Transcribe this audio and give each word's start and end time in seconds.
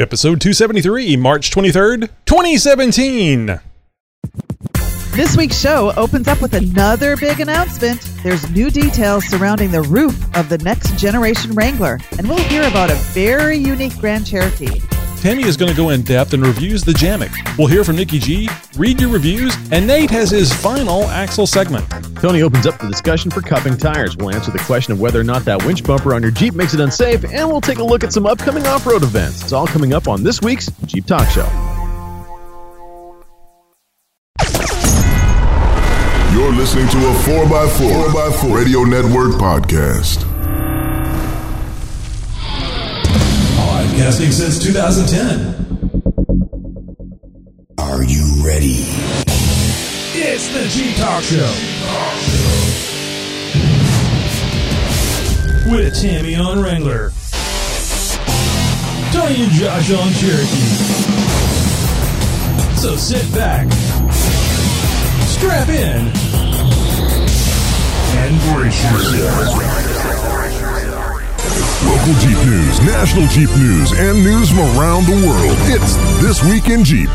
Episode 0.00 0.40
273, 0.40 1.16
March 1.18 1.50
23rd, 1.50 2.08
2017. 2.24 3.60
This 5.12 5.36
week's 5.36 5.60
show 5.60 5.92
opens 5.94 6.26
up 6.26 6.40
with 6.40 6.54
another 6.54 7.18
big 7.18 7.40
announcement. 7.40 8.00
There's 8.22 8.48
new 8.50 8.70
details 8.70 9.26
surrounding 9.26 9.70
the 9.70 9.82
roof 9.82 10.16
of 10.34 10.48
the 10.48 10.56
next 10.58 10.98
generation 10.98 11.52
Wrangler, 11.52 11.98
and 12.16 12.26
we'll 12.26 12.38
hear 12.44 12.66
about 12.66 12.90
a 12.90 12.94
very 12.94 13.58
unique 13.58 13.98
Grand 13.98 14.26
Cherokee. 14.26 14.80
Tammy 15.20 15.44
is 15.44 15.58
going 15.58 15.70
to 15.70 15.76
go 15.76 15.90
in 15.90 16.00
depth 16.00 16.32
and 16.32 16.42
reviews 16.42 16.82
the 16.82 16.94
Jammock. 16.94 17.30
We'll 17.58 17.66
hear 17.66 17.84
from 17.84 17.96
Nikki 17.96 18.18
G, 18.18 18.48
read 18.78 18.98
your 18.98 19.10
reviews, 19.10 19.54
and 19.70 19.86
Nate 19.86 20.08
has 20.08 20.30
his 20.30 20.50
final 20.50 21.04
Axle 21.04 21.46
segment. 21.46 21.86
Tony 22.22 22.40
opens 22.40 22.66
up 22.66 22.78
the 22.78 22.88
discussion 22.88 23.30
for 23.30 23.42
cupping 23.42 23.76
tires. 23.76 24.16
We'll 24.16 24.34
answer 24.34 24.50
the 24.50 24.60
question 24.60 24.94
of 24.94 25.00
whether 25.00 25.20
or 25.20 25.24
not 25.24 25.44
that 25.44 25.62
winch 25.66 25.84
bumper 25.84 26.14
on 26.14 26.22
your 26.22 26.30
Jeep 26.30 26.54
makes 26.54 26.72
it 26.72 26.80
unsafe, 26.80 27.22
and 27.24 27.46
we'll 27.50 27.60
take 27.60 27.80
a 27.80 27.84
look 27.84 28.02
at 28.02 28.14
some 28.14 28.24
upcoming 28.24 28.66
off 28.66 28.86
road 28.86 29.02
events. 29.02 29.42
It's 29.42 29.52
all 29.52 29.66
coming 29.66 29.92
up 29.92 30.08
on 30.08 30.22
this 30.22 30.40
week's 30.40 30.70
Jeep 30.86 31.04
Talk 31.04 31.28
Show. 31.28 31.46
You're 36.32 36.54
listening 36.54 36.88
to 36.88 36.96
a 36.96 37.12
4x4, 37.24 38.06
4x4 38.06 38.56
Radio 38.56 38.84
Network 38.84 39.32
podcast. 39.32 40.29
Podcasting 43.80 44.30
since 44.30 44.62
2010. 44.62 45.40
Are 47.78 48.02
you 48.02 48.44
ready? 48.44 48.84
It's 50.12 50.48
the 50.52 50.68
G 50.68 50.92
Talk 51.00 51.22
Show. 51.22 51.50
With 55.72 55.98
Tammy 55.98 56.36
on 56.36 56.62
Wrangler. 56.62 57.10
Tony 59.12 59.44
and 59.44 59.52
Josh 59.52 59.90
on 59.92 60.12
Cherokee. 60.12 60.76
So 62.76 62.96
sit 62.96 63.32
back, 63.32 63.66
strap 65.26 65.70
in, 65.70 66.12
and 68.18 68.40
brace 68.52 68.82
yourself. 68.92 70.69
Local 71.84 72.14
Jeep 72.20 72.38
news, 72.46 72.80
national 72.82 73.26
Jeep 73.28 73.50
news, 73.56 73.92
and 73.92 74.22
news 74.22 74.50
from 74.50 74.60
around 74.78 75.06
the 75.06 75.26
world. 75.26 75.56
It's 75.66 75.96
This 76.22 76.44
Week 76.44 76.68
in 76.68 76.84
Jeep. 76.84 77.08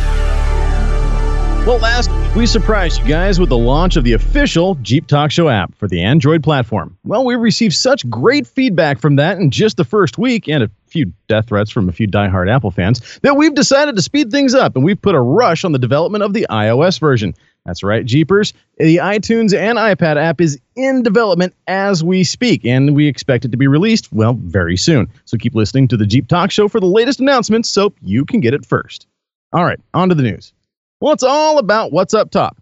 Well, 1.66 1.80
last 1.80 2.11
week 2.11 2.36
we 2.36 2.45
surprised 2.45 3.02
you 3.02 3.08
guys 3.08 3.39
with 3.39 3.50
the 3.50 3.58
launch 3.58 3.95
of 3.95 4.03
the 4.03 4.14
official 4.14 4.75
Jeep 4.81 5.08
Talk 5.08 5.31
Show 5.31 5.47
app 5.47 5.73
for 5.75 5.88
the 5.88 6.03
Android 6.03 6.44
platform. 6.44 6.97
Well, 7.05 7.23
we 7.23 7.36
received 7.36 7.73
such 7.73 8.08
great 8.09 8.45
feedback 8.45 9.00
from 9.00 9.16
that 9.16 9.38
in 9.38 9.52
just 9.52 9.77
the 9.77 9.86
first 9.86 10.17
week 10.17 10.49
and 10.49 10.64
a 10.64 10.70
few 10.88 11.14
death 11.27 11.47
threats 11.47 11.72
from 11.72 11.88
a 11.88 11.92
few 11.92 12.08
diehard 12.08 12.53
Apple 12.53 12.72
fans 12.72 13.20
that 13.23 13.38
we've 13.38 13.55
decided 13.55 13.95
to 13.95 14.02
speed 14.02 14.31
things 14.31 14.53
up 14.53 14.75
and 14.75 14.83
we've 14.83 15.02
put 15.02 15.16
a 15.16 15.22
rush 15.22 15.64
on 15.64 15.72
the 15.72 15.80
development 15.80 16.23
of 16.23 16.33
the 16.33 16.45
iOS 16.49 16.99
version. 16.99 17.33
That's 17.66 17.81
right, 17.81 18.05
Jeepers. 18.05 18.53
The 18.77 18.97
iTunes 18.97 19.58
and 19.58 19.80
iPad 19.80 20.17
app 20.17 20.39
is 20.39 20.59
in 20.75 21.02
development 21.02 21.55
as 21.67 22.03
we 22.03 22.23
speak, 22.23 22.63
and 22.63 22.95
we 22.95 23.08
expect 23.08 23.44
it 23.44 23.52
to 23.52 23.58
be 23.58 23.67
released, 23.67 24.13
well, 24.13 24.33
very 24.33 24.77
soon. 24.77 25.09
So 25.25 25.38
keep 25.38 25.55
listening 25.55 25.88
to 25.88 25.97
the 25.97 26.05
Jeep 26.05 26.27
Talk 26.27 26.52
Show 26.52 26.67
for 26.67 26.80
the 26.80 26.86
latest 26.86 27.19
announcements 27.19 27.69
so 27.69 27.91
you 28.03 28.23
can 28.23 28.39
get 28.39 28.53
it 28.53 28.66
first. 28.66 29.08
All 29.52 29.63
right, 29.63 29.80
on 29.95 30.09
to 30.09 30.16
the 30.16 30.21
news. 30.21 30.53
Well, 31.02 31.13
it's 31.13 31.23
all 31.23 31.58
about 31.58 31.91
what's 31.91 32.13
up 32.13 32.30
top. 32.30 32.58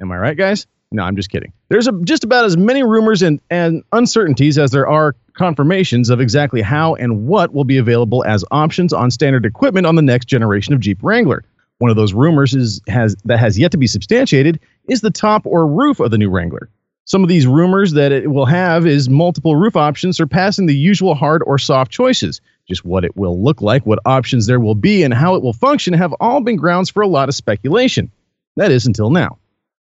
Am 0.00 0.10
I 0.10 0.16
right, 0.16 0.36
guys? 0.36 0.66
No, 0.90 1.02
I'm 1.02 1.16
just 1.16 1.28
kidding. 1.28 1.52
There's 1.68 1.86
a, 1.86 1.92
just 2.04 2.24
about 2.24 2.46
as 2.46 2.56
many 2.56 2.82
rumors 2.82 3.20
and, 3.20 3.40
and 3.50 3.82
uncertainties 3.92 4.56
as 4.56 4.70
there 4.70 4.88
are 4.88 5.14
confirmations 5.34 6.08
of 6.08 6.20
exactly 6.20 6.62
how 6.62 6.94
and 6.94 7.26
what 7.26 7.52
will 7.52 7.64
be 7.64 7.76
available 7.76 8.24
as 8.24 8.44
options 8.50 8.94
on 8.94 9.10
standard 9.10 9.44
equipment 9.44 9.86
on 9.86 9.94
the 9.94 10.02
next 10.02 10.24
generation 10.24 10.72
of 10.72 10.80
Jeep 10.80 10.98
Wrangler. 11.02 11.44
One 11.78 11.90
of 11.90 11.96
those 11.96 12.12
rumors 12.12 12.54
is 12.54 12.80
has 12.88 13.16
that 13.24 13.38
has 13.38 13.58
yet 13.58 13.70
to 13.70 13.78
be 13.78 13.86
substantiated 13.86 14.60
is 14.88 15.00
the 15.00 15.10
top 15.10 15.46
or 15.46 15.66
roof 15.66 16.00
of 16.00 16.10
the 16.10 16.18
new 16.18 16.28
Wrangler. 16.28 16.68
Some 17.04 17.22
of 17.22 17.28
these 17.28 17.46
rumors 17.46 17.92
that 17.92 18.12
it 18.12 18.30
will 18.30 18.46
have 18.46 18.86
is 18.86 19.08
multiple 19.08 19.56
roof 19.56 19.76
options 19.76 20.16
surpassing 20.16 20.66
the 20.66 20.76
usual 20.76 21.14
hard 21.14 21.42
or 21.46 21.56
soft 21.56 21.90
choices. 21.90 22.40
Just 22.68 22.84
what 22.84 23.04
it 23.04 23.16
will 23.16 23.42
look 23.42 23.62
like, 23.62 23.86
what 23.86 24.00
options 24.04 24.46
there 24.46 24.60
will 24.60 24.74
be, 24.74 25.02
and 25.02 25.14
how 25.14 25.34
it 25.36 25.42
will 25.42 25.54
function 25.54 25.94
have 25.94 26.12
all 26.20 26.40
been 26.40 26.56
grounds 26.56 26.90
for 26.90 27.02
a 27.02 27.06
lot 27.06 27.28
of 27.28 27.34
speculation. 27.34 28.10
That 28.56 28.70
is 28.70 28.84
until 28.84 29.08
now. 29.08 29.38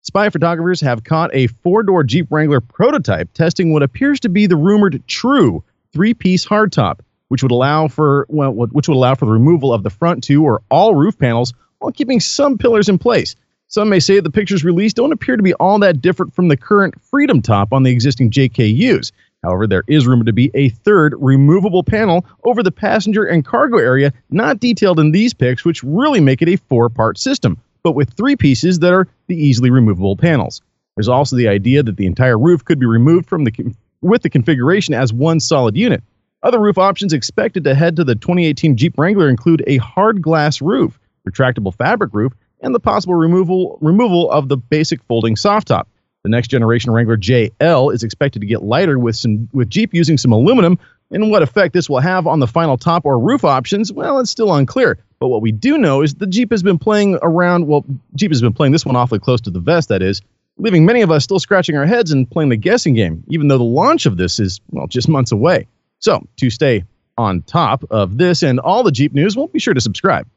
Spy 0.02 0.30
photographers 0.30 0.82
have 0.82 1.04
caught 1.04 1.30
a 1.34 1.48
four 1.48 1.84
door 1.84 2.04
Jeep 2.04 2.26
Wrangler 2.32 2.62
prototype 2.62 3.32
testing 3.34 3.72
what 3.72 3.84
appears 3.84 4.20
to 4.22 4.30
be 4.30 4.48
the 4.48 4.56
rumored 4.56 5.04
true 5.08 5.64
three 5.94 6.14
piece 6.14 6.46
hardtop, 6.46 7.02
which 7.28 7.44
would 7.44 7.52
allow 7.52 7.88
for 7.88 8.26
well, 8.30 8.52
which 8.52 8.88
would 8.88 8.96
allow 8.96 9.14
for 9.14 9.26
the 9.26 9.32
removal 9.32 9.74
of 9.74 9.84
the 9.84 9.90
front 9.92 10.24
two 10.24 10.44
or 10.44 10.64
all 10.72 10.96
roof 10.96 11.20
panels 11.20 11.54
while 11.82 11.92
keeping 11.92 12.20
some 12.20 12.58
pillars 12.58 12.88
in 12.90 12.98
place. 12.98 13.36
Some 13.68 13.90
may 13.90 14.00
say 14.00 14.20
the 14.20 14.30
pictures 14.30 14.64
released 14.64 14.98
don't 14.98 15.12
appear 15.12 15.38
to 15.38 15.44
be 15.44 15.54
all 15.56 15.80
that 15.80 16.02
different 16.02 16.34
from 16.34 16.48
the 16.48 16.58
current 16.58 17.02
Freedom 17.02 17.42
top 17.42 17.74
on 17.74 17.84
the 17.84 17.92
existing 17.92 18.30
JKUs. 18.30 19.12
However, 19.44 19.66
there 19.66 19.84
is 19.88 20.06
rumored 20.06 20.28
to 20.28 20.34
be 20.34 20.52
a 20.54 20.70
third 20.70 21.16
removable 21.18 21.84
panel 21.84 22.26
over 22.44 22.62
the 22.62 22.72
passenger 22.72 23.24
and 23.24 23.46
cargo 23.46 23.78
area, 23.78 24.14
not 24.30 24.60
detailed 24.60 25.00
in 25.00 25.12
these 25.12 25.34
pics, 25.34 25.66
which 25.66 25.84
really 25.84 26.20
make 26.20 26.42
it 26.42 26.50
a 26.50 26.58
four 26.58 26.90
part 26.90 27.18
system, 27.18 27.58
but 27.82 27.94
with 27.94 28.14
three 28.14 28.36
pieces 28.36 28.80
that 28.80 28.94
are 28.94 29.08
the 29.28 29.36
easily 29.36 29.72
removable 29.72 30.16
panels. 30.16 30.62
There's 30.96 31.10
also 31.10 31.36
the 31.36 31.48
idea 31.48 31.82
that 31.82 31.98
the 31.98 32.06
entire 32.06 32.38
roof 32.38 32.64
could 32.66 32.80
be 32.80 32.86
removed 32.86 33.28
from 33.28 33.46
the 33.46 33.74
with 34.02 34.22
the 34.22 34.30
configuration 34.30 34.94
as 34.94 35.14
one 35.14 35.40
solid 35.40 35.76
unit. 35.78 36.04
Other 36.44 36.60
roof 36.60 36.78
options 36.78 37.14
expected 37.14 37.64
to 37.64 37.76
head 37.76 37.96
to 37.96 38.04
the 38.04 38.16
2018 38.16 38.76
Jeep 38.76 38.98
Wrangler 38.98 39.30
include 39.30 39.64
a 39.66 39.78
hard 39.78 40.22
glass 40.22 40.62
roof, 40.62 41.00
retractable 41.28 41.74
fabric 41.74 42.14
roof, 42.14 42.34
and 42.62 42.74
the 42.76 42.80
possible 42.80 43.16
removal 43.16 43.78
removal 43.82 44.30
of 44.32 44.50
the 44.50 44.58
basic 44.58 45.04
folding 45.04 45.36
soft 45.36 45.68
top. 45.68 45.88
The 46.24 46.30
next 46.30 46.50
generation 46.50 46.92
Wrangler 46.92 47.18
JL 47.18 47.94
is 47.94 48.04
expected 48.04 48.42
to 48.42 48.46
get 48.46 48.62
lighter 48.62 49.00
with 49.00 49.16
some 49.16 49.50
with 49.54 49.70
Jeep 49.70 49.94
using 49.94 50.18
some 50.18 50.32
aluminum. 50.32 50.78
And 51.10 51.30
what 51.30 51.42
effect 51.42 51.74
this 51.74 51.90
will 51.90 52.00
have 52.00 52.26
on 52.26 52.40
the 52.40 52.48
final 52.48 52.78
top 52.78 53.06
or 53.06 53.20
roof 53.20 53.44
options, 53.44 53.92
well, 53.92 54.20
it's 54.20 54.32
still 54.32 54.54
unclear. 54.54 54.98
But 55.20 55.28
what 55.28 55.42
we 55.42 55.52
do 55.52 55.78
know 55.78 56.02
is 56.02 56.14
the 56.16 56.28
Jeep 56.28 56.52
has 56.52 56.64
been 56.64 56.80
playing 56.80 57.20
around. 57.22 57.68
Well, 57.68 57.84
Jeep 58.16 58.32
has 58.32 58.42
been 58.42 58.54
playing 58.54 58.72
this 58.72 58.86
one 58.86 58.96
awfully 58.96 59.20
close 59.20 59.42
to 59.42 59.50
the 59.50 59.60
vest, 59.60 59.90
that 59.90 60.02
is, 60.02 60.22
leaving 60.58 60.86
many 60.86 61.02
of 61.02 61.12
us 61.12 61.24
still 61.24 61.40
scratching 61.40 61.76
our 61.76 61.86
heads 61.86 62.12
and 62.12 62.30
playing 62.30 62.50
the 62.50 62.58
guessing 62.58 62.94
game, 62.94 63.24
even 63.28 63.48
though 63.48 63.58
the 63.58 63.64
launch 63.64 64.06
of 64.06 64.16
this 64.18 64.40
is, 64.40 64.62
well, 64.72 64.88
just 64.88 65.10
months 65.10 65.32
away. 65.32 65.68
So, 66.00 66.26
to 66.38 66.50
stay 66.50 66.86
on 67.18 67.42
top 67.42 67.84
of 67.92 68.18
this 68.18 68.42
and 68.42 68.60
all 68.60 68.84
the 68.84 68.92
Jeep 68.92 69.14
news, 69.14 69.36
well, 69.36 69.48
be 69.48 69.60
sure 69.60 69.74
to 69.74 69.82
subscribe. 69.82 70.28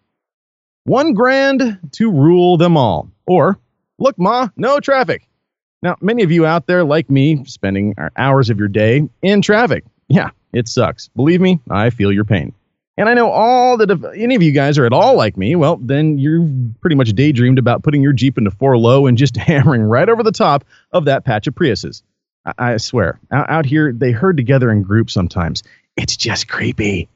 One 0.84 1.14
grand 1.14 1.78
to 1.92 2.10
rule 2.10 2.58
them 2.58 2.76
all. 2.76 3.10
Or, 3.26 3.58
look, 3.98 4.18
Ma, 4.18 4.48
no 4.56 4.80
traffic. 4.80 5.26
Now, 5.82 5.96
many 6.00 6.22
of 6.22 6.30
you 6.30 6.44
out 6.44 6.66
there, 6.66 6.84
like 6.84 7.10
me, 7.10 7.44
spending 7.46 7.94
hours 8.16 8.50
of 8.50 8.58
your 8.58 8.68
day 8.68 9.08
in 9.22 9.42
traffic. 9.42 9.84
Yeah, 10.08 10.30
it 10.52 10.68
sucks. 10.68 11.08
Believe 11.08 11.40
me, 11.40 11.60
I 11.70 11.90
feel 11.90 12.12
your 12.12 12.24
pain. 12.24 12.52
And 12.96 13.08
I 13.08 13.14
know 13.14 13.30
all 13.30 13.78
that 13.78 13.90
if 13.90 14.04
any 14.14 14.34
of 14.34 14.42
you 14.42 14.52
guys 14.52 14.78
are 14.78 14.86
at 14.86 14.92
all 14.92 15.16
like 15.16 15.36
me, 15.36 15.56
well, 15.56 15.76
then 15.76 16.18
you've 16.18 16.80
pretty 16.80 16.96
much 16.96 17.12
daydreamed 17.12 17.58
about 17.58 17.82
putting 17.82 18.02
your 18.02 18.12
Jeep 18.12 18.38
into 18.38 18.50
four 18.50 18.78
low 18.78 19.06
and 19.06 19.18
just 19.18 19.36
hammering 19.38 19.82
right 19.82 20.08
over 20.08 20.22
the 20.22 20.32
top 20.32 20.64
of 20.92 21.06
that 21.06 21.24
patch 21.24 21.46
of 21.46 21.54
Priuses. 21.54 22.02
I, 22.44 22.74
I 22.74 22.76
swear, 22.76 23.18
out, 23.32 23.50
out 23.50 23.66
here, 23.66 23.92
they 23.92 24.12
herd 24.12 24.36
together 24.36 24.70
in 24.70 24.82
groups 24.82 25.12
sometimes. 25.12 25.62
It's 25.96 26.16
just 26.16 26.46
creepy. 26.46 27.08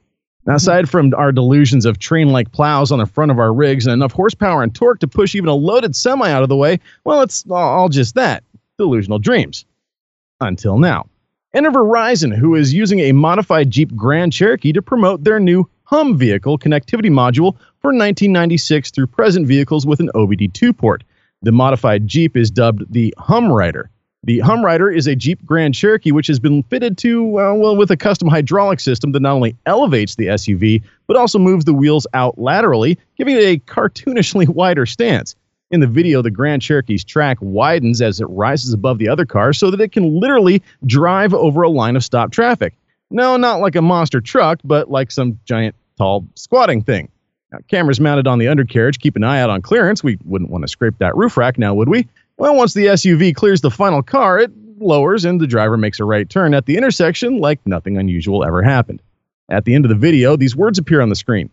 Now, 0.48 0.54
aside 0.54 0.88
from 0.88 1.12
our 1.14 1.30
delusions 1.30 1.84
of 1.84 1.98
train 1.98 2.30
like 2.30 2.52
plows 2.52 2.90
on 2.90 3.00
the 3.00 3.04
front 3.04 3.30
of 3.30 3.38
our 3.38 3.52
rigs 3.52 3.86
and 3.86 3.92
enough 3.92 4.12
horsepower 4.12 4.62
and 4.62 4.74
torque 4.74 4.98
to 5.00 5.06
push 5.06 5.34
even 5.34 5.50
a 5.50 5.54
loaded 5.54 5.94
semi 5.94 6.30
out 6.30 6.42
of 6.42 6.48
the 6.48 6.56
way, 6.56 6.80
well, 7.04 7.20
it's 7.20 7.44
all 7.50 7.90
just 7.90 8.14
that 8.14 8.42
delusional 8.78 9.18
dreams. 9.18 9.66
Until 10.40 10.78
now. 10.78 11.04
Enter 11.52 11.70
Verizon, 11.70 12.34
who 12.34 12.54
is 12.54 12.72
using 12.72 13.00
a 13.00 13.12
modified 13.12 13.70
Jeep 13.70 13.94
Grand 13.94 14.32
Cherokee 14.32 14.72
to 14.72 14.80
promote 14.80 15.22
their 15.22 15.38
new 15.38 15.68
Hum 15.84 16.16
vehicle 16.16 16.58
connectivity 16.58 17.10
module 17.10 17.52
for 17.82 17.92
1996 17.92 18.90
through 18.90 19.08
present 19.08 19.46
vehicles 19.46 19.84
with 19.84 20.00
an 20.00 20.10
OBD2 20.14 20.74
port. 20.74 21.04
The 21.42 21.52
modified 21.52 22.06
Jeep 22.06 22.38
is 22.38 22.50
dubbed 22.50 22.90
the 22.90 23.12
Hum 23.18 23.52
Rider. 23.52 23.90
The 24.24 24.40
Hum 24.40 24.64
Rider 24.64 24.90
is 24.90 25.06
a 25.06 25.14
Jeep 25.14 25.44
Grand 25.46 25.74
Cherokee 25.74 26.10
which 26.10 26.26
has 26.26 26.40
been 26.40 26.64
fitted 26.64 26.98
to, 26.98 27.38
uh, 27.38 27.54
well, 27.54 27.76
with 27.76 27.90
a 27.92 27.96
custom 27.96 28.28
hydraulic 28.28 28.80
system 28.80 29.12
that 29.12 29.20
not 29.20 29.34
only 29.34 29.56
elevates 29.64 30.16
the 30.16 30.26
SUV, 30.26 30.82
but 31.06 31.16
also 31.16 31.38
moves 31.38 31.64
the 31.64 31.72
wheels 31.72 32.06
out 32.14 32.36
laterally, 32.36 32.98
giving 33.16 33.36
it 33.36 33.44
a 33.44 33.58
cartoonishly 33.58 34.48
wider 34.54 34.86
stance. 34.86 35.36
In 35.70 35.80
the 35.80 35.86
video, 35.86 36.20
the 36.20 36.30
Grand 36.30 36.62
Cherokee's 36.62 37.04
track 37.04 37.38
widens 37.40 38.02
as 38.02 38.20
it 38.20 38.24
rises 38.24 38.72
above 38.72 38.98
the 38.98 39.08
other 39.08 39.24
cars 39.24 39.58
so 39.58 39.70
that 39.70 39.80
it 39.80 39.92
can 39.92 40.18
literally 40.18 40.62
drive 40.84 41.32
over 41.32 41.62
a 41.62 41.68
line 41.68 41.94
of 41.94 42.02
stop 42.02 42.32
traffic. 42.32 42.74
No, 43.10 43.36
not 43.36 43.60
like 43.60 43.76
a 43.76 43.82
monster 43.82 44.20
truck, 44.20 44.58
but 44.64 44.90
like 44.90 45.12
some 45.12 45.38
giant, 45.44 45.76
tall, 45.96 46.26
squatting 46.34 46.82
thing. 46.82 47.08
Now, 47.52 47.58
cameras 47.68 48.00
mounted 48.00 48.26
on 48.26 48.38
the 48.38 48.48
undercarriage 48.48 48.98
keep 48.98 49.14
an 49.14 49.24
eye 49.24 49.40
out 49.40 49.48
on 49.48 49.62
clearance. 49.62 50.02
We 50.02 50.18
wouldn't 50.24 50.50
want 50.50 50.62
to 50.62 50.68
scrape 50.68 50.98
that 50.98 51.16
roof 51.16 51.36
rack 51.36 51.56
now, 51.56 51.74
would 51.74 51.88
we? 51.88 52.08
Well, 52.38 52.54
once 52.54 52.72
the 52.72 52.86
SUV 52.86 53.34
clears 53.34 53.62
the 53.62 53.70
final 53.70 54.00
car, 54.00 54.38
it 54.38 54.52
lowers 54.78 55.24
and 55.24 55.40
the 55.40 55.46
driver 55.48 55.76
makes 55.76 55.98
a 55.98 56.04
right 56.04 56.28
turn 56.28 56.54
at 56.54 56.66
the 56.66 56.76
intersection 56.76 57.38
like 57.38 57.58
nothing 57.66 57.98
unusual 57.98 58.44
ever 58.44 58.62
happened. 58.62 59.02
At 59.50 59.64
the 59.64 59.74
end 59.74 59.84
of 59.84 59.88
the 59.88 59.96
video, 59.96 60.36
these 60.36 60.54
words 60.54 60.78
appear 60.78 61.00
on 61.00 61.08
the 61.08 61.16
screen 61.16 61.50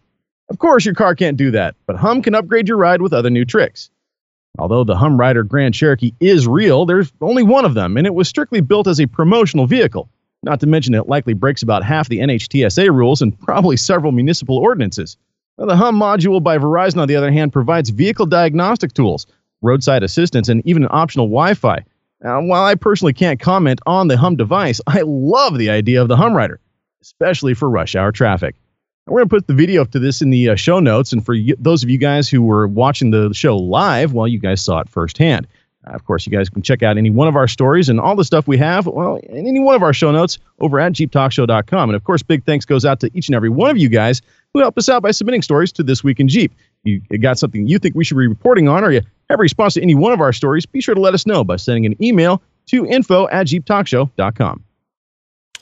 Of 0.48 0.60
course, 0.60 0.86
your 0.86 0.94
car 0.94 1.16
can't 1.16 1.38
do 1.38 1.50
that, 1.52 1.74
but 1.88 1.96
Hum 1.96 2.22
can 2.22 2.36
upgrade 2.36 2.68
your 2.68 2.78
ride 2.78 3.02
with 3.02 3.14
other 3.14 3.32
new 3.32 3.46
tricks. 3.46 3.90
Although 4.60 4.84
the 4.84 4.96
Hum 4.96 5.20
Rider 5.20 5.42
Grand 5.42 5.74
Cherokee 5.74 6.14
is 6.20 6.48
real, 6.48 6.86
there's 6.86 7.12
only 7.20 7.42
one 7.42 7.66
of 7.66 7.74
them, 7.74 7.98
and 7.98 8.06
it 8.06 8.14
was 8.14 8.30
strictly 8.30 8.62
built 8.62 8.86
as 8.86 9.02
a 9.02 9.08
promotional 9.08 9.66
vehicle. 9.66 10.08
Not 10.44 10.60
to 10.60 10.68
mention 10.68 10.94
it 10.94 11.10
likely 11.10 11.34
breaks 11.34 11.64
about 11.64 11.84
half 11.84 12.10
the 12.10 12.20
NHTSA 12.20 12.94
rules 12.94 13.24
and 13.24 13.38
probably 13.40 13.76
several 13.76 14.12
municipal 14.12 14.58
ordinances. 14.58 15.18
Now, 15.58 15.66
the 15.66 15.76
Hum 15.76 16.00
module 16.00 16.44
by 16.44 16.60
Verizon, 16.60 17.02
on 17.02 17.08
the 17.08 17.16
other 17.16 17.32
hand, 17.32 17.54
provides 17.54 17.90
vehicle 17.90 18.28
diagnostic 18.28 18.94
tools, 18.94 19.26
roadside 19.62 20.04
assistance, 20.04 20.50
and 20.50 20.66
even 20.66 20.84
an 20.84 20.90
optional 20.92 21.28
Wi 21.28 21.54
Fi. 21.54 21.84
Now, 22.22 22.42
while 22.42 22.64
I 22.64 22.76
personally 22.76 23.14
can't 23.14 23.40
comment 23.40 23.80
on 23.86 24.08
the 24.08 24.18
Hum 24.18 24.36
device, 24.36 24.82
I 24.88 25.02
love 25.06 25.58
the 25.58 25.70
idea 25.70 26.02
of 26.02 26.08
the 26.08 26.18
Hum 26.18 26.34
Rider, 26.34 26.60
especially 27.02 27.54
for 27.54 27.70
rush 27.70 27.96
hour 27.96 28.12
traffic. 28.12 28.56
And 29.06 29.14
We're 29.14 29.20
going 29.20 29.30
to 29.30 29.36
put 29.36 29.48
the 29.48 29.54
video 29.54 29.82
up 29.82 29.92
to 29.92 30.00
this 30.00 30.22
in 30.22 30.30
the 30.30 30.50
uh, 30.50 30.56
show 30.56 30.80
notes, 30.80 31.14
and 31.14 31.24
for 31.24 31.36
those 31.60 31.84
of 31.84 31.90
you 31.90 31.98
guys 31.98 32.30
who 32.30 32.42
were 32.42 32.68
watching 32.68 33.12
the 33.12 33.34
show 33.34 33.58
live, 33.58 34.14
well, 34.14 34.28
you 34.28 34.40
guys 34.40 34.62
saw 34.62 34.80
it 34.80 34.90
firsthand. 34.90 35.48
Uh, 35.88 35.92
of 35.92 36.06
course, 36.06 36.26
you 36.26 36.32
guys 36.32 36.50
can 36.50 36.62
check 36.62 36.82
out 36.82 36.98
any 36.98 37.10
one 37.10 37.28
of 37.28 37.36
our 37.36 37.48
stories 37.48 37.90
and 37.90 38.00
all 38.00 38.16
the 38.16 38.24
stuff 38.24 38.48
we 38.48 38.58
have, 38.58 38.88
well, 38.88 39.18
in 39.18 39.46
any 39.46 39.60
one 39.60 39.76
of 39.76 39.84
our 39.84 39.94
show 39.94 40.12
notes 40.12 40.40
over 40.60 40.80
at 40.80 40.94
JeepTalkShow.com. 40.94 41.90
And 41.90 41.96
of 41.96 42.04
course, 42.04 42.24
big 42.24 42.44
thanks 42.46 42.66
goes 42.66 42.86
out 42.86 43.00
to 43.02 43.12
each 43.14 43.28
and 43.28 43.36
every 43.36 43.50
one 43.50 43.70
of 43.70 43.78
you 43.78 43.90
guys 43.90 44.22
who 44.54 44.62
helped 44.62 44.78
us 44.78 44.90
out 44.90 45.04
by 45.04 45.12
submitting 45.12 45.42
stories 45.42 45.72
to 45.74 45.84
This 45.84 46.04
Week 46.04 46.20
in 46.20 46.28
Jeep. 46.28 46.54
You 46.84 47.02
got 47.20 47.38
something 47.38 47.68
you 47.68 47.78
think 47.78 47.94
we 47.96 48.04
should 48.04 48.18
be 48.18 48.28
reporting 48.28 48.68
on, 48.68 48.84
or 48.84 48.92
you 48.92 49.02
have 49.30 49.40
a 49.40 49.42
response 49.42 49.76
to 49.76 49.82
any 49.82 49.96
one 49.96 50.12
of 50.12 50.22
our 50.22 50.34
stories, 50.34 50.66
be 50.66 50.82
sure 50.82 50.96
to 50.96 51.02
let 51.02 51.14
us 51.14 51.26
know 51.26 51.44
by 51.44 51.56
sending 51.56 51.86
an 51.86 52.02
email 52.04 52.42
to 52.68 52.86
info 52.86 53.28
at 53.30 53.48
JeepTalkShow.com. 53.48 54.64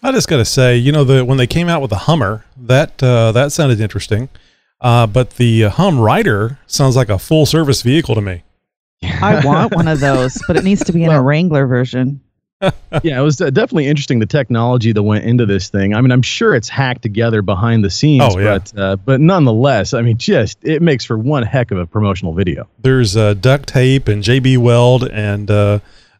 I 0.06 0.12
just 0.12 0.27
got 0.27 0.38
to 0.38 0.45
say, 0.45 0.75
you 0.75 0.92
know, 0.92 1.04
the 1.06 1.24
when 1.24 1.38
they 1.38 1.48
came 1.48 1.69
out 1.69 1.81
with 1.81 1.89
the 1.89 1.98
Hummer, 1.98 2.44
that 2.57 3.01
uh, 3.01 3.31
that 3.31 3.54
sounded 3.54 3.80
interesting, 3.80 4.27
uh, 4.81 5.07
but 5.07 5.31
the 5.31 5.63
Hum 5.63 5.98
Rider 6.00 6.60
sounds 6.68 6.98
like 6.98 7.07
a 7.07 7.18
full 7.18 7.45
service 7.45 7.81
vehicle 7.81 8.15
to 8.15 8.21
me. 8.21 8.44
I 9.01 9.42
want 9.45 9.74
one 9.74 9.88
of 9.88 10.01
those, 10.01 10.38
but 10.45 10.57
it 10.57 10.66
needs 10.66 10.83
to 10.86 10.92
be 10.92 11.04
in 11.04 11.09
well, 11.09 11.19
a 11.19 11.24
Wrangler 11.24 11.68
version. 11.68 12.19
yeah, 13.04 13.20
it 13.20 13.24
was 13.24 13.42
uh, 13.42 13.50
definitely 13.50 13.88
interesting 13.88 14.20
the 14.20 14.26
technology 14.26 14.92
that 14.94 15.04
went 15.04 15.26
into 15.26 15.46
this 15.46 15.70
thing. 15.70 15.94
I 15.94 16.02
mean, 16.02 16.12
I'm 16.12 16.22
sure 16.22 16.56
it's 16.56 16.70
hacked 16.70 17.02
together 17.02 17.42
behind 17.42 17.84
the 17.84 17.90
scenes, 17.90 18.24
oh, 18.36 18.40
yeah. 18.40 18.58
but 18.58 18.80
uh, 18.80 18.96
but 18.98 19.20
nonetheless, 19.20 19.94
I 19.94 20.02
mean, 20.02 20.18
just 20.18 20.60
it 20.64 20.82
makes 20.82 21.04
for 21.04 21.18
one 21.18 21.44
heck 21.44 21.72
of 21.72 21.78
a 21.78 21.86
promotional 21.86 22.34
video. 22.34 22.68
There's 22.80 23.18
uh, 23.18 23.34
duct 23.34 23.68
tape 23.68 24.08
and 24.08 24.24
JB 24.24 24.60
Weld 24.60 25.08
and 25.10 25.52
uh, 25.52 25.80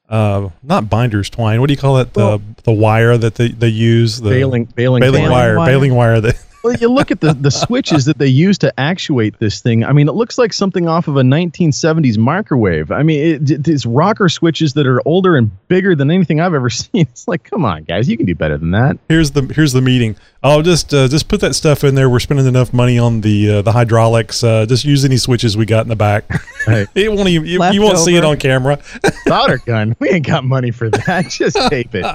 uh, 0.10 0.50
not 0.62 0.90
binders 0.90 1.30
twine. 1.30 1.62
What 1.62 1.68
do 1.68 1.74
you 1.74 1.80
call 1.80 1.98
it? 2.00 2.14
The 2.14 2.20
well, 2.20 2.42
the 2.64 2.74
wire 2.74 3.18
that 3.18 3.36
they, 3.36 3.50
they 3.50 3.70
use 3.70 4.20
the 4.20 4.30
baling 4.30 4.66
baling, 4.66 5.02
baling 5.02 5.30
wire, 5.30 5.58
wire 5.58 5.68
baling 5.68 5.96
wire 5.96 6.22
that 6.22 6.36
well, 6.64 6.74
you 6.76 6.88
look 6.90 7.12
at 7.12 7.20
the, 7.20 7.34
the 7.34 7.52
switches 7.52 8.06
that 8.06 8.18
they 8.18 8.28
use 8.28 8.58
to 8.60 8.80
actuate 8.80 9.38
this 9.40 9.60
thing. 9.60 9.84
I 9.84 9.92
mean, 9.92 10.08
it 10.08 10.14
looks 10.14 10.38
like 10.38 10.54
something 10.54 10.88
off 10.88 11.10
of 11.10 11.18
a 11.18 11.22
1970s 11.22 12.18
microwave. 12.18 12.90
I 12.92 13.04
mean, 13.04 13.20
it, 13.20 13.52
it, 13.52 13.68
it's 13.68 13.86
rocker 13.86 14.30
switches 14.30 14.74
that 14.74 14.88
are 14.88 15.02
older 15.06 15.36
and 15.36 15.52
bigger 15.68 15.94
than 15.94 16.10
anything 16.10 16.40
I've 16.40 16.54
ever 16.54 16.70
seen. 16.70 17.02
It's 17.02 17.28
like, 17.28 17.44
come 17.44 17.66
on, 17.66 17.84
guys, 17.84 18.08
you 18.08 18.16
can 18.16 18.26
do 18.26 18.34
better 18.34 18.58
than 18.58 18.72
that. 18.72 18.98
Here's 19.10 19.32
the 19.32 19.42
here's 19.54 19.74
the 19.74 19.82
meeting. 19.82 20.16
I'll 20.42 20.62
just 20.62 20.94
uh, 20.94 21.08
just 21.08 21.28
put 21.28 21.42
that 21.42 21.54
stuff 21.54 21.84
in 21.84 21.96
there. 21.96 22.10
We're 22.10 22.20
spending 22.20 22.46
enough 22.48 22.74
money 22.74 22.98
on 22.98 23.22
the 23.22 23.56
uh, 23.56 23.62
the 23.62 23.72
hydraulics. 23.74 24.44
Uh, 24.44 24.66
just 24.66 24.86
use 24.86 25.04
any 25.04 25.18
switches 25.18 25.58
we 25.58 25.66
got 25.66 25.86
in 25.86 25.90
the 25.90 25.96
back. 25.96 26.26
Right. 26.66 26.88
it 26.96 27.12
won't 27.12 27.28
even, 27.28 27.46
you, 27.46 27.62
you 27.62 27.82
won't 27.82 27.98
see 27.98 28.16
it 28.16 28.24
on 28.24 28.38
camera. 28.38 28.82
Solder 29.28 29.58
gun. 29.58 29.98
We 30.00 30.12
ain't 30.12 30.26
got 30.26 30.46
money 30.46 30.72
for 30.72 30.90
that. 30.90 31.30
Just 31.30 31.58
tape 31.70 31.94
it. 31.94 32.06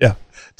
yeah, 0.00 0.14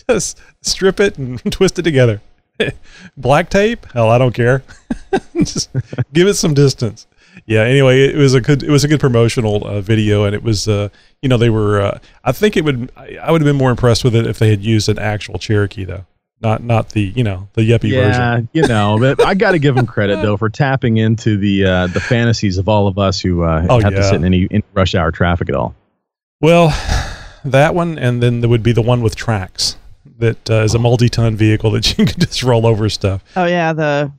just 0.08 0.38
strip 0.62 1.00
it 1.00 1.19
and 1.19 1.41
twist 1.50 1.76
it 1.81 1.82
together. 1.82 2.20
Black 3.17 3.51
tape? 3.51 3.87
Hell, 3.93 4.11
I 4.11 4.19
don't 4.19 4.35
care. 4.35 4.62
Just 5.37 5.71
give 6.12 6.29
it 6.29 6.35
some 6.35 6.55
distance. 6.55 7.06
Yeah. 7.47 7.62
Anyway, 7.62 8.01
it 8.01 8.17
was 8.17 8.35
a 8.35 8.41
good 8.41 8.62
it 8.62 8.71
was 8.71 8.85
a 8.85 8.89
good 8.89 9.01
promotional 9.01 9.67
uh, 9.67 9.81
video, 9.81 10.25
and 10.25 10.35
it 10.35 10.43
was 10.43 10.69
uh, 10.69 10.89
you 11.21 11.29
know 11.29 11.37
they 11.37 11.51
were. 11.51 11.81
Uh, 11.81 11.99
I 12.25 12.33
think 12.33 12.56
it 12.56 12.65
would 12.65 12.91
I 12.97 13.31
would 13.31 13.41
have 13.41 13.47
been 13.47 13.56
more 13.56 13.71
impressed 13.71 14.05
with 14.05 14.15
it 14.15 14.27
if 14.27 14.39
they 14.39 14.51
had 14.51 14.62
used 14.62 14.89
an 14.89 14.99
actual 14.99 15.39
Cherokee 15.39 15.85
though. 15.85 16.06
Not 16.41 16.62
not 16.62 16.91
the 16.91 17.01
you 17.03 17.25
know 17.25 17.49
the 17.55 17.62
yuppie 17.62 17.91
yeah, 17.91 18.35
version. 18.35 18.49
you 18.53 18.67
know, 18.67 18.99
but 18.99 19.25
I 19.25 19.35
got 19.35 19.53
to 19.53 19.59
give 19.59 19.75
them 19.75 19.87
credit 19.87 20.21
though 20.23 20.37
for 20.37 20.49
tapping 20.49 20.97
into 20.97 21.37
the 21.37 21.65
uh, 21.65 21.87
the 21.89 22.01
fantasies 22.01 22.59
of 22.59 22.69
all 22.69 22.87
of 22.87 22.99
us 22.99 23.21
who 23.21 23.43
uh, 23.43 23.67
oh, 23.69 23.81
have 23.81 23.93
yeah. 23.93 23.99
to 23.99 24.05
sit 24.05 24.17
in 24.17 24.25
any 24.25 24.45
in 24.45 24.62
rush 24.75 24.95
hour 24.95 25.11
traffic 25.11 25.49
at 25.49 25.55
all. 25.55 25.75
Well, 26.41 26.69
that 27.45 27.75
one, 27.75 27.99
and 27.99 28.23
then 28.23 28.41
there 28.41 28.51
would 28.51 28.62
be 28.62 28.73
the 28.73 28.83
one 28.83 29.01
with 29.01 29.17
tracks 29.17 29.77
that 30.19 30.51
uh, 30.51 30.63
is 30.63 30.75
a 30.75 30.79
multi-ton 30.79 31.37
vehicle 31.37 31.71
that 31.73 31.99
you 31.99 32.05
can 32.05 32.21
just 32.21 32.43
roll 32.43 32.67
over 32.67 32.89
stuff. 32.89 33.23
Oh 33.37 33.47
yeah, 33.47 33.73
the 33.73 34.13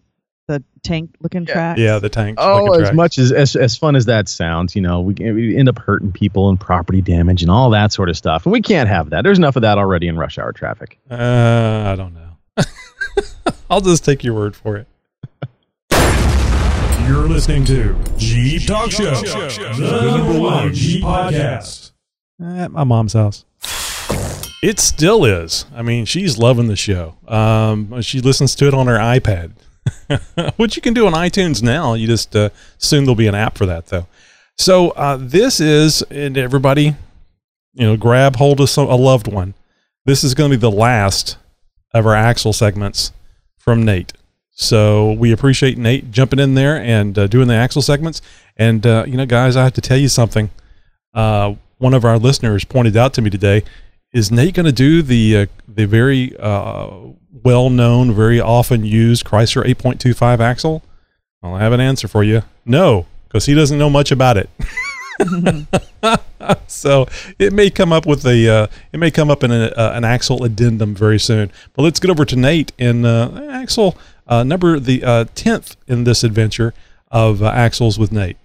the 0.47 0.63
tank 0.83 1.15
looking 1.21 1.45
yeah. 1.45 1.53
track. 1.53 1.77
Yeah, 1.77 1.99
the 1.99 2.09
tank. 2.09 2.37
Oh, 2.39 2.73
as 2.73 2.93
much 2.93 3.17
as, 3.17 3.31
as 3.31 3.55
as 3.55 3.75
fun 3.75 3.95
as 3.95 4.05
that 4.05 4.29
sounds, 4.29 4.75
you 4.75 4.81
know, 4.81 5.01
we, 5.01 5.13
we 5.13 5.57
end 5.57 5.69
up 5.69 5.79
hurting 5.79 6.11
people 6.11 6.49
and 6.49 6.59
property 6.59 7.01
damage 7.01 7.41
and 7.41 7.49
all 7.49 7.69
that 7.71 7.91
sort 7.91 8.09
of 8.09 8.17
stuff, 8.17 8.45
and 8.45 8.53
we 8.53 8.61
can't 8.61 8.89
have 8.89 9.09
that. 9.09 9.23
There's 9.23 9.37
enough 9.37 9.55
of 9.55 9.61
that 9.63 9.77
already 9.77 10.07
in 10.07 10.17
rush 10.17 10.37
hour 10.37 10.51
traffic. 10.51 10.99
Uh, 11.09 11.15
I 11.87 11.95
don't 11.95 12.13
know. 12.13 12.31
I'll 13.69 13.81
just 13.81 14.05
take 14.05 14.23
your 14.23 14.33
word 14.33 14.55
for 14.55 14.77
it. 14.77 14.87
You're 17.07 17.27
listening 17.27 17.65
to 17.65 17.95
Jeep 18.17 18.67
Talk 18.67 18.91
Show, 18.91 19.13
the 19.13 20.17
number 20.17 20.39
one 20.39 20.73
Jeep 20.73 21.03
podcast. 21.03 21.91
At 22.41 22.71
my 22.71 22.83
mom's 22.83 23.13
house. 23.13 23.45
It 24.65 24.79
still 24.79 25.25
is. 25.25 25.65
I 25.75 25.83
mean, 25.83 26.05
she's 26.05 26.39
loving 26.39 26.65
the 26.65 26.75
show. 26.75 27.17
Um, 27.27 28.01
she 28.01 28.19
listens 28.19 28.55
to 28.55 28.67
it 28.67 28.73
on 28.73 28.87
her 28.87 28.97
iPad, 28.97 29.51
which 30.57 30.75
you 30.75 30.81
can 30.81 30.95
do 30.95 31.05
on 31.05 31.13
iTunes 31.13 31.61
now. 31.61 31.93
You 31.93 32.07
just 32.07 32.35
uh, 32.35 32.49
soon 32.79 33.03
there'll 33.03 33.13
be 33.13 33.27
an 33.27 33.35
app 33.35 33.59
for 33.59 33.67
that 33.67 33.85
though. 33.85 34.07
So 34.57 34.89
uh, 34.91 35.19
this 35.21 35.59
is, 35.59 36.01
and 36.09 36.35
everybody, 36.35 36.95
you 37.73 37.85
know, 37.85 37.95
grab 37.95 38.37
hold 38.37 38.59
of 38.59 38.71
some, 38.71 38.87
a 38.87 38.95
loved 38.95 39.31
one. 39.31 39.53
This 40.05 40.23
is 40.23 40.33
going 40.33 40.49
to 40.49 40.57
be 40.57 40.61
the 40.61 40.71
last 40.71 41.37
of 41.93 42.07
our 42.07 42.15
Axle 42.15 42.51
segments 42.51 43.11
from 43.59 43.85
Nate. 43.85 44.13
So 44.49 45.11
we 45.11 45.31
appreciate 45.31 45.77
Nate 45.77 46.09
jumping 46.09 46.39
in 46.39 46.55
there 46.55 46.77
and 46.77 47.15
uh, 47.19 47.27
doing 47.27 47.47
the 47.47 47.53
Axle 47.53 47.83
segments. 47.83 48.19
And 48.57 48.83
uh, 48.87 49.03
you 49.05 49.15
know, 49.15 49.27
guys, 49.27 49.55
I 49.55 49.63
have 49.63 49.73
to 49.73 49.81
tell 49.81 49.97
you 49.97 50.09
something. 50.09 50.49
Uh, 51.13 51.53
one 51.77 51.93
of 51.93 52.03
our 52.03 52.17
listeners 52.17 52.65
pointed 52.65 52.97
out 52.97 53.13
to 53.13 53.21
me 53.21 53.29
today 53.29 53.63
is 54.15 54.31
Nate 54.31 54.55
going 54.55 54.65
to 54.65 54.71
do 54.71 55.01
the 55.01 55.37
uh, 55.37 55.45
the 55.67 55.85
very 55.85 56.35
uh, 56.37 56.89
well 57.43 57.69
known, 57.69 58.13
very 58.13 58.39
often 58.39 58.85
used 58.85 59.25
Chrysler 59.25 59.65
8.25 59.65 60.39
axle? 60.39 60.83
Well, 61.43 61.53
I 61.53 61.59
have 61.59 61.73
an 61.73 61.81
answer 61.81 62.07
for 62.07 62.23
you. 62.23 62.43
No, 62.65 63.07
because 63.27 63.45
he 63.45 63.53
doesn't 63.53 63.77
know 63.77 63.89
much 63.89 64.11
about 64.11 64.37
it. 64.37 64.49
so 66.67 67.07
it 67.37 67.51
may 67.51 67.69
come 67.69 67.91
up 67.91 68.05
with 68.05 68.25
a 68.25 68.47
uh, 68.47 68.67
it 68.93 68.99
may 68.99 69.11
come 69.11 69.29
up 69.29 69.43
in 69.43 69.51
a, 69.51 69.65
uh, 69.65 69.91
an 69.93 70.05
axle 70.05 70.45
addendum 70.45 70.95
very 70.95 71.19
soon. 71.19 71.51
But 71.73 71.83
let's 71.83 71.99
get 71.99 72.09
over 72.09 72.23
to 72.23 72.37
Nate 72.37 72.71
and 72.79 73.05
uh, 73.05 73.49
axle 73.51 73.97
uh, 74.27 74.43
number 74.43 74.79
the 74.79 75.03
uh, 75.03 75.25
tenth 75.35 75.75
in 75.87 76.05
this 76.05 76.23
adventure 76.23 76.73
of 77.11 77.43
uh, 77.43 77.49
axles 77.49 77.99
with 77.99 78.13
Nate. 78.13 78.37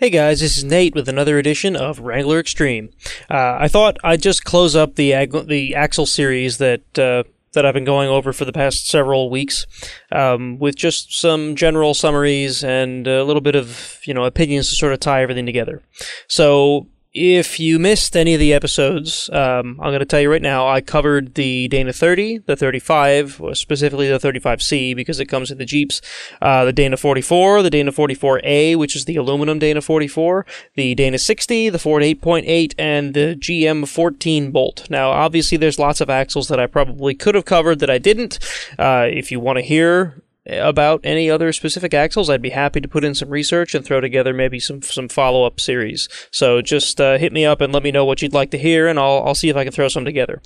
Hey 0.00 0.10
guys, 0.10 0.38
this 0.38 0.56
is 0.56 0.62
Nate 0.62 0.94
with 0.94 1.08
another 1.08 1.38
edition 1.38 1.74
of 1.74 1.98
Wrangler 1.98 2.38
Extreme. 2.38 2.90
Uh, 3.28 3.56
I 3.58 3.66
thought 3.66 3.96
I'd 4.04 4.22
just 4.22 4.44
close 4.44 4.76
up 4.76 4.94
the 4.94 5.12
ag- 5.12 5.48
the 5.48 5.74
Axle 5.74 6.06
series 6.06 6.58
that 6.58 6.96
uh, 6.96 7.24
that 7.54 7.66
I've 7.66 7.74
been 7.74 7.82
going 7.82 8.08
over 8.08 8.32
for 8.32 8.44
the 8.44 8.52
past 8.52 8.88
several 8.88 9.28
weeks, 9.28 9.66
um, 10.12 10.60
with 10.60 10.76
just 10.76 11.18
some 11.18 11.56
general 11.56 11.94
summaries 11.94 12.62
and 12.62 13.08
a 13.08 13.24
little 13.24 13.40
bit 13.40 13.56
of 13.56 13.98
you 14.04 14.14
know 14.14 14.22
opinions 14.22 14.68
to 14.68 14.76
sort 14.76 14.92
of 14.92 15.00
tie 15.00 15.20
everything 15.20 15.46
together. 15.46 15.82
So 16.28 16.86
if 17.14 17.58
you 17.58 17.78
missed 17.78 18.16
any 18.16 18.34
of 18.34 18.40
the 18.40 18.52
episodes, 18.52 19.30
um, 19.30 19.78
I'm 19.80 19.90
going 19.90 20.00
to 20.00 20.04
tell 20.04 20.20
you 20.20 20.30
right 20.30 20.42
now, 20.42 20.68
I 20.68 20.80
covered 20.80 21.34
the 21.34 21.66
Dana 21.68 21.92
30, 21.92 22.38
the 22.38 22.54
35, 22.54 23.40
specifically 23.54 24.08
the 24.08 24.18
35C 24.18 24.94
because 24.94 25.18
it 25.18 25.26
comes 25.26 25.50
in 25.50 25.58
the 25.58 25.64
Jeeps, 25.64 26.02
uh, 26.42 26.64
the 26.66 26.72
Dana 26.72 26.96
44, 26.96 27.62
the 27.62 27.70
Dana 27.70 27.92
44A, 27.92 28.76
which 28.76 28.94
is 28.94 29.06
the 29.06 29.16
aluminum 29.16 29.58
Dana 29.58 29.80
44, 29.80 30.44
the 30.74 30.94
Dana 30.94 31.18
60, 31.18 31.70
the 31.70 31.78
Ford 31.78 32.02
8.8, 32.02 32.74
and 32.78 33.14
the 33.14 33.36
GM 33.38 33.88
14 33.88 34.50
Bolt. 34.50 34.88
Now, 34.90 35.10
obviously, 35.10 35.56
there's 35.56 35.78
lots 35.78 36.02
of 36.02 36.10
axles 36.10 36.48
that 36.48 36.60
I 36.60 36.66
probably 36.66 37.14
could 37.14 37.34
have 37.34 37.46
covered 37.46 37.78
that 37.78 37.90
I 37.90 37.98
didn't. 37.98 38.38
Uh, 38.78 39.06
if 39.08 39.32
you 39.32 39.40
want 39.40 39.56
to 39.56 39.62
hear 39.62 40.22
about 40.48 41.00
any 41.04 41.30
other 41.30 41.52
specific 41.52 41.94
axles, 41.94 42.30
I'd 42.30 42.42
be 42.42 42.50
happy 42.50 42.80
to 42.80 42.88
put 42.88 43.04
in 43.04 43.14
some 43.14 43.30
research 43.30 43.74
and 43.74 43.84
throw 43.84 44.00
together 44.00 44.32
maybe 44.32 44.60
some 44.60 44.82
some 44.82 45.08
follow 45.08 45.44
up 45.44 45.60
series. 45.60 46.08
So 46.30 46.62
just 46.62 47.00
uh, 47.00 47.18
hit 47.18 47.32
me 47.32 47.44
up 47.44 47.60
and 47.60 47.72
let 47.72 47.82
me 47.82 47.90
know 47.90 48.04
what 48.04 48.22
you'd 48.22 48.32
like 48.32 48.50
to 48.52 48.58
hear, 48.58 48.88
and 48.88 48.98
I'll 48.98 49.22
I'll 49.24 49.34
see 49.34 49.48
if 49.48 49.56
I 49.56 49.64
can 49.64 49.72
throw 49.72 49.88
some 49.88 50.04
together. 50.04 50.40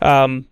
Um, 0.00 0.46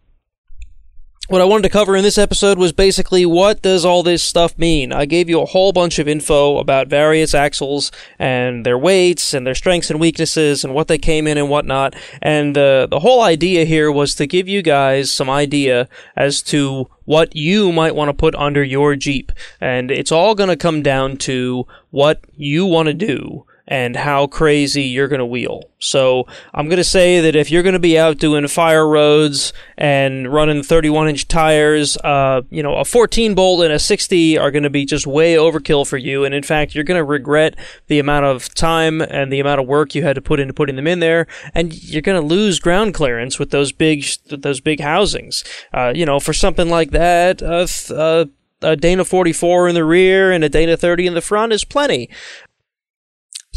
what 1.28 1.40
I 1.40 1.44
wanted 1.44 1.62
to 1.64 1.68
cover 1.70 1.96
in 1.96 2.04
this 2.04 2.18
episode 2.18 2.56
was 2.56 2.72
basically 2.72 3.26
what 3.26 3.60
does 3.60 3.84
all 3.84 4.04
this 4.04 4.22
stuff 4.22 4.56
mean? 4.56 4.92
I 4.92 5.06
gave 5.06 5.28
you 5.28 5.40
a 5.40 5.46
whole 5.46 5.72
bunch 5.72 5.98
of 5.98 6.06
info 6.06 6.58
about 6.58 6.86
various 6.86 7.34
axles 7.34 7.90
and 8.18 8.64
their 8.64 8.78
weights 8.78 9.34
and 9.34 9.44
their 9.44 9.54
strengths 9.54 9.90
and 9.90 9.98
weaknesses 9.98 10.62
and 10.62 10.72
what 10.72 10.86
they 10.86 10.98
came 10.98 11.26
in 11.26 11.36
and 11.36 11.50
whatnot. 11.50 11.96
And 12.22 12.54
the 12.54 12.86
the 12.88 13.00
whole 13.00 13.22
idea 13.22 13.64
here 13.64 13.90
was 13.90 14.14
to 14.16 14.26
give 14.26 14.46
you 14.46 14.62
guys 14.62 15.10
some 15.10 15.28
idea 15.28 15.88
as 16.14 16.42
to 16.42 16.88
what 17.04 17.34
you 17.34 17.72
might 17.72 17.96
want 17.96 18.08
to 18.08 18.14
put 18.14 18.34
under 18.36 18.62
your 18.62 18.94
Jeep. 18.94 19.32
And 19.60 19.90
it's 19.90 20.12
all 20.12 20.34
going 20.34 20.48
to 20.48 20.56
come 20.56 20.82
down 20.82 21.16
to 21.18 21.66
what 21.90 22.20
you 22.36 22.66
want 22.66 22.86
to 22.86 22.94
do 22.94 23.46
and 23.68 23.96
how 23.96 24.26
crazy 24.26 24.82
you're 24.82 25.08
going 25.08 25.18
to 25.18 25.26
wheel. 25.26 25.64
So 25.78 26.26
I'm 26.54 26.66
going 26.66 26.78
to 26.78 26.84
say 26.84 27.20
that 27.20 27.34
if 27.34 27.50
you're 27.50 27.62
going 27.62 27.74
to 27.74 27.78
be 27.78 27.98
out 27.98 28.18
doing 28.18 28.46
fire 28.48 28.88
roads 28.88 29.52
and 29.76 30.32
running 30.32 30.62
31 30.62 31.08
inch 31.08 31.28
tires, 31.28 31.96
uh, 31.98 32.42
you 32.50 32.62
know, 32.62 32.76
a 32.76 32.84
14 32.84 33.34
bolt 33.34 33.64
and 33.64 33.72
a 33.72 33.78
60 33.78 34.38
are 34.38 34.50
going 34.50 34.62
to 34.62 34.70
be 34.70 34.84
just 34.84 35.06
way 35.06 35.34
overkill 35.34 35.86
for 35.86 35.96
you. 35.96 36.24
And 36.24 36.34
in 36.34 36.42
fact, 36.42 36.74
you're 36.74 36.84
going 36.84 36.98
to 36.98 37.04
regret 37.04 37.56
the 37.88 37.98
amount 37.98 38.24
of 38.24 38.54
time 38.54 39.00
and 39.00 39.32
the 39.32 39.40
amount 39.40 39.60
of 39.60 39.66
work 39.66 39.94
you 39.94 40.02
had 40.02 40.14
to 40.14 40.22
put 40.22 40.40
into 40.40 40.54
putting 40.54 40.76
them 40.76 40.86
in 40.86 41.00
there. 41.00 41.26
And 41.54 41.74
you're 41.82 42.02
going 42.02 42.20
to 42.20 42.26
lose 42.26 42.60
ground 42.60 42.94
clearance 42.94 43.38
with 43.38 43.50
those 43.50 43.72
big, 43.72 44.04
those 44.28 44.60
big 44.60 44.80
housings. 44.80 45.44
Uh, 45.74 45.92
you 45.94 46.06
know, 46.06 46.20
for 46.20 46.32
something 46.32 46.70
like 46.70 46.92
that, 46.92 47.42
uh, 47.42 48.26
a 48.62 48.76
Dana 48.76 49.04
44 49.04 49.68
in 49.68 49.74
the 49.74 49.84
rear 49.84 50.32
and 50.32 50.42
a 50.42 50.48
Dana 50.48 50.76
30 50.76 51.06
in 51.06 51.14
the 51.14 51.20
front 51.20 51.52
is 51.52 51.64
plenty. 51.64 52.08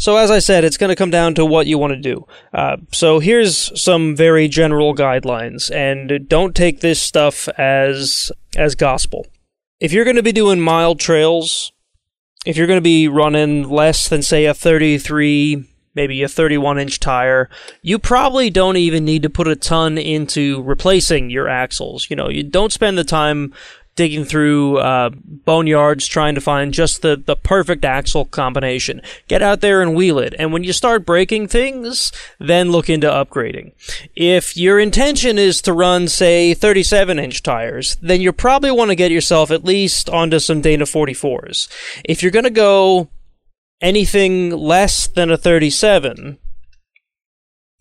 So 0.00 0.16
as 0.16 0.30
I 0.30 0.38
said, 0.38 0.64
it's 0.64 0.78
going 0.78 0.88
to 0.88 0.96
come 0.96 1.10
down 1.10 1.34
to 1.34 1.44
what 1.44 1.66
you 1.66 1.76
want 1.76 1.92
to 1.92 2.00
do. 2.00 2.26
Uh, 2.54 2.78
so 2.90 3.18
here's 3.18 3.78
some 3.78 4.16
very 4.16 4.48
general 4.48 4.94
guidelines, 4.94 5.70
and 5.70 6.26
don't 6.26 6.56
take 6.56 6.80
this 6.80 7.02
stuff 7.02 7.48
as 7.58 8.32
as 8.56 8.74
gospel. 8.74 9.26
If 9.78 9.92
you're 9.92 10.06
going 10.06 10.16
to 10.16 10.22
be 10.22 10.32
doing 10.32 10.58
mild 10.58 11.00
trails, 11.00 11.72
if 12.46 12.56
you're 12.56 12.66
going 12.66 12.78
to 12.78 12.82
be 12.82 13.08
running 13.08 13.68
less 13.68 14.08
than 14.08 14.22
say 14.22 14.46
a 14.46 14.54
33 14.54 15.66
maybe 15.94 16.22
a 16.22 16.28
31 16.28 16.78
inch 16.78 17.00
tire, 17.00 17.50
you 17.82 17.98
probably 17.98 18.48
don't 18.48 18.76
even 18.76 19.04
need 19.04 19.22
to 19.22 19.30
put 19.30 19.48
a 19.48 19.56
ton 19.56 19.98
into 19.98 20.62
replacing 20.62 21.30
your 21.30 21.48
axles. 21.48 22.08
You 22.08 22.16
know, 22.16 22.28
you 22.28 22.42
don't 22.42 22.72
spend 22.72 22.96
the 22.96 23.04
time 23.04 23.52
digging 23.96 24.24
through 24.24 24.78
uh, 24.78 25.10
boneyards 25.10 26.06
trying 26.06 26.34
to 26.34 26.40
find 26.40 26.72
just 26.72 27.02
the, 27.02 27.16
the 27.16 27.36
perfect 27.36 27.84
axle 27.84 28.24
combination. 28.24 29.02
Get 29.28 29.42
out 29.42 29.60
there 29.60 29.82
and 29.82 29.94
wheel 29.94 30.18
it. 30.18 30.34
And 30.38 30.52
when 30.52 30.64
you 30.64 30.72
start 30.72 31.04
breaking 31.04 31.48
things, 31.48 32.12
then 32.38 32.70
look 32.70 32.88
into 32.88 33.08
upgrading. 33.08 33.72
If 34.14 34.56
your 34.56 34.78
intention 34.78 35.38
is 35.38 35.60
to 35.62 35.72
run, 35.72 36.08
say, 36.08 36.54
37 36.54 37.18
inch 37.18 37.42
tires, 37.42 37.96
then 38.00 38.20
you 38.20 38.32
probably 38.32 38.70
want 38.70 38.90
to 38.90 38.96
get 38.96 39.10
yourself 39.10 39.50
at 39.50 39.64
least 39.64 40.08
onto 40.08 40.38
some 40.38 40.60
Dana 40.60 40.84
44s. 40.84 41.68
If 42.04 42.22
you're 42.22 42.32
going 42.32 42.44
to 42.44 42.50
go 42.50 43.08
anything 43.80 44.50
less 44.50 45.06
than 45.06 45.30
a 45.30 45.36
37, 45.36 46.38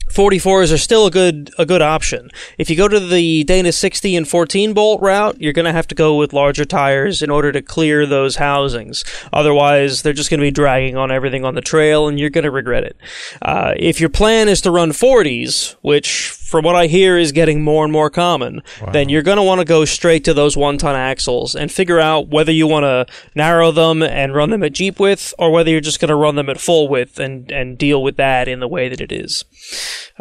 44s 0.10 0.74
are 0.74 0.78
still 0.78 1.06
a 1.06 1.12
good 1.12 1.52
a 1.58 1.66
good 1.66 1.82
option. 1.82 2.30
If 2.58 2.70
you 2.70 2.76
go 2.76 2.88
to 2.88 3.00
the 3.00 3.44
Dana 3.44 3.72
60 3.72 4.16
and 4.16 4.28
14 4.28 4.74
bolt 4.74 5.02
route, 5.02 5.40
you're 5.40 5.54
going 5.54 5.66
to 5.66 5.72
have 5.72 5.88
to 5.88 5.96
go 5.96 6.18
with 6.18 6.34
larger 6.34 6.66
tires 6.66 7.22
in 7.22 7.30
order 7.30 7.52
to 7.52 7.62
clear 7.62 8.06
those 8.06 8.38
housings. 8.38 9.06
Otherwise, 9.32 10.02
they're 10.02 10.14
just 10.14 10.30
going 10.30 10.40
to 10.40 10.46
be 10.46 10.52
dragging 10.52 10.98
on 10.98 11.12
everything 11.12 11.46
on 11.46 11.56
the 11.56 11.62
trail, 11.62 12.08
and 12.08 12.20
you're 12.20 12.30
going 12.30 12.44
to 12.44 12.52
regret 12.52 12.84
it. 12.84 12.98
Uh, 13.42 13.74
if 13.78 14.00
your 14.00 14.10
plan 14.10 14.50
is 14.50 14.62
to 14.62 14.72
run 14.72 14.90
40s, 14.90 15.76
which 15.82 16.39
from 16.50 16.66
what 16.66 16.76
I 16.76 16.88
hear 16.88 17.16
is 17.18 17.32
getting 17.32 17.64
more 17.64 17.84
and 17.84 17.94
more 17.94 18.10
common, 18.10 18.64
wow. 18.82 18.92
then 18.92 19.08
you're 19.08 19.22
going 19.22 19.38
to 19.38 19.44
want 19.44 19.60
to 19.60 19.66
go 19.66 19.86
straight 19.86 20.24
to 20.24 20.34
those 20.34 20.58
one 20.58 20.80
ton 20.80 20.96
axles 20.96 21.54
and 21.54 21.72
figure 21.72 22.00
out 22.00 22.30
whether 22.30 22.52
you 22.52 22.66
want 22.66 22.84
to 22.86 23.06
narrow 23.36 23.72
them 23.72 24.02
and 24.02 24.34
run 24.34 24.50
them 24.50 24.64
at 24.64 24.74
Jeep 24.74 25.00
width 25.00 25.32
or 25.38 25.52
whether 25.52 25.70
you're 25.70 25.80
just 25.80 26.00
going 26.00 26.10
to 26.10 26.16
run 26.16 26.36
them 26.36 26.50
at 26.50 26.60
full 26.60 26.88
width 26.88 27.20
and, 27.20 27.52
and 27.52 27.78
deal 27.78 28.02
with 28.02 28.18
that 28.18 28.48
in 28.48 28.60
the 28.60 28.68
way 28.68 28.90
that 28.90 29.00
it 29.00 29.12
is. 29.12 29.46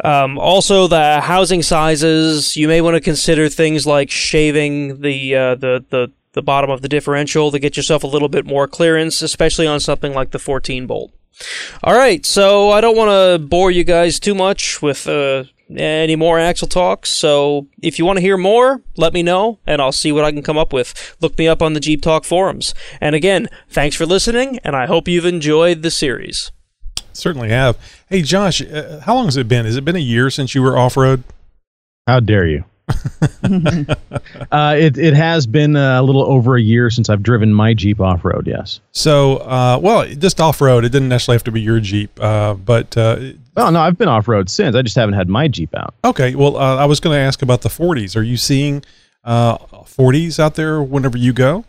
Um, 0.03 0.37
also, 0.37 0.87
the 0.87 1.21
housing 1.21 1.63
sizes, 1.63 2.55
you 2.55 2.67
may 2.67 2.79
want 2.79 2.95
to 2.95 3.01
consider 3.01 3.49
things 3.49 3.87
like 3.87 4.11
shaving 4.11 5.01
the, 5.01 5.35
uh, 5.35 5.55
the, 5.55 5.83
the, 5.89 6.11
the 6.33 6.43
bottom 6.43 6.69
of 6.69 6.83
the 6.83 6.89
differential 6.89 7.49
to 7.49 7.57
get 7.57 7.75
yourself 7.75 8.03
a 8.03 8.07
little 8.07 8.29
bit 8.29 8.45
more 8.45 8.67
clearance, 8.67 9.23
especially 9.23 9.65
on 9.65 9.79
something 9.79 10.13
like 10.13 10.29
the 10.29 10.39
14 10.39 10.85
bolt. 10.85 11.11
All 11.83 11.95
right, 11.95 12.25
so 12.25 12.69
I 12.69 12.81
don't 12.81 12.97
want 12.97 13.09
to 13.09 13.45
bore 13.47 13.71
you 13.71 13.83
guys 13.83 14.19
too 14.19 14.35
much 14.35 14.81
with 14.81 15.07
uh, 15.07 15.45
any 15.75 16.15
more 16.15 16.39
Axle 16.39 16.67
talks. 16.67 17.09
So 17.09 17.67
if 17.81 17.99
you 17.99 18.05
want 18.05 18.17
to 18.17 18.21
hear 18.21 18.37
more, 18.37 18.81
let 18.97 19.13
me 19.13 19.23
know 19.23 19.59
and 19.65 19.81
I'll 19.81 19.91
see 19.91 20.11
what 20.11 20.25
I 20.25 20.31
can 20.31 20.43
come 20.43 20.57
up 20.57 20.73
with. 20.73 21.15
Look 21.21 21.37
me 21.37 21.47
up 21.47 21.61
on 21.61 21.73
the 21.73 21.79
Jeep 21.79 22.01
Talk 22.01 22.25
forums. 22.25 22.73
And 22.99 23.15
again, 23.15 23.47
thanks 23.69 23.95
for 23.95 24.05
listening 24.05 24.59
and 24.63 24.75
I 24.75 24.85
hope 24.85 25.07
you've 25.07 25.25
enjoyed 25.25 25.81
the 25.81 25.91
series. 25.91 26.51
Certainly 27.13 27.49
have. 27.49 27.77
Hey, 28.09 28.21
Josh, 28.21 28.61
uh, 28.61 29.01
how 29.01 29.15
long 29.15 29.25
has 29.25 29.37
it 29.37 29.47
been? 29.47 29.65
Has 29.65 29.75
it 29.75 29.85
been 29.85 29.95
a 29.95 29.99
year 29.99 30.29
since 30.29 30.55
you 30.55 30.61
were 30.61 30.77
off 30.77 30.95
road? 30.95 31.23
How 32.07 32.19
dare 32.19 32.47
you? 32.47 32.63
uh, 34.51 34.75
it 34.77 34.97
it 34.97 35.13
has 35.13 35.47
been 35.47 35.75
a 35.75 36.01
little 36.01 36.23
over 36.23 36.55
a 36.55 36.61
year 36.61 36.89
since 36.89 37.09
I've 37.09 37.23
driven 37.23 37.53
my 37.53 37.73
Jeep 37.73 37.99
off 37.99 38.25
road. 38.25 38.47
Yes. 38.47 38.79
So, 38.91 39.37
uh, 39.37 39.79
well, 39.81 40.05
just 40.07 40.41
off 40.41 40.61
road. 40.61 40.85
It 40.85 40.89
didn't 40.89 41.09
necessarily 41.09 41.35
have 41.35 41.43
to 41.45 41.51
be 41.51 41.61
your 41.61 41.79
Jeep, 41.79 42.17
uh, 42.21 42.53
but. 42.55 42.95
Uh, 42.97 43.19
well, 43.55 43.71
no, 43.71 43.81
I've 43.81 43.97
been 43.97 44.07
off 44.07 44.27
road 44.27 44.49
since. 44.49 44.75
I 44.75 44.81
just 44.81 44.95
haven't 44.95 45.15
had 45.15 45.27
my 45.27 45.47
Jeep 45.47 45.75
out. 45.75 45.93
Okay. 46.05 46.33
Well, 46.35 46.55
uh, 46.55 46.77
I 46.77 46.85
was 46.85 46.99
going 46.99 47.15
to 47.15 47.19
ask 47.19 47.41
about 47.41 47.61
the 47.61 47.69
40s. 47.69 48.15
Are 48.15 48.21
you 48.21 48.37
seeing 48.37 48.83
40s 49.25 50.39
out 50.39 50.55
there 50.55 50.81
whenever 50.81 51.17
you 51.17 51.33
go? 51.33 51.65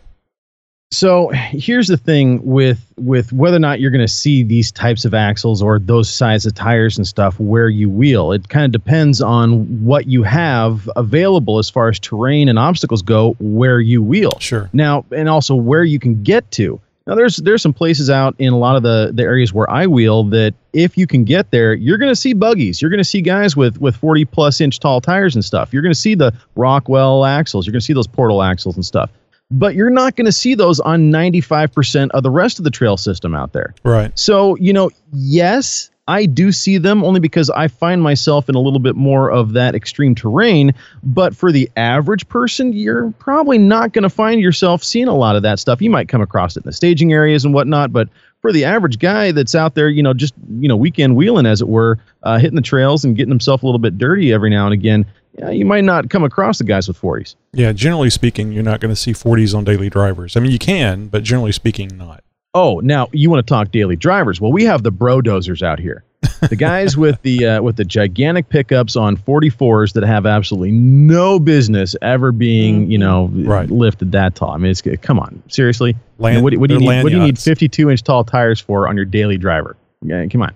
So 0.93 1.29
here's 1.29 1.87
the 1.87 1.95
thing 1.95 2.45
with 2.45 2.85
with 2.97 3.31
whether 3.31 3.55
or 3.55 3.61
not 3.61 3.79
you're 3.79 3.91
going 3.91 4.05
to 4.05 4.11
see 4.11 4.43
these 4.43 4.73
types 4.73 5.05
of 5.05 5.13
axles 5.13 5.61
or 5.61 5.79
those 5.79 6.13
size 6.13 6.45
of 6.45 6.53
tires 6.53 6.97
and 6.97 7.07
stuff 7.07 7.39
where 7.39 7.69
you 7.69 7.89
wheel. 7.89 8.33
It 8.33 8.49
kind 8.49 8.65
of 8.65 8.73
depends 8.73 9.21
on 9.21 9.85
what 9.85 10.07
you 10.07 10.23
have 10.23 10.89
available 10.97 11.59
as 11.59 11.69
far 11.69 11.87
as 11.87 11.97
terrain 11.97 12.49
and 12.49 12.59
obstacles 12.59 13.01
go 13.01 13.37
where 13.39 13.79
you 13.79 14.03
wheel. 14.03 14.37
Sure. 14.39 14.69
Now 14.73 15.05
and 15.11 15.29
also 15.29 15.55
where 15.55 15.85
you 15.85 15.97
can 15.97 16.23
get 16.23 16.51
to. 16.51 16.79
Now 17.07 17.15
there's 17.15 17.37
there's 17.37 17.61
some 17.61 17.73
places 17.73 18.09
out 18.09 18.35
in 18.37 18.51
a 18.51 18.57
lot 18.57 18.75
of 18.75 18.83
the 18.83 19.11
the 19.13 19.23
areas 19.23 19.53
where 19.53 19.69
I 19.69 19.87
wheel 19.87 20.25
that 20.25 20.53
if 20.73 20.97
you 20.97 21.07
can 21.07 21.23
get 21.23 21.51
there, 21.51 21.73
you're 21.73 21.97
going 21.97 22.11
to 22.11 22.17
see 22.17 22.33
buggies. 22.33 22.81
You're 22.81 22.91
going 22.91 22.97
to 22.97 23.05
see 23.05 23.21
guys 23.21 23.55
with 23.55 23.79
with 23.79 23.95
40 23.95 24.25
plus 24.25 24.59
inch 24.59 24.79
tall 24.79 24.99
tires 24.99 25.35
and 25.35 25.45
stuff. 25.45 25.71
You're 25.71 25.83
going 25.83 25.93
to 25.93 25.99
see 25.99 26.15
the 26.15 26.33
Rockwell 26.55 27.23
axles. 27.23 27.65
You're 27.65 27.71
going 27.71 27.79
to 27.79 27.85
see 27.85 27.93
those 27.93 28.07
portal 28.07 28.43
axles 28.43 28.75
and 28.75 28.85
stuff 28.85 29.09
but 29.51 29.75
you're 29.75 29.89
not 29.89 30.15
going 30.15 30.25
to 30.25 30.31
see 30.31 30.55
those 30.55 30.79
on 30.79 31.11
95% 31.11 32.09
of 32.11 32.23
the 32.23 32.29
rest 32.29 32.57
of 32.57 32.63
the 32.63 32.71
trail 32.71 32.97
system 32.97 33.35
out 33.35 33.53
there. 33.53 33.75
Right. 33.83 34.17
So, 34.17 34.55
you 34.55 34.73
know, 34.73 34.89
yes, 35.13 35.91
I 36.07 36.25
do 36.25 36.51
see 36.51 36.77
them 36.77 37.03
only 37.03 37.19
because 37.19 37.49
I 37.49 37.67
find 37.67 38.01
myself 38.01 38.49
in 38.49 38.55
a 38.55 38.59
little 38.59 38.79
bit 38.79 38.95
more 38.95 39.29
of 39.29 39.53
that 39.53 39.75
extreme 39.75 40.15
terrain. 40.15 40.73
But 41.03 41.35
for 41.35 41.51
the 41.51 41.69
average 41.77 42.27
person, 42.27 42.73
you're 42.73 43.11
probably 43.19 43.57
not 43.57 43.93
going 43.93 44.03
to 44.03 44.09
find 44.09 44.41
yourself 44.41 44.83
seeing 44.83 45.07
a 45.07 45.15
lot 45.15 45.35
of 45.35 45.43
that 45.43 45.59
stuff. 45.59 45.81
You 45.81 45.89
might 45.89 46.07
come 46.09 46.21
across 46.21 46.57
it 46.57 46.63
in 46.63 46.69
the 46.69 46.73
staging 46.73 47.13
areas 47.13 47.45
and 47.45 47.53
whatnot, 47.53 47.93
but 47.93 48.09
for 48.41 48.51
the 48.51 48.65
average 48.65 48.97
guy 48.97 49.31
that's 49.31 49.53
out 49.53 49.75
there, 49.75 49.87
you 49.87 50.01
know, 50.01 50.13
just 50.13 50.33
you 50.59 50.67
know, 50.67 50.75
weekend 50.75 51.15
wheeling 51.15 51.45
as 51.45 51.61
it 51.61 51.67
were, 51.67 51.99
uh, 52.23 52.39
hitting 52.39 52.55
the 52.55 52.61
trails 52.61 53.05
and 53.05 53.15
getting 53.15 53.31
himself 53.31 53.61
a 53.61 53.65
little 53.65 53.79
bit 53.79 53.97
dirty 53.97 54.33
every 54.33 54.49
now 54.49 54.65
and 54.65 54.73
again, 54.73 55.05
yeah, 55.37 55.49
you 55.49 55.65
might 55.65 55.83
not 55.83 56.09
come 56.09 56.23
across 56.23 56.57
the 56.57 56.63
guys 56.63 56.87
with 56.87 56.99
40s. 56.99 57.35
Yeah, 57.53 57.71
generally 57.71 58.09
speaking, 58.09 58.51
you're 58.51 58.63
not 58.63 58.79
going 58.79 58.93
to 58.93 58.99
see 58.99 59.13
40s 59.13 59.55
on 59.55 59.63
daily 59.63 59.89
drivers. 59.89 60.35
I 60.35 60.39
mean, 60.39 60.51
you 60.51 60.59
can, 60.59 61.07
but 61.07 61.23
generally 61.23 61.51
speaking, 61.51 61.89
not. 61.95 62.23
Oh, 62.53 62.81
now 62.81 63.07
you 63.13 63.29
want 63.29 63.45
to 63.45 63.49
talk 63.49 63.71
daily 63.71 63.95
drivers? 63.95 64.41
Well, 64.41 64.51
we 64.51 64.65
have 64.65 64.83
the 64.83 64.91
bro 64.91 65.21
dozers 65.21 65.61
out 65.61 65.79
here. 65.79 66.03
The 66.41 66.55
guys 66.55 66.97
with 66.97 67.21
the 67.21 67.45
uh, 67.45 67.61
with 67.61 67.77
the 67.77 67.85
gigantic 67.85 68.49
pickups 68.49 68.95
on 68.95 69.15
44s 69.15 69.93
that 69.93 70.03
have 70.03 70.25
absolutely 70.25 70.71
no 70.71 71.39
business 71.39 71.95
ever 72.01 72.31
being, 72.31 72.91
you 72.91 72.97
know, 72.97 73.29
right. 73.33 73.69
lifted 73.69 74.11
that 74.11 74.35
tall. 74.35 74.51
I 74.51 74.57
mean, 74.57 74.71
it's 74.71 74.81
come 75.01 75.17
on, 75.17 75.41
seriously. 75.47 75.95
Land, 76.19 76.43
what, 76.43 76.53
what, 76.57 76.67
do 76.67 76.75
you 76.75 76.79
need? 76.81 77.03
What 77.03 77.09
do 77.09 77.17
you 77.17 77.23
need 77.23 77.39
52 77.39 77.89
inch 77.89 78.03
tall 78.03 78.23
tires 78.23 78.59
for 78.59 78.87
on 78.87 78.95
your 78.95 79.05
daily 79.05 79.37
driver? 79.37 79.77
Yeah, 80.01 80.25
come 80.27 80.41
on. 80.41 80.53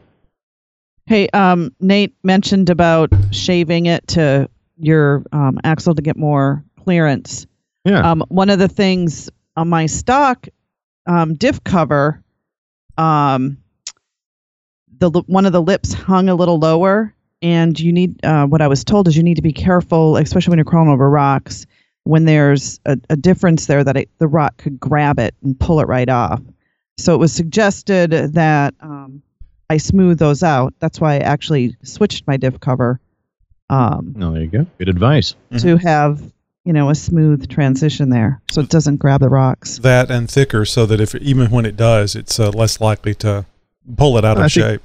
Hey, 1.08 1.30
um, 1.30 1.74
Nate 1.80 2.16
mentioned 2.24 2.70
about 2.70 3.12
shaving 3.32 3.86
it 3.86 4.08
to 4.10 4.50
your 4.78 5.24
um, 5.32 5.60
axle 5.64 5.96
to 5.96 6.02
get 6.02 6.18
more 6.18 6.64
clearance. 6.84 7.48
Yeah. 7.84 8.10
Um, 8.10 8.24
one 8.30 8.50
of 8.50 8.60
the 8.60 8.68
things 8.68 9.30
on 9.56 9.70
my 9.70 9.86
stock 9.86 10.48
um, 11.06 11.36
diff 11.36 11.64
cover, 11.64 12.24
um, 12.98 13.58
the 14.98 15.12
one 15.28 15.46
of 15.46 15.52
the 15.52 15.62
lips 15.62 15.94
hung 15.94 16.30
a 16.30 16.36
little 16.36 16.58
lower, 16.58 17.14
and 17.42 17.80
you 17.80 17.92
need 17.92 18.24
uh, 18.26 18.46
what 18.48 18.62
I 18.62 18.68
was 18.68 18.84
told 18.84 19.08
is 19.08 19.16
you 19.16 19.24
need 19.24 19.36
to 19.36 19.42
be 19.42 19.54
careful, 19.54 20.18
especially 20.18 20.52
when 20.52 20.58
you're 20.58 20.66
crawling 20.66 20.90
over 20.90 21.10
rocks, 21.10 21.66
when 22.04 22.26
there's 22.26 22.80
a, 22.86 22.98
a 23.10 23.16
difference 23.16 23.68
there 23.68 23.84
that 23.84 23.98
it, 23.98 24.10
the 24.18 24.28
rock 24.28 24.58
could 24.58 24.80
grab 24.80 25.20
it 25.20 25.36
and 25.44 25.60
pull 25.60 25.80
it 25.80 25.88
right 25.88 26.10
off. 26.10 26.42
So 26.98 27.14
it 27.14 27.18
was 27.18 27.34
suggested 27.34 28.12
that 28.12 28.74
um, 28.80 29.22
I 29.70 29.78
smooth 29.78 30.18
those 30.18 30.44
out. 30.44 30.74
That's 30.80 31.02
why 31.02 31.16
I 31.16 31.20
actually 31.20 31.76
switched 31.84 32.26
my 32.26 32.38
diff 32.38 32.60
cover 32.60 33.00
um, 33.70 34.16
oh, 34.22 34.32
there 34.32 34.42
you 34.42 34.48
go. 34.48 34.66
Good 34.78 34.90
advice. 34.90 35.36
To 35.60 35.78
have 35.78 36.22
you 36.66 36.74
know, 36.74 36.90
a 36.90 36.96
smooth 36.96 37.48
transition 37.48 38.10
there, 38.10 38.42
so 38.50 38.62
it 38.62 38.70
doesn't 38.70 38.98
grab 38.98 39.22
the 39.22 39.30
rocks. 39.30 39.78
That 39.78 40.10
and 40.10 40.30
thicker, 40.30 40.66
so 40.66 40.88
that 40.88 41.00
if 41.00 41.14
even 41.16 41.52
when 41.52 41.64
it 41.64 41.78
does, 41.78 42.16
it's 42.16 42.40
uh, 42.40 42.50
less 42.50 42.82
likely 42.82 43.14
to 43.16 43.46
pull 43.96 44.18
it 44.18 44.26
out 44.26 44.38
I 44.38 44.46
of 44.46 44.52
think- 44.52 44.66
shape. 44.66 44.82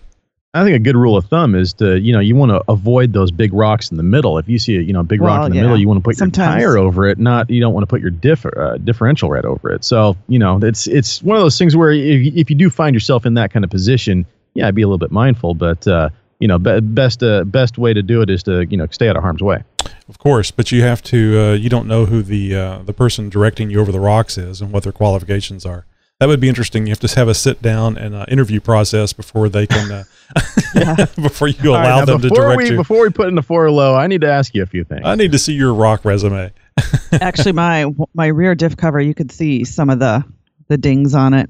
I 0.52 0.64
think 0.64 0.74
a 0.74 0.80
good 0.80 0.96
rule 0.96 1.16
of 1.16 1.26
thumb 1.26 1.54
is 1.54 1.74
to, 1.74 1.96
you 2.00 2.12
know, 2.12 2.18
you 2.18 2.34
want 2.34 2.50
to 2.50 2.60
avoid 2.68 3.12
those 3.12 3.30
big 3.30 3.52
rocks 3.54 3.92
in 3.92 3.96
the 3.96 4.02
middle. 4.02 4.36
If 4.36 4.48
you 4.48 4.58
see 4.58 4.78
a, 4.78 4.80
you 4.80 4.92
know, 4.92 5.04
big 5.04 5.20
rock 5.20 5.46
in 5.46 5.52
the 5.52 5.56
yeah. 5.58 5.62
middle, 5.62 5.78
you 5.78 5.86
want 5.86 5.98
to 5.98 6.02
put 6.02 6.16
Sometimes- 6.16 6.60
your 6.60 6.72
tire 6.72 6.76
over 6.76 7.06
it. 7.06 7.20
Not 7.20 7.48
you 7.48 7.60
don't 7.60 7.72
want 7.72 7.84
to 7.84 7.86
put 7.86 8.00
your 8.00 8.10
diff, 8.10 8.44
uh, 8.44 8.76
differential 8.78 9.30
right 9.30 9.44
over 9.44 9.70
it. 9.70 9.84
So 9.84 10.16
you 10.26 10.40
know, 10.40 10.58
it's 10.60 10.88
it's 10.88 11.22
one 11.22 11.36
of 11.36 11.42
those 11.42 11.56
things 11.56 11.76
where 11.76 11.92
if, 11.92 12.34
if 12.34 12.50
you 12.50 12.56
do 12.56 12.68
find 12.68 12.94
yourself 12.94 13.24
in 13.26 13.34
that 13.34 13.52
kind 13.52 13.64
of 13.64 13.70
position, 13.70 14.26
yeah, 14.54 14.68
be 14.72 14.82
a 14.82 14.86
little 14.88 14.98
bit 14.98 15.12
mindful. 15.12 15.54
But 15.54 15.86
uh, 15.86 16.10
you 16.40 16.48
know, 16.48 16.58
be, 16.58 16.80
best 16.80 17.22
uh, 17.22 17.44
best 17.44 17.78
way 17.78 17.94
to 17.94 18.02
do 18.02 18.22
it 18.22 18.30
is 18.30 18.42
to 18.44 18.66
you 18.66 18.76
know 18.76 18.86
stay 18.90 19.08
out 19.08 19.16
of 19.16 19.22
harm's 19.22 19.42
way. 19.42 19.62
Of 20.08 20.18
course, 20.18 20.50
but 20.50 20.72
you 20.72 20.82
have 20.82 21.02
to. 21.04 21.38
Uh, 21.38 21.52
you 21.52 21.68
don't 21.68 21.86
know 21.86 22.06
who 22.06 22.22
the 22.22 22.56
uh, 22.56 22.78
the 22.82 22.92
person 22.92 23.28
directing 23.28 23.70
you 23.70 23.80
over 23.80 23.92
the 23.92 24.00
rocks 24.00 24.36
is 24.36 24.60
and 24.60 24.72
what 24.72 24.82
their 24.82 24.92
qualifications 24.92 25.64
are. 25.64 25.86
That 26.18 26.28
would 26.28 26.40
be 26.40 26.48
interesting. 26.48 26.86
You 26.86 26.90
have 26.90 27.00
to 27.00 27.14
have 27.14 27.28
a 27.28 27.34
sit 27.34 27.62
down 27.62 27.96
and 27.96 28.14
uh, 28.14 28.26
interview 28.28 28.60
process 28.60 29.12
before 29.12 29.48
they 29.48 29.66
can 29.66 29.90
uh, 29.90 31.06
before 31.16 31.48
you 31.48 31.70
allow 31.70 32.00
now 32.00 32.04
them 32.04 32.20
to 32.20 32.28
before 32.28 32.44
direct 32.44 32.62
we 32.62 32.70
you. 32.70 32.76
before 32.76 33.02
we 33.02 33.10
put 33.10 33.28
in 33.28 33.34
the 33.34 33.42
four 33.42 33.70
low, 33.70 33.94
I 33.94 34.06
need 34.06 34.20
to 34.22 34.30
ask 34.30 34.54
you 34.54 34.62
a 34.62 34.66
few 34.66 34.84
things. 34.84 35.02
I 35.04 35.14
need 35.14 35.32
to 35.32 35.38
see 35.38 35.54
your 35.54 35.72
rock 35.72 36.04
resume. 36.04 36.52
Actually, 37.12 37.52
my 37.52 37.86
my 38.14 38.26
rear 38.26 38.54
diff 38.54 38.76
cover, 38.76 39.00
you 39.00 39.14
could 39.14 39.32
see 39.32 39.64
some 39.64 39.88
of 39.88 39.98
the 39.98 40.24
the 40.68 40.76
dings 40.76 41.14
on 41.14 41.34
it. 41.34 41.48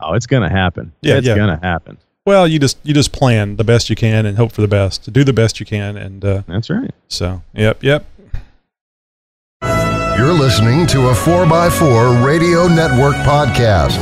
oh, 0.00 0.14
it's 0.14 0.26
gonna 0.26 0.50
happen. 0.50 0.92
Yeah, 1.02 1.18
it's 1.18 1.26
yeah. 1.26 1.36
gonna 1.36 1.60
happen. 1.62 1.98
Well, 2.24 2.46
you 2.46 2.60
just 2.60 2.78
you 2.84 2.94
just 2.94 3.10
plan 3.12 3.56
the 3.56 3.64
best 3.64 3.90
you 3.90 3.96
can 3.96 4.26
and 4.26 4.36
hope 4.36 4.52
for 4.52 4.60
the 4.60 4.68
best. 4.68 5.12
Do 5.12 5.24
the 5.24 5.32
best 5.32 5.58
you 5.58 5.66
can, 5.66 5.96
and 5.96 6.24
uh, 6.24 6.42
That's 6.46 6.70
right. 6.70 6.92
so 7.08 7.42
yep, 7.52 7.82
yep. 7.82 8.06
You're 9.62 10.32
listening 10.32 10.86
to 10.88 11.08
a 11.08 11.14
4x4 11.14 12.24
Radio 12.24 12.68
Network 12.68 13.14
podcast. 13.26 13.98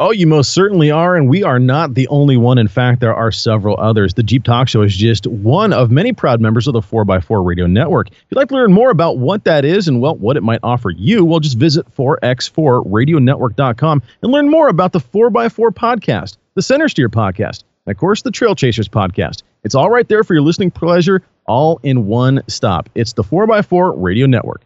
Oh, 0.00 0.10
you 0.12 0.26
most 0.26 0.52
certainly 0.54 0.90
are, 0.90 1.14
and 1.14 1.28
we 1.28 1.44
are 1.44 1.58
not 1.60 1.92
the 1.94 2.08
only 2.08 2.36
one. 2.38 2.56
In 2.58 2.66
fact, 2.68 3.00
there 3.00 3.14
are 3.14 3.30
several 3.30 3.78
others. 3.78 4.14
The 4.14 4.22
Jeep 4.22 4.42
Talk 4.44 4.66
Show 4.66 4.80
is 4.82 4.96
just 4.96 5.26
one 5.26 5.72
of 5.74 5.90
many 5.90 6.12
proud 6.14 6.40
members 6.40 6.66
of 6.66 6.72
the 6.72 6.80
4x4 6.80 7.44
Radio 7.46 7.66
Network. 7.66 8.08
If 8.08 8.16
you'd 8.30 8.38
like 8.38 8.48
to 8.48 8.54
learn 8.54 8.72
more 8.72 8.90
about 8.90 9.18
what 9.18 9.44
that 9.44 9.62
is 9.64 9.86
and 9.88 10.00
well, 10.00 10.16
what 10.16 10.38
it 10.38 10.42
might 10.42 10.60
offer 10.62 10.88
you, 10.90 11.22
well, 11.24 11.38
just 11.38 11.58
visit 11.58 11.86
4x4radionetwork.com 11.94 14.02
and 14.22 14.32
learn 14.32 14.50
more 14.50 14.68
about 14.68 14.92
the 14.92 15.00
4x4 15.00 15.68
podcast, 15.70 16.38
the 16.60 16.64
Center 16.64 16.90
Steer 16.90 17.08
podcast, 17.08 17.64
and 17.86 17.96
of 17.96 17.98
course, 17.98 18.20
the 18.20 18.30
Trail 18.30 18.54
Chasers 18.54 18.86
podcast. 18.86 19.44
It's 19.64 19.74
all 19.74 19.88
right 19.88 20.06
there 20.06 20.22
for 20.22 20.34
your 20.34 20.42
listening 20.42 20.70
pleasure, 20.70 21.22
all 21.46 21.80
in 21.82 22.04
one 22.04 22.42
stop. 22.48 22.90
It's 22.94 23.14
the 23.14 23.24
4x4 23.24 23.94
Radio 23.96 24.26
Network. 24.26 24.60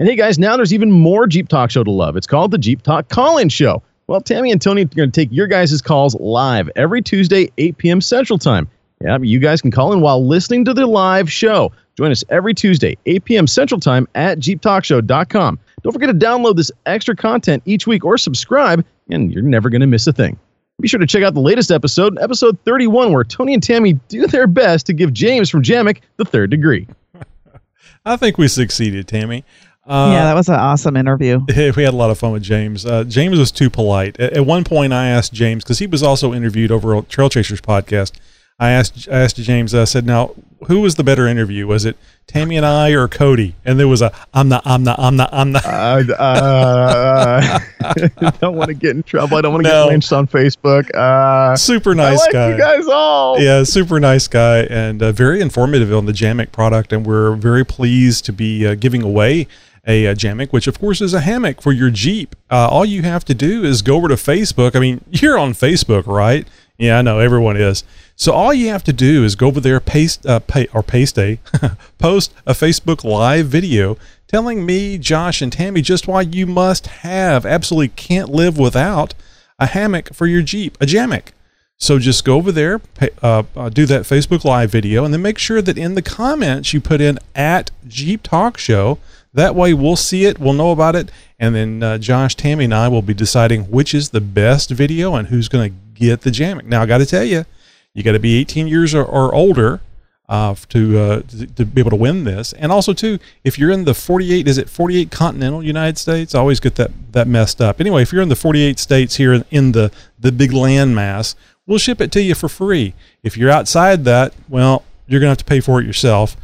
And 0.00 0.08
hey 0.08 0.16
guys, 0.16 0.38
now 0.38 0.56
there's 0.56 0.72
even 0.72 0.90
more 0.90 1.26
Jeep 1.26 1.48
Talk 1.48 1.70
show 1.70 1.84
to 1.84 1.90
love. 1.90 2.16
It's 2.16 2.26
called 2.26 2.50
the 2.50 2.56
Jeep 2.56 2.80
Talk 2.80 3.10
Call-In 3.10 3.50
Show. 3.50 3.82
Well, 4.06 4.22
Tammy 4.22 4.50
and 4.52 4.62
Tony 4.62 4.84
are 4.84 4.86
going 4.86 5.10
to 5.10 5.20
take 5.20 5.28
your 5.30 5.48
guys' 5.48 5.82
calls 5.82 6.14
live 6.18 6.70
every 6.76 7.02
Tuesday, 7.02 7.50
8 7.58 7.76
p.m. 7.76 8.00
Central 8.00 8.38
Time. 8.38 8.66
Yeah, 9.02 9.18
you 9.20 9.38
guys 9.38 9.60
can 9.60 9.70
call 9.70 9.92
in 9.92 10.00
while 10.00 10.26
listening 10.26 10.64
to 10.64 10.72
the 10.72 10.86
live 10.86 11.30
show. 11.30 11.72
Join 11.98 12.10
us 12.10 12.24
every 12.30 12.54
Tuesday, 12.54 12.96
8 13.04 13.26
p.m. 13.26 13.46
Central 13.46 13.80
Time 13.80 14.08
at 14.14 14.38
JeepTalkShow.com. 14.38 15.58
Don't 15.82 15.92
forget 15.92 16.08
to 16.08 16.14
download 16.14 16.56
this 16.56 16.72
extra 16.86 17.14
content 17.14 17.62
each 17.66 17.86
week 17.86 18.02
or 18.02 18.16
subscribe, 18.16 18.82
and 19.10 19.30
you're 19.30 19.42
never 19.42 19.68
going 19.68 19.82
to 19.82 19.86
miss 19.86 20.06
a 20.06 20.12
thing. 20.14 20.38
Be 20.80 20.88
sure 20.88 20.98
to 20.98 21.06
check 21.06 21.22
out 21.22 21.34
the 21.34 21.40
latest 21.40 21.70
episode, 21.70 22.18
episode 22.20 22.58
31, 22.64 23.12
where 23.12 23.22
Tony 23.22 23.54
and 23.54 23.62
Tammy 23.62 23.92
do 24.08 24.26
their 24.26 24.48
best 24.48 24.86
to 24.86 24.92
give 24.92 25.12
James 25.12 25.48
from 25.48 25.62
Jammock 25.62 26.00
the 26.16 26.24
third 26.24 26.50
degree. 26.50 26.88
I 28.04 28.16
think 28.16 28.38
we 28.38 28.48
succeeded, 28.48 29.06
Tammy. 29.06 29.44
Uh, 29.86 30.10
yeah, 30.12 30.24
that 30.24 30.34
was 30.34 30.48
an 30.48 30.56
awesome 30.56 30.96
interview. 30.96 31.40
we 31.48 31.54
had 31.84 31.92
a 31.94 31.96
lot 31.96 32.10
of 32.10 32.18
fun 32.18 32.32
with 32.32 32.42
James. 32.42 32.84
Uh, 32.84 33.04
James 33.04 33.38
was 33.38 33.52
too 33.52 33.70
polite. 33.70 34.18
At, 34.18 34.32
at 34.32 34.46
one 34.46 34.64
point, 34.64 34.92
I 34.92 35.08
asked 35.08 35.32
James 35.32 35.62
because 35.62 35.78
he 35.78 35.86
was 35.86 36.02
also 36.02 36.34
interviewed 36.34 36.72
over 36.72 36.96
on 36.96 37.06
Trail 37.06 37.28
Chasers 37.28 37.60
podcast. 37.60 38.12
I 38.58 38.70
asked 38.70 39.08
I 39.10 39.20
asked 39.20 39.36
James. 39.36 39.74
I 39.74 39.84
said, 39.84 40.06
"Now, 40.06 40.30
who 40.68 40.80
was 40.80 40.94
the 40.94 41.02
better 41.04 41.26
interview? 41.26 41.66
Was 41.66 41.84
it 41.84 41.96
Tammy 42.28 42.56
and 42.56 42.64
I 42.64 42.90
or 42.90 43.08
Cody?" 43.08 43.56
And 43.64 43.80
there 43.80 43.88
was 43.88 44.00
a, 44.00 44.12
"I'm 44.32 44.48
not, 44.48 44.62
I'm 44.64 44.84
not, 44.84 44.98
I'm 45.00 45.16
not, 45.16 45.30
I'm 45.32 45.50
not." 45.52 45.64
Uh, 46.14 46.14
uh, 46.18 47.58
I 48.20 48.30
don't 48.40 48.54
want 48.56 48.68
to 48.68 48.74
get 48.74 48.94
in 48.96 49.02
trouble. 49.02 49.36
I 49.36 49.40
don't 49.40 49.52
want 49.52 49.64
to 49.64 49.70
No. 49.70 49.84
get 49.86 49.90
lynched 49.92 50.12
on 50.12 50.26
Facebook. 50.28 50.88
Uh, 50.94 51.56
super 51.56 51.92
I 51.92 51.94
nice 51.94 52.20
like 52.20 52.32
guy. 52.32 52.50
you 52.52 52.58
guys 52.58 52.86
all. 52.86 53.40
Yeah, 53.40 53.64
super 53.64 53.98
nice 54.00 54.28
guy 54.28 54.60
and 54.64 55.02
uh, 55.02 55.12
very 55.12 55.40
informative 55.40 55.92
on 55.92 56.06
the 56.06 56.12
Jammock 56.12 56.52
product. 56.52 56.92
And 56.92 57.04
we're 57.06 57.34
very 57.34 57.64
pleased 57.64 58.24
to 58.26 58.32
be 58.32 58.66
uh, 58.66 58.74
giving 58.74 59.02
away 59.02 59.46
a, 59.86 60.06
uh 60.06 60.14
Jammock, 60.14 60.52
which 60.52 60.66
of 60.66 60.78
course 60.80 61.00
is 61.02 61.12
a 61.12 61.20
hammock 61.20 61.60
for 61.60 61.72
your 61.72 61.90
Jeep. 61.90 62.34
Uh, 62.50 62.68
all 62.70 62.84
you 62.86 63.02
have 63.02 63.24
to 63.26 63.34
do 63.34 63.64
is 63.64 63.82
go 63.82 63.96
over 63.96 64.08
to 64.08 64.14
Facebook. 64.14 64.74
I 64.74 64.80
mean, 64.80 65.04
you're 65.10 65.38
on 65.38 65.52
Facebook, 65.52 66.06
right? 66.06 66.46
Yeah, 66.76 66.98
I 66.98 67.02
know 67.02 67.20
everyone 67.20 67.56
is. 67.56 67.84
So 68.16 68.32
all 68.32 68.52
you 68.52 68.68
have 68.68 68.84
to 68.84 68.92
do 68.92 69.24
is 69.24 69.36
go 69.36 69.46
over 69.46 69.60
there, 69.60 69.80
paste, 69.80 70.26
uh, 70.26 70.40
pay, 70.40 70.66
or 70.72 70.82
paste 70.82 71.18
a 71.18 71.38
post 71.98 72.32
a 72.46 72.52
Facebook 72.52 73.04
live 73.04 73.46
video 73.46 73.96
telling 74.26 74.66
me, 74.66 74.98
Josh, 74.98 75.40
and 75.40 75.52
Tammy 75.52 75.80
just 75.82 76.08
why 76.08 76.22
you 76.22 76.46
must 76.46 76.88
have, 76.88 77.46
absolutely 77.46 77.88
can't 77.88 78.28
live 78.28 78.58
without 78.58 79.14
a 79.58 79.66
hammock 79.66 80.12
for 80.12 80.26
your 80.26 80.42
Jeep, 80.42 80.76
a 80.80 80.86
Jammock. 80.86 81.32
So 81.76 81.98
just 81.98 82.24
go 82.24 82.36
over 82.36 82.50
there, 82.50 82.78
pay, 82.78 83.10
uh, 83.22 83.44
uh, 83.56 83.68
do 83.68 83.86
that 83.86 84.02
Facebook 84.02 84.44
Live 84.44 84.70
video, 84.70 85.04
and 85.04 85.12
then 85.12 85.22
make 85.22 85.38
sure 85.38 85.60
that 85.60 85.78
in 85.78 85.94
the 85.94 86.02
comments 86.02 86.72
you 86.72 86.80
put 86.80 87.00
in 87.00 87.18
at 87.34 87.70
Jeep 87.86 88.22
Talk 88.22 88.58
Show. 88.58 88.98
That 89.32 89.56
way 89.56 89.74
we'll 89.74 89.96
see 89.96 90.24
it, 90.24 90.38
we'll 90.38 90.52
know 90.52 90.70
about 90.70 90.94
it, 90.94 91.10
and 91.38 91.54
then 91.54 91.82
uh, 91.82 91.98
Josh, 91.98 92.36
Tammy, 92.36 92.64
and 92.64 92.74
I 92.74 92.86
will 92.88 93.02
be 93.02 93.14
deciding 93.14 93.64
which 93.64 93.92
is 93.92 94.10
the 94.10 94.20
best 94.20 94.70
video 94.70 95.16
and 95.16 95.28
who's 95.28 95.48
going 95.48 95.72
to 95.72 95.76
get 95.94 96.22
the 96.22 96.30
Jammock. 96.30 96.66
Now 96.66 96.82
I 96.82 96.86
got 96.86 96.98
to 96.98 97.06
tell 97.06 97.24
you, 97.24 97.44
you 97.92 98.02
got 98.02 98.12
to 98.12 98.18
be 98.18 98.36
18 98.38 98.66
years 98.66 98.94
or, 98.94 99.04
or 99.04 99.34
older 99.34 99.80
uh, 100.28 100.54
to, 100.70 100.98
uh, 100.98 101.22
to 101.22 101.46
to 101.46 101.64
be 101.66 101.80
able 101.80 101.90
to 101.90 101.96
win 101.96 102.24
this, 102.24 102.54
and 102.54 102.72
also 102.72 102.94
too, 102.94 103.18
if 103.44 103.58
you're 103.58 103.70
in 103.70 103.84
the 103.84 103.94
48, 103.94 104.48
is 104.48 104.56
it 104.56 104.70
48 104.70 105.10
continental 105.10 105.62
United 105.62 105.98
States? 105.98 106.34
I 106.34 106.38
always 106.38 106.60
get 106.60 106.76
that 106.76 106.90
that 107.12 107.28
messed 107.28 107.60
up. 107.60 107.80
Anyway, 107.80 108.02
if 108.02 108.12
you're 108.12 108.22
in 108.22 108.30
the 108.30 108.36
48 108.36 108.78
states 108.78 109.16
here 109.16 109.44
in 109.50 109.72
the 109.72 109.92
the 110.18 110.32
big 110.32 110.52
land 110.52 110.94
mass, 110.94 111.36
we'll 111.66 111.78
ship 111.78 112.00
it 112.00 112.10
to 112.12 112.22
you 112.22 112.34
for 112.34 112.48
free. 112.48 112.94
If 113.22 113.36
you're 113.36 113.50
outside 113.50 114.04
that, 114.04 114.32
well, 114.48 114.82
you're 115.06 115.20
gonna 115.20 115.30
have 115.30 115.38
to 115.38 115.44
pay 115.44 115.60
for 115.60 115.80
it 115.80 115.86
yourself. 115.86 116.36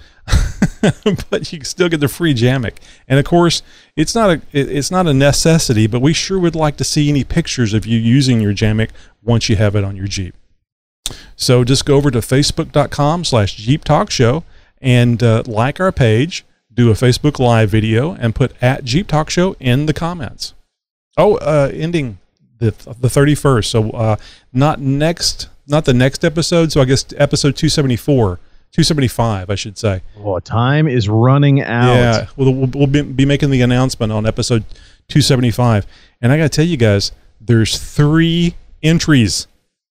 but 1.30 1.52
you 1.52 1.58
can 1.58 1.64
still 1.64 1.88
get 1.88 2.00
the 2.00 2.08
free 2.08 2.34
Jammock. 2.34 2.74
And 3.08 3.18
of 3.18 3.24
course, 3.24 3.62
it's 3.96 4.14
not 4.14 4.30
a 4.30 4.40
it's 4.52 4.90
not 4.90 5.06
a 5.06 5.14
necessity, 5.14 5.86
but 5.86 6.00
we 6.00 6.12
sure 6.12 6.38
would 6.38 6.54
like 6.54 6.76
to 6.78 6.84
see 6.84 7.08
any 7.08 7.24
pictures 7.24 7.74
of 7.74 7.86
you 7.86 7.98
using 7.98 8.40
your 8.40 8.52
Jammock 8.52 8.90
once 9.22 9.48
you 9.48 9.56
have 9.56 9.76
it 9.76 9.84
on 9.84 9.96
your 9.96 10.06
Jeep. 10.06 10.34
So 11.36 11.64
just 11.64 11.84
go 11.84 11.96
over 11.96 12.10
to 12.10 12.18
facebook.com 12.18 13.24
slash 13.24 13.56
Jeep 13.56 13.84
Talk 13.84 14.10
Show 14.10 14.44
and 14.80 15.22
uh, 15.22 15.42
like 15.46 15.80
our 15.80 15.92
page, 15.92 16.44
do 16.72 16.90
a 16.90 16.94
Facebook 16.94 17.38
Live 17.38 17.70
video, 17.70 18.12
and 18.12 18.34
put 18.34 18.52
at 18.62 18.84
Jeep 18.84 19.06
Talk 19.08 19.30
Show 19.30 19.56
in 19.58 19.86
the 19.86 19.92
comments. 19.92 20.54
Oh, 21.16 21.36
uh, 21.36 21.70
ending 21.72 22.18
the 22.58 22.70
the 22.70 23.08
31st. 23.08 23.64
So 23.66 23.90
uh, 23.90 24.16
not 24.52 24.80
next, 24.80 25.48
not 25.66 25.84
the 25.84 25.94
next 25.94 26.24
episode. 26.24 26.72
So 26.72 26.80
I 26.80 26.84
guess 26.84 27.04
episode 27.16 27.56
274, 27.56 28.38
275, 28.72 29.50
I 29.50 29.54
should 29.56 29.76
say. 29.76 30.02
Oh, 30.18 30.38
time 30.38 30.86
is 30.88 31.08
running 31.08 31.62
out. 31.62 31.94
Yeah, 31.94 32.26
we'll, 32.36 32.54
we'll, 32.54 32.70
we'll 32.72 32.86
be, 32.86 33.02
be 33.02 33.24
making 33.24 33.50
the 33.50 33.62
announcement 33.62 34.12
on 34.12 34.26
episode 34.26 34.64
275. 35.08 35.86
And 36.22 36.30
I 36.32 36.36
got 36.36 36.44
to 36.44 36.48
tell 36.48 36.64
you 36.64 36.76
guys, 36.76 37.12
there's 37.40 37.78
three 37.78 38.54
entries. 38.82 39.46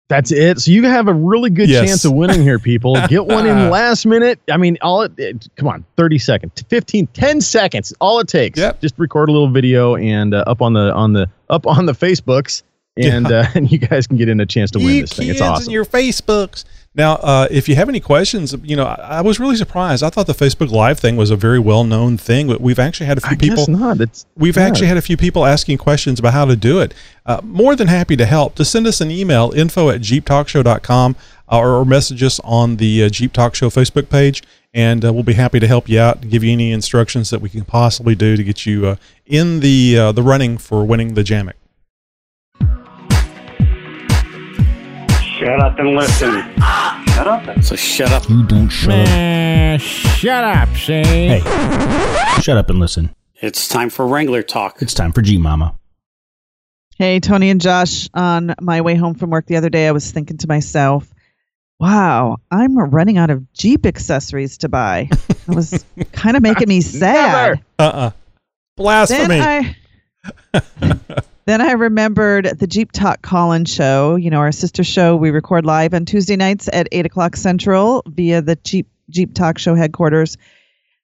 That's 0.08 0.30
it. 0.30 0.60
So 0.60 0.70
you 0.70 0.84
have 0.84 1.08
a 1.08 1.14
really 1.14 1.48
good 1.48 1.68
Yes. 1.70 1.86
chance 1.86 2.04
of 2.04 2.12
winning 2.12 2.42
here, 2.42 2.58
people. 2.58 2.96
Get 3.08 3.24
one 3.26 3.46
in 3.46 3.70
last 3.70 4.04
minute. 4.04 4.38
I 4.50 4.56
mean, 4.58 4.76
all 4.82 5.02
it, 5.02 5.12
it 5.18 5.48
come 5.56 5.68
on, 5.68 5.84
30 5.96 6.18
seconds, 6.18 6.52
15, 6.68 7.06
10 7.08 7.40
seconds. 7.40 7.94
All 8.00 8.20
it 8.20 8.28
takes. 8.28 8.58
Yep. 8.58 8.80
Just 8.82 8.98
record 8.98 9.28
a 9.28 9.32
little 9.32 9.48
video 9.50 9.96
and 9.96 10.34
uh, 10.34 10.44
up 10.46 10.60
on 10.60 10.74
the 10.74 10.92
on 10.92 11.12
the 11.14 11.30
up 11.48 11.66
on 11.66 11.86
the 11.86 11.92
Facebooks 11.92 12.62
and 12.98 13.32
uh, 13.32 13.46
and 13.54 13.72
you 13.72 13.78
guys 13.78 14.06
can 14.06 14.18
get 14.18 14.28
in 14.28 14.38
a 14.40 14.46
chance 14.46 14.70
to 14.72 14.78
win 14.80 14.88
you 14.88 15.00
this 15.02 15.14
thing. 15.14 15.28
It's 15.28 15.40
awesome. 15.40 15.72
your 15.72 15.86
Facebooks. 15.86 16.64
Now, 16.94 17.14
uh, 17.14 17.48
if 17.50 17.70
you 17.70 17.74
have 17.76 17.88
any 17.88 18.00
questions, 18.00 18.54
you 18.62 18.76
know, 18.76 18.84
I, 18.84 19.18
I 19.18 19.20
was 19.22 19.40
really 19.40 19.56
surprised. 19.56 20.02
I 20.02 20.10
thought 20.10 20.26
the 20.26 20.34
Facebook 20.34 20.70
Live 20.70 20.98
thing 21.00 21.16
was 21.16 21.30
a 21.30 21.36
very 21.36 21.58
well 21.58 21.84
known 21.84 22.18
thing, 22.18 22.48
but 22.48 22.60
we've 22.60 22.78
actually 22.78 23.06
had 23.06 23.16
a 23.16 23.22
few 23.22 23.30
I 23.30 23.36
people. 23.36 23.56
guess 23.56 23.68
not. 23.68 24.00
It's 24.00 24.26
We've 24.36 24.56
yeah. 24.56 24.64
actually 24.64 24.88
had 24.88 24.98
a 24.98 25.02
few 25.02 25.16
people 25.16 25.46
asking 25.46 25.78
questions 25.78 26.18
about 26.18 26.34
how 26.34 26.44
to 26.44 26.54
do 26.54 26.80
it. 26.80 26.92
Uh, 27.24 27.40
more 27.42 27.74
than 27.76 27.88
happy 27.88 28.16
to 28.16 28.26
help. 28.26 28.56
Just 28.56 28.72
send 28.72 28.86
us 28.86 29.00
an 29.00 29.10
email, 29.10 29.52
info 29.52 29.88
at 29.88 30.02
jeeptalkshow.com, 30.02 31.16
uh, 31.50 31.58
or, 31.58 31.76
or 31.76 31.84
message 31.86 32.22
us 32.22 32.40
on 32.44 32.76
the 32.76 33.04
uh, 33.04 33.08
Jeep 33.08 33.32
Talk 33.32 33.54
Show 33.54 33.70
Facebook 33.70 34.10
page, 34.10 34.42
and 34.74 35.02
uh, 35.02 35.12
we'll 35.14 35.22
be 35.22 35.34
happy 35.34 35.60
to 35.60 35.66
help 35.66 35.88
you 35.88 35.98
out 35.98 36.20
and 36.20 36.30
give 36.30 36.44
you 36.44 36.52
any 36.52 36.72
instructions 36.72 37.30
that 37.30 37.40
we 37.40 37.48
can 37.48 37.64
possibly 37.64 38.14
do 38.14 38.36
to 38.36 38.44
get 38.44 38.66
you 38.66 38.86
uh, 38.86 38.96
in 39.24 39.60
the 39.60 39.96
uh, 39.96 40.12
the 40.12 40.22
running 40.22 40.58
for 40.58 40.84
winning 40.84 41.14
the 41.14 41.22
Jammock. 41.22 41.56
Shut 45.42 45.58
up 45.58 45.76
and 45.80 45.96
listen. 45.96 46.30
shut 46.60 47.26
up. 47.26 47.64
So 47.64 47.74
shut 47.74 48.12
up. 48.12 48.28
You 48.28 48.44
don't 48.44 48.68
shut 48.68 48.92
up. 48.92 49.06
Man, 49.06 49.80
shut 49.80 50.44
up, 50.44 50.68
Shane. 50.76 51.42
Hey, 51.42 52.40
shut 52.40 52.56
up 52.56 52.70
and 52.70 52.78
listen. 52.78 53.12
It's 53.40 53.66
time 53.66 53.90
for 53.90 54.06
Wrangler 54.06 54.44
talk. 54.44 54.80
It's 54.80 54.94
time 54.94 55.10
for 55.10 55.20
Jeep 55.20 55.40
Mama. 55.40 55.74
Hey, 56.96 57.18
Tony 57.18 57.50
and 57.50 57.60
Josh, 57.60 58.08
on 58.14 58.54
my 58.60 58.82
way 58.82 58.94
home 58.94 59.14
from 59.14 59.30
work 59.30 59.46
the 59.46 59.56
other 59.56 59.68
day, 59.68 59.88
I 59.88 59.90
was 59.90 60.12
thinking 60.12 60.36
to 60.36 60.46
myself, 60.46 61.12
wow, 61.80 62.36
I'm 62.52 62.78
running 62.78 63.18
out 63.18 63.30
of 63.30 63.52
Jeep 63.52 63.84
accessories 63.84 64.58
to 64.58 64.68
buy. 64.68 65.08
It 65.28 65.48
was 65.48 65.84
kind 66.12 66.36
of 66.36 66.44
making 66.44 66.68
me 66.68 66.82
sad. 66.82 67.60
Uh 67.80 67.82
uh 67.82 68.10
Blasphemy. 68.76 69.26
Then 69.26 69.76
I, 70.54 71.22
then 71.44 71.60
I 71.60 71.72
remembered 71.72 72.58
the 72.58 72.66
Jeep 72.66 72.92
Talk 72.92 73.22
call-in 73.22 73.64
show. 73.64 74.16
You 74.16 74.30
know, 74.30 74.38
our 74.38 74.52
sister 74.52 74.84
show. 74.84 75.16
We 75.16 75.30
record 75.30 75.66
live 75.66 75.94
on 75.94 76.04
Tuesday 76.04 76.36
nights 76.36 76.68
at 76.72 76.88
eight 76.92 77.06
o'clock 77.06 77.36
Central 77.36 78.02
via 78.06 78.42
the 78.42 78.56
Jeep 78.56 78.88
Jeep 79.10 79.34
Talk 79.34 79.58
Show 79.58 79.74
headquarters. 79.74 80.36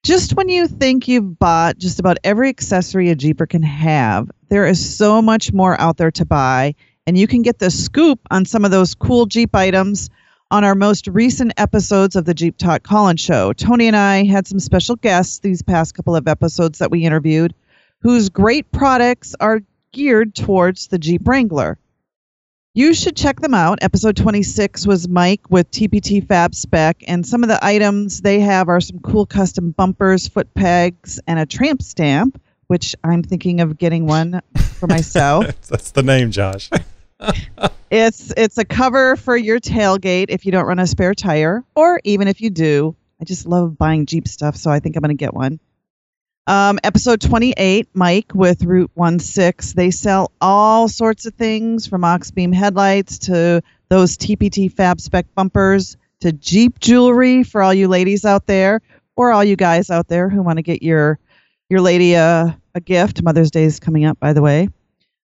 Just 0.05 0.37
when 0.37 0.49
you 0.49 0.69
think 0.69 1.09
you've 1.09 1.39
bought 1.39 1.79
just 1.79 1.99
about 1.99 2.19
every 2.23 2.49
accessory 2.49 3.11
a 3.11 3.17
Jeeper 3.17 3.47
can 3.47 3.63
have, 3.63 4.31
there 4.49 4.67
is 4.67 4.97
so 4.97 5.21
much 5.21 5.53
more 5.53 5.79
out 5.81 5.97
there 5.97 6.13
to 6.13 6.25
buy, 6.25 6.77
and 7.07 7.19
you 7.19 7.27
can 7.27 7.43
get 7.43 7.59
the 7.59 7.71
scoop 7.71 8.21
on 8.31 8.45
some 8.45 8.65
of 8.65 8.71
those 8.71 8.95
cool 8.95 9.27
Jeep 9.27 9.55
items 9.55 10.09
on 10.51 10.65
our 10.65 10.75
most 10.75 11.09
recent 11.09 11.53
episodes 11.57 12.17
of 12.17 12.25
the 12.25 12.33
Jeep 12.33 12.57
Talk 12.57 12.85
call-in 12.85 13.17
show. 13.17 13.53
Tony 13.53 13.89
and 13.89 13.97
I 13.97 14.25
had 14.25 14.47
some 14.47 14.61
special 14.61 14.97
guests 14.97 15.41
these 15.41 15.63
past 15.63 15.95
couple 15.95 16.15
of 16.15 16.29
episodes 16.29 16.79
that 16.79 16.91
we 16.91 17.05
interviewed 17.05 17.55
whose 18.01 18.29
great 18.29 18.71
products 18.71 19.35
are 19.41 19.61
geared 19.93 20.35
towards 20.35 20.89
the 20.89 20.99
Jeep 20.99 21.27
Wrangler. 21.27 21.79
You 22.75 22.95
should 22.95 23.17
check 23.17 23.41
them 23.41 23.55
out. 23.55 23.79
Episode 23.83 24.17
26 24.17 24.87
was 24.87 25.09
Mike 25.09 25.51
with 25.51 25.71
TPT 25.71 26.25
Fab 26.25 26.55
Spec, 26.55 27.03
and 27.09 27.27
some 27.27 27.43
of 27.43 27.49
the 27.49 27.59
items 27.65 28.21
they 28.21 28.41
have 28.41 28.69
are 28.69 28.81
some 28.81 29.01
cool 29.01 29.27
custom 29.27 29.73
bumpers, 29.73 30.29
foot 30.29 30.53
pegs, 30.55 31.19
and 31.27 31.39
a 31.39 31.47
tramp 31.47 31.83
stamp, 31.83 32.41
which 32.69 32.95
I'm 33.03 33.23
thinking 33.23 33.61
of 33.61 33.79
getting 33.79 34.07
one 34.07 34.43
for 34.75 34.87
myself. 34.89 35.47
That's 35.69 35.91
the 35.91 36.03
name, 36.03 36.31
Josh. 36.31 36.71
it's 37.91 38.33
it's 38.37 38.59
a 38.59 38.65
cover 38.65 39.17
for 39.17 39.37
your 39.37 39.59
tailgate 39.59 40.27
if 40.29 40.47
you 40.47 40.53
don't 40.53 40.67
run 40.67 40.79
a 40.79 40.87
spare 40.87 41.15
tire, 41.15 41.65
or 41.75 42.01
even 42.05 42.29
if 42.29 42.41
you 42.41 42.51
do. 42.51 42.95
I 43.21 43.25
just 43.25 43.47
love 43.47 43.77
buying 43.77 44.07
Jeep 44.07 44.29
stuff, 44.29 44.55
so 44.55 44.71
I 44.71 44.79
think 44.79 44.95
I'm 44.95 45.01
going 45.01 45.09
to 45.09 45.21
get 45.21 45.35
one. 45.35 45.59
Um, 46.49 46.79
episode 46.83 47.21
28, 47.21 47.91
Mike 47.93 48.33
with 48.35 48.65
Route 48.65 48.91
16. 49.21 49.75
They 49.77 49.91
sell 49.91 50.33
all 50.41 50.89
sorts 50.89 51.27
of 51.27 51.35
things 51.35 51.87
from 51.87 52.05
Ox 52.05 52.31
Beam 52.31 52.53
headlights 52.53 53.19
to 53.19 53.63
those 53.91 54.17
TPT 54.17 54.73
Fab 54.73 54.99
Spec 54.99 55.27
bumpers 55.35 55.99
to 56.21 56.33
Jeep 56.33 56.81
jewelry 56.81 57.43
for 57.43 57.63
all 57.63 57.75
you 57.75 57.87
ladies 57.87 58.25
out 58.25 58.47
there 58.47 58.81
or 59.15 59.31
all 59.31 59.45
you 59.45 59.57
guys 59.57 59.91
out 59.91 60.09
there 60.09 60.31
who 60.31 60.43
want 60.43 60.57
to 60.57 60.63
get 60.63 60.83
your 60.83 61.19
your 61.69 61.83
lady 61.83 62.15
a, 62.15 62.59
a 62.75 62.81
gift. 62.81 63.23
Mother's 63.23 63.51
Day 63.51 63.65
is 63.65 63.79
coming 63.79 64.07
up, 64.07 64.19
by 64.19 64.33
the 64.33 64.41
way. 64.41 64.71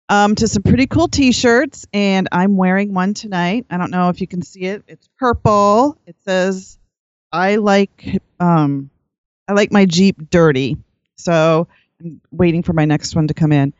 Um, 0.09 0.35
to 0.35 0.47
some 0.49 0.61
pretty 0.61 0.87
cool 0.87 1.07
t-shirts, 1.07 1.87
and 1.93 2.27
I'm 2.33 2.57
wearing 2.57 2.93
one 2.93 3.13
tonight. 3.13 3.65
I 3.69 3.77
don't 3.77 3.91
know 3.91 4.09
if 4.09 4.19
you 4.19 4.27
can 4.27 4.41
see 4.41 4.65
it. 4.65 4.83
It's 4.89 5.07
purple. 5.17 5.97
It 6.05 6.17
says, 6.25 6.77
"I 7.31 7.55
like 7.55 8.19
um, 8.41 8.89
I 9.47 9.53
like 9.53 9.71
my 9.71 9.85
Jeep 9.85 10.29
dirty." 10.29 10.75
So 11.15 11.67
I'm 12.01 12.21
waiting 12.31 12.63
for 12.63 12.73
my 12.73 12.85
next 12.85 13.15
one 13.15 13.27
to 13.27 13.33
come 13.33 13.51
in. 13.51 13.73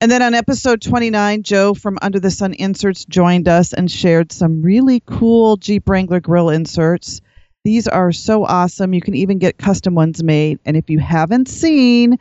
And 0.00 0.10
then 0.10 0.22
on 0.22 0.32
episode 0.32 0.80
29, 0.80 1.42
Joe 1.42 1.74
from 1.74 1.98
Under 2.02 2.20
the 2.20 2.30
Sun 2.30 2.54
Inserts 2.54 3.04
joined 3.04 3.48
us 3.48 3.72
and 3.72 3.90
shared 3.90 4.30
some 4.30 4.62
really 4.62 5.02
cool 5.06 5.56
Jeep 5.56 5.88
Wrangler 5.88 6.20
grill 6.20 6.50
inserts. 6.50 7.20
These 7.64 7.88
are 7.88 8.12
so 8.12 8.44
awesome. 8.44 8.94
You 8.94 9.00
can 9.00 9.14
even 9.14 9.38
get 9.38 9.58
custom 9.58 9.94
ones 9.94 10.22
made. 10.22 10.60
And 10.64 10.76
if 10.76 10.88
you 10.88 11.00
haven't 11.00 11.48
seen, 11.48 12.16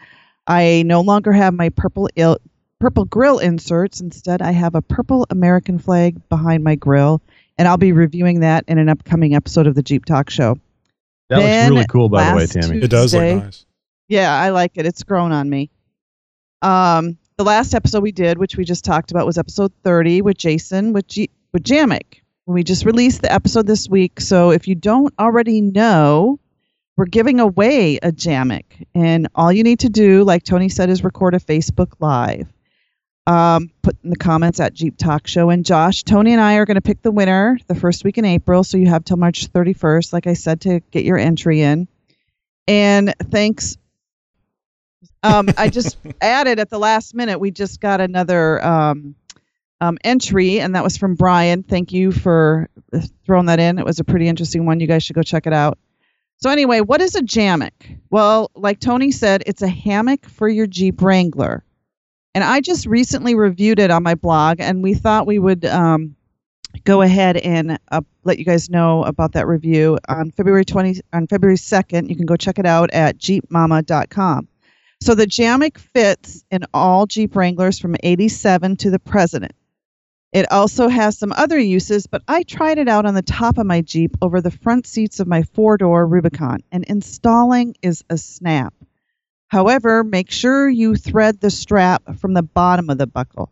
I 0.48 0.84
no 0.88 1.02
longer 1.02 1.32
have 1.32 1.54
my 1.54 1.70
purple 1.70 2.10
il- 2.16 2.40
purple 2.80 3.06
grill 3.06 3.38
inserts. 3.38 4.02
Instead, 4.02 4.42
I 4.42 4.52
have 4.52 4.74
a 4.74 4.82
purple 4.82 5.28
American 5.30 5.78
flag 5.78 6.18
behind 6.30 6.64
my 6.64 6.74
grill, 6.76 7.22
and 7.60 7.68
I'll 7.68 7.78
be 7.78 7.92
reviewing 7.92 8.40
that 8.40 8.64
in 8.68 8.80
an 8.80 8.90
upcoming 8.90 9.36
episode 9.36 9.68
of 9.68 9.76
the 9.76 9.84
Jeep 9.84 10.06
Talk 10.06 10.32
Show. 10.32 10.58
That 11.30 11.38
Then 11.38 11.70
looks 11.70 11.76
really 11.76 11.88
cool, 11.88 12.10
by 12.10 12.24
the 12.30 12.36
way, 12.36 12.42
last 12.42 12.54
Tammy. 12.54 12.80
It 12.80 12.90
does 12.90 13.14
look 13.14 13.24
nice. 13.24 13.66
Yeah, 14.08 14.34
I 14.34 14.50
like 14.50 14.74
it. 14.76 14.86
It's 14.86 15.04
grown 15.04 15.32
on 15.32 15.50
me. 15.50 15.70
Um, 16.62 17.18
the 17.38 17.44
last 17.44 17.74
episode 17.74 18.02
we 18.02 18.12
did, 18.12 18.38
which 18.38 18.56
we 18.58 18.66
just 18.66 18.86
talked 18.86 19.12
about, 19.12 19.26
was 19.26 19.38
episode 19.38 19.72
30 19.84 20.22
with 20.22 20.38
Jason 20.38 20.94
with 20.94 21.08
G- 21.08 21.30
with 21.54 21.64
Jammock. 21.64 22.22
We 22.46 22.64
just 22.64 22.86
released 22.86 23.22
the 23.22 23.32
episode 23.32 23.68
this 23.68 23.90
week, 23.90 24.22
so 24.22 24.52
if 24.52 24.68
you 24.68 24.76
don't 24.76 25.14
already 25.20 25.60
know, 25.60 26.40
we're 26.96 27.06
giving 27.06 27.40
away 27.40 28.00
a 28.02 28.12
Jammock, 28.12 28.66
and 28.96 29.28
all 29.36 29.52
you 29.52 29.64
need 29.64 29.80
to 29.80 29.90
do, 29.90 30.24
like 30.24 30.44
Tony 30.44 30.70
said, 30.70 30.90
is 30.90 31.04
record 31.04 31.36
a 31.36 31.40
Facebook 31.40 31.94
Live. 32.00 32.48
Um, 33.28 33.72
put 33.82 33.98
in 34.06 34.10
the 34.10 34.16
comments 34.16 34.62
at 34.62 34.74
Jeep 34.74 34.98
Talk 34.98 35.28
Show. 35.28 35.50
And 35.50 35.66
Josh, 35.66 36.04
Tony, 36.04 36.32
and 36.32 36.40
I 36.40 36.56
are 36.56 36.66
going 36.66 36.76
to 36.76 36.82
pick 36.82 37.02
the 37.02 37.12
winner 37.12 37.60
the 37.68 37.76
first 37.76 38.06
week 38.06 38.18
in 38.18 38.24
April. 38.24 38.64
So 38.64 38.78
you 38.78 38.88
have 38.88 39.04
till 39.04 39.18
March 39.18 39.52
31st, 39.52 40.14
like 40.14 40.28
I 40.28 40.34
said, 40.34 40.62
to 40.62 40.80
get 40.92 41.04
your 41.04 41.18
entry 41.18 41.60
in. 41.62 41.90
And 42.70 43.14
thanks 43.30 43.78
um, 45.28 45.50
I 45.58 45.70
just 45.70 45.98
added 46.22 46.60
at 46.60 46.70
the 46.70 46.80
last 46.80 47.14
minute. 47.14 47.40
We 47.40 47.52
just 47.52 47.82
got 47.82 48.02
another 48.02 48.64
um, 48.66 49.16
um, 49.82 49.98
entry, 50.04 50.60
and 50.60 50.76
that 50.76 50.84
was 50.84 50.98
from 50.98 51.16
Brian. 51.16 51.64
Thank 51.64 51.92
you 51.92 52.12
for 52.12 52.70
uh, 52.94 53.02
throwing 53.26 53.48
that 53.48 53.60
in. 53.60 53.80
It 53.80 53.86
was 53.86 54.00
a 54.00 54.04
pretty 54.04 54.28
interesting 54.28 54.66
one. 54.66 54.80
You 54.80 54.88
guys 54.88 55.04
should 55.04 55.16
go 55.16 55.24
check 55.24 55.48
it 55.48 55.54
out. 55.54 55.78
So 56.38 56.50
anyway, 56.50 56.82
what 56.82 57.02
is 57.02 57.16
a 57.16 57.22
jammock? 57.22 57.74
Well, 58.10 58.52
like 58.56 58.80
Tony 58.80 59.12
said, 59.12 59.44
it's 59.48 59.62
a 59.62 59.68
hammock 59.68 60.26
for 60.26 60.48
your 60.48 60.68
Jeep 60.68 61.02
Wrangler. 61.02 61.64
And 62.36 62.44
I 62.44 62.62
just 62.62 62.86
recently 62.86 63.34
reviewed 63.34 63.80
it 63.80 63.90
on 63.90 64.04
my 64.04 64.14
blog, 64.14 64.60
and 64.60 64.84
we 64.84 64.94
thought 64.94 65.26
we 65.26 65.40
would 65.40 65.66
um, 65.66 66.16
go 66.84 67.02
ahead 67.02 67.38
and 67.38 67.80
uh, 67.92 68.02
let 68.24 68.38
you 68.38 68.46
guys 68.46 68.70
know 68.70 69.04
about 69.04 69.34
that 69.34 69.48
review 69.48 69.98
on 70.08 70.30
February 70.32 70.64
20 70.64 71.02
on 71.14 71.26
February 71.26 71.58
2nd. 71.58 72.10
You 72.10 72.16
can 72.16 72.28
go 72.28 72.36
check 72.36 72.60
it 72.60 72.68
out 72.68 72.92
at 72.92 73.18
jeepmama.com. 73.18 74.48
So 75.02 75.16
the 75.16 75.28
Jammock 75.28 75.78
fits 75.78 76.44
in 76.52 76.66
all 76.74 77.06
Jeep 77.06 77.36
Wranglers 77.36 77.80
from 77.80 77.96
87 78.02 78.78
to 78.78 78.90
the 78.90 79.00
present. 79.00 79.54
It 80.34 80.52
also 80.52 80.90
has 80.90 81.18
some 81.18 81.32
other 81.32 81.58
uses, 81.58 82.08
but 82.08 82.24
I 82.28 82.44
tried 82.44 82.78
it 82.78 82.90
out 82.90 83.06
on 83.06 83.14
the 83.14 83.22
top 83.22 83.58
of 83.58 83.66
my 83.66 83.82
Jeep 83.82 84.18
over 84.22 84.42
the 84.42 84.52
front 84.52 84.86
seats 84.86 85.20
of 85.20 85.28
my 85.28 85.44
four 85.44 85.78
door 85.78 86.06
Rubicon, 86.06 86.60
and 86.72 86.84
installing 86.84 87.76
is 87.82 88.04
a 88.10 88.18
snap. 88.18 88.74
However, 89.48 90.04
make 90.04 90.30
sure 90.30 90.68
you 90.68 90.96
thread 90.96 91.40
the 91.40 91.52
strap 91.52 92.18
from 92.18 92.34
the 92.34 92.44
bottom 92.44 92.90
of 92.90 92.98
the 92.98 93.08
buckle. 93.08 93.52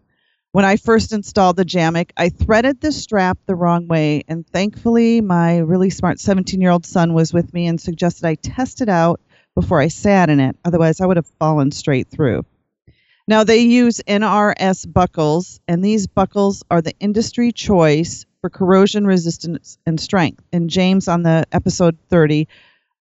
When 0.52 0.66
I 0.66 0.76
first 0.76 1.14
installed 1.14 1.56
the 1.56 1.66
Jammock, 1.66 2.12
I 2.18 2.30
threaded 2.30 2.82
the 2.82 2.92
strap 2.92 3.38
the 3.46 3.56
wrong 3.56 3.88
way, 3.88 4.24
and 4.28 4.46
thankfully, 4.48 5.22
my 5.22 5.60
really 5.60 5.90
smart 5.90 6.20
17 6.20 6.60
year 6.60 6.72
old 6.72 6.86
son 6.86 7.14
was 7.14 7.34
with 7.34 7.54
me 7.54 7.68
and 7.68 7.80
suggested 7.80 8.26
I 8.26 8.36
test 8.36 8.82
it 8.82 8.90
out 8.90 9.22
before 9.56 9.80
I 9.80 9.88
sat 9.88 10.30
in 10.30 10.40
it. 10.40 10.58
Otherwise, 10.64 11.02
I 11.02 11.06
would 11.06 11.18
have 11.18 11.28
fallen 11.40 11.72
straight 11.72 12.10
through. 12.10 12.46
Now, 13.28 13.44
they 13.44 13.60
use 13.60 14.02
NRS 14.08 14.92
buckles, 14.92 15.60
and 15.68 15.84
these 15.84 16.06
buckles 16.06 16.64
are 16.70 16.82
the 16.82 16.94
industry 17.00 17.52
choice 17.52 18.26
for 18.42 18.50
corrosion 18.52 19.08
resistance 19.08 19.80
and 19.88 20.00
strength. 20.00 20.44
And 20.54 20.70
James, 20.70 21.08
on 21.08 21.24
the 21.24 21.46
episode 21.52 21.98
30, 22.10 22.48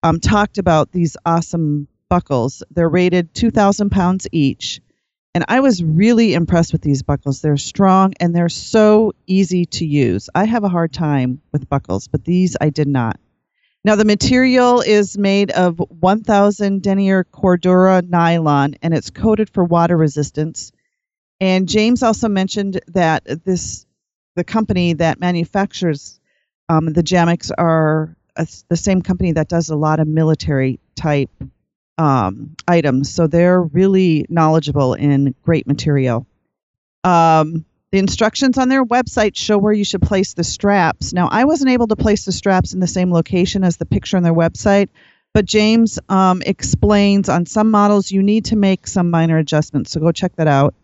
um, 0.01 0.19
talked 0.19 0.57
about 0.57 0.91
these 0.91 1.15
awesome 1.25 1.87
buckles. 2.09 2.63
They're 2.71 2.89
rated 2.89 3.33
2,000 3.35 3.91
pounds 3.91 4.27
each. 4.31 4.81
And 5.35 5.43
I 5.47 5.59
was 5.59 5.83
really 5.83 6.33
impressed 6.33 6.71
with 6.71 6.81
these 6.81 7.03
buckles. 7.03 7.41
They're 7.41 7.57
strong 7.57 8.13
and 8.19 8.33
they're 8.33 8.47
so 8.49 9.11
easy 9.27 9.65
to 9.65 9.85
use. 9.85 10.29
I 10.33 10.45
have 10.45 10.63
a 10.63 10.69
hard 10.69 10.93
time 10.93 11.41
with 11.51 11.69
buckles, 11.69 12.07
but 12.07 12.23
these 12.23 12.55
I 12.59 12.69
did 12.69 12.87
not. 12.87 13.19
Now, 13.85 13.95
the 13.95 14.03
material 14.03 14.81
is 14.81 15.15
made 15.15 15.51
of 15.51 15.77
1000 15.77 16.81
denier 16.81 17.23
Cordura 17.23 18.01
nylon 18.01 18.77
and 18.81 18.95
it's 18.95 19.11
coated 19.11 19.47
for 19.51 19.63
water 19.63 19.95
resistance. 19.95 20.71
And 21.39 21.69
James 21.69 22.01
also 22.01 22.27
mentioned 22.27 22.81
that 22.87 23.45
this, 23.45 23.85
the 24.35 24.43
company 24.43 24.93
that 24.93 25.19
manufactures 25.19 26.19
um, 26.67 26.93
the 26.93 27.03
Jammocks 27.03 27.51
are 27.55 28.17
a, 28.35 28.47
the 28.69 28.75
same 28.75 29.03
company 29.03 29.33
that 29.33 29.49
does 29.49 29.69
a 29.69 29.75
lot 29.75 29.99
of 29.99 30.07
military 30.07 30.79
type 30.95 31.29
um, 31.99 32.55
items. 32.67 33.13
So 33.13 33.27
they're 33.27 33.61
really 33.61 34.25
knowledgeable 34.29 34.95
in 34.95 35.35
great 35.43 35.67
material. 35.67 36.25
Um, 37.03 37.65
the 37.95 37.99
instructions 37.99 38.57
on 38.57 38.67
their 38.67 38.83
website 38.83 39.37
show 39.37 39.57
where 39.57 39.71
you 39.71 39.85
should 39.85 40.01
place 40.01 40.33
the 40.33 40.43
straps. 40.43 41.13
Now, 41.13 41.29
I 41.31 41.45
wasn't 41.45 41.69
able 41.69 41.87
to 41.87 41.95
place 41.95 42.25
the 42.25 42.33
straps 42.33 42.73
in 42.73 42.81
the 42.81 42.87
same 42.87 43.09
location 43.09 43.63
as 43.63 43.77
the 43.77 43.85
picture 43.85 44.17
on 44.17 44.23
their 44.23 44.33
website, 44.33 44.89
but 45.33 45.45
James 45.45 45.97
um, 46.09 46.41
explains 46.45 47.29
on 47.29 47.45
some 47.45 47.71
models 47.71 48.11
you 48.11 48.21
need 48.21 48.43
to 48.45 48.57
make 48.57 48.85
some 48.85 49.11
minor 49.11 49.37
adjustments. 49.37 49.91
So 49.91 50.01
go 50.01 50.11
check 50.11 50.35
that 50.35 50.47
out. 50.47 50.75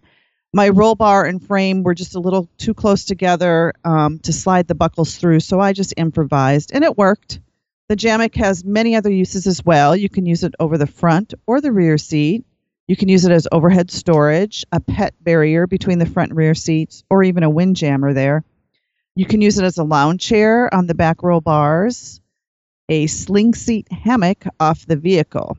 My 0.54 0.70
roll 0.70 0.96
bar 0.96 1.26
and 1.26 1.46
frame 1.46 1.84
were 1.84 1.96
just 1.96 2.16
a 2.16 2.20
little 2.22 2.48
too 2.58 2.74
close 2.74 3.04
together 3.04 3.74
um, 3.84 4.20
to 4.20 4.32
slide 4.32 4.70
the 4.70 4.76
buckles 4.76 5.18
through, 5.18 5.42
so 5.42 5.60
I 5.60 5.74
just 5.74 5.94
improvised, 5.98 6.72
and 6.74 6.86
it 6.86 6.98
worked. 6.98 7.42
The 7.90 7.98
Jammock 7.98 8.36
has 8.36 8.64
many 8.64 8.96
other 8.96 9.12
uses 9.12 9.48
as 9.48 9.66
well. 9.66 9.98
You 9.98 10.08
can 10.08 10.26
use 10.26 10.46
it 10.46 10.56
over 10.62 10.78
the 10.78 10.88
front 10.88 11.34
or 11.46 11.60
the 11.60 11.74
rear 11.74 11.98
seat. 11.98 12.46
You 12.92 12.98
can 12.98 13.08
use 13.08 13.24
it 13.24 13.32
as 13.32 13.48
overhead 13.54 13.90
storage, 13.90 14.66
a 14.74 14.82
pet 14.82 15.14
barrier 15.22 15.66
between 15.66 15.98
the 15.98 16.06
front 16.06 16.32
and 16.32 16.38
rear 16.38 16.54
seats, 16.54 17.06
or 17.10 17.24
even 17.24 17.42
a 17.42 17.50
wind 17.50 17.78
jammer 17.78 18.14
there. 18.14 18.44
You 19.16 19.26
can 19.26 19.40
use 19.40 19.58
it 19.58 19.64
as 19.64 19.78
a 19.78 19.86
lounge 19.86 20.20
chair 20.20 20.70
on 20.76 20.88
the 20.88 20.94
back 20.94 21.24
row 21.24 21.40
bars, 21.40 22.20
a 22.90 23.08
sling 23.08 23.54
seat 23.54 23.90
hammock 23.90 24.44
off 24.60 24.86
the 24.86 24.98
vehicle. 24.98 25.58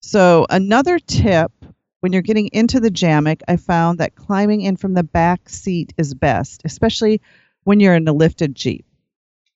So, 0.00 0.44
another 0.50 0.98
tip 0.98 1.52
when 2.00 2.12
you're 2.12 2.20
getting 2.20 2.48
into 2.52 2.80
the 2.80 2.90
Jammock, 2.90 3.42
I 3.46 3.58
found 3.58 4.00
that 4.00 4.16
climbing 4.16 4.62
in 4.62 4.74
from 4.74 4.94
the 4.94 5.04
back 5.04 5.48
seat 5.48 5.94
is 5.98 6.14
best, 6.14 6.62
especially 6.64 7.20
when 7.62 7.78
you're 7.78 7.94
in 7.94 8.08
a 8.08 8.12
lifted 8.12 8.56
Jeep. 8.56 8.84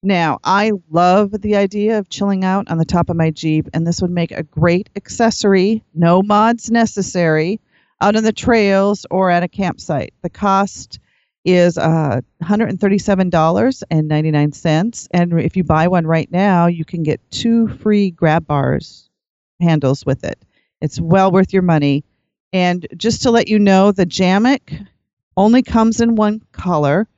Now, 0.07 0.39
I 0.45 0.71
love 0.89 1.33
the 1.33 1.57
idea 1.57 1.99
of 1.99 2.09
chilling 2.09 2.45
out 2.45 2.71
on 2.71 2.79
the 2.79 2.85
top 2.85 3.11
of 3.11 3.17
my 3.17 3.33
Jeep, 3.33 3.69
and 3.75 3.85
this 3.85 4.01
would 4.01 4.13
make 4.13 4.31
a 4.31 4.45
great 4.45 4.89
accessory, 4.95 5.83
no 5.95 6.23
mods 6.23 6.71
necessary, 6.71 7.59
out 8.01 8.15
on 8.15 8.23
the 8.23 8.31
trails 8.31 9.05
or 9.11 9.31
at 9.31 9.43
a 9.43 9.49
campsite. 9.49 10.15
The 10.23 10.31
cost 10.31 11.01
is 11.45 11.77
uh, 11.77 12.21
$137.99. 12.41 15.09
And 15.11 15.41
if 15.41 15.57
you 15.57 15.65
buy 15.65 15.89
one 15.89 16.07
right 16.07 16.31
now, 16.31 16.69
you 16.69 16.85
can 16.85 17.03
get 17.03 17.21
two 17.33 17.67
free 17.67 18.13
grab 18.13 18.47
bars 18.47 19.11
handles 19.61 20.07
with 20.07 20.23
it. 20.23 20.39
It's 20.81 21.01
well 21.01 21.33
worth 21.33 21.53
your 21.53 21.63
money. 21.63 22.05
And 22.53 22.87
just 22.97 23.23
to 23.23 23.33
let 23.33 23.49
you 23.49 23.59
know, 23.59 23.91
the 23.91 24.07
Jammock 24.07 24.71
only 25.37 25.63
comes 25.63 26.01
in 26.01 26.15
one 26.15 26.43
color. 26.53 27.09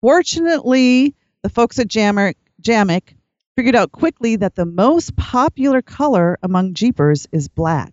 Fortunately, 0.00 1.14
the 1.42 1.48
folks 1.48 1.78
at 1.78 1.88
Jammock, 1.88 2.36
Jammock 2.60 3.14
figured 3.56 3.74
out 3.74 3.92
quickly 3.92 4.36
that 4.36 4.54
the 4.54 4.66
most 4.66 5.16
popular 5.16 5.82
color 5.82 6.38
among 6.42 6.74
Jeepers 6.74 7.26
is 7.32 7.48
black. 7.48 7.92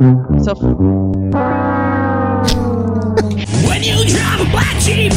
So 0.00 0.54
When 3.68 3.82
you 3.82 4.04
drive 4.06 4.40
a 4.40 4.50
black 4.50 4.76
Jeep, 4.82 5.12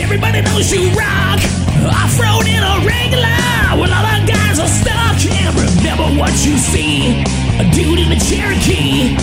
everybody 0.00 0.40
knows 0.42 0.72
you 0.72 0.88
rock. 0.96 1.40
Off-road 1.80 2.46
in 2.48 2.62
a 2.62 2.84
regular, 2.84 3.36
all 3.68 3.84
the 3.84 4.24
guys 4.26 4.58
are 4.58 4.68
stuck. 4.68 5.20
And 5.28 5.54
remember 5.56 6.08
what 6.18 6.32
you 6.44 6.56
see, 6.56 7.22
a 7.60 7.70
dude 7.72 7.98
in 8.00 8.12
a 8.12 8.20
Cherokee. 8.20 9.16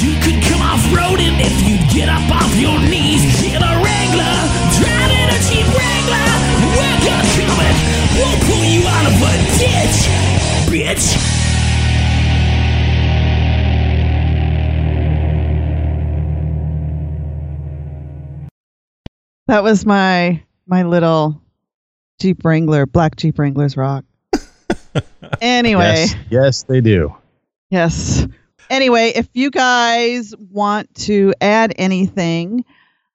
You 0.00 0.16
could 0.24 0.42
come 0.48 0.62
off-roading 0.62 1.36
if 1.40 1.52
you 1.68 1.76
get 1.92 2.08
up 2.08 2.24
off 2.30 2.56
your 2.56 2.78
knees. 2.80 3.22
In 3.44 3.62
a 3.62 3.74
Wrangler, 3.84 4.36
driving 4.80 5.28
a 5.28 5.38
Jeep 5.48 5.68
Wrangler. 5.76 6.31
We're 7.62 7.78
gonna 7.78 8.08
come 8.08 8.18
it, 8.18 8.18
we'll 8.18 8.38
pull 8.46 8.64
you 8.64 8.82
out 8.86 9.06
of 9.06 9.22
a 9.22 9.34
ditch, 9.58 9.98
bitch. 10.70 11.32
that 19.52 19.62
was 19.62 19.84
my 19.84 20.42
my 20.66 20.82
little 20.82 21.42
Jeep 22.18 22.42
Wrangler, 22.42 22.86
black 22.86 23.16
Jeep 23.16 23.38
Wranglers 23.38 23.76
rock. 23.76 24.04
anyway, 25.42 26.06
Yes, 26.06 26.14
yes, 26.30 26.62
they 26.62 26.80
do. 26.80 27.14
Yes. 27.68 28.26
Anyway, 28.70 29.12
if 29.14 29.28
you 29.34 29.50
guys 29.50 30.34
want 30.50 30.94
to 30.94 31.34
add 31.42 31.74
anything, 31.76 32.64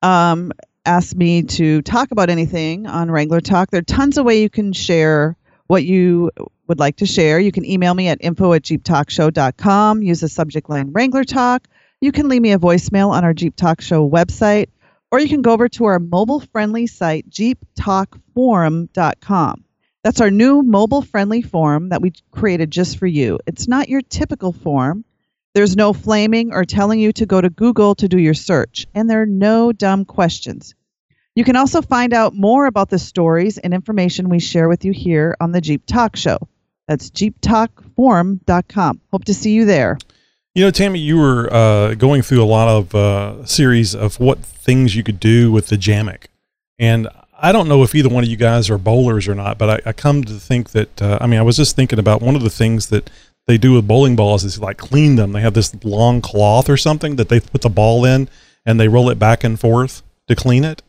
um, 0.03 0.51
ask 0.87 1.15
me 1.15 1.43
to 1.43 1.81
talk 1.81 2.11
about 2.11 2.29
anything 2.29 2.87
on 2.87 3.11
Wrangler 3.11 3.41
Talk, 3.41 3.71
there 3.71 3.79
are 3.79 3.83
tons 3.83 4.17
of 4.17 4.25
ways 4.25 4.41
you 4.41 4.49
can 4.49 4.71
share 4.71 5.35
what 5.67 5.83
you 5.83 6.31
would 6.67 6.79
like 6.79 6.95
to 6.97 7.05
share. 7.05 7.39
You 7.39 7.51
can 7.51 7.65
email 7.65 7.93
me 7.93 8.07
at 8.07 8.17
info 8.21 8.53
at 8.53 8.63
jeeptalkshow.com. 8.63 10.01
Use 10.01 10.21
the 10.21 10.29
subject 10.29 10.69
line 10.69 10.93
Wrangler 10.93 11.25
Talk. 11.25 11.67
You 11.99 12.11
can 12.11 12.29
leave 12.29 12.41
me 12.41 12.53
a 12.53 12.59
voicemail 12.59 13.09
on 13.09 13.25
our 13.25 13.33
Jeep 13.33 13.55
Talk 13.55 13.81
Show 13.81 14.07
website, 14.09 14.69
or 15.11 15.19
you 15.19 15.27
can 15.27 15.41
go 15.41 15.51
over 15.51 15.67
to 15.69 15.85
our 15.85 15.99
mobile 15.99 16.39
friendly 16.39 16.85
site, 16.87 17.29
jeeptalkforum.com. 17.29 19.63
That's 20.03 20.21
our 20.21 20.31
new 20.31 20.63
mobile 20.63 21.01
friendly 21.01 21.41
form 21.41 21.89
that 21.89 22.01
we 22.01 22.13
created 22.31 22.71
just 22.71 22.97
for 22.97 23.07
you. 23.07 23.39
It's 23.45 23.67
not 23.67 23.89
your 23.89 24.01
typical 24.01 24.53
form. 24.53 25.03
There's 25.53 25.75
no 25.75 25.91
flaming 25.91 26.53
or 26.53 26.63
telling 26.65 26.99
you 26.99 27.11
to 27.13 27.25
go 27.25 27.41
to 27.41 27.49
Google 27.49 27.95
to 27.95 28.07
do 28.07 28.19
your 28.19 28.35
search, 28.35 28.85
and 28.93 29.09
there 29.09 29.23
are 29.23 29.25
no 29.25 29.73
dumb 29.73 30.05
questions. 30.05 30.75
You 31.37 31.43
can 31.43 31.55
also 31.55 31.83
find 31.83 32.15
out 32.15 32.33
more 32.33 32.65
about 32.65 32.89
the 32.89 32.97
stories 32.97 33.59
and 33.59 33.71
information 33.71 34.27
we 34.27 34.39
share 34.39 34.67
with 34.67 34.83
you 34.83 34.91
here 34.91 35.37
on 35.39 35.51
the 35.51 35.61
Jeep 35.61 35.85
Talk 35.85 36.15
Show. 36.15 36.39
That's 36.87 37.11
jeeptalkforum.com. 37.11 39.01
Hope 39.11 39.25
to 39.25 39.35
see 39.35 39.51
you 39.51 39.65
there. 39.65 39.99
You 40.55 40.63
know, 40.63 40.71
Tammy, 40.71 40.97
you 40.97 41.19
were 41.19 41.53
uh, 41.53 41.93
going 41.93 42.23
through 42.23 42.41
a 42.41 42.49
lot 42.49 42.67
of 42.67 42.95
uh, 42.95 43.45
series 43.45 43.93
of 43.93 44.19
what 44.19 44.39
things 44.39 44.95
you 44.95 45.03
could 45.03 45.19
do 45.19 45.51
with 45.51 45.67
the 45.67 45.77
Jammock, 45.77 46.25
and 46.79 47.07
I 47.37 47.51
don't 47.51 47.67
know 47.67 47.83
if 47.83 47.93
either 47.93 48.09
one 48.09 48.23
of 48.23 48.31
you 48.31 48.35
guys 48.35 48.71
are 48.71 48.79
bowlers 48.79 49.27
or 49.27 49.35
not, 49.35 49.59
but 49.59 49.85
I, 49.85 49.89
I 49.89 49.93
come 49.93 50.23
to 50.23 50.33
think 50.39 50.71
that 50.71 50.99
uh, 51.03 51.19
I 51.21 51.27
mean, 51.27 51.39
I 51.39 51.43
was 51.43 51.57
just 51.57 51.75
thinking 51.75 51.99
about 51.99 52.19
one 52.19 52.35
of 52.35 52.41
the 52.41 52.49
things 52.49 52.87
that 52.87 53.11
they 53.45 53.59
do 53.59 53.73
with 53.73 53.87
bowling 53.87 54.15
balls 54.15 54.43
is 54.43 54.59
like 54.59 54.77
clean 54.77 55.17
them. 55.17 55.33
They 55.33 55.41
have 55.41 55.53
this 55.53 55.75
long 55.83 56.19
cloth 56.19 56.67
or 56.67 56.77
something 56.77 57.15
that 57.17 57.29
they 57.29 57.39
put 57.39 57.61
the 57.61 57.69
ball 57.69 58.05
in 58.05 58.27
and 58.65 58.79
they 58.79 58.87
roll 58.87 59.11
it 59.11 59.19
back 59.19 59.43
and 59.43 59.59
forth 59.59 60.01
to 60.27 60.35
clean 60.35 60.63
it. 60.63 60.81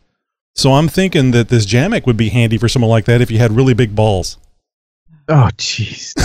So 0.58 0.72
I'm 0.72 0.88
thinking 0.88 1.30
that 1.30 1.50
this 1.50 1.64
Jammock 1.64 2.04
would 2.04 2.16
be 2.16 2.30
handy 2.30 2.58
for 2.58 2.68
someone 2.68 2.90
like 2.90 3.04
that 3.04 3.20
if 3.20 3.30
you 3.30 3.38
had 3.38 3.52
really 3.52 3.74
big 3.74 3.94
balls. 3.94 4.38
Oh, 5.28 5.48
jeez. 5.56 6.14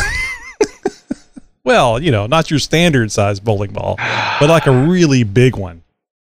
Well, 1.65 2.01
you 2.03 2.11
know, 2.11 2.27
not 2.27 2.49
your 2.51 2.59
standard 2.59 3.09
size 3.09 3.39
bowling 3.39 3.71
ball, 3.71 3.95
but 3.97 4.49
like 4.49 4.67
a 4.67 4.85
really 4.85 5.23
big 5.23 5.55
one. 5.55 5.81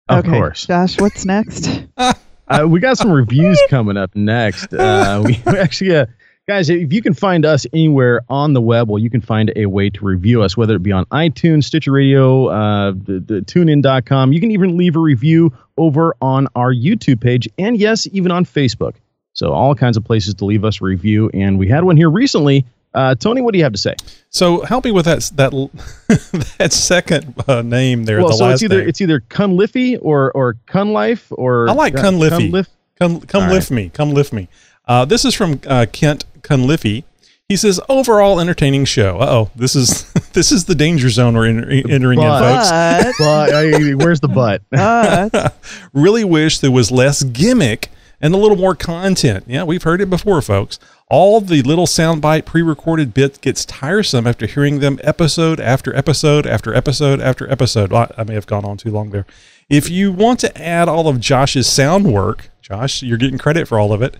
Of 0.10 0.19
okay, 0.19 0.29
course. 0.29 0.67
Josh, 0.67 0.99
what's 0.99 1.25
next? 1.25 1.69
Uh, 2.45 2.67
we 2.67 2.82
got 2.82 2.97
some 2.97 3.10
reviews 3.10 3.60
coming 3.69 3.95
up 3.95 4.13
next. 4.15 4.73
Uh, 4.73 5.23
we 5.25 5.41
we 5.45 5.58
actually, 5.58 5.95
uh, 5.95 6.06
guys, 6.47 6.69
if 6.69 6.91
you 6.91 7.01
can 7.01 7.13
find 7.13 7.45
us 7.45 7.65
anywhere 7.73 8.21
on 8.29 8.53
the 8.53 8.62
web, 8.62 8.89
well, 8.89 8.99
you 8.99 9.10
can 9.10 9.21
find 9.21 9.51
a 9.56 9.65
way 9.65 9.89
to 9.89 10.06
review 10.06 10.41
us, 10.41 10.58
whether 10.58 10.75
it 10.75 10.84
be 10.84 10.91
on 10.91 11.06
iTunes, 11.06 11.65
Stitcher 11.65 11.91
Radio, 11.91 12.47
uh, 12.47 12.91
the, 12.91 13.19
the 13.19 13.41
TuneIn.com. 13.41 14.34
You 14.34 14.39
can 14.39 14.51
even 14.51 14.77
leave 14.77 14.95
a 14.95 14.99
review 14.99 15.53
over 15.77 16.15
on 16.21 16.47
our 16.56 16.73
YouTube 16.73 17.21
page, 17.21 17.47
and 17.58 17.77
yes, 17.77 18.08
even 18.12 18.32
on 18.32 18.45
Facebook. 18.45 18.95
So 19.34 19.51
all 19.51 19.73
kinds 19.73 19.97
of 19.97 20.03
places 20.03 20.36
to 20.36 20.45
leave 20.45 20.63
us 20.63 20.82
a 20.82 20.86
review, 20.86 21.29
and 21.34 21.58
we 21.58 21.67
had 21.67 21.84
one 21.84 21.97
here 21.97 22.10
recently. 22.10 22.65
Uh, 22.93 23.15
Tony, 23.15 23.41
what 23.41 23.53
do 23.53 23.58
you 23.58 23.63
have 23.63 23.73
to 23.73 23.79
say? 23.79 23.95
So 24.29 24.62
help 24.62 24.86
me 24.86 24.91
with 24.91 25.06
that 25.06 25.32
that 25.36 25.51
that 26.60 26.71
second 26.71 27.34
uh, 27.47 27.63
name 27.63 28.06
there. 28.06 28.19
well, 28.19 28.27
the 28.27 28.36
so 28.36 28.43
last 28.45 28.53
it's 28.56 28.63
either 28.63 28.79
name. 28.82 28.89
it's 28.89 29.01
either 29.01 29.19
Cunliffey 29.21 29.97
or 29.99 30.32
or 30.34 30.53
Cunlife 30.67 31.25
or 31.32 31.67
I 31.67 31.73
like 31.73 31.95
uh, 31.95 32.03
Cunliffey. 32.03 32.51
Cunliff- 32.51 32.67
Come, 32.99 33.21
come 33.21 33.43
All 33.45 33.49
lift 33.49 33.71
me. 33.71 33.89
Come 33.89 34.12
lift 34.12 34.32
me. 34.32 34.47
Uh, 34.88 35.03
this 35.06 35.25
is 35.25 35.34
from 35.34 35.60
uh, 35.65 35.88
Kent 35.91 36.25
Cunliffey. 36.43 37.03
He 37.49 37.58
says, 37.58 37.79
"Overall 37.89 38.39
entertaining 38.39 38.86
show." 38.86 39.17
Uh 39.19 39.25
oh, 39.29 39.51
this 39.56 39.75
is 39.75 40.12
this 40.34 40.51
is 40.51 40.65
the 40.65 40.75
danger 40.75 41.10
zone 41.10 41.36
we're 41.36 41.47
en- 41.47 41.63
entering 41.89 42.19
in, 42.21 42.27
folks. 42.29 42.69
But, 42.69 43.13
Well, 43.19 43.56
I- 43.56 43.93
where's 43.93 44.19
the 44.21 44.27
butt? 44.29 44.62
but 44.71 45.56
really 45.93 46.23
wish 46.23 46.60
there 46.60 46.71
was 46.71 46.91
less 46.91 47.23
gimmick 47.23 47.89
and 48.21 48.34
a 48.34 48.38
little 48.38 48.58
more 48.58 48.75
content. 48.75 49.43
Yeah, 49.47 49.63
we've 49.63 49.84
heard 49.84 49.99
it 50.01 50.10
before, 50.10 50.41
folks. 50.41 50.79
All 51.10 51.41
the 51.41 51.62
little 51.62 51.86
soundbite 51.86 52.45
pre-recorded 52.45 53.13
bits 53.13 53.38
gets 53.38 53.65
tiresome 53.65 54.25
after 54.25 54.47
hearing 54.47 54.79
them 54.79 54.97
episode 55.03 55.60
after 55.60 55.93
episode 55.95 56.47
after 56.47 56.73
episode 56.73 57.19
after 57.21 57.51
episode. 57.51 57.91
Well, 57.91 58.10
I 58.17 58.23
may 58.23 58.34
have 58.34 58.47
gone 58.47 58.63
on 58.65 58.77
too 58.77 58.89
long 58.89 59.10
there. 59.12 59.25
If 59.69 59.89
you 59.89 60.12
want 60.12 60.39
to 60.39 60.60
add 60.62 60.88
all 60.88 61.08
of 61.08 61.19
Josh's 61.19 61.67
sound 61.67 62.12
work, 62.12 62.49
Josh, 62.62 63.03
you're 63.03 63.17
getting 63.17 63.38
credit 63.38 63.67
for 63.67 63.77
all 63.77 63.91
of 63.93 64.01
it. 64.01 64.15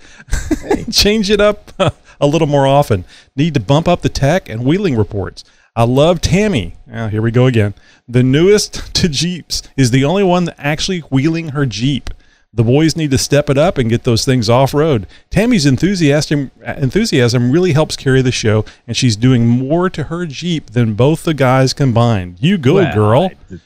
Change 0.91 1.29
it 1.31 1.39
up 1.41 1.71
a 2.23 2.27
little 2.27 2.47
more 2.47 2.65
often. 2.65 3.05
Need 3.36 3.53
to 3.55 3.59
bump 3.59 3.88
up 3.88 4.01
the 4.01 4.09
tech 4.09 4.49
and 4.49 4.63
wheeling 4.65 4.95
reports. 4.95 5.43
I 5.75 5.83
love 5.83 6.21
Tammy. 6.21 6.75
Ah, 6.91 7.07
here 7.07 7.21
we 7.21 7.31
go 7.31 7.45
again. 7.47 7.73
The 8.07 8.23
newest 8.23 8.73
to 8.95 9.09
Jeeps 9.09 9.62
is 9.75 9.91
the 9.91 10.05
only 10.05 10.23
one 10.23 10.45
that 10.45 10.55
actually 10.57 10.99
wheeling 10.99 11.49
her 11.49 11.65
Jeep. 11.65 12.09
The 12.55 12.63
boys 12.63 12.95
need 12.95 13.09
to 13.09 13.17
step 13.17 13.49
it 13.49 13.57
up 13.57 13.79
and 13.79 13.89
get 13.89 14.03
those 14.03 14.23
things 14.25 14.47
off 14.47 14.75
road. 14.75 15.07
Tammy's 15.31 15.65
enthusiasm 15.65 16.51
enthusiasm 16.63 17.51
really 17.51 17.73
helps 17.73 17.95
carry 17.95 18.21
the 18.21 18.31
show, 18.31 18.63
and 18.88 18.95
she's 18.95 19.15
doing 19.15 19.47
more 19.47 19.89
to 19.89 20.03
her 20.03 20.27
Jeep 20.27 20.69
than 20.71 20.93
both 20.93 21.23
the 21.23 21.33
guys 21.33 21.73
combined. 21.73 22.38
You 22.39 22.59
go, 22.59 22.75
Well, 22.75 22.93
girl. 22.93 23.31
I- 23.51 23.59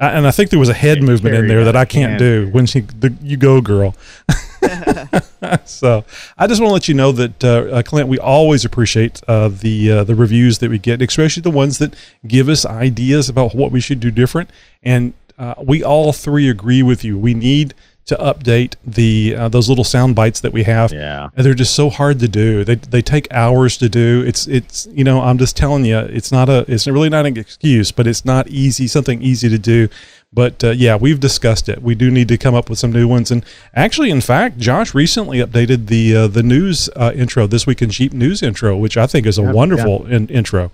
I, 0.00 0.08
and 0.08 0.26
I 0.26 0.30
think 0.30 0.48
there 0.48 0.58
was 0.58 0.70
a 0.70 0.74
head 0.74 1.02
movement 1.02 1.34
in 1.34 1.48
there 1.48 1.64
that 1.64 1.76
I 1.76 1.84
can't 1.84 2.18
do 2.18 2.48
when 2.52 2.64
she 2.64 2.80
the 2.80 3.14
you 3.22 3.36
go 3.36 3.60
girl. 3.60 3.94
so 5.64 6.04
I 6.38 6.46
just 6.46 6.60
want 6.60 6.70
to 6.70 6.74
let 6.74 6.88
you 6.88 6.94
know 6.94 7.12
that 7.12 7.44
uh, 7.44 7.48
uh, 7.48 7.82
Clint, 7.82 8.08
we 8.08 8.18
always 8.18 8.64
appreciate 8.64 9.22
uh, 9.28 9.48
the 9.48 9.90
uh, 9.90 10.04
the 10.04 10.14
reviews 10.14 10.58
that 10.58 10.70
we 10.70 10.78
get, 10.78 11.02
especially 11.02 11.42
the 11.42 11.50
ones 11.50 11.78
that 11.78 11.94
give 12.26 12.48
us 12.48 12.64
ideas 12.64 13.28
about 13.28 13.54
what 13.54 13.70
we 13.70 13.80
should 13.80 14.00
do 14.00 14.10
different. 14.10 14.50
And 14.82 15.14
uh, 15.38 15.54
we 15.62 15.82
all 15.82 16.12
three 16.12 16.48
agree 16.48 16.82
with 16.82 17.04
you. 17.04 17.18
We 17.18 17.34
need 17.34 17.74
to 18.06 18.16
update 18.16 18.74
the 18.84 19.34
uh, 19.34 19.48
those 19.48 19.68
little 19.68 19.84
sound 19.84 20.14
bites 20.14 20.40
that 20.40 20.52
we 20.52 20.64
have. 20.64 20.92
Yeah. 20.92 21.30
And 21.36 21.44
they're 21.44 21.54
just 21.54 21.74
so 21.74 21.88
hard 21.88 22.20
to 22.20 22.28
do. 22.28 22.64
They, 22.64 22.74
they 22.74 23.02
take 23.02 23.32
hours 23.32 23.78
to 23.78 23.88
do. 23.88 24.22
It's 24.26 24.46
it's 24.46 24.86
you 24.92 25.04
know 25.04 25.22
I'm 25.22 25.38
just 25.38 25.56
telling 25.56 25.84
you 25.84 25.98
it's 25.98 26.30
not 26.30 26.48
a 26.48 26.64
it's 26.68 26.86
really 26.86 27.08
not 27.08 27.26
an 27.26 27.36
excuse, 27.36 27.92
but 27.92 28.06
it's 28.06 28.24
not 28.24 28.48
easy 28.48 28.86
something 28.86 29.22
easy 29.22 29.48
to 29.48 29.58
do. 29.58 29.88
But 30.34 30.64
uh, 30.64 30.70
yeah, 30.70 30.96
we've 30.96 31.20
discussed 31.20 31.68
it. 31.68 31.80
We 31.80 31.94
do 31.94 32.10
need 32.10 32.26
to 32.28 32.36
come 32.36 32.54
up 32.56 32.68
with 32.68 32.78
some 32.80 32.90
new 32.90 33.06
ones. 33.06 33.30
And 33.30 33.44
actually, 33.74 34.10
in 34.10 34.20
fact, 34.20 34.58
Josh 34.58 34.92
recently 34.92 35.38
updated 35.38 35.86
the 35.86 36.16
uh, 36.16 36.26
the 36.26 36.42
news 36.42 36.88
uh, 36.96 37.12
intro 37.14 37.46
this 37.46 37.66
week 37.66 37.80
in 37.80 37.90
Jeep 37.90 38.12
news 38.12 38.42
intro, 38.42 38.76
which 38.76 38.96
I 38.96 39.06
think 39.06 39.26
is 39.26 39.38
a 39.38 39.42
wonderful 39.42 40.06
in, 40.06 40.26
intro. 40.28 40.72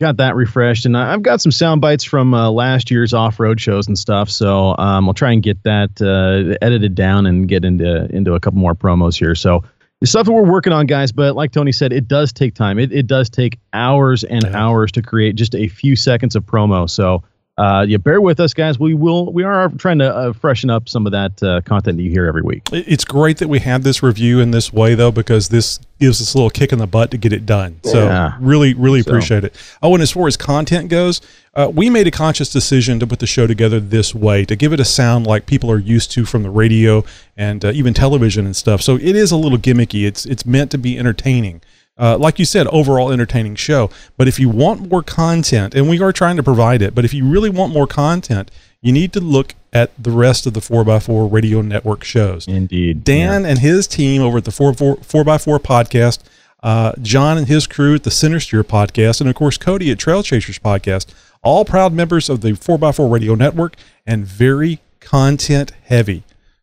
got 0.00 0.16
that 0.16 0.34
refreshed 0.34 0.84
and 0.84 0.96
i've 0.96 1.22
got 1.22 1.40
some 1.40 1.52
sound 1.52 1.80
bites 1.80 2.02
from 2.02 2.34
uh, 2.34 2.50
last 2.50 2.90
year's 2.90 3.14
off-road 3.14 3.60
shows 3.60 3.86
and 3.86 3.96
stuff 3.96 4.28
so 4.28 4.74
um, 4.78 5.06
i'll 5.06 5.14
try 5.14 5.30
and 5.30 5.44
get 5.44 5.62
that 5.62 5.90
uh, 6.02 6.56
edited 6.60 6.94
down 6.96 7.24
and 7.24 7.46
get 7.48 7.64
into 7.64 8.06
into 8.12 8.34
a 8.34 8.40
couple 8.40 8.58
more 8.58 8.74
promos 8.74 9.16
here 9.16 9.36
so 9.36 9.62
the 10.00 10.06
stuff 10.08 10.26
that 10.26 10.32
we're 10.32 10.42
working 10.50 10.72
on 10.72 10.86
guys 10.86 11.12
but 11.12 11.36
like 11.36 11.52
tony 11.52 11.70
said 11.70 11.92
it 11.92 12.08
does 12.08 12.32
take 12.32 12.52
time 12.52 12.80
it, 12.80 12.90
it 12.92 13.06
does 13.06 13.30
take 13.30 13.60
hours 13.74 14.24
and 14.24 14.42
Yeah. 14.44 14.56
hours 14.60 14.90
to 14.92 15.02
create 15.02 15.36
just 15.36 15.54
a 15.54 15.68
few 15.68 15.94
seconds 15.94 16.34
of 16.34 16.44
promo 16.46 16.90
so 16.90 17.22
uh, 17.58 17.84
yeah, 17.86 17.98
bear 17.98 18.20
with 18.20 18.40
us, 18.40 18.54
guys. 18.54 18.78
We 18.78 18.94
will. 18.94 19.30
We 19.30 19.44
are 19.44 19.68
trying 19.76 19.98
to 19.98 20.14
uh, 20.14 20.32
freshen 20.32 20.70
up 20.70 20.88
some 20.88 21.04
of 21.04 21.12
that 21.12 21.42
uh, 21.42 21.60
content 21.62 21.98
that 21.98 22.02
you 22.02 22.10
hear 22.10 22.24
every 22.26 22.40
week. 22.40 22.62
It's 22.72 23.04
great 23.04 23.36
that 23.38 23.48
we 23.48 23.58
had 23.58 23.82
this 23.82 24.02
review 24.02 24.40
in 24.40 24.52
this 24.52 24.72
way, 24.72 24.94
though, 24.94 25.12
because 25.12 25.50
this 25.50 25.78
gives 26.00 26.22
us 26.22 26.32
a 26.32 26.38
little 26.38 26.48
kick 26.50 26.72
in 26.72 26.78
the 26.78 26.86
butt 26.86 27.10
to 27.10 27.18
get 27.18 27.30
it 27.32 27.44
done. 27.44 27.78
So, 27.84 28.04
Yeah. 28.06 28.36
really, 28.40 28.72
really 28.72 29.02
So- 29.02 29.10
appreciate 29.10 29.44
it. 29.44 29.54
Oh, 29.82 29.92
and 29.92 30.02
as 30.02 30.10
far 30.10 30.26
as 30.26 30.36
content 30.38 30.88
goes, 30.88 31.20
uh, 31.54 31.70
we 31.72 31.90
made 31.90 32.06
a 32.06 32.10
conscious 32.10 32.50
decision 32.50 32.98
to 33.00 33.06
put 33.06 33.18
the 33.18 33.26
show 33.26 33.46
together 33.46 33.78
this 33.80 34.14
way 34.14 34.46
to 34.46 34.56
give 34.56 34.72
it 34.72 34.80
a 34.80 34.84
sound 34.86 35.26
like 35.26 35.44
people 35.44 35.70
are 35.70 35.78
used 35.78 36.10
to 36.12 36.24
from 36.24 36.42
the 36.44 36.50
radio 36.50 37.04
and 37.36 37.64
uh, 37.66 37.70
even 37.74 37.92
television 37.92 38.46
and 38.46 38.56
stuff. 38.56 38.80
So 38.80 38.96
it 38.96 39.14
is 39.14 39.30
a 39.30 39.36
little 39.36 39.58
gimmicky. 39.58 40.06
It's 40.06 40.24
it's 40.24 40.46
meant 40.46 40.70
to 40.70 40.78
be 40.78 40.98
entertaining. 40.98 41.60
Uh, 41.98 42.16
like 42.16 42.38
you 42.38 42.44
said, 42.44 42.66
overall 42.68 43.12
entertaining 43.12 43.54
show. 43.54 43.90
But 44.16 44.26
if 44.26 44.40
you 44.40 44.48
want 44.48 44.90
more 44.90 45.02
content, 45.02 45.74
and 45.74 45.88
we 45.88 46.00
are 46.00 46.12
trying 46.12 46.36
to 46.36 46.42
provide 46.42 46.80
it, 46.80 46.94
but 46.94 47.04
if 47.04 47.12
you 47.12 47.28
really 47.28 47.50
want 47.50 47.72
more 47.72 47.86
content, 47.86 48.50
you 48.80 48.92
need 48.92 49.12
to 49.12 49.20
look 49.20 49.54
at 49.72 49.90
the 50.02 50.10
rest 50.10 50.46
of 50.46 50.54
the 50.54 50.60
4x4 50.60 51.30
radio 51.30 51.62
network 51.62 52.02
shows. 52.04 52.46
Indeed, 52.48 53.04
Dan 53.04 53.44
and 53.44 53.58
his 53.58 53.86
team 53.86 54.22
over 54.22 54.38
at 54.38 54.44
the 54.44 54.50
4, 54.50 54.74
4, 54.74 54.96
4x4 54.96 55.58
podcast, 55.58 56.20
uh, 56.62 56.92
John 57.00 57.38
and 57.38 57.46
his 57.46 57.66
crew 57.66 57.94
at 57.94 58.02
the 58.04 58.10
Center 58.10 58.40
Steer 58.40 58.64
podcast, 58.64 59.20
and 59.20 59.28
of 59.28 59.36
course, 59.36 59.56
Cody 59.56 59.90
at 59.90 59.98
Trail 59.98 60.22
Chasers 60.22 60.58
podcast, 60.58 61.06
all 61.42 61.64
proud 61.64 61.92
members 61.92 62.28
of 62.28 62.40
the 62.40 62.52
4x4 62.52 63.10
radio 63.10 63.34
network 63.34 63.76
and 64.06 64.24
very 64.24 64.80
content 65.00 65.72
heavy. 65.84 66.22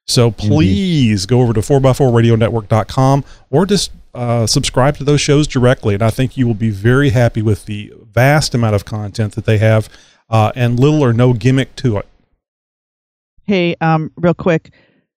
So 0.09 0.31
please 0.31 1.27
go 1.27 1.41
over 1.41 1.53
to 1.53 1.59
4x4radionetwork.com 1.59 3.23
or 3.51 3.65
just 3.67 3.91
uh, 4.15 4.47
subscribe 4.47 4.97
to 4.97 5.03
those 5.03 5.21
shows 5.21 5.45
directly. 5.47 5.93
And 5.93 6.01
I 6.01 6.09
think 6.09 6.35
you 6.35 6.47
will 6.47 6.55
be 6.55 6.71
very 6.71 7.09
happy 7.09 7.43
with 7.43 7.65
the 7.65 7.93
vast 8.11 8.55
amount 8.55 8.73
of 8.73 8.85
content 8.85 9.35
that 9.35 9.45
they 9.45 9.59
have 9.59 9.87
uh, 10.29 10.51
and 10.55 10.79
little 10.79 11.03
or 11.03 11.13
no 11.13 11.33
gimmick 11.33 11.75
to 11.77 11.97
it. 11.97 12.07
Hey, 13.45 13.75
um, 13.81 14.11
real 14.15 14.33
quick, 14.33 14.73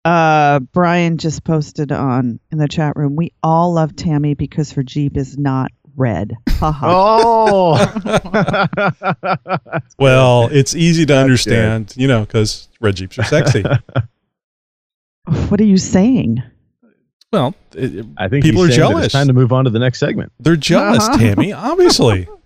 uh, 0.05 0.59
Brian 0.59 1.19
just 1.19 1.45
posted 1.45 1.93
on 1.93 2.41
in 2.51 2.59
the 2.59 2.69
chat 2.69 2.97
room. 2.97 3.15
We 3.15 3.33
all 3.45 3.75
love 3.75 3.95
Tammy 3.95 4.35
because 4.35 4.73
her 4.73 4.83
Jeep 4.83 5.17
is 5.17 5.39
not 5.39 5.71
red. 5.97 6.37
Oh. 6.63 7.79
Well, 9.99 10.49
it's 10.53 10.75
easy 10.75 11.07
to 11.07 11.13
That's 11.13 11.23
understand, 11.23 11.95
you 11.97 12.07
know, 12.07 12.21
because 12.21 12.69
red 12.81 12.97
Jeeps 12.97 13.19
are 13.19 13.25
sexy. 13.25 13.65
What 15.49 15.61
are 15.61 15.65
you 15.65 15.77
saying? 15.77 16.43
well, 17.33 17.55
it, 17.77 17.95
it- 17.97 18.07
I 18.19 18.29
think 18.29 18.45
People 18.45 18.65
he's 18.65 18.75
are 18.75 18.77
jealous. 18.81 19.05
It's 19.07 19.13
time 19.13 19.29
to 19.29 19.33
move 19.33 19.53
on 19.53 19.65
to 19.65 19.71
the 19.71 19.79
next 19.79 19.99
segment. 20.01 20.33
they're 20.41 20.57
jealous, 20.57 21.07
Uh-huh. 21.09 21.19
Tammy, 21.19 21.53
obviously. 21.53 22.29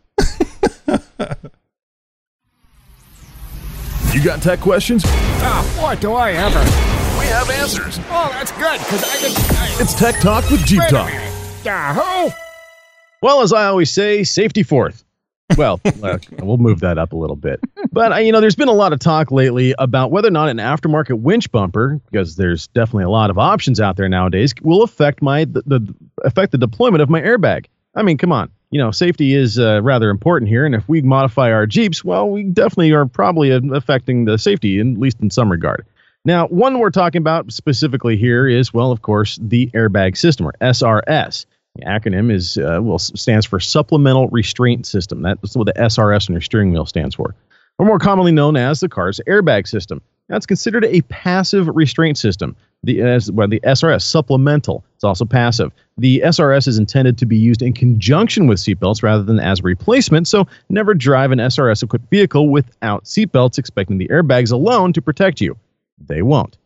You 4.13 4.23
got 4.23 4.41
tech 4.43 4.61
questions? 4.61 5.03
Oh, 5.07 5.79
what 5.83 6.01
do 6.01 6.13
I 6.13 6.33
ever. 6.33 6.61
We 7.19 7.27
have 7.27 7.51
answers. 7.51 7.99
Oh, 8.11 8.29
that's 8.33 8.53
good, 8.53 8.79
because 8.79 9.03
I 9.03 9.17
can. 9.17 9.57
I, 9.57 9.77
It's 9.83 9.93
Tech 9.99 10.21
Talk 10.21 10.49
with 10.51 10.65
Jeep 10.65 10.83
Talk. 10.89 11.09
minute. 11.11 11.33
Yahoo! 11.65 12.31
Well, 13.23 13.41
as 13.43 13.53
I 13.53 13.65
always 13.67 13.91
say, 13.91 14.23
safety 14.23 14.63
fourth. 14.63 15.04
Well, 15.57 15.81
we'll 16.41 16.59
move 16.59 16.81
that 16.81 16.99
up 16.99 17.13
a 17.13 17.17
little 17.17 17.37
bit. 17.37 17.61
But 17.93 18.13
uh, 18.13 18.17
you 18.17 18.33
know, 18.33 18.41
there's 18.41 18.57
been 18.57 18.69
a 18.69 18.73
lot 18.73 18.93
of 18.93 18.99
talk 18.99 19.31
lately 19.31 19.75
about 19.79 20.11
whether 20.11 20.29
or 20.29 20.33
not 20.33 20.49
an 20.49 20.59
aftermarket 20.59 21.21
winch 21.21 21.51
bumper, 21.53 22.01
because 22.11 22.37
there's 22.37 22.67
definitely 22.69 23.05
a 23.05 23.11
lot 23.11 23.31
of 23.31 23.39
options 23.39 23.81
out 23.81 23.97
there 23.97 24.09
nowadays, 24.09 24.53
will 24.63 24.83
affect 24.83 25.23
my 25.23 25.45
the, 25.45 25.63
the 25.67 25.95
affect 26.25 26.53
the 26.53 26.59
deployment 26.59 27.03
of 27.03 27.09
my 27.09 27.21
airbag. 27.21 27.67
I 27.95 28.03
mean, 28.03 28.19
come 28.19 28.33
on. 28.33 28.51
You 28.71 28.79
know, 28.79 28.91
safety 28.91 29.35
is 29.35 29.59
uh, 29.59 29.81
rather 29.83 30.11
important 30.11 30.49
here, 30.49 30.67
and 30.67 30.75
if 30.75 30.89
we 30.89 31.01
modify 31.03 31.53
our 31.53 31.67
Jeeps, 31.67 32.05
well, 32.05 32.29
we 32.29 32.43
definitely 32.43 32.91
are 32.91 33.07
probably 33.07 33.53
uh, 33.53 33.61
affecting 33.73 34.25
the 34.25 34.37
safety, 34.37 34.81
at 34.81 34.87
least 34.87 35.21
in 35.21 35.31
some 35.31 35.51
regard. 35.51 35.87
Now, 36.25 36.47
one 36.49 36.79
we're 36.79 36.91
talking 36.91 37.21
about 37.21 37.53
specifically 37.53 38.17
here 38.17 38.49
is, 38.49 38.73
well, 38.73 38.91
of 38.91 39.03
course, 39.03 39.39
the 39.41 39.69
airbag 39.75 40.17
system, 40.17 40.47
or 40.47 40.55
SRS. 40.61 41.47
The 41.77 41.85
acronym 41.87 42.31
is 42.31 42.57
uh, 42.57 42.79
well 42.83 42.99
stands 42.99 43.47
for 43.47 43.59
Supplemental 43.59 44.29
Restraint 44.29 44.87
System. 44.87 45.23
That's 45.23 45.57
what 45.57 45.67
the 45.67 45.73
SRS 45.73 46.31
on 46.31 46.35
your 46.35 46.41
steering 46.41 46.73
wheel 46.73 46.87
stands 46.87 47.17
for, 47.17 47.35
or 47.79 47.87
more 47.87 47.99
commonly 47.99 48.31
known 48.31 48.57
as 48.57 48.81
the 48.81 48.89
car's 48.89 49.21
airbag 49.27 49.67
system. 49.67 50.01
That's 50.29 50.47
considered 50.47 50.85
a 50.87 51.03
passive 51.03 51.69
restraint 51.69 52.17
system. 52.17 52.57
The 52.85 53.03
as 53.03 53.31
well, 53.31 53.49
the 53.49 53.61
SRS 53.61 54.03
supplemental. 54.03 54.85
It's 54.95 55.05
also 55.05 55.25
passive. 55.25 55.73
The 55.99 56.23
SRS 56.25 56.69
is 56.69 56.79
intended 56.79 57.19
to 57.19 57.27
be 57.27 57.37
used 57.37 57.61
in 57.61 57.73
conjunction 57.73 58.47
with 58.47 58.59
seatbelts 58.59 59.03
rather 59.03 59.23
than 59.23 59.41
as 59.41 59.61
a 59.61 59.63
replacement. 59.63 60.29
So 60.29 60.47
never 60.69 60.95
drive 60.95 61.33
an 61.33 61.41
SRS 61.41 61.83
equipped 61.83 62.09
vehicle 62.09 62.49
without 62.51 63.05
seatbelts, 63.05 63.59
expecting 63.59 63.99
the 63.99 64.09
airbags 64.09 64.53
alone 64.53 64.93
to 64.93 65.03
protect 65.03 65.41
you. 65.41 65.57
They 65.99 66.23
won't. 66.23 66.57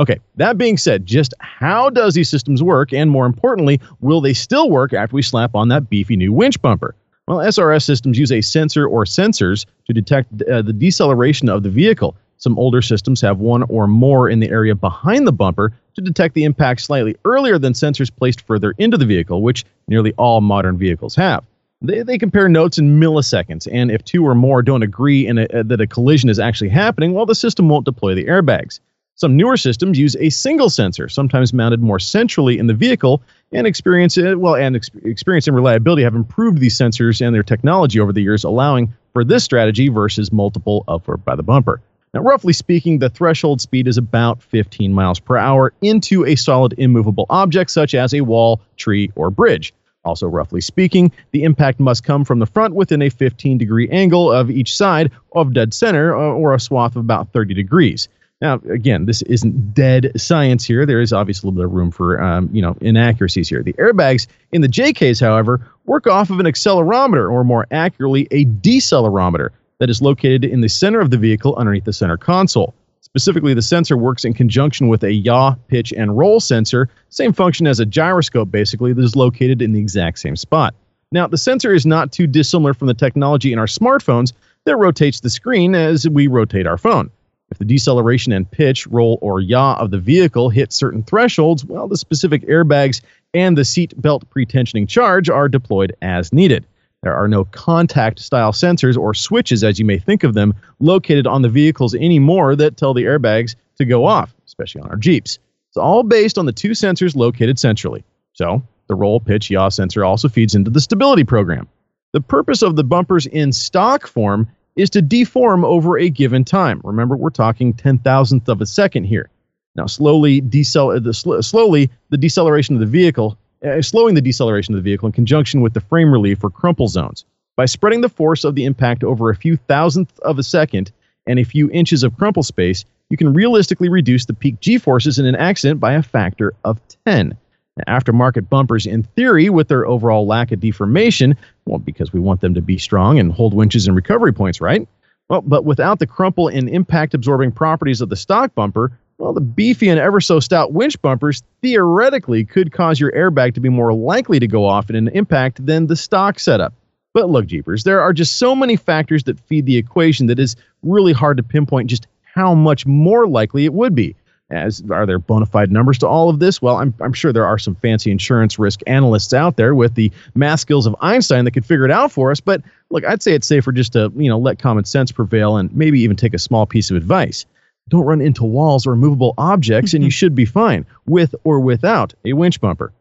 Okay, 0.00 0.18
that 0.36 0.56
being 0.56 0.78
said, 0.78 1.04
just 1.04 1.34
how 1.40 1.90
does 1.90 2.14
these 2.14 2.30
systems 2.30 2.62
work? 2.62 2.90
And 2.90 3.10
more 3.10 3.26
importantly, 3.26 3.78
will 4.00 4.22
they 4.22 4.32
still 4.32 4.70
work 4.70 4.94
after 4.94 5.14
we 5.14 5.20
slap 5.20 5.54
on 5.54 5.68
that 5.68 5.90
beefy 5.90 6.16
new 6.16 6.32
winch 6.32 6.60
bumper? 6.62 6.94
Well, 7.28 7.36
SRS 7.38 7.82
systems 7.82 8.18
use 8.18 8.32
a 8.32 8.40
sensor 8.40 8.86
or 8.86 9.04
sensors 9.04 9.66
to 9.86 9.92
detect 9.92 10.42
uh, 10.42 10.62
the 10.62 10.72
deceleration 10.72 11.50
of 11.50 11.64
the 11.64 11.68
vehicle. 11.68 12.16
Some 12.38 12.58
older 12.58 12.80
systems 12.80 13.20
have 13.20 13.40
one 13.40 13.62
or 13.64 13.86
more 13.86 14.30
in 14.30 14.40
the 14.40 14.48
area 14.48 14.74
behind 14.74 15.26
the 15.26 15.32
bumper 15.32 15.74
to 15.94 16.00
detect 16.00 16.34
the 16.34 16.44
impact 16.44 16.80
slightly 16.80 17.14
earlier 17.26 17.58
than 17.58 17.74
sensors 17.74 18.10
placed 18.10 18.40
further 18.40 18.72
into 18.78 18.96
the 18.96 19.04
vehicle, 19.04 19.42
which 19.42 19.66
nearly 19.86 20.14
all 20.14 20.40
modern 20.40 20.78
vehicles 20.78 21.14
have. 21.14 21.44
They, 21.82 22.02
they 22.02 22.16
compare 22.16 22.48
notes 22.48 22.78
in 22.78 22.98
milliseconds, 22.98 23.68
and 23.70 23.90
if 23.90 24.02
two 24.02 24.26
or 24.26 24.34
more 24.34 24.62
don't 24.62 24.82
agree 24.82 25.28
a, 25.28 25.62
that 25.62 25.80
a 25.80 25.86
collision 25.86 26.30
is 26.30 26.38
actually 26.38 26.70
happening, 26.70 27.12
well, 27.12 27.26
the 27.26 27.34
system 27.34 27.68
won't 27.68 27.84
deploy 27.84 28.14
the 28.14 28.24
airbags. 28.24 28.80
Some 29.20 29.36
newer 29.36 29.58
systems 29.58 29.98
use 29.98 30.16
a 30.18 30.30
single 30.30 30.70
sensor, 30.70 31.06
sometimes 31.06 31.52
mounted 31.52 31.82
more 31.82 31.98
centrally 31.98 32.56
in 32.56 32.68
the 32.68 32.72
vehicle, 32.72 33.20
and 33.52 33.66
experience 33.66 34.16
uh, 34.16 34.32
well 34.38 34.56
and 34.56 34.76
ex- 34.76 34.88
experience 35.04 35.46
and 35.46 35.54
reliability 35.54 36.02
have 36.04 36.14
improved 36.14 36.56
these 36.56 36.78
sensors 36.78 37.20
and 37.20 37.34
their 37.34 37.42
technology 37.42 38.00
over 38.00 38.14
the 38.14 38.22
years, 38.22 38.44
allowing 38.44 38.94
for 39.12 39.22
this 39.22 39.44
strategy 39.44 39.90
versus 39.90 40.32
multiple 40.32 40.84
up 40.88 41.02
upward 41.02 41.22
by 41.22 41.36
the 41.36 41.42
bumper. 41.42 41.82
Now, 42.14 42.22
roughly 42.22 42.54
speaking, 42.54 42.98
the 42.98 43.10
threshold 43.10 43.60
speed 43.60 43.88
is 43.88 43.98
about 43.98 44.42
15 44.42 44.90
miles 44.94 45.20
per 45.20 45.36
hour 45.36 45.74
into 45.82 46.24
a 46.24 46.34
solid 46.34 46.74
immovable 46.78 47.26
object 47.28 47.72
such 47.72 47.94
as 47.94 48.14
a 48.14 48.22
wall, 48.22 48.62
tree, 48.78 49.12
or 49.16 49.30
bridge. 49.30 49.74
Also, 50.02 50.28
roughly 50.28 50.62
speaking, 50.62 51.12
the 51.32 51.42
impact 51.42 51.78
must 51.78 52.04
come 52.04 52.24
from 52.24 52.38
the 52.38 52.46
front 52.46 52.74
within 52.74 53.02
a 53.02 53.10
15 53.10 53.58
degree 53.58 53.86
angle 53.90 54.32
of 54.32 54.50
each 54.50 54.74
side 54.74 55.12
of 55.34 55.52
dead 55.52 55.74
center 55.74 56.16
uh, 56.16 56.20
or 56.20 56.54
a 56.54 56.58
swath 56.58 56.96
of 56.96 57.00
about 57.00 57.34
30 57.34 57.52
degrees. 57.52 58.08
Now, 58.40 58.54
again, 58.70 59.04
this 59.04 59.20
isn't 59.22 59.74
dead 59.74 60.12
science 60.16 60.64
here. 60.64 60.86
There 60.86 61.00
is 61.00 61.12
obviously 61.12 61.46
a 61.46 61.50
little 61.50 61.62
bit 61.62 61.66
of 61.66 61.72
room 61.72 61.90
for, 61.90 62.22
um, 62.22 62.48
you 62.52 62.62
know, 62.62 62.74
inaccuracies 62.80 63.48
here. 63.50 63.62
The 63.62 63.74
airbags 63.74 64.26
in 64.52 64.62
the 64.62 64.68
JKs, 64.68 65.20
however, 65.20 65.66
work 65.84 66.06
off 66.06 66.30
of 66.30 66.40
an 66.40 66.46
accelerometer, 66.46 67.30
or 67.30 67.44
more 67.44 67.66
accurately, 67.70 68.26
a 68.30 68.46
decelerometer 68.46 69.50
that 69.78 69.90
is 69.90 70.00
located 70.00 70.44
in 70.44 70.62
the 70.62 70.68
center 70.68 71.00
of 71.00 71.10
the 71.10 71.18
vehicle 71.18 71.54
underneath 71.56 71.84
the 71.84 71.92
center 71.92 72.16
console. 72.16 72.74
Specifically, 73.02 73.52
the 73.54 73.62
sensor 73.62 73.96
works 73.96 74.24
in 74.24 74.32
conjunction 74.32 74.88
with 74.88 75.02
a 75.02 75.12
yaw, 75.12 75.56
pitch, 75.68 75.92
and 75.92 76.16
roll 76.16 76.40
sensor, 76.40 76.88
same 77.08 77.32
function 77.32 77.66
as 77.66 77.80
a 77.80 77.84
gyroscope, 77.84 78.50
basically, 78.50 78.92
that 78.92 79.02
is 79.02 79.16
located 79.16 79.60
in 79.60 79.72
the 79.72 79.80
exact 79.80 80.18
same 80.18 80.36
spot. 80.36 80.74
Now, 81.12 81.26
the 81.26 81.36
sensor 81.36 81.74
is 81.74 81.84
not 81.84 82.12
too 82.12 82.26
dissimilar 82.26 82.72
from 82.72 82.86
the 82.86 82.94
technology 82.94 83.52
in 83.52 83.58
our 83.58 83.66
smartphones 83.66 84.32
that 84.64 84.76
rotates 84.76 85.20
the 85.20 85.30
screen 85.30 85.74
as 85.74 86.08
we 86.08 86.26
rotate 86.26 86.66
our 86.66 86.78
phone. 86.78 87.10
If 87.50 87.58
the 87.58 87.64
deceleration 87.64 88.32
and 88.32 88.50
pitch, 88.50 88.86
roll, 88.86 89.18
or 89.20 89.40
yaw 89.40 89.74
of 89.74 89.90
the 89.90 89.98
vehicle 89.98 90.50
hit 90.50 90.72
certain 90.72 91.02
thresholds, 91.02 91.64
well, 91.64 91.88
the 91.88 91.96
specific 91.96 92.42
airbags 92.46 93.00
and 93.34 93.58
the 93.58 93.64
seat 93.64 94.00
belt 94.00 94.28
pre-tensioning 94.30 94.88
charge 94.88 95.28
are 95.28 95.48
deployed 95.48 95.94
as 96.00 96.32
needed. 96.32 96.64
There 97.02 97.14
are 97.14 97.28
no 97.28 97.46
contact 97.46 98.18
style 98.20 98.52
sensors 98.52 98.96
or 98.96 99.14
switches, 99.14 99.64
as 99.64 99.78
you 99.78 99.84
may 99.84 99.98
think 99.98 100.22
of 100.22 100.34
them, 100.34 100.54
located 100.80 101.26
on 101.26 101.42
the 101.42 101.48
vehicles 101.48 101.94
anymore 101.94 102.54
that 102.56 102.76
tell 102.76 102.92
the 102.92 103.04
airbags 103.04 103.56
to 103.78 103.84
go 103.84 104.04
off, 104.04 104.34
especially 104.46 104.82
on 104.82 104.90
our 104.90 104.96
Jeeps. 104.96 105.38
It's 105.68 105.76
all 105.76 106.02
based 106.02 106.36
on 106.36 106.46
the 106.46 106.52
two 106.52 106.70
sensors 106.70 107.16
located 107.16 107.58
centrally. 107.58 108.04
So, 108.34 108.62
the 108.88 108.94
roll, 108.94 109.18
pitch, 109.20 109.50
yaw 109.50 109.70
sensor 109.70 110.04
also 110.04 110.28
feeds 110.28 110.54
into 110.54 110.70
the 110.70 110.80
stability 110.80 111.24
program. 111.24 111.68
The 112.12 112.20
purpose 112.20 112.62
of 112.62 112.76
the 112.76 112.84
bumpers 112.84 113.26
in 113.26 113.52
stock 113.52 114.06
form 114.06 114.48
is 114.76 114.90
to 114.90 115.02
deform 115.02 115.64
over 115.64 115.98
a 115.98 116.08
given 116.08 116.44
time. 116.44 116.80
Remember, 116.84 117.16
we're 117.16 117.30
talking 117.30 117.72
10 117.72 117.98
thousandth 117.98 118.48
of 118.48 118.60
a 118.60 118.66
second 118.66 119.04
here. 119.04 119.28
Now, 119.76 119.86
slowly, 119.86 120.40
decel- 120.40 121.02
the 121.02 121.14
sl- 121.14 121.40
slowly 121.40 121.90
the 122.10 122.16
deceleration 122.16 122.74
of 122.74 122.80
the 122.80 122.86
vehicle, 122.86 123.38
uh, 123.64 123.82
slowing 123.82 124.14
the 124.14 124.20
deceleration 124.20 124.74
of 124.74 124.78
the 124.78 124.88
vehicle 124.88 125.06
in 125.06 125.12
conjunction 125.12 125.60
with 125.60 125.74
the 125.74 125.80
frame 125.80 126.12
relief 126.12 126.42
or 126.42 126.50
crumple 126.50 126.88
zones. 126.88 127.24
By 127.56 127.66
spreading 127.66 128.00
the 128.00 128.08
force 128.08 128.44
of 128.44 128.54
the 128.54 128.64
impact 128.64 129.04
over 129.04 129.30
a 129.30 129.36
few 129.36 129.56
thousandth 129.56 130.18
of 130.20 130.38
a 130.38 130.42
second 130.42 130.92
and 131.26 131.38
a 131.38 131.44
few 131.44 131.70
inches 131.70 132.02
of 132.02 132.16
crumple 132.16 132.42
space, 132.42 132.84
you 133.10 133.16
can 133.16 133.34
realistically 133.34 133.88
reduce 133.88 134.24
the 134.24 134.34
peak 134.34 134.60
g 134.60 134.78
forces 134.78 135.18
in 135.18 135.26
an 135.26 135.36
accident 135.36 135.80
by 135.80 135.92
a 135.92 136.02
factor 136.02 136.54
of 136.64 136.80
10. 137.06 137.36
Now, 137.76 137.98
aftermarket 137.98 138.48
bumpers, 138.48 138.86
in 138.86 139.02
theory, 139.02 139.50
with 139.50 139.68
their 139.68 139.86
overall 139.86 140.26
lack 140.26 140.52
of 140.52 140.60
deformation, 140.60 141.36
well, 141.70 141.78
because 141.78 142.12
we 142.12 142.20
want 142.20 142.40
them 142.40 142.54
to 142.54 142.60
be 142.60 142.78
strong 142.78 143.18
and 143.18 143.32
hold 143.32 143.54
winches 143.54 143.86
and 143.86 143.94
recovery 143.94 144.32
points, 144.32 144.60
right? 144.60 144.86
Well, 145.28 145.40
but 145.40 145.64
without 145.64 146.00
the 146.00 146.06
crumple 146.06 146.48
and 146.48 146.68
impact 146.68 147.14
absorbing 147.14 147.52
properties 147.52 148.00
of 148.00 148.08
the 148.08 148.16
stock 148.16 148.54
bumper, 148.54 148.98
well, 149.18 149.32
the 149.32 149.40
beefy 149.40 149.88
and 149.88 150.00
ever 150.00 150.20
so 150.20 150.40
stout 150.40 150.72
winch 150.72 151.00
bumpers 151.00 151.42
theoretically 151.62 152.44
could 152.44 152.72
cause 152.72 152.98
your 152.98 153.12
airbag 153.12 153.54
to 153.54 153.60
be 153.60 153.68
more 153.68 153.94
likely 153.94 154.40
to 154.40 154.48
go 154.48 154.64
off 154.64 154.90
in 154.90 154.96
an 154.96 155.08
impact 155.08 155.64
than 155.64 155.86
the 155.86 155.94
stock 155.94 156.40
setup. 156.40 156.74
But 157.14 157.30
look, 157.30 157.46
Jeepers, 157.46 157.84
there 157.84 158.00
are 158.00 158.12
just 158.12 158.38
so 158.38 158.56
many 158.56 158.76
factors 158.76 159.24
that 159.24 159.38
feed 159.38 159.66
the 159.66 159.76
equation 159.76 160.26
that 160.26 160.40
is 160.40 160.56
really 160.82 161.12
hard 161.12 161.36
to 161.36 161.42
pinpoint 161.42 161.90
just 161.90 162.08
how 162.34 162.54
much 162.54 162.86
more 162.86 163.28
likely 163.28 163.64
it 163.64 163.74
would 163.74 163.94
be. 163.94 164.16
As 164.50 164.82
are 164.90 165.06
there 165.06 165.18
bona 165.18 165.46
fide 165.46 165.70
numbers 165.70 165.98
to 165.98 166.08
all 166.08 166.28
of 166.28 166.40
this? 166.40 166.60
Well, 166.60 166.76
I'm, 166.76 166.92
I'm 167.00 167.12
sure 167.12 167.32
there 167.32 167.46
are 167.46 167.58
some 167.58 167.76
fancy 167.76 168.10
insurance 168.10 168.58
risk 168.58 168.80
analysts 168.86 169.32
out 169.32 169.56
there 169.56 169.74
with 169.74 169.94
the 169.94 170.10
math 170.34 170.60
skills 170.60 170.86
of 170.86 170.96
Einstein 171.00 171.44
that 171.44 171.52
could 171.52 171.64
figure 171.64 171.84
it 171.84 171.90
out 171.90 172.10
for 172.10 172.30
us. 172.30 172.40
But 172.40 172.62
look, 172.90 173.04
I'd 173.04 173.22
say 173.22 173.34
it's 173.34 173.46
safer 173.46 173.70
just 173.70 173.92
to 173.92 174.12
you 174.16 174.28
know 174.28 174.38
let 174.38 174.58
common 174.58 174.84
sense 174.84 175.12
prevail 175.12 175.56
and 175.56 175.74
maybe 175.74 176.00
even 176.00 176.16
take 176.16 176.34
a 176.34 176.38
small 176.38 176.66
piece 176.66 176.90
of 176.90 176.96
advice. 176.96 177.46
Don't 177.88 178.04
run 178.04 178.20
into 178.20 178.44
walls 178.44 178.86
or 178.86 178.96
movable 178.96 179.34
objects, 179.38 179.94
and 179.94 180.02
you 180.02 180.10
should 180.10 180.34
be 180.34 180.44
fine 180.44 180.84
with 181.06 181.34
or 181.44 181.60
without 181.60 182.14
a 182.24 182.32
winch 182.32 182.60
bumper. 182.60 182.92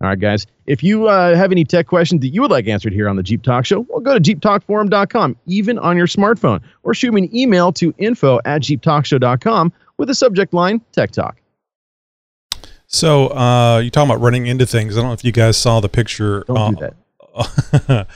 All 0.00 0.08
right, 0.08 0.20
guys. 0.20 0.46
If 0.66 0.84
you 0.84 1.08
uh, 1.08 1.34
have 1.34 1.50
any 1.50 1.64
tech 1.64 1.88
questions 1.88 2.20
that 2.20 2.28
you 2.28 2.42
would 2.42 2.52
like 2.52 2.68
answered 2.68 2.92
here 2.92 3.08
on 3.08 3.16
the 3.16 3.22
Jeep 3.24 3.42
Talk 3.42 3.66
Show, 3.66 3.80
well, 3.88 3.98
go 3.98 4.16
to 4.16 4.20
jeeptalkforum.com, 4.20 5.36
even 5.46 5.76
on 5.76 5.96
your 5.96 6.06
smartphone, 6.06 6.60
or 6.84 6.94
shoot 6.94 7.12
me 7.12 7.22
an 7.22 7.36
email 7.36 7.72
to 7.72 7.92
info 7.98 8.38
at 8.44 8.62
jeeptalkshow.com 8.62 9.72
with 9.98 10.08
the 10.08 10.14
subject 10.14 10.54
line 10.54 10.80
Tech 10.92 11.10
Talk. 11.10 11.36
So 12.86 13.28
uh, 13.28 13.80
you're 13.80 13.90
talking 13.90 14.10
about 14.10 14.22
running 14.22 14.46
into 14.46 14.64
things. 14.64 14.96
I 14.96 15.00
don't 15.00 15.10
know 15.10 15.14
if 15.14 15.24
you 15.24 15.32
guys 15.32 15.58
saw 15.58 15.80
the 15.80 15.90
picture. 15.90 16.44
Don't 16.46 16.78
do 16.78 16.88
that. 17.36 18.06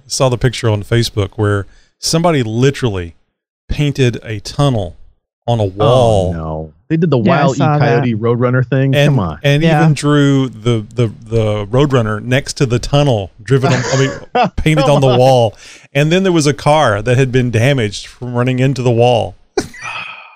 saw 0.06 0.28
the 0.30 0.38
picture 0.38 0.70
on 0.70 0.82
Facebook 0.82 1.32
where 1.36 1.66
somebody 1.98 2.42
literally 2.42 3.14
painted 3.68 4.18
a 4.22 4.40
tunnel 4.40 4.96
on 5.46 5.60
a 5.60 5.64
wall. 5.64 6.30
Oh, 6.30 6.32
no. 6.32 6.72
They 6.88 6.96
did 6.96 7.10
the 7.10 7.18
Wile 7.18 7.54
E 7.54 7.58
Coyote 7.58 8.14
Roadrunner 8.14 8.66
thing. 8.66 8.94
And, 8.94 9.08
Come 9.10 9.18
on. 9.18 9.40
And 9.42 9.62
Yeah. 9.62 9.82
even 9.82 9.92
drew 9.94 10.48
the, 10.48 10.86
the, 10.94 11.08
the 11.08 11.66
Roadrunner 11.66 12.22
next 12.22 12.54
to 12.54 12.66
the 12.66 12.78
tunnel, 12.78 13.30
driven 13.42 13.72
on, 13.72 13.82
I 13.84 13.98
mean, 13.98 14.50
painted 14.56 14.84
on 14.84 15.02
the 15.02 15.08
wall. 15.18 15.54
And 15.92 16.10
then 16.10 16.22
there 16.22 16.32
was 16.32 16.46
a 16.46 16.54
car 16.54 17.02
that 17.02 17.18
had 17.18 17.30
been 17.32 17.50
damaged 17.50 18.06
from 18.06 18.34
running 18.34 18.58
into 18.60 18.80
the 18.82 18.90
wall 18.90 19.34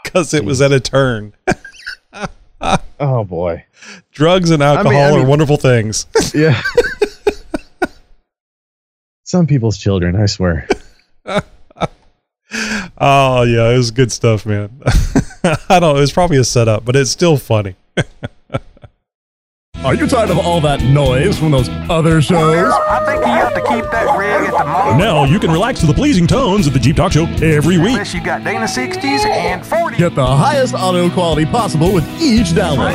because 0.09 0.33
it 0.33 0.45
was 0.45 0.63
at 0.63 0.73
a 0.73 0.81
turn. 0.81 1.35
oh, 3.01 3.25
boy. 3.25 3.65
Drugs 4.11 4.51
and 4.51 4.63
alcohol 4.63 4.93
I 4.93 5.11
mean- 5.11 5.21
are 5.21 5.27
wonderful 5.27 5.57
things. 5.57 6.07
Yeah. 6.35 6.61
Some 9.25 9.47
people's 9.47 9.77
children, 9.79 10.17
I 10.17 10.27
swear. 10.27 10.69
Oh 13.01 13.43
yeah, 13.43 13.69
it 13.71 13.77
was 13.77 13.91
good 13.91 14.11
stuff, 14.11 14.47
man. 14.47 14.71
I 15.69 15.79
don't. 15.79 15.97
It 15.97 16.01
was 16.01 16.13
probably 16.13 16.39
a 16.39 16.45
setup, 16.45 16.85
but 16.85 16.97
it's 16.97 17.11
still 17.11 17.37
funny. 17.37 17.77
Are 19.85 19.95
you 19.95 20.09
tired 20.09 20.31
of 20.31 20.39
all 20.39 20.61
that 20.63 20.83
noise 20.83 21.39
from 21.39 21.53
those 21.53 21.69
other 21.89 22.21
shows? 22.21 22.73
I 22.91 23.05
think 23.07 23.21
you 23.21 23.31
have 23.31 23.55
to 23.55 23.61
keep 23.61 23.89
that 23.93 24.19
rig 24.19 24.49
at 24.49 24.59
the 24.59 24.65
moment. 24.65 24.99
Now 24.99 25.23
you 25.23 25.39
can 25.39 25.53
relax 25.53 25.79
to 25.81 25.87
the 25.87 25.95
pleasing 25.95 26.27
tones 26.27 26.67
of 26.67 26.73
the 26.73 26.81
Jeep 26.81 26.97
Talk 26.97 27.13
Show 27.13 27.27
every 27.41 27.79
week. 27.79 27.91
Unless 27.93 28.13
you 28.13 28.21
got 28.21 28.43
Dana 28.43 28.65
60s 28.65 29.25
and 29.25 29.63
40s. 29.63 29.97
Get 29.97 30.17
the 30.17 30.27
highest 30.27 30.75
audio 30.75 31.09
quality 31.09 31.47
possible 31.47 31.95
with 31.95 32.05
each 32.21 32.49
download. 32.49 32.91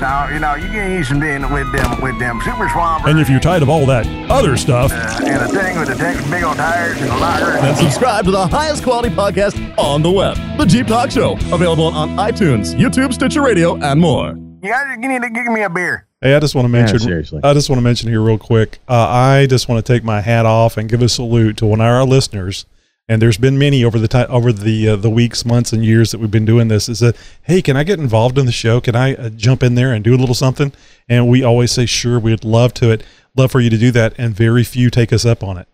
Now, 0.00 0.28
you 0.28 0.40
know, 0.40 0.56
you 0.56 0.66
can 0.66 0.90
use 0.90 1.08
Dana 1.08 1.52
with 1.52 1.70
them, 1.70 2.00
with 2.00 2.18
them 2.18 2.40
Super 2.44 2.68
Swampers 2.68 3.10
And 3.10 3.20
if 3.20 3.30
you're 3.30 3.38
tired 3.38 3.62
of 3.62 3.68
all 3.68 3.86
that 3.86 4.04
other 4.28 4.56
stuff, 4.56 4.90
uh, 4.92 5.20
and 5.24 5.40
a 5.40 5.48
thing 5.48 5.78
with 5.78 5.86
the 5.86 5.94
tech, 5.94 6.16
big 6.28 6.42
old 6.42 6.56
tires 6.56 7.00
and 7.00 7.10
a 7.10 7.16
locker. 7.18 7.52
then 7.60 7.76
subscribe 7.76 8.24
to 8.24 8.32
the 8.32 8.44
highest 8.48 8.82
quality 8.82 9.10
podcast 9.10 9.56
on 9.78 10.02
the 10.02 10.10
web. 10.10 10.36
The 10.58 10.66
Jeep 10.66 10.88
Talk 10.88 11.12
Show, 11.12 11.34
available 11.52 11.86
on 11.86 12.16
iTunes, 12.16 12.74
YouTube, 12.74 13.14
Stitcher 13.14 13.42
Radio, 13.42 13.76
and 13.76 14.00
more. 14.00 14.36
You 14.60 14.72
guys 14.72 14.98
you 15.00 15.08
need 15.08 15.22
to 15.22 15.30
give 15.30 15.46
me 15.46 15.62
a 15.62 15.70
beer. 15.70 16.07
Hey, 16.20 16.34
I 16.34 16.40
just 16.40 16.54
want 16.54 16.64
to 16.64 16.68
mention. 16.68 16.98
seriously. 16.98 17.40
I 17.44 17.54
just 17.54 17.70
want 17.70 17.78
to 17.78 17.84
mention 17.84 18.08
here 18.08 18.20
real 18.20 18.38
quick. 18.38 18.80
Uh, 18.88 19.06
I 19.08 19.46
just 19.46 19.68
want 19.68 19.84
to 19.84 19.92
take 19.92 20.02
my 20.02 20.20
hat 20.20 20.46
off 20.46 20.76
and 20.76 20.88
give 20.88 21.00
a 21.00 21.08
salute 21.08 21.56
to 21.58 21.66
one 21.66 21.80
of 21.80 21.86
our 21.86 22.04
listeners. 22.04 22.66
And 23.08 23.22
there's 23.22 23.38
been 23.38 23.56
many 23.56 23.84
over 23.84 23.98
the 23.98 24.08
time, 24.08 24.26
over 24.28 24.52
the 24.52 24.88
uh, 24.88 24.96
the 24.96 25.08
weeks, 25.08 25.44
months, 25.44 25.72
and 25.72 25.82
years 25.84 26.10
that 26.10 26.18
we've 26.18 26.30
been 26.30 26.44
doing 26.44 26.68
this. 26.68 26.88
Is 26.88 26.98
that 26.98 27.16
hey, 27.42 27.62
can 27.62 27.76
I 27.76 27.84
get 27.84 27.98
involved 27.98 28.36
in 28.36 28.46
the 28.46 28.52
show? 28.52 28.80
Can 28.80 28.96
I 28.96 29.14
uh, 29.14 29.28
jump 29.30 29.62
in 29.62 29.76
there 29.76 29.94
and 29.94 30.04
do 30.04 30.14
a 30.14 30.18
little 30.18 30.34
something? 30.34 30.72
And 31.08 31.28
we 31.28 31.42
always 31.42 31.70
say 31.72 31.86
sure, 31.86 32.18
we'd 32.18 32.44
love 32.44 32.74
to 32.74 32.90
it, 32.90 33.04
love 33.34 33.50
for 33.50 33.60
you 33.60 33.70
to 33.70 33.78
do 33.78 33.90
that. 33.92 34.14
And 34.18 34.34
very 34.34 34.64
few 34.64 34.90
take 34.90 35.12
us 35.12 35.24
up 35.24 35.42
on 35.42 35.56
it. 35.56 35.68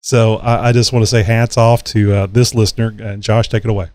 So 0.00 0.36
I, 0.36 0.68
I 0.68 0.72
just 0.72 0.92
want 0.92 1.02
to 1.02 1.06
say 1.06 1.22
hats 1.22 1.58
off 1.58 1.84
to 1.84 2.12
uh, 2.14 2.26
this 2.26 2.54
listener 2.54 2.94
and 2.98 3.22
Josh. 3.22 3.48
Take 3.48 3.64
it 3.64 3.70
away. 3.70 3.90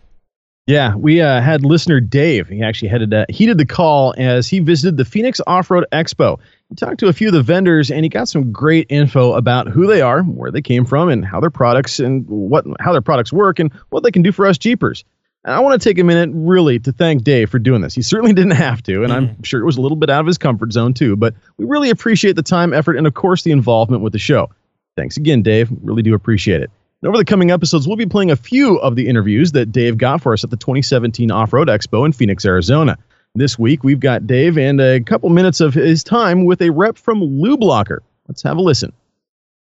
Yeah, 0.66 0.94
we 0.94 1.20
uh, 1.20 1.42
had 1.42 1.62
listener 1.62 2.00
Dave. 2.00 2.48
He 2.48 2.62
actually 2.62 2.88
headed 2.88 3.12
uh, 3.12 3.26
he 3.28 3.44
did 3.44 3.58
the 3.58 3.66
call 3.66 4.14
as 4.16 4.48
he 4.48 4.60
visited 4.60 4.96
the 4.96 5.04
Phoenix 5.04 5.40
Off 5.46 5.70
Road 5.70 5.84
Expo. 5.92 6.38
He 6.70 6.74
talked 6.74 7.00
to 7.00 7.08
a 7.08 7.12
few 7.12 7.28
of 7.28 7.34
the 7.34 7.42
vendors 7.42 7.90
and 7.90 8.02
he 8.02 8.08
got 8.08 8.28
some 8.28 8.50
great 8.50 8.86
info 8.88 9.34
about 9.34 9.68
who 9.68 9.86
they 9.86 10.00
are, 10.00 10.22
where 10.22 10.50
they 10.50 10.62
came 10.62 10.86
from, 10.86 11.10
and 11.10 11.22
how 11.22 11.38
their 11.38 11.50
products 11.50 12.00
and 12.00 12.26
what 12.26 12.64
how 12.80 12.92
their 12.92 13.02
products 13.02 13.30
work 13.30 13.58
and 13.58 13.70
what 13.90 14.04
they 14.04 14.10
can 14.10 14.22
do 14.22 14.32
for 14.32 14.46
us 14.46 14.56
Jeepers. 14.56 15.04
And 15.44 15.54
I 15.54 15.60
want 15.60 15.78
to 15.78 15.86
take 15.86 15.98
a 15.98 16.04
minute 16.04 16.30
really 16.32 16.78
to 16.78 16.92
thank 16.92 17.24
Dave 17.24 17.50
for 17.50 17.58
doing 17.58 17.82
this. 17.82 17.94
He 17.94 18.00
certainly 18.00 18.32
didn't 18.34 18.52
have 18.52 18.82
to, 18.84 19.04
and 19.04 19.12
I'm 19.12 19.42
sure 19.42 19.60
it 19.60 19.66
was 19.66 19.76
a 19.76 19.82
little 19.82 19.96
bit 19.96 20.08
out 20.08 20.20
of 20.20 20.26
his 20.26 20.38
comfort 20.38 20.72
zone 20.72 20.94
too. 20.94 21.14
But 21.14 21.34
we 21.58 21.66
really 21.66 21.90
appreciate 21.90 22.36
the 22.36 22.42
time, 22.42 22.72
effort, 22.72 22.96
and 22.96 23.06
of 23.06 23.12
course 23.12 23.42
the 23.42 23.52
involvement 23.52 24.02
with 24.02 24.14
the 24.14 24.18
show. 24.18 24.48
Thanks 24.96 25.18
again, 25.18 25.42
Dave. 25.42 25.68
Really 25.82 26.02
do 26.02 26.14
appreciate 26.14 26.62
it. 26.62 26.70
And 27.04 27.10
over 27.10 27.18
the 27.18 27.26
coming 27.26 27.50
episodes, 27.50 27.86
we'll 27.86 27.98
be 27.98 28.06
playing 28.06 28.30
a 28.30 28.36
few 28.36 28.78
of 28.78 28.96
the 28.96 29.08
interviews 29.08 29.52
that 29.52 29.70
Dave 29.70 29.98
got 29.98 30.22
for 30.22 30.32
us 30.32 30.42
at 30.42 30.48
the 30.48 30.56
2017 30.56 31.30
Off 31.30 31.52
Road 31.52 31.68
Expo 31.68 32.06
in 32.06 32.12
Phoenix, 32.12 32.46
Arizona. 32.46 32.96
This 33.34 33.58
week, 33.58 33.84
we've 33.84 34.00
got 34.00 34.26
Dave 34.26 34.56
and 34.56 34.80
a 34.80 35.00
couple 35.00 35.28
minutes 35.28 35.60
of 35.60 35.74
his 35.74 36.02
time 36.02 36.46
with 36.46 36.62
a 36.62 36.70
rep 36.70 36.96
from 36.96 37.22
Lube 37.22 37.62
Locker. 37.62 38.02
Let's 38.26 38.40
have 38.44 38.56
a 38.56 38.62
listen. 38.62 38.94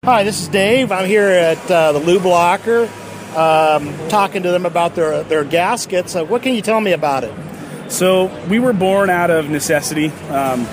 Hi, 0.06 0.24
this 0.24 0.42
is 0.42 0.48
Dave. 0.48 0.92
I'm 0.92 1.06
here 1.06 1.28
at 1.28 1.70
uh, 1.70 1.92
the 1.92 2.00
Lube 2.00 2.26
Locker, 2.26 2.90
um, 3.36 3.96
talking 4.10 4.42
to 4.42 4.50
them 4.50 4.66
about 4.66 4.96
their 4.96 5.22
their 5.22 5.44
gaskets. 5.44 6.16
Uh, 6.16 6.26
what 6.26 6.42
can 6.42 6.56
you 6.56 6.64
tell 6.64 6.82
me 6.82 6.94
about 6.94 7.24
it? 7.24 7.92
So 7.92 8.26
we 8.48 8.58
were 8.58 8.74
born 8.74 9.12
out 9.12 9.30
of 9.30 9.52
necessity. 9.52 10.08
Um, 10.32 10.66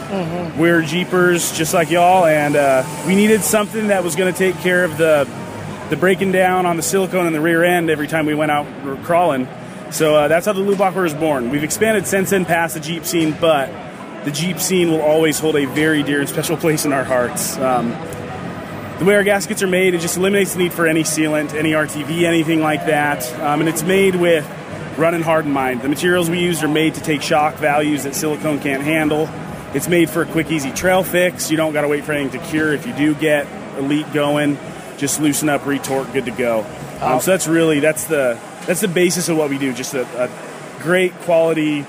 We're 0.59 0.81
Jeepers 0.81 1.53
just 1.53 1.75
like 1.75 1.91
y'all, 1.91 2.25
and 2.25 2.57
uh, 2.57 2.83
we 3.07 3.15
needed 3.15 3.43
something 3.43 3.89
that 3.89 4.03
was 4.03 4.17
going 4.17 4.33
to 4.33 4.39
take 4.39 4.57
care 4.63 4.85
of 4.85 4.97
the 4.97 5.29
the 5.91 5.97
breaking 5.97 6.33
down 6.33 6.67
on 6.67 6.77
the 6.77 6.83
silicone 6.83 7.27
in 7.27 7.33
the 7.33 7.41
rear 7.41 7.65
end 7.65 7.91
every 7.91 8.07
time 8.07 8.27
we 8.27 8.35
went 8.35 8.51
out 8.51 8.67
crawling. 9.05 9.49
So 9.91 10.17
uh, 10.17 10.29
that's 10.29 10.47
how 10.47 10.53
the 10.53 10.61
Lube 10.61 10.81
Locker 10.81 11.03
was 11.03 11.15
born. 11.15 11.51
We've 11.51 11.63
expanded 11.63 12.07
since 12.07 12.31
then 12.31 12.45
past 12.45 12.75
the 12.75 12.81
Jeep 12.81 13.05
scene, 13.05 13.37
but 13.41 13.71
the 14.25 14.33
Jeep 14.33 14.59
scene 14.59 14.91
will 14.91 15.01
always 15.01 15.39
hold 15.39 15.55
a 15.57 15.65
very 15.67 16.03
dear 16.03 16.21
and 16.21 16.29
special 16.29 16.57
place 16.57 16.85
in 16.85 16.93
our 16.93 17.05
hearts. 17.05 17.57
Um, 17.57 17.91
the 18.99 19.05
way 19.05 19.15
our 19.15 19.23
gaskets 19.23 19.63
are 19.63 19.69
made, 19.69 19.95
it 19.95 20.01
just 20.01 20.17
eliminates 20.17 20.55
the 20.55 20.59
need 20.59 20.73
for 20.73 20.87
any 20.87 21.03
sealant, 21.03 21.55
any 21.55 21.73
RTV, 21.73 22.25
anything 22.25 22.61
like 22.61 22.87
that. 22.87 23.25
Um, 23.41 23.61
and 23.61 23.69
it's 23.69 23.83
made 23.83 24.17
with 24.17 24.45
run 24.99 25.15
and 25.15 25.23
hard 25.23 25.45
in 25.45 25.53
mind. 25.53 25.83
The 25.83 25.89
materials 25.89 26.31
we 26.31 26.41
use 26.41 26.63
are 26.63 26.69
made 26.69 26.95
to 26.95 27.03
take 27.03 27.23
shock 27.23 27.57
values 27.57 28.05
that 28.05 28.15
silicone 28.15 28.59
can't 28.59 28.83
handle. 28.83 29.29
It's 29.75 29.89
made 29.89 30.09
for 30.09 30.23
a 30.23 30.27
quick, 30.27 30.51
easy 30.51 30.73
trail 30.73 31.05
fix. 31.05 31.51
You 31.51 31.57
don't 31.57 31.73
got 31.75 31.83
to 31.83 31.89
wait 31.89 32.05
for 32.05 32.13
anything 32.13 32.41
to 32.41 32.47
cure. 32.47 32.73
If 32.73 32.87
you 32.87 32.95
do 32.95 33.15
get 33.15 33.47
a 33.77 33.83
leak 33.83 34.11
going, 34.13 34.57
just 34.97 35.21
loosen 35.21 35.49
up, 35.49 35.67
retorque, 35.67 36.13
good 36.13 36.27
to 36.27 36.31
go. 36.31 36.65
Um, 37.01 37.21
so 37.21 37.31
that's 37.31 37.47
really 37.47 37.81
that's 37.81 38.05
the 38.05 38.39
that's 38.67 38.81
the 38.81 38.89
basis 38.89 39.29
of 39.29 39.37
what 39.37 39.51
we 39.51 39.59
do. 39.59 39.73
Just 39.73 39.95
a, 39.95 40.03
a 40.23 40.83
great 40.83 41.13
quality 41.21 41.85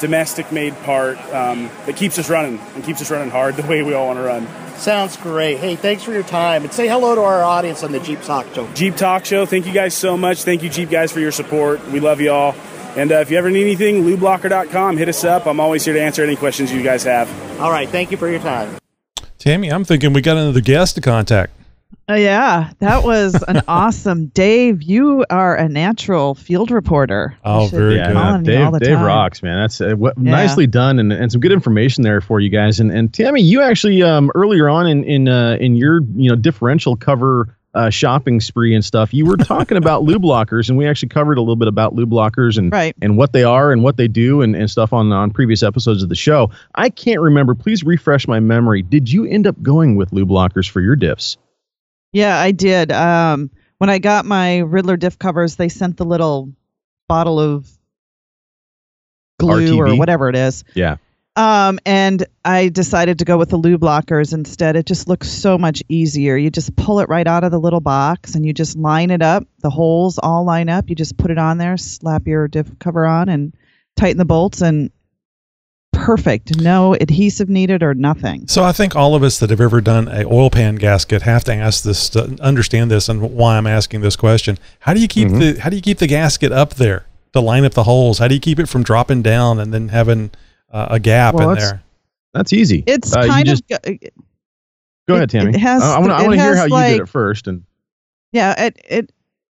domestic 0.00 0.52
made 0.52 0.74
part 0.82 1.18
um, 1.34 1.70
that 1.86 1.96
keeps 1.96 2.18
us 2.18 2.30
running 2.30 2.58
and 2.74 2.84
keeps 2.84 3.00
us 3.02 3.10
running 3.10 3.30
hard 3.30 3.56
the 3.56 3.66
way 3.66 3.82
we 3.82 3.94
all 3.94 4.06
want 4.06 4.18
to 4.18 4.22
run. 4.22 4.46
Sounds 4.76 5.16
great. 5.16 5.58
Hey, 5.58 5.74
thanks 5.74 6.04
for 6.04 6.12
your 6.12 6.22
time. 6.22 6.62
And 6.62 6.72
say 6.72 6.86
hello 6.86 7.16
to 7.16 7.20
our 7.22 7.42
audience 7.42 7.82
on 7.82 7.90
the 7.90 7.98
Jeep 7.98 8.22
Talk 8.22 8.54
Show. 8.54 8.72
Jeep 8.74 8.94
Talk 8.94 9.24
Show. 9.24 9.44
Thank 9.44 9.66
you 9.66 9.72
guys 9.72 9.94
so 9.94 10.16
much. 10.16 10.44
Thank 10.44 10.62
you, 10.62 10.70
Jeep 10.70 10.88
guys, 10.88 11.10
for 11.10 11.18
your 11.18 11.32
support. 11.32 11.84
We 11.88 11.98
love 11.98 12.20
you 12.20 12.30
all. 12.30 12.54
And 12.96 13.12
uh, 13.12 13.16
if 13.16 13.30
you 13.30 13.38
ever 13.38 13.50
need 13.50 13.62
anything, 13.62 14.04
lubelocker.com, 14.04 14.96
hit 14.96 15.08
us 15.08 15.24
up. 15.24 15.46
I'm 15.46 15.60
always 15.60 15.84
here 15.84 15.94
to 15.94 16.00
answer 16.00 16.22
any 16.22 16.36
questions 16.36 16.72
you 16.72 16.82
guys 16.82 17.02
have. 17.04 17.28
All 17.60 17.70
right. 17.70 17.88
Thank 17.88 18.10
you 18.10 18.16
for 18.16 18.28
your 18.28 18.40
time. 18.40 18.76
Tammy, 19.38 19.68
I'm 19.68 19.84
thinking 19.84 20.12
we 20.12 20.20
got 20.20 20.36
another 20.36 20.60
guest 20.60 20.94
to 20.96 21.00
contact. 21.00 21.52
Uh, 22.08 22.14
yeah, 22.14 22.72
that 22.78 23.04
was 23.04 23.34
an 23.48 23.60
awesome. 23.68 24.26
Dave, 24.28 24.82
you 24.82 25.26
are 25.28 25.54
a 25.56 25.68
natural 25.68 26.34
field 26.34 26.70
reporter. 26.70 27.36
Oh, 27.44 27.68
should 27.68 27.78
very 27.78 27.94
good. 27.96 28.12
calling 28.14 28.42
me 28.42 28.46
Dave, 28.46 28.78
Dave 28.80 29.00
rocks, 29.00 29.42
man. 29.42 29.60
That's 29.60 29.80
uh, 29.80 29.94
what, 29.94 30.14
Yeah. 30.16 30.30
nicely 30.30 30.66
done 30.66 30.98
and, 30.98 31.12
and 31.12 31.30
some 31.30 31.40
good 31.42 31.52
information 31.52 32.04
there 32.04 32.20
for 32.22 32.40
you 32.40 32.48
guys. 32.48 32.80
And 32.80 32.90
and 32.90 33.12
Tammy, 33.12 33.42
you 33.42 33.60
actually 33.60 34.02
um, 34.02 34.30
earlier 34.34 34.68
on 34.70 34.86
in 34.86 35.04
in 35.04 35.28
uh, 35.28 35.58
in 35.60 35.76
your 35.76 36.00
you 36.14 36.30
know 36.30 36.36
differential 36.36 36.96
cover 36.96 37.54
uh, 37.74 37.90
shopping 37.90 38.40
spree 38.40 38.74
and 38.74 38.82
stuff, 38.82 39.12
you 39.12 39.26
were 39.26 39.36
talking 39.36 39.76
about 39.76 40.02
lube 40.02 40.24
lockers, 40.24 40.70
and 40.70 40.78
we 40.78 40.86
actually 40.86 41.10
covered 41.10 41.36
a 41.36 41.42
little 41.42 41.56
bit 41.56 41.68
about 41.68 41.94
lube 41.94 42.12
lockers 42.14 42.56
and 42.56 42.72
Right. 42.72 42.96
and 43.02 43.18
what 43.18 43.34
they 43.34 43.44
are 43.44 43.70
and 43.70 43.82
what 43.82 43.98
they 43.98 44.08
do 44.08 44.40
and, 44.40 44.56
and 44.56 44.70
stuff 44.70 44.94
on 44.94 45.12
on 45.12 45.30
previous 45.30 45.62
episodes 45.62 46.02
of 46.02 46.08
the 46.08 46.16
show. 46.16 46.50
I 46.74 46.88
can't 46.88 47.20
remember. 47.20 47.54
Please 47.54 47.84
refresh 47.84 48.26
my 48.26 48.40
memory. 48.40 48.80
Did 48.80 49.12
you 49.12 49.26
end 49.26 49.46
up 49.46 49.60
going 49.62 49.96
with 49.96 50.10
lube 50.14 50.30
lockers 50.30 50.66
for 50.66 50.80
your 50.80 50.96
diffs? 50.96 51.36
Yeah, 52.12 52.38
I 52.38 52.52
did. 52.52 52.92
Um, 52.92 53.50
when 53.78 53.90
I 53.90 53.98
got 53.98 54.24
my 54.24 54.58
Riddler 54.58 54.96
diff 54.96 55.18
covers, 55.18 55.56
they 55.56 55.68
sent 55.68 55.96
the 55.96 56.04
little 56.04 56.52
bottle 57.08 57.38
of 57.40 57.68
glue 59.38 59.78
or 59.78 59.96
whatever 59.96 60.28
it 60.28 60.36
is. 60.36 60.64
Yeah. 60.74 60.96
Um, 61.36 61.78
and 61.86 62.26
I 62.44 62.68
decided 62.68 63.20
to 63.20 63.24
go 63.24 63.38
with 63.38 63.50
the 63.50 63.56
lube 63.56 63.84
lockers 63.84 64.32
instead. 64.32 64.74
It 64.74 64.86
just 64.86 65.06
looks 65.06 65.28
so 65.28 65.56
much 65.56 65.84
easier. 65.88 66.36
You 66.36 66.50
just 66.50 66.74
pull 66.74 66.98
it 66.98 67.08
right 67.08 67.28
out 67.28 67.44
of 67.44 67.52
the 67.52 67.60
little 67.60 67.80
box 67.80 68.34
and 68.34 68.44
you 68.44 68.52
just 68.52 68.76
line 68.76 69.12
it 69.12 69.22
up. 69.22 69.46
The 69.60 69.70
holes 69.70 70.18
all 70.18 70.44
line 70.44 70.68
up. 70.68 70.90
You 70.90 70.96
just 70.96 71.16
put 71.16 71.30
it 71.30 71.38
on 71.38 71.58
there, 71.58 71.76
slap 71.76 72.26
your 72.26 72.48
diff 72.48 72.76
cover 72.80 73.06
on, 73.06 73.28
and 73.28 73.54
tighten 73.96 74.18
the 74.18 74.24
bolts, 74.24 74.62
and 74.62 74.90
perfect. 76.16 76.58
No 76.60 76.94
adhesive 76.94 77.48
needed 77.48 77.82
or 77.82 77.92
nothing. 77.94 78.48
So 78.48 78.64
I 78.64 78.72
think 78.72 78.96
all 78.96 79.14
of 79.14 79.22
us 79.22 79.38
that 79.40 79.50
have 79.50 79.60
ever 79.60 79.80
done 79.80 80.08
a 80.08 80.24
oil 80.24 80.48
pan 80.50 80.76
gasket 80.76 81.22
have 81.22 81.44
to 81.44 81.54
ask 81.54 81.84
this, 81.84 82.08
to 82.10 82.36
understand 82.40 82.90
this, 82.90 83.08
and 83.08 83.20
why 83.20 83.58
I'm 83.58 83.66
asking 83.66 84.00
this 84.00 84.16
question. 84.16 84.58
How 84.80 84.94
do 84.94 85.00
you 85.00 85.08
keep 85.08 85.28
Mm-hmm. 85.28 85.38
the 85.38 85.60
How 85.60 85.68
do 85.70 85.76
you 85.76 85.82
keep 85.82 85.98
the 85.98 86.06
gasket 86.06 86.50
up 86.50 86.74
there 86.74 87.04
to 87.34 87.40
line 87.40 87.64
up 87.64 87.74
the 87.74 87.82
holes? 87.84 88.18
How 88.18 88.26
do 88.28 88.34
you 88.34 88.40
keep 88.40 88.58
it 88.58 88.68
from 88.68 88.82
dropping 88.82 89.20
down 89.22 89.60
and 89.60 89.72
then 89.74 89.88
having 89.88 90.30
uh, 90.72 90.86
a 90.90 90.98
gap 91.00 91.34
Well, 91.34 91.50
in 91.50 91.58
there? 91.58 91.82
That's 92.32 92.52
easy. 92.52 92.84
It's 92.86 93.14
Uh, 93.14 93.26
kind 93.26 93.46
just- 93.46 93.64
of. 93.70 93.82
Go 93.82 93.92
it- 93.92 94.12
ahead, 95.16 95.30
Tammy. 95.30 95.50
it 95.50 95.58
has 95.58 95.82
I, 95.82 95.96
I 95.96 95.98
want 96.00 96.12
to 96.12 96.30
hear 96.36 96.54
has 96.56 96.70
how 96.70 96.76
you 96.86 96.96
did 96.96 97.02
it 97.02 97.08
first. 97.08 97.46
And 97.48 97.64
Yeah, 98.32 98.64
it 98.64 98.80
it 98.88 99.12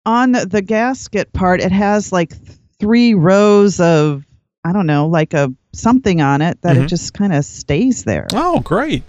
on 0.06 0.32
the 0.32 0.62
gasket 0.62 1.32
part, 1.32 1.60
it 1.60 1.72
has 1.72 2.10
like 2.12 2.32
three 2.80 3.14
rows 3.14 3.78
of 3.80 4.24
I 4.64 4.72
don't 4.72 4.86
know, 4.86 5.06
like 5.06 5.32
a 5.34 5.52
something 5.72 6.20
on 6.20 6.42
it 6.42 6.60
that 6.62 6.76
Mhm. 6.76 6.84
it 6.84 6.86
just 6.88 7.14
kind 7.14 7.32
of 7.32 7.44
stays 7.44 8.04
there, 8.04 8.26
Oh, 8.32 8.60
great! 8.60 9.02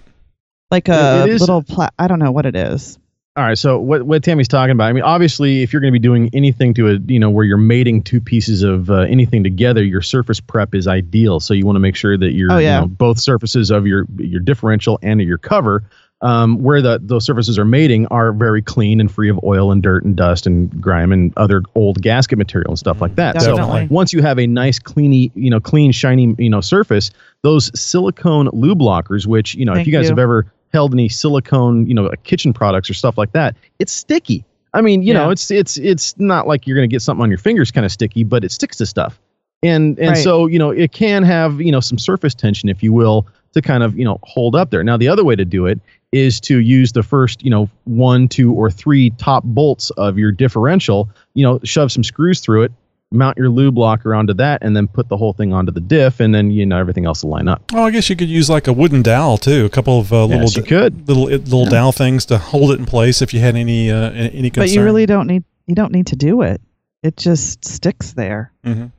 like 0.70 0.88
a 0.88 1.24
it 1.24 1.30
is- 1.30 1.40
little. 1.40 1.62
Pla- 1.62 1.90
I 1.98 2.08
don't 2.08 2.18
know 2.18 2.32
what 2.32 2.46
it 2.46 2.56
is. 2.56 2.98
All 3.34 3.42
right. 3.42 3.56
So 3.56 3.78
what 3.78 4.02
what 4.02 4.22
Tammy's 4.22 4.46
talking 4.48 4.72
about? 4.72 4.90
I 4.90 4.92
mean, 4.92 5.04
obviously, 5.04 5.62
if 5.62 5.72
you're 5.72 5.80
going 5.80 5.90
to 5.92 5.98
be 5.98 6.02
doing 6.02 6.28
anything 6.34 6.74
to 6.74 6.88
a 6.90 6.98
you 7.06 7.18
know 7.18 7.30
where 7.30 7.46
you're 7.46 7.56
mating 7.56 8.02
two 8.02 8.20
pieces 8.20 8.62
of 8.62 8.90
uh, 8.90 9.00
anything 9.08 9.42
together, 9.42 9.82
your 9.82 10.02
surface 10.02 10.38
prep 10.38 10.74
is 10.74 10.86
ideal. 10.86 11.40
So 11.40 11.54
you 11.54 11.64
want 11.64 11.76
to 11.76 11.80
make 11.80 11.96
sure 11.96 12.18
that 12.18 12.32
your 12.32 12.52
Oh, 12.52 12.58
yeah. 12.58 12.74
you 12.76 12.80
know, 12.82 12.86
both 12.88 13.18
surfaces 13.18 13.70
of 13.70 13.86
your 13.86 14.06
your 14.18 14.40
differential 14.40 14.98
and 15.02 15.18
your 15.22 15.38
cover. 15.38 15.82
Um, 16.22 16.62
where 16.62 16.80
the 16.80 17.00
those 17.02 17.24
surfaces 17.24 17.58
are 17.58 17.64
mating 17.64 18.06
are 18.06 18.32
very 18.32 18.62
clean 18.62 19.00
and 19.00 19.10
free 19.10 19.28
of 19.28 19.40
oil 19.42 19.72
and 19.72 19.82
dirt 19.82 20.04
and 20.04 20.14
dust 20.14 20.46
and 20.46 20.70
grime 20.80 21.10
and 21.10 21.32
other 21.36 21.64
old 21.74 22.00
gasket 22.00 22.38
material 22.38 22.70
and 22.70 22.78
stuff 22.78 23.00
like 23.00 23.16
that. 23.16 23.34
Definitely. 23.34 23.88
So 23.88 23.92
once 23.92 24.12
you 24.12 24.22
have 24.22 24.38
a 24.38 24.46
nice, 24.46 24.78
cleany, 24.78 25.32
you 25.34 25.50
know, 25.50 25.58
clean, 25.58 25.90
shiny, 25.90 26.32
you 26.38 26.48
know, 26.48 26.60
surface, 26.60 27.10
those 27.42 27.76
silicone 27.78 28.48
lube 28.52 28.80
lockers, 28.80 29.26
which 29.26 29.56
you 29.56 29.64
know, 29.64 29.74
if 29.74 29.84
you 29.84 29.92
guys 29.92 30.04
you. 30.04 30.10
have 30.10 30.20
ever 30.20 30.46
held 30.72 30.94
any 30.94 31.08
silicone, 31.08 31.86
you 31.86 31.94
know, 31.94 32.08
kitchen 32.22 32.52
products 32.52 32.88
or 32.88 32.94
stuff 32.94 33.18
like 33.18 33.32
that, 33.32 33.56
it's 33.80 33.92
sticky. 33.92 34.44
I 34.74 34.80
mean, 34.80 35.02
you 35.02 35.12
know, 35.12 35.30
it's 35.30 35.50
it's 35.50 35.76
it's 35.76 36.16
not 36.18 36.46
like 36.46 36.66
you're 36.68 36.76
going 36.76 36.88
to 36.88 36.94
get 36.94 37.02
something 37.02 37.22
on 37.22 37.30
your 37.30 37.38
fingers 37.38 37.70
kind 37.70 37.84
of 37.84 37.92
sticky, 37.92 38.24
but 38.24 38.44
it 38.44 38.52
sticks 38.52 38.76
to 38.76 38.86
stuff. 38.86 39.20
And 39.62 39.98
and 39.98 40.10
Right. 40.10 40.24
so, 40.24 40.46
you 40.46 40.58
know, 40.58 40.70
it 40.70 40.92
can 40.92 41.22
have, 41.24 41.60
you 41.60 41.70
know, 41.70 41.80
some 41.80 41.98
surface 41.98 42.34
tension 42.34 42.68
if 42.68 42.82
you 42.82 42.92
will 42.92 43.26
to 43.54 43.60
kind 43.60 43.82
of, 43.82 43.98
you 43.98 44.04
know, 44.04 44.18
hold 44.22 44.56
up 44.56 44.70
there. 44.70 44.82
Now, 44.82 44.96
the 44.96 45.08
other 45.08 45.24
way 45.24 45.36
to 45.36 45.44
do 45.44 45.66
it 45.66 45.80
is 46.12 46.40
to 46.40 46.58
use 46.60 46.92
the 46.92 47.02
first, 47.02 47.42
you 47.42 47.50
know, 47.50 47.68
one, 47.84 48.28
two 48.28 48.52
or 48.52 48.70
three 48.70 49.10
top 49.10 49.42
bolts 49.44 49.90
of 49.90 50.18
your 50.18 50.30
differential, 50.30 51.08
you 51.34 51.42
know, 51.42 51.58
shove 51.64 51.90
some 51.90 52.04
screws 52.04 52.40
through 52.40 52.62
it, 52.64 52.72
mount 53.10 53.36
your 53.38 53.48
lube 53.48 53.76
locker 53.78 54.14
onto 54.14 54.34
that 54.34 54.62
and 54.62 54.76
then 54.76 54.86
put 54.88 55.08
the 55.08 55.16
whole 55.16 55.32
thing 55.32 55.52
onto 55.54 55.72
the 55.72 55.80
diff 55.80 56.20
and 56.20 56.34
then, 56.34 56.50
you 56.50 56.64
know, 56.66 56.78
everything 56.78 57.06
else 57.06 57.22
will 57.24 57.30
line 57.30 57.48
up. 57.48 57.62
Oh, 57.74 57.84
I 57.84 57.90
guess 57.90 58.10
you 58.10 58.16
could 58.16 58.28
use 58.28 58.50
like 58.50 58.66
a 58.68 58.72
wooden 58.72 59.00
dowel 59.02 59.38
too. 59.38 59.64
A 59.64 59.70
couple 59.70 59.98
of 60.00 60.12
uh, 60.12 60.24
little 60.26 60.42
Yes, 60.42 60.56
you 60.56 60.62
could. 60.62 61.08
little 61.08 61.24
little 61.24 61.64
dowel 61.66 61.92
things 61.92 62.26
to 62.26 62.36
hold 62.38 62.72
it 62.72 62.78
in 62.78 62.84
place 62.86 63.22
if 63.22 63.32
you 63.32 63.40
had 63.40 63.56
any 63.56 63.90
uh, 63.90 64.10
any 64.12 64.50
concern. 64.50 64.62
But 64.62 64.70
you 64.70 64.82
really 64.84 65.06
don't 65.06 65.26
need. 65.26 65.44
You 65.66 65.74
don't 65.74 65.92
need 65.92 66.08
to 66.08 66.16
do 66.16 66.42
it. 66.42 66.60
It 67.02 67.16
just 67.16 67.64
sticks 67.64 68.12
there. 68.12 68.52
Mhm. 68.64 68.92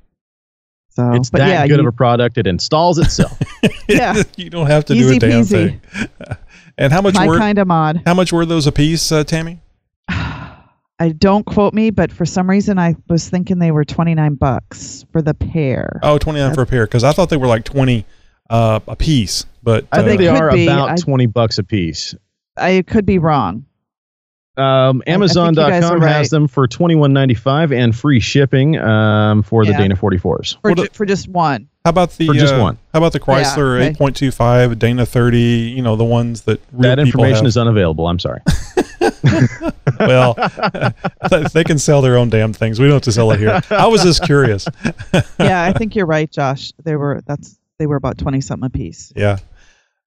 So, 0.90 1.12
It's 1.14 1.32
but 1.32 1.40
that 1.40 1.48
yeah, 1.50 1.66
good 1.68 1.80
you, 1.80 1.88
of 1.88 1.92
a 1.94 1.96
product. 1.96 2.38
It 2.38 2.46
installs 2.46 3.00
itself. 3.00 3.40
yeah, 3.90 4.22
you 4.38 4.52
don't 4.52 4.68
have 4.68 4.86
to 4.86 4.94
Easy 4.94 5.18
do 5.18 5.26
a 5.26 5.30
damn 5.30 5.42
peasy. 5.42 5.80
thing. 5.82 6.10
and 6.78 6.92
how 6.94 7.02
much 7.02 7.16
my 7.16 7.28
were 7.28 7.38
kind 7.38 7.58
of 7.58 7.68
mod. 7.68 8.02
how 8.06 8.14
much 8.14 8.32
were 8.34 8.46
those 8.46 8.68
a 8.68 8.72
piece, 8.72 9.12
uh, 9.12 9.24
Tammy? 9.24 9.60
I 11.00 11.10
don't 11.18 11.46
quote 11.46 11.74
me, 11.74 11.90
but 11.90 12.12
for 12.12 12.26
some 12.26 12.50
reason 12.50 12.78
I 12.80 12.96
was 13.10 13.28
thinking 13.30 13.60
they 13.60 13.72
were 13.72 13.84
twenty 13.84 14.14
nine 14.16 14.36
bucks 14.36 15.06
for 15.12 15.22
the 15.22 15.34
pair. 15.34 16.00
Oh, 16.04 16.18
29 16.18 16.54
for 16.54 16.62
a 16.62 16.66
pair 16.66 16.86
because 16.86 17.04
I 17.04 17.12
thought 17.12 17.30
they 17.30 17.38
were 17.38 17.48
like 17.48 17.66
20 17.66 18.06
uh, 18.50 18.80
a 18.88 18.96
piece. 18.96 19.46
But 19.64 19.88
I 19.92 20.04
think 20.04 20.22
uh, 20.22 20.24
they 20.24 20.28
are 20.30 20.52
be. 20.52 20.66
about 20.68 20.90
I- 20.92 20.96
20 20.96 21.26
bucks 21.28 21.58
a 21.58 21.64
piece. 21.64 22.16
I 22.56 22.84
could 22.86 23.06
be 23.06 23.18
wrong. 23.18 23.66
Um, 24.56 24.64
I- 24.66 24.66
I 24.66 24.90
think 24.92 25.00
you 25.00 25.04
guys 25.04 25.08
Amazon.com 25.08 26.04
are 26.04 26.08
has 26.08 26.30
them 26.30 26.48
for 26.48 26.68
twenty 26.68 26.94
one 26.96 27.12
ninety 27.12 27.34
five 27.34 27.72
and 27.72 27.96
free 27.96 28.20
shipping 28.20 28.78
um, 28.78 29.42
for 29.42 29.66
the 29.66 29.74
Dana 29.74 29.96
44s. 29.96 30.62
For, 30.62 30.70
What 30.70 30.78
ju- 30.78 30.88
for 30.94 31.06
just 31.08 31.28
one. 31.28 31.68
How 31.84 31.90
about 31.90 32.12
the 32.12 32.28
for 32.28 32.34
just 32.34 32.54
uh, 32.54 32.62
one. 32.62 32.78
How 32.94 33.00
about 33.00 33.12
the 33.12 33.20
Chrysler 33.20 33.82
okay. 33.82 33.94
8.25 33.94 34.80
Dana 34.80 35.06
30? 35.06 35.38
You 35.38 35.82
know 35.82 35.98
the 35.98 36.06
ones 36.06 36.44
that 36.44 36.62
real 36.72 36.84
That 36.84 37.00
information 37.00 37.38
have. 37.38 37.46
is 37.46 37.58
unavailable. 37.58 38.08
I'm 38.08 38.20
sorry. 38.20 38.40
well, 40.00 40.34
they 41.54 41.66
can 41.66 41.78
sell 41.78 42.02
their 42.02 42.16
own 42.16 42.30
damn 42.30 42.54
things. 42.54 42.80
We 42.80 42.86
don't 42.86 42.94
have 42.94 43.02
to 43.02 43.12
sell 43.12 43.32
it 43.32 43.40
here. 43.40 43.60
I 43.70 43.88
was 43.88 44.02
just 44.02 44.24
curious. 44.24 44.66
yeah, 45.40 45.64
I 45.64 45.74
think 45.74 45.94
you're 45.94 46.06
right, 46.06 46.32
Josh. 46.32 46.72
They 46.82 46.96
were 46.96 47.22
that's 47.26 47.60
they 47.80 47.86
were 47.86 47.98
about 47.98 48.18
twenty 48.18 48.40
something 48.40 48.68
a 48.68 48.70
piece. 48.70 49.12
Yeah. 49.14 49.40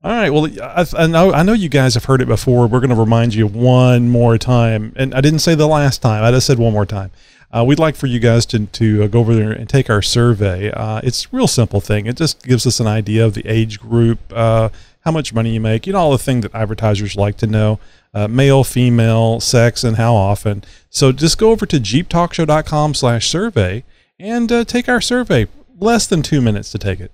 All 0.02 0.12
right. 0.12 0.30
Well, 0.30 0.46
I, 0.62 0.86
I 0.96 1.06
know 1.06 1.34
I 1.34 1.42
know 1.42 1.52
you 1.52 1.68
guys 1.68 1.92
have 1.92 2.04
heard 2.04 2.22
it 2.22 2.28
before. 2.28 2.68
We're 2.68 2.80
going 2.80 2.88
to 2.88 2.96
remind 2.96 3.34
you 3.34 3.46
one 3.46 4.08
more 4.08 4.38
time, 4.38 4.94
and 4.96 5.14
I 5.14 5.20
didn't 5.20 5.40
say 5.40 5.54
the 5.54 5.66
last 5.66 6.00
time. 6.00 6.24
I 6.24 6.30
just 6.30 6.46
said 6.46 6.58
one 6.58 6.72
more 6.72 6.86
time. 6.86 7.10
Uh, 7.55 7.64
we'd 7.64 7.78
like 7.78 7.97
for 7.97 8.07
you 8.07 8.18
guys 8.18 8.44
to 8.47 8.66
to 8.66 9.05
uh, 9.05 9.07
go 9.07 9.20
over 9.20 9.34
there 9.34 9.53
and 9.53 9.68
take 9.68 9.88
our 9.88 10.03
survey. 10.03 10.70
Uh, 10.70 11.01
it's 11.05 11.26
a 11.26 11.28
real 11.32 11.47
simple 11.47 11.80
thing. 11.80 12.07
It 12.07 12.16
just 12.16 12.42
gives 12.42 12.66
us 12.66 12.80
an 12.80 12.86
idea 12.86 13.24
of 13.24 13.34
the 13.34 13.47
age 13.47 13.80
group, 13.80 14.18
uh, 14.34 14.68
how 15.01 15.12
much 15.12 15.32
money 15.32 15.55
you 15.55 15.61
make, 15.61 15.86
you 15.86 15.92
know, 15.92 16.01
all 16.01 16.11
the 16.11 16.18
thing 16.18 16.40
that 16.40 16.55
advertisers 16.55 17.14
like 17.14 17.36
to 17.38 17.47
know, 17.47 17.78
uh, 18.12 18.26
male, 18.26 18.64
female, 18.64 19.40
sex, 19.40 19.84
and 19.84 19.97
how 19.97 20.14
often. 20.14 20.64
So 20.90 21.12
just 21.12 21.38
go 21.38 21.51
over 21.51 21.64
to 21.66 21.78
jeeptalkshow.com 21.78 22.94
slash 22.94 23.28
survey 23.28 23.84
and 24.18 24.51
uh, 24.51 24.64
take 24.64 24.88
our 24.88 25.01
survey. 25.01 25.47
Less 25.78 26.07
than 26.07 26.22
two 26.22 26.40
minutes 26.40 26.72
to 26.72 26.78
take 26.78 27.01
it. 27.01 27.12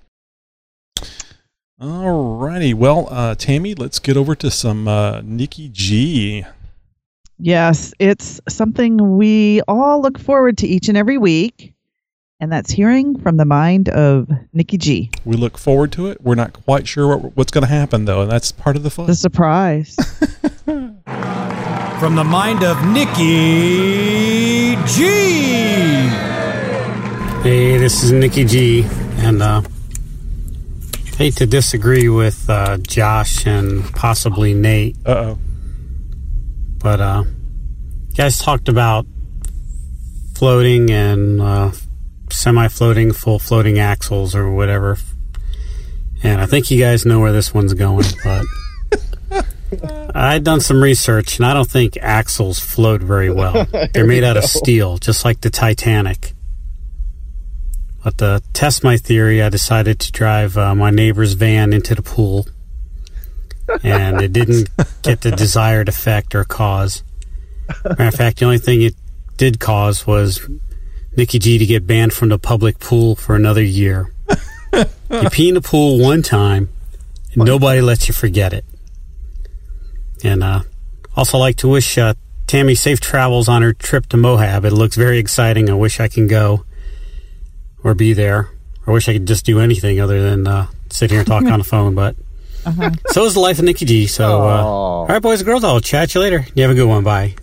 Alrighty. 1.79 2.73
Well, 2.73 3.07
uh, 3.11 3.35
Tammy, 3.35 3.75
let's 3.75 3.99
get 3.99 4.15
over 4.15 4.35
to 4.35 4.49
some 4.49 4.85
Nikki 5.25 5.69
G. 5.69 6.45
Yes, 7.39 7.93
it's 7.99 8.39
something 8.47 9.17
we 9.17 9.61
all 9.67 10.01
look 10.01 10.19
forward 10.19 10.57
to 10.59 10.67
each 10.67 10.87
and 10.87 10.97
every 10.97 11.17
week, 11.17 11.73
and 12.39 12.51
that's 12.51 12.71
hearing 12.71 13.19
from 13.19 13.37
the 13.37 13.45
mind 13.45 13.89
of 13.89 14.29
Nikki 14.53 14.77
G. 14.77 15.11
We 15.25 15.35
look 15.35 15.57
forward 15.57 15.91
to 15.93 16.07
it. 16.07 16.21
We're 16.21 16.35
not 16.35 16.53
quite 16.53 16.87
sure 16.87 17.17
what, 17.17 17.35
what's 17.35 17.51
going 17.51 17.63
to 17.63 17.69
happen, 17.69 18.05
though, 18.05 18.21
and 18.21 18.31
that's 18.31 18.51
part 18.51 18.75
of 18.75 18.83
the 18.83 18.89
fun. 18.89 19.07
The 19.07 19.15
surprise. 19.15 19.95
From 21.99 22.15
the 22.15 22.23
mind 22.25 22.63
of 22.63 22.85
Nikki 22.87 24.75
G. 24.87 25.13
Hey, 27.43 27.77
this 27.77 28.03
is 28.03 28.11
Nikki 28.11 28.43
G, 28.45 28.85
and 29.17 29.41
uh, 29.41 29.61
hate 31.17 31.35
to 31.37 31.45
disagree 31.45 32.09
with 32.09 32.49
uh, 32.49 32.77
Josh 32.77 33.45
and 33.45 33.85
possibly 33.95 34.53
Nate. 34.53 34.97
Uh 35.05 35.11
oh. 35.11 35.39
But 36.83 36.99
uh, 36.99 37.23
you 38.09 38.13
guys 38.13 38.37
talked 38.37 38.67
about 38.67 39.07
floating 40.35 40.91
and 40.91 41.41
uh, 41.41 41.71
semi-floating, 42.29 43.13
full 43.13 43.39
floating 43.39 43.79
axles 43.79 44.35
or 44.35 44.51
whatever, 44.51 44.97
and 46.21 46.41
I 46.41 46.45
think 46.45 46.69
you 46.69 46.79
guys 46.79 47.05
know 47.05 47.21
where 47.21 47.31
this 47.31 47.53
one's 47.53 47.73
going. 47.73 48.05
But 48.21 48.45
I'd 50.13 50.43
done 50.43 50.59
some 50.59 50.83
research, 50.83 51.37
and 51.37 51.45
I 51.45 51.53
don't 51.53 51.69
think 51.69 51.97
axles 52.01 52.59
float 52.59 53.01
very 53.01 53.29
well. 53.29 53.65
They're 53.93 54.05
made 54.05 54.25
out 54.25 54.35
of 54.35 54.43
steel, 54.43 54.97
just 54.97 55.23
like 55.23 55.39
the 55.39 55.49
Titanic. 55.49 56.33
But 58.03 58.17
to 58.17 58.43
test 58.51 58.83
my 58.83 58.97
theory, 58.97 59.41
I 59.41 59.47
decided 59.47 59.99
to 60.01 60.11
drive 60.11 60.57
uh, 60.57 60.75
my 60.75 60.91
neighbor's 60.91 61.33
van 61.33 61.71
into 61.71 61.95
the 61.95 62.01
pool, 62.01 62.45
and 63.83 64.21
it 64.21 64.33
didn't 64.33 64.69
get 65.01 65.21
the 65.21 65.31
desired 65.31 65.89
effect 65.89 66.35
or 66.35 66.43
cause. 66.43 67.03
Matter 67.83 68.07
of 68.07 68.15
fact, 68.15 68.39
the 68.39 68.45
only 68.45 68.57
thing 68.57 68.81
it 68.81 68.95
did 69.37 69.59
cause 69.59 70.05
was 70.05 70.47
Nikki 71.15 71.39
G 71.39 71.57
to 71.57 71.65
get 71.65 71.87
banned 71.87 72.13
from 72.13 72.29
the 72.29 72.39
public 72.39 72.79
pool 72.79 73.15
for 73.15 73.35
another 73.35 73.63
year. 73.63 74.13
you 74.73 75.29
pee 75.31 75.49
in 75.49 75.55
the 75.55 75.61
pool 75.61 75.99
one 75.99 76.21
time, 76.21 76.69
and 77.33 77.45
nobody 77.45 77.81
lets 77.81 78.07
you 78.07 78.13
forget 78.13 78.53
it. 78.53 78.65
And 80.23 80.43
uh, 80.43 80.63
also 81.15 81.37
like 81.37 81.57
to 81.57 81.67
wish 81.67 81.97
uh, 81.97 82.13
Tammy 82.47 82.75
safe 82.75 82.99
travels 82.99 83.47
on 83.47 83.61
her 83.61 83.73
trip 83.73 84.07
to 84.07 84.17
Moab. 84.17 84.65
It 84.65 84.71
looks 84.71 84.95
very 84.95 85.19
exciting. 85.19 85.69
I 85.69 85.73
wish 85.73 85.99
I 85.99 86.07
can 86.07 86.27
go 86.27 86.65
or 87.83 87.93
be 87.93 88.13
there. 88.13 88.49
I 88.85 88.91
wish 88.91 89.07
I 89.07 89.13
could 89.13 89.27
just 89.27 89.45
do 89.45 89.59
anything 89.59 89.99
other 89.99 90.21
than 90.21 90.47
uh, 90.47 90.67
sit 90.89 91.11
here 91.11 91.19
and 91.19 91.27
talk 91.27 91.43
on 91.51 91.59
the 91.59 91.65
phone. 91.65 91.95
But 91.95 92.15
Uh-huh. 92.65 92.91
so 93.07 93.25
is 93.25 93.33
the 93.33 93.39
life 93.39 93.59
of 93.59 93.65
Nikki 93.65 93.85
G. 93.85 94.07
So 94.07 94.43
uh, 94.43 94.63
all 94.63 95.07
right, 95.07 95.21
boys 95.21 95.41
and 95.41 95.45
girls, 95.45 95.63
I'll 95.63 95.81
chat 95.81 96.15
you 96.15 96.21
later. 96.21 96.45
You 96.55 96.63
have 96.63 96.71
a 96.71 96.75
good 96.75 96.87
one. 96.87 97.03
Bye. 97.03 97.35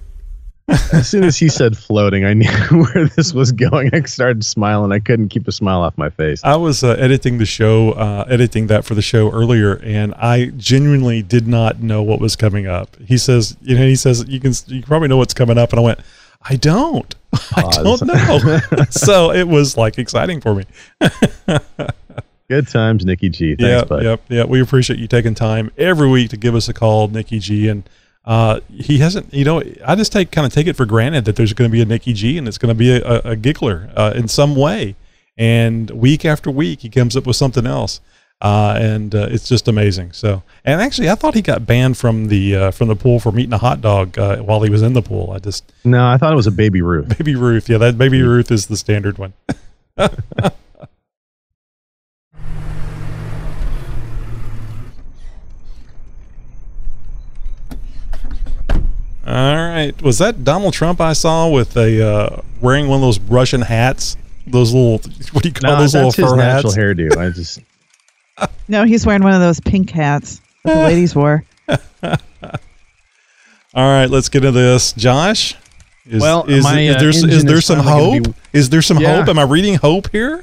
As 0.92 1.08
soon 1.08 1.24
as 1.24 1.36
he 1.36 1.48
said 1.48 1.76
floating, 1.76 2.24
I 2.24 2.32
knew 2.32 2.48
where 2.70 3.06
this 3.16 3.32
was 3.32 3.50
going. 3.50 3.90
I 3.92 4.02
started 4.02 4.44
smiling. 4.44 4.92
I 4.92 5.00
couldn't 5.00 5.28
keep 5.28 5.48
a 5.48 5.52
smile 5.52 5.80
off 5.80 5.98
my 5.98 6.10
face. 6.10 6.42
I 6.44 6.56
was 6.56 6.84
uh, 6.84 6.90
editing 6.90 7.38
the 7.38 7.46
show, 7.46 7.92
uh, 7.92 8.24
editing 8.28 8.68
that 8.68 8.84
for 8.84 8.94
the 8.94 9.02
show 9.02 9.32
earlier, 9.32 9.80
and 9.82 10.14
I 10.14 10.46
genuinely 10.56 11.22
did 11.22 11.48
not 11.48 11.80
know 11.80 12.02
what 12.02 12.20
was 12.20 12.36
coming 12.36 12.68
up. 12.68 12.96
He 13.04 13.18
says, 13.18 13.56
you 13.62 13.76
know, 13.76 13.82
he 13.84 13.96
says 13.96 14.24
you 14.28 14.38
can 14.38 14.52
you 14.66 14.82
probably 14.82 15.08
know 15.08 15.16
what's 15.16 15.34
coming 15.34 15.58
up, 15.58 15.70
and 15.70 15.80
I 15.80 15.82
went, 15.82 16.00
I 16.42 16.56
don't, 16.56 17.14
I 17.56 17.62
don't 17.82 18.02
know. 18.02 18.84
so 18.90 19.32
it 19.32 19.48
was 19.48 19.76
like 19.76 19.98
exciting 19.98 20.40
for 20.40 20.54
me. 20.54 20.64
Good 22.51 22.66
times, 22.66 23.05
Nikki 23.05 23.28
G. 23.28 23.55
Thanks, 23.55 23.62
yeah, 23.62 23.84
bud. 23.84 24.03
yep, 24.03 24.22
yeah. 24.28 24.42
We 24.42 24.61
appreciate 24.61 24.98
you 24.98 25.07
taking 25.07 25.36
time 25.36 25.70
every 25.78 26.09
week 26.09 26.30
to 26.30 26.36
give 26.36 26.57
us 26.57 26.68
a 26.68 26.74
call, 26.74 27.07
Nikki 27.07 27.38
G. 27.38 27.68
And 27.68 27.88
uh, 28.24 28.59
he 28.68 28.98
hasn't, 28.98 29.32
you 29.32 29.44
know, 29.44 29.62
I 29.86 29.94
just 29.94 30.11
take 30.11 30.32
kind 30.32 30.44
of 30.44 30.53
take 30.53 30.66
it 30.66 30.74
for 30.74 30.84
granted 30.84 31.26
that 31.26 31.36
there's 31.36 31.53
going 31.53 31.70
to 31.70 31.72
be 31.72 31.80
a 31.80 31.84
Nikki 31.84 32.12
G 32.12 32.36
and 32.36 32.48
it's 32.48 32.59
going 32.59 32.70
to 32.70 32.74
be 32.74 32.90
a, 32.90 33.05
a, 33.05 33.20
a 33.20 33.36
giggler 33.36 33.88
uh, 33.94 34.14
in 34.16 34.26
some 34.26 34.57
way. 34.57 34.96
And 35.38 35.90
week 35.92 36.24
after 36.24 36.51
week, 36.51 36.80
he 36.80 36.88
comes 36.88 37.16
up 37.16 37.24
with 37.24 37.36
something 37.36 37.66
else, 37.66 38.01
uh, 38.40 38.76
and 38.76 39.14
uh, 39.14 39.28
it's 39.30 39.48
just 39.48 39.68
amazing. 39.68 40.11
So, 40.11 40.42
and 40.64 40.82
actually, 40.82 41.09
I 41.09 41.14
thought 41.14 41.36
he 41.36 41.42
got 41.42 41.66
banned 41.66 41.98
from 41.98 42.26
the 42.26 42.57
uh, 42.57 42.70
from 42.72 42.88
the 42.88 42.96
pool 42.96 43.20
for 43.20 43.30
eating 43.38 43.53
a 43.53 43.59
hot 43.59 43.80
dog 43.80 44.18
uh, 44.18 44.38
while 44.38 44.61
he 44.62 44.70
was 44.70 44.82
in 44.82 44.92
the 44.92 45.03
pool. 45.03 45.30
I 45.30 45.38
just 45.38 45.72
No, 45.84 46.05
I 46.05 46.16
thought 46.16 46.32
it 46.32 46.36
was 46.36 46.48
a 46.48 46.51
baby 46.51 46.82
Ruth. 46.82 47.16
Baby 47.16 47.36
Ruth, 47.36 47.68
yeah, 47.68 47.78
that 47.78 47.96
Baby 47.96 48.22
Ruth 48.22 48.51
is 48.51 48.66
the 48.66 48.76
standard 48.76 49.18
one. 49.18 49.34
All 59.31 59.57
right. 59.57 59.93
Was 60.03 60.18
that 60.18 60.43
Donald 60.45 60.72
Trump 60.74 61.01
I 61.01 61.12
saw 61.12 61.49
with 61.49 61.76
a 61.76 62.05
uh, 62.05 62.41
wearing 62.61 62.89
one 62.89 62.97
of 62.97 63.03
those 63.03 63.20
Russian 63.20 63.61
hats? 63.61 64.16
Those 64.47 64.74
little 64.74 64.99
what 65.33 65.43
do 65.45 65.49
you 65.51 65.53
call 65.55 65.70
No, 65.72 65.78
those 65.81 65.93
that's 65.93 66.18
little 66.18 66.31
his 66.31 66.33
fur 66.33 66.37
natural 66.37 66.72
hairdo. 66.72 67.16
I 67.16 67.31
just 67.35 67.61
No, 68.68 68.85
he's 68.85 69.07
wearing 69.07 69.22
one 69.22 69.33
of 69.35 69.41
those 69.41 69.61
pink 69.61 69.91
hats 69.91 70.41
that 70.64 70.74
the 70.74 70.83
ladies 70.83 71.14
wore. 71.14 71.45
All 71.68 72.16
right, 73.74 74.07
let's 74.07 74.28
get 74.28 74.45
into 74.45 74.59
this, 74.59 74.93
Josh. 74.95 75.55
Is, 76.07 76.20
Well, 76.20 76.45
is, 76.47 76.64
my, 76.64 76.81
is 76.81 76.97
uh, 76.97 76.99
there 76.99 77.09
is 77.11 77.22
engine 77.22 77.47
there 77.47 77.59
is 77.59 77.64
some 77.66 77.78
hope? 77.78 78.24
be- 78.24 78.35
Is 78.53 78.68
there 78.70 78.83
some 78.83 78.99
Yeah. 78.99 79.18
hope? 79.18 79.28
Am 79.28 79.39
I 79.39 79.45
reading 79.45 79.76
hope 79.76 80.11
here? 80.11 80.43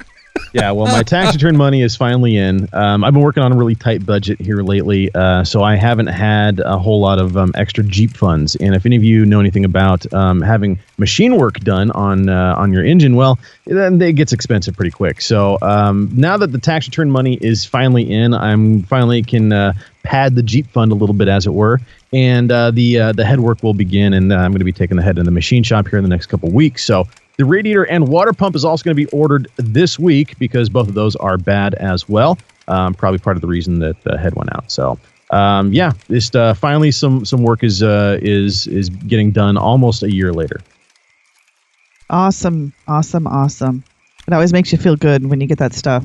Yeah, 0.53 0.71
well, 0.71 0.85
my 0.85 1.03
tax 1.03 1.33
return 1.33 1.57
money 1.57 1.81
is 1.81 1.95
finally 1.95 2.37
in. 2.37 2.67
Um, 2.73 3.03
I've 3.03 3.13
been 3.13 3.21
working 3.21 3.43
on 3.43 3.51
a 3.51 3.55
really 3.55 3.75
tight 3.75 4.05
budget 4.05 4.39
here 4.39 4.61
lately, 4.61 5.13
uh, 5.13 5.43
so 5.43 5.63
I 5.63 5.75
haven't 5.75 6.07
had 6.07 6.59
a 6.59 6.77
whole 6.77 6.99
lot 6.99 7.19
of 7.19 7.37
um, 7.37 7.51
extra 7.55 7.83
Jeep 7.83 8.15
funds. 8.15 8.55
And 8.55 8.75
if 8.75 8.85
any 8.85 8.95
of 8.95 9.03
you 9.03 9.25
know 9.25 9.39
anything 9.39 9.65
about 9.65 10.11
um, 10.13 10.41
having 10.41 10.79
machine 10.97 11.37
work 11.37 11.59
done 11.59 11.91
on 11.91 12.29
uh, 12.29 12.55
on 12.57 12.71
your 12.71 12.83
engine, 12.83 13.15
well, 13.15 13.39
then 13.65 14.01
it 14.01 14.13
gets 14.13 14.33
expensive 14.33 14.75
pretty 14.75 14.91
quick. 14.91 15.21
So 15.21 15.57
um, 15.61 16.09
now 16.13 16.37
that 16.37 16.51
the 16.51 16.59
tax 16.59 16.87
return 16.87 17.11
money 17.11 17.35
is 17.35 17.65
finally 17.65 18.11
in, 18.11 18.33
I'm 18.33 18.83
finally 18.83 19.23
can 19.23 19.51
uh, 19.51 19.73
pad 20.03 20.35
the 20.35 20.43
Jeep 20.43 20.67
fund 20.67 20.91
a 20.91 20.95
little 20.95 21.15
bit, 21.15 21.27
as 21.27 21.45
it 21.45 21.53
were. 21.53 21.79
And 22.13 22.51
uh, 22.51 22.71
the 22.71 22.99
uh, 22.99 23.11
the 23.11 23.25
head 23.25 23.41
work 23.41 23.63
will 23.63 23.73
begin, 23.73 24.13
and 24.13 24.31
uh, 24.31 24.37
I'm 24.37 24.51
going 24.51 24.59
to 24.59 24.65
be 24.65 24.71
taking 24.71 24.95
the 24.95 25.03
head 25.03 25.17
in 25.17 25.25
the 25.25 25.31
machine 25.31 25.63
shop 25.63 25.87
here 25.87 25.99
in 25.99 26.03
the 26.03 26.09
next 26.09 26.27
couple 26.27 26.49
weeks. 26.49 26.85
So 26.85 27.05
the 27.37 27.45
radiator 27.45 27.83
and 27.83 28.07
water 28.07 28.33
pump 28.33 28.55
is 28.55 28.65
also 28.65 28.83
going 28.83 28.95
to 28.97 29.05
be 29.05 29.09
ordered 29.11 29.47
this 29.57 29.99
week 29.99 30.37
because 30.39 30.69
both 30.69 30.87
of 30.87 30.95
those 30.95 31.15
are 31.17 31.37
bad 31.37 31.75
as 31.75 32.09
well. 32.09 32.37
Um, 32.67 32.93
probably 32.93 33.19
part 33.19 33.37
of 33.37 33.41
the 33.41 33.47
reason 33.47 33.79
that 33.79 34.01
the 34.03 34.17
head 34.17 34.33
went 34.35 34.53
out. 34.55 34.71
So 34.71 34.99
um, 35.29 35.71
yeah, 35.71 35.93
just 36.09 36.35
uh, 36.35 36.53
finally 36.53 36.91
some 36.91 37.25
some 37.25 37.43
work 37.43 37.63
is 37.63 37.83
uh, 37.83 38.17
is 38.21 38.67
is 38.67 38.89
getting 38.89 39.31
done 39.31 39.57
almost 39.57 40.03
a 40.03 40.11
year 40.11 40.33
later. 40.33 40.59
Awesome, 42.09 42.73
awesome, 42.87 43.27
awesome. 43.27 43.83
It 44.27 44.33
always 44.33 44.53
makes 44.53 44.71
you 44.71 44.77
feel 44.77 44.95
good 44.95 45.25
when 45.25 45.39
you 45.41 45.47
get 45.47 45.59
that 45.59 45.73
stuff. 45.73 46.03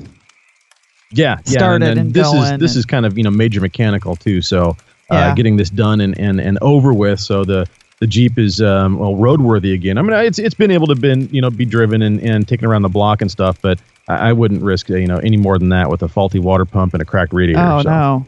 Yeah, 1.12 1.38
yeah. 1.44 1.58
Started 1.58 1.88
and, 1.88 2.00
and 2.00 2.14
this 2.14 2.32
is 2.32 2.58
this 2.58 2.76
is 2.76 2.84
kind 2.86 3.06
of 3.06 3.16
you 3.16 3.24
know 3.24 3.30
major 3.30 3.60
mechanical 3.60 4.16
too. 4.16 4.42
So 4.42 4.70
uh, 5.10 5.14
Yeah. 5.14 5.34
getting 5.34 5.56
this 5.56 5.70
done 5.70 6.00
and, 6.00 6.18
and 6.18 6.40
and 6.40 6.58
over 6.62 6.92
with, 6.92 7.20
so 7.20 7.44
the 7.44 7.68
the 8.02 8.08
Jeep 8.08 8.36
is 8.36 8.60
um, 8.60 8.98
well 8.98 9.14
roadworthy 9.14 9.74
again. 9.74 9.96
I 9.96 10.02
mean, 10.02 10.12
it's 10.12 10.40
it's 10.40 10.56
been 10.56 10.72
able 10.72 10.88
to 10.88 10.96
been 10.96 11.28
you 11.28 11.40
know 11.40 11.50
be 11.50 11.64
driven 11.64 12.02
and, 12.02 12.20
and 12.20 12.48
taken 12.48 12.66
around 12.66 12.82
the 12.82 12.88
block 12.88 13.22
and 13.22 13.30
stuff, 13.30 13.62
but 13.62 13.78
I, 14.08 14.30
I 14.30 14.32
wouldn't 14.32 14.60
risk 14.60 14.90
uh, 14.90 14.96
you 14.96 15.06
know 15.06 15.18
any 15.18 15.36
more 15.36 15.56
than 15.56 15.68
that 15.68 15.88
with 15.88 16.02
a 16.02 16.08
faulty 16.08 16.40
water 16.40 16.64
pump 16.64 16.94
and 16.94 17.00
a 17.00 17.04
cracked 17.04 17.32
radiator. 17.32 17.62
Oh 17.62 17.80
so. 17.80 17.88
no. 17.88 18.26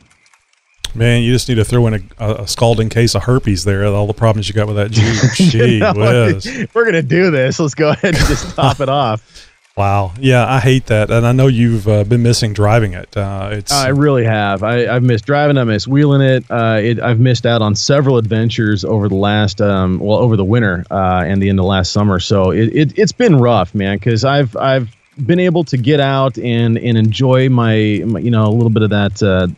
Man, 0.94 1.24
you 1.24 1.32
just 1.32 1.48
need 1.48 1.56
to 1.56 1.64
throw 1.64 1.88
in 1.88 1.94
a, 1.94 2.24
a, 2.24 2.34
a 2.42 2.46
scalding 2.46 2.88
case 2.88 3.16
of 3.16 3.24
herpes 3.24 3.64
there. 3.64 3.84
All 3.84 4.06
the 4.06 4.14
problems 4.14 4.48
you 4.48 4.54
got 4.54 4.68
with 4.68 4.76
that 4.76 4.92
Jeep. 4.92 5.32
Gee 5.50 5.74
You 5.74 5.78
know, 5.80 5.92
whiz. 5.92 6.68
we're 6.72 6.84
gonna 6.84 7.02
do 7.02 7.32
this. 7.32 7.58
Let's 7.58 7.74
go 7.74 7.88
ahead 7.88 8.14
and 8.14 8.26
just 8.26 8.54
top 8.54 8.78
it 8.78 8.88
off. 8.88 9.50
Wow. 9.76 10.12
Yeah, 10.20 10.46
I 10.46 10.60
hate 10.60 10.86
that, 10.86 11.10
and 11.10 11.26
I 11.26 11.32
know 11.32 11.48
you've 11.48 11.88
uh, 11.88 12.04
been 12.04 12.22
missing 12.22 12.52
driving 12.52 12.92
it. 12.92 13.16
Uh, 13.16 13.48
it's 13.52 13.72
I 13.72 13.88
really 13.88 14.24
have. 14.24 14.62
I, 14.62 14.86
I've 14.86 15.02
missed 15.02 15.26
driving. 15.26 15.58
I 15.58 15.64
miss 15.64 15.88
wheeling 15.88 16.20
it. 16.20 16.44
Uh, 16.48 16.78
it. 16.80 17.00
I've 17.00 17.18
missed 17.18 17.44
out 17.44 17.60
on 17.60 17.74
several 17.74 18.16
adventures 18.16 18.84
over 18.84 19.08
the 19.08 19.16
last, 19.16 19.60
um, 19.60 19.98
well, 19.98 20.18
over 20.18 20.36
the 20.36 20.44
winter 20.44 20.84
uh, 20.92 21.24
and 21.26 21.42
the 21.42 21.48
end 21.48 21.58
of 21.58 21.64
last 21.64 21.92
summer. 21.92 22.20
So 22.20 22.52
it, 22.52 22.68
it 22.68 22.98
it's 22.98 23.10
been 23.10 23.36
rough, 23.36 23.74
man. 23.74 23.96
Because 23.96 24.24
I've 24.24 24.56
I've 24.56 24.94
been 25.26 25.40
able 25.40 25.64
to 25.64 25.76
get 25.76 25.98
out 25.98 26.38
and 26.38 26.78
and 26.78 26.96
enjoy 26.96 27.48
my, 27.48 28.00
my 28.06 28.20
you 28.20 28.30
know 28.30 28.46
a 28.46 28.54
little 28.54 28.70
bit 28.70 28.84
of 28.84 28.90
that 28.90 29.20
uh, 29.24 29.48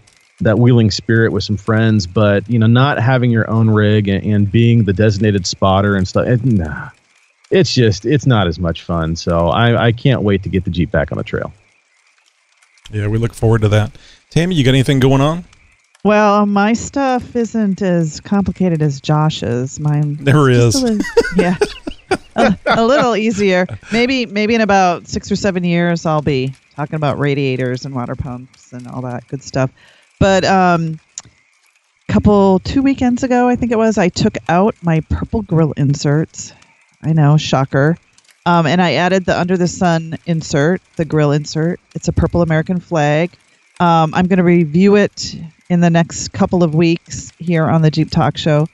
that 0.41 0.59
wheeling 0.59 0.91
spirit 0.91 1.31
with 1.31 1.45
some 1.45 1.59
friends, 1.59 2.07
but 2.07 2.49
you 2.49 2.59
know 2.59 2.67
not 2.67 2.99
having 2.99 3.31
your 3.31 3.51
own 3.51 3.69
rig 3.69 4.09
and, 4.09 4.25
and 4.25 4.51
being 4.51 4.85
the 4.85 4.95
designated 4.95 5.47
spotter 5.47 5.95
and 5.95 6.09
stuff. 6.09 6.27
It, 6.27 6.43
nah, 6.43 6.89
it's 7.51 7.73
just 7.75 8.05
it's 8.07 8.27
not 8.27 8.47
as 8.47 8.59
much 8.59 8.83
fun. 8.83 9.17
So 9.17 9.49
I 9.49 9.87
I 9.87 9.93
can't 9.93 10.23
wait 10.23 10.43
to 10.45 10.49
get 10.49 10.65
the 10.65 10.71
Jeep 10.71 10.91
back 10.91 11.13
on 11.13 11.19
the 11.19 11.25
trail. 11.25 11.53
yeah, 12.93 13.07
we 13.09 13.19
look 13.19 13.35
forward 13.35 13.63
to 13.63 13.69
that. 13.69 13.93
Tammy, 14.31 14.55
you 14.55 14.65
got 14.65 14.71
anything 14.71 15.01
going 15.01 15.21
on? 15.21 15.45
Well, 16.05 16.47
my 16.47 16.73
stuff 16.73 17.35
isn't 17.35 17.83
as 17.83 18.21
complicated 18.21 18.81
as 18.83 19.01
Josh's. 19.01 19.81
Mine 19.81 20.17
There 20.21 20.49
just 20.51 20.77
is. 20.77 20.83
a 20.83 20.87
little- 20.87 21.07
yeah, 21.37 21.57
a, 22.37 22.57
a 22.67 22.87
little 22.87 23.17
easier. 23.17 23.67
Maybe 23.93 24.25
maybe 24.27 24.55
in 24.55 24.61
about 24.61 25.09
six 25.09 25.31
or 25.33 25.37
seven 25.37 25.65
years, 25.65 26.07
I'll 26.07 26.23
be 26.23 26.55
talking 26.77 26.95
about 26.97 27.19
radiators 27.19 27.85
and 27.85 27.95
water 27.95 28.15
pumps 28.15 28.73
and 28.73 28.87
all 28.87 29.03
that 29.03 29.27
good 29.29 29.43
stuff. 29.43 29.71
But 30.21 30.45
um, 30.45 31.01
couple 32.09 32.61
two 32.61 32.83
weekends 32.83 33.23
ago, 33.25 33.49
I 33.49 33.57
think 33.57 33.73
it 33.73 33.79
was, 33.79 33.99
I 33.99 34.09
took 34.09 34.37
out 34.49 34.75
my 34.83 35.01
purple 35.11 35.43
grill 35.43 35.73
inserts. 35.73 36.53
I 37.07 37.13
know, 37.13 37.37
shocker. 37.37 37.97
Um, 38.47 38.67
and 38.67 38.83
I 38.83 38.95
added 38.95 39.27
the 39.27 39.39
under 39.39 39.57
the 39.57 39.69
sun 39.69 40.19
insert, 40.27 40.83
the 40.97 41.05
grill 41.05 41.31
insert. 41.31 41.79
It's 41.95 42.09
a 42.09 42.13
purple 42.13 42.43
American 42.43 42.81
flag. 42.81 43.31
Um, 43.79 44.13
I'm 44.13 44.27
going 44.27 44.39
to 44.39 44.45
review 44.45 44.97
it 44.97 45.37
in 45.69 45.81
the 45.81 45.91
next 45.91 46.33
couple 46.33 46.65
of 46.65 46.75
weeks 46.75 47.33
here 47.39 47.65
on 47.65 47.83
the 47.83 47.93
Jeep 47.93 48.11
Talk 48.11 48.37
Show. 48.37 48.67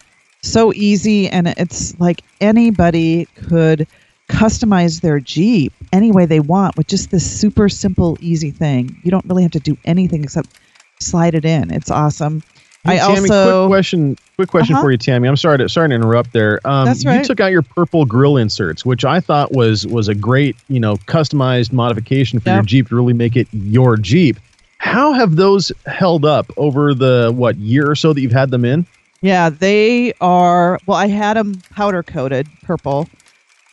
So 0.42 0.72
easy, 0.72 1.28
and 1.28 1.46
it's 1.46 1.98
like 2.00 2.22
anybody 2.40 3.26
could 3.48 3.86
customize 4.28 5.02
their 5.02 5.20
Jeep 5.20 5.74
any 5.92 6.10
way 6.10 6.24
they 6.24 6.40
want 6.40 6.76
with 6.78 6.86
just 6.86 7.10
this 7.10 7.40
super 7.40 7.68
simple, 7.68 8.16
easy 8.20 8.50
thing. 8.50 8.98
You 9.04 9.10
don't 9.10 9.26
really 9.26 9.42
have 9.42 9.52
to 9.52 9.60
do 9.60 9.76
anything 9.84 10.24
except 10.24 10.58
slide 11.00 11.34
it 11.34 11.44
in. 11.44 11.70
It's 11.70 11.90
awesome. 11.90 12.42
Hey, 12.84 12.96
I 12.98 13.06
Tammy, 13.14 13.30
also 13.30 13.66
quick 13.66 13.70
question. 13.70 14.16
Quick 14.36 14.48
question 14.48 14.74
Uh-huh. 14.74 14.82
for 14.82 14.90
you, 14.90 14.98
Tammy. 14.98 15.28
I'm 15.28 15.36
sorry 15.36 15.58
to 15.58 15.68
sorry 15.68 15.90
to 15.90 15.94
interrupt 15.94 16.32
there. 16.32 16.58
Um, 16.64 16.86
That's 16.86 17.04
You 17.04 17.22
took 17.22 17.38
out 17.38 17.52
your 17.52 17.62
purple 17.62 18.04
grill 18.04 18.36
inserts, 18.36 18.84
which 18.84 19.04
I 19.04 19.20
thought 19.20 19.52
was 19.52 19.86
was 19.86 20.08
a 20.08 20.14
great, 20.16 20.56
you 20.68 20.80
know, 20.80 20.96
customized 21.06 21.72
modification 21.72 22.40
for 22.40 22.50
your 22.50 22.62
Jeep 22.62 22.88
to 22.88 22.96
really 22.96 23.12
make 23.12 23.36
it 23.36 23.46
your 23.52 23.96
Jeep. 23.96 24.36
How 24.78 25.12
have 25.12 25.36
those 25.36 25.70
held 25.86 26.24
up 26.24 26.50
over 26.56 26.92
the 26.92 27.32
what 27.32 27.56
year 27.58 27.88
or 27.88 27.94
so 27.94 28.12
that 28.12 28.20
you've 28.20 28.32
had 28.32 28.50
them 28.50 28.64
in? 28.64 28.84
Yeah, 29.20 29.48
they 29.48 30.12
are. 30.20 30.80
Well, 30.86 30.98
I 30.98 31.06
had 31.06 31.36
them 31.36 31.54
powder 31.70 32.02
coated 32.02 32.48
purple, 32.64 33.08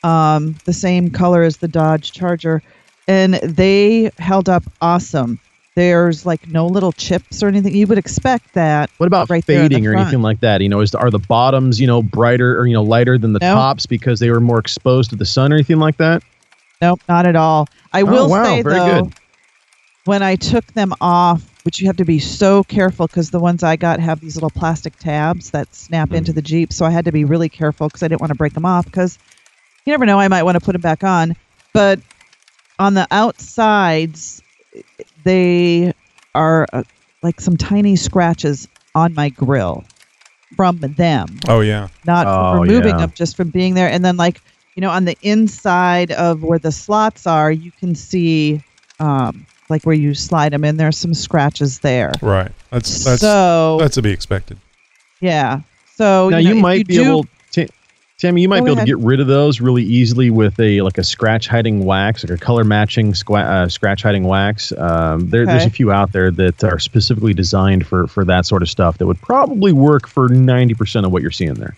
um, 0.04 0.56
the 0.66 0.74
same 0.74 1.10
color 1.10 1.42
as 1.42 1.58
the 1.58 1.68
Dodge 1.68 2.12
Charger, 2.12 2.62
and 3.08 3.34
they 3.36 4.12
held 4.20 4.50
up 4.50 4.64
awesome. 4.82 5.40
There's 5.80 6.26
like 6.26 6.46
no 6.50 6.68
little 6.68 6.92
chips 6.92 7.42
or 7.42 7.48
anything. 7.48 7.74
You 7.74 7.88
would 7.88 7.98
expect 7.98 8.54
that. 8.54 8.90
What 8.98 9.08
about 9.08 9.30
right 9.30 9.46
there 9.46 9.60
the 9.64 9.70
fading 9.70 9.88
or 9.88 9.96
anything 9.96 10.22
like 10.22 10.42
that? 10.42 10.60
You 10.60 10.68
know, 10.68 10.82
is 10.82 10.94
are 10.94 11.10
the 11.10 11.20
bottoms 11.20 11.80
you 11.80 11.88
know 11.88 12.04
brighter 12.04 12.60
or 12.60 12.68
you 12.68 12.74
know 12.74 12.84
lighter 12.84 13.18
than 13.18 13.32
the 13.32 13.40
tops 13.40 13.86
because 13.86 14.20
they 14.20 14.30
were 14.30 14.42
more 14.42 14.60
exposed 14.60 15.10
to 15.12 15.16
the 15.16 15.24
sun 15.24 15.54
or 15.54 15.56
anything 15.56 15.80
like 15.80 15.96
that? 15.96 16.22
Nope, 16.82 17.00
not 17.08 17.26
at 17.26 17.38
all. 17.38 17.70
I 17.94 18.02
Oh, 18.02 18.06
will 18.08 18.28
wow, 18.30 18.44
say 18.44 18.62
though, 18.62 19.04
good. 19.04 19.14
when 20.04 20.22
I 20.22 20.36
took 20.36 20.66
them 20.74 20.94
off, 21.00 21.44
which 21.64 21.80
you 21.80 21.88
have 21.88 21.96
to 21.96 22.06
be 22.06 22.20
so 22.20 22.66
careful 22.66 23.08
because 23.08 23.30
the 23.32 23.40
ones 23.40 23.64
I 23.64 23.78
got 23.78 24.02
have 24.02 24.20
these 24.20 24.36
little 24.36 24.50
plastic 24.50 25.00
tabs 25.00 25.52
that 25.52 25.74
snap 25.74 26.10
Hmm. 26.10 26.16
into 26.16 26.34
the 26.34 26.42
Jeep, 26.42 26.74
so 26.74 26.86
I 26.86 26.90
had 26.90 27.06
to 27.06 27.14
be 27.14 27.24
really 27.24 27.48
careful 27.48 27.88
because 27.88 28.04
I 28.04 28.10
didn't 28.10 28.20
want 28.20 28.32
to 28.32 28.38
break 28.38 28.52
them 28.52 28.66
off 28.66 28.84
because 28.84 29.18
you 29.86 29.94
never 29.94 30.06
know, 30.06 30.20
I 30.20 30.28
might 30.28 30.44
want 30.44 30.56
to 30.56 30.62
put 30.62 30.74
them 30.74 30.82
back 30.82 31.06
on. 31.06 31.38
But 31.74 32.00
on 32.80 32.96
the 32.96 33.08
outsides, 33.12 34.42
they 35.24 35.94
are 36.36 36.66
uh, 36.74 36.84
like 37.24 37.40
some 37.42 37.58
tiny 37.58 37.96
scratches 37.96 38.68
on 38.96 39.14
my 39.14 39.30
grill 39.30 39.84
from 40.56 40.78
them 40.80 41.28
Oh 41.48 41.60
yeah. 41.62 41.88
not 42.06 42.26
Oh, 42.28 42.54
from 42.54 42.62
removing 42.64 42.92
yeah. 42.92 42.98
them, 43.06 43.12
just 43.16 43.36
from 43.38 43.50
being 43.50 43.76
there. 43.76 43.90
And 43.90 44.04
then, 44.04 44.18
like, 44.18 44.42
you 44.76 44.82
know, 44.82 44.90
on 44.90 45.06
the 45.06 45.16
inside 45.22 46.12
of 46.12 46.44
where 46.44 46.60
the 46.60 46.72
slots 46.72 47.28
are, 47.28 47.52
you 47.52 47.72
can 47.72 47.94
see, 47.96 48.64
um, 49.00 49.46
like, 49.70 49.84
where 49.84 49.96
you 49.96 50.14
slide 50.16 50.52
them 50.54 50.64
in, 50.64 50.78
there's 50.78 50.98
some 50.98 51.14
scratches 51.14 51.80
there. 51.80 52.12
Right. 52.22 52.52
That's 52.72 53.04
that's 53.04 53.22
So- 53.22 53.78
that's 53.80 53.96
to 53.96 54.02
be 54.02 54.12
expected. 54.12 54.58
Yeah. 55.22 55.62
So 55.96 56.30
now 56.30 56.38
you, 56.38 56.50
you, 56.50 56.54
know, 56.56 56.58
if 56.60 56.62
might 56.64 56.78
you 56.80 56.86
be 56.86 56.94
do- 56.96 57.04
able, 57.06 57.24
Ta- 57.24 57.30
Tammy, 58.20 58.42
you 58.42 58.50
might 58.50 58.60
Go 58.60 58.66
be 58.66 58.72
able 58.72 58.78
ahead. 58.80 58.88
to 58.88 58.96
get 58.98 59.06
rid 59.06 59.20
of 59.22 59.28
those 59.28 59.62
really 59.62 59.84
easily 59.84 60.30
with 60.30 60.60
a 60.60 60.82
like 60.82 60.98
a 60.98 61.04
scratch 61.04 61.48
hiding 61.48 61.86
wax, 61.86 62.24
like 62.24 62.38
a 62.38 62.44
color 62.44 62.66
matching 62.66 63.14
squa- 63.14 63.46
uh, 63.46 63.70
scratch 63.70 64.04
hiding 64.04 64.26
wax. 64.26 64.74
Um, 64.78 65.30
there, 65.30 65.46
There's 65.46 65.64
a 65.66 65.70
few 65.70 65.92
out 65.94 66.12
there 66.12 66.30
that 66.32 66.62
are 66.66 66.80
specifically 66.80 67.34
designed 67.34 67.88
for 67.88 68.08
for 68.08 68.26
that 68.26 68.46
sort 68.46 68.62
of 68.62 68.70
stuff 68.70 68.98
that 68.98 69.08
would 69.08 69.22
probably 69.22 69.72
work 69.72 70.06
for 70.08 70.28
ninety 70.28 70.74
percent 70.74 71.06
of 71.06 71.14
what 71.14 71.22
you're 71.22 71.32
seeing 71.32 71.54
there. 71.54 71.78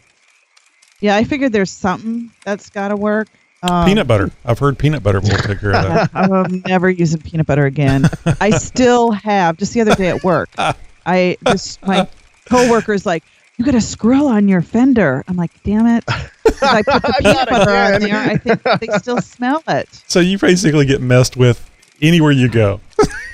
Yeah, 0.99 1.15
I 1.15 1.23
figured 1.23 1.51
there's 1.51 1.71
something 1.71 2.31
that's 2.43 2.69
got 2.71 2.87
to 2.89 2.95
work. 2.95 3.27
Um, 3.63 3.85
peanut 3.85 4.07
butter. 4.07 4.31
I've 4.43 4.57
heard 4.57 4.79
peanut 4.79 5.03
butter 5.03 5.19
will 5.19 5.29
take 5.29 5.59
care 5.59 5.73
of 5.75 5.83
that. 5.83 6.09
I'm 6.15 6.63
never 6.65 6.89
using 6.89 7.21
peanut 7.21 7.45
butter 7.45 7.65
again. 7.67 8.05
I 8.39 8.49
still 8.51 9.11
have. 9.11 9.57
Just 9.57 9.73
the 9.73 9.81
other 9.81 9.93
day 9.93 10.07
at 10.09 10.23
work, 10.23 10.49
I 11.05 11.37
just 11.45 11.85
my 11.85 12.07
coworker's 12.45 13.05
like, 13.05 13.23
"You 13.61 13.65
got 13.71 13.75
a 13.75 13.81
squirrel 13.81 14.27
on 14.27 14.47
your 14.47 14.61
fender." 14.63 15.23
I'm 15.27 15.37
like, 15.37 15.51
"Damn 15.63 15.85
it!" 15.85 16.03
'Cause 16.05 16.63
I 16.63 16.81
put 16.81 17.01
the 17.03 17.13
peanut 17.19 17.47
butter 17.49 17.93
on 17.95 18.01
there. 18.01 18.15
I 18.17 18.35
think 18.37 18.63
they 18.63 18.87
still 18.97 19.21
smell 19.21 19.61
it. 19.67 19.87
So 20.07 20.19
you 20.19 20.39
basically 20.39 20.85
get 20.87 20.99
messed 20.99 21.37
with 21.37 21.69
anywhere 22.01 22.31
you 22.31 22.49
go. 22.49 22.79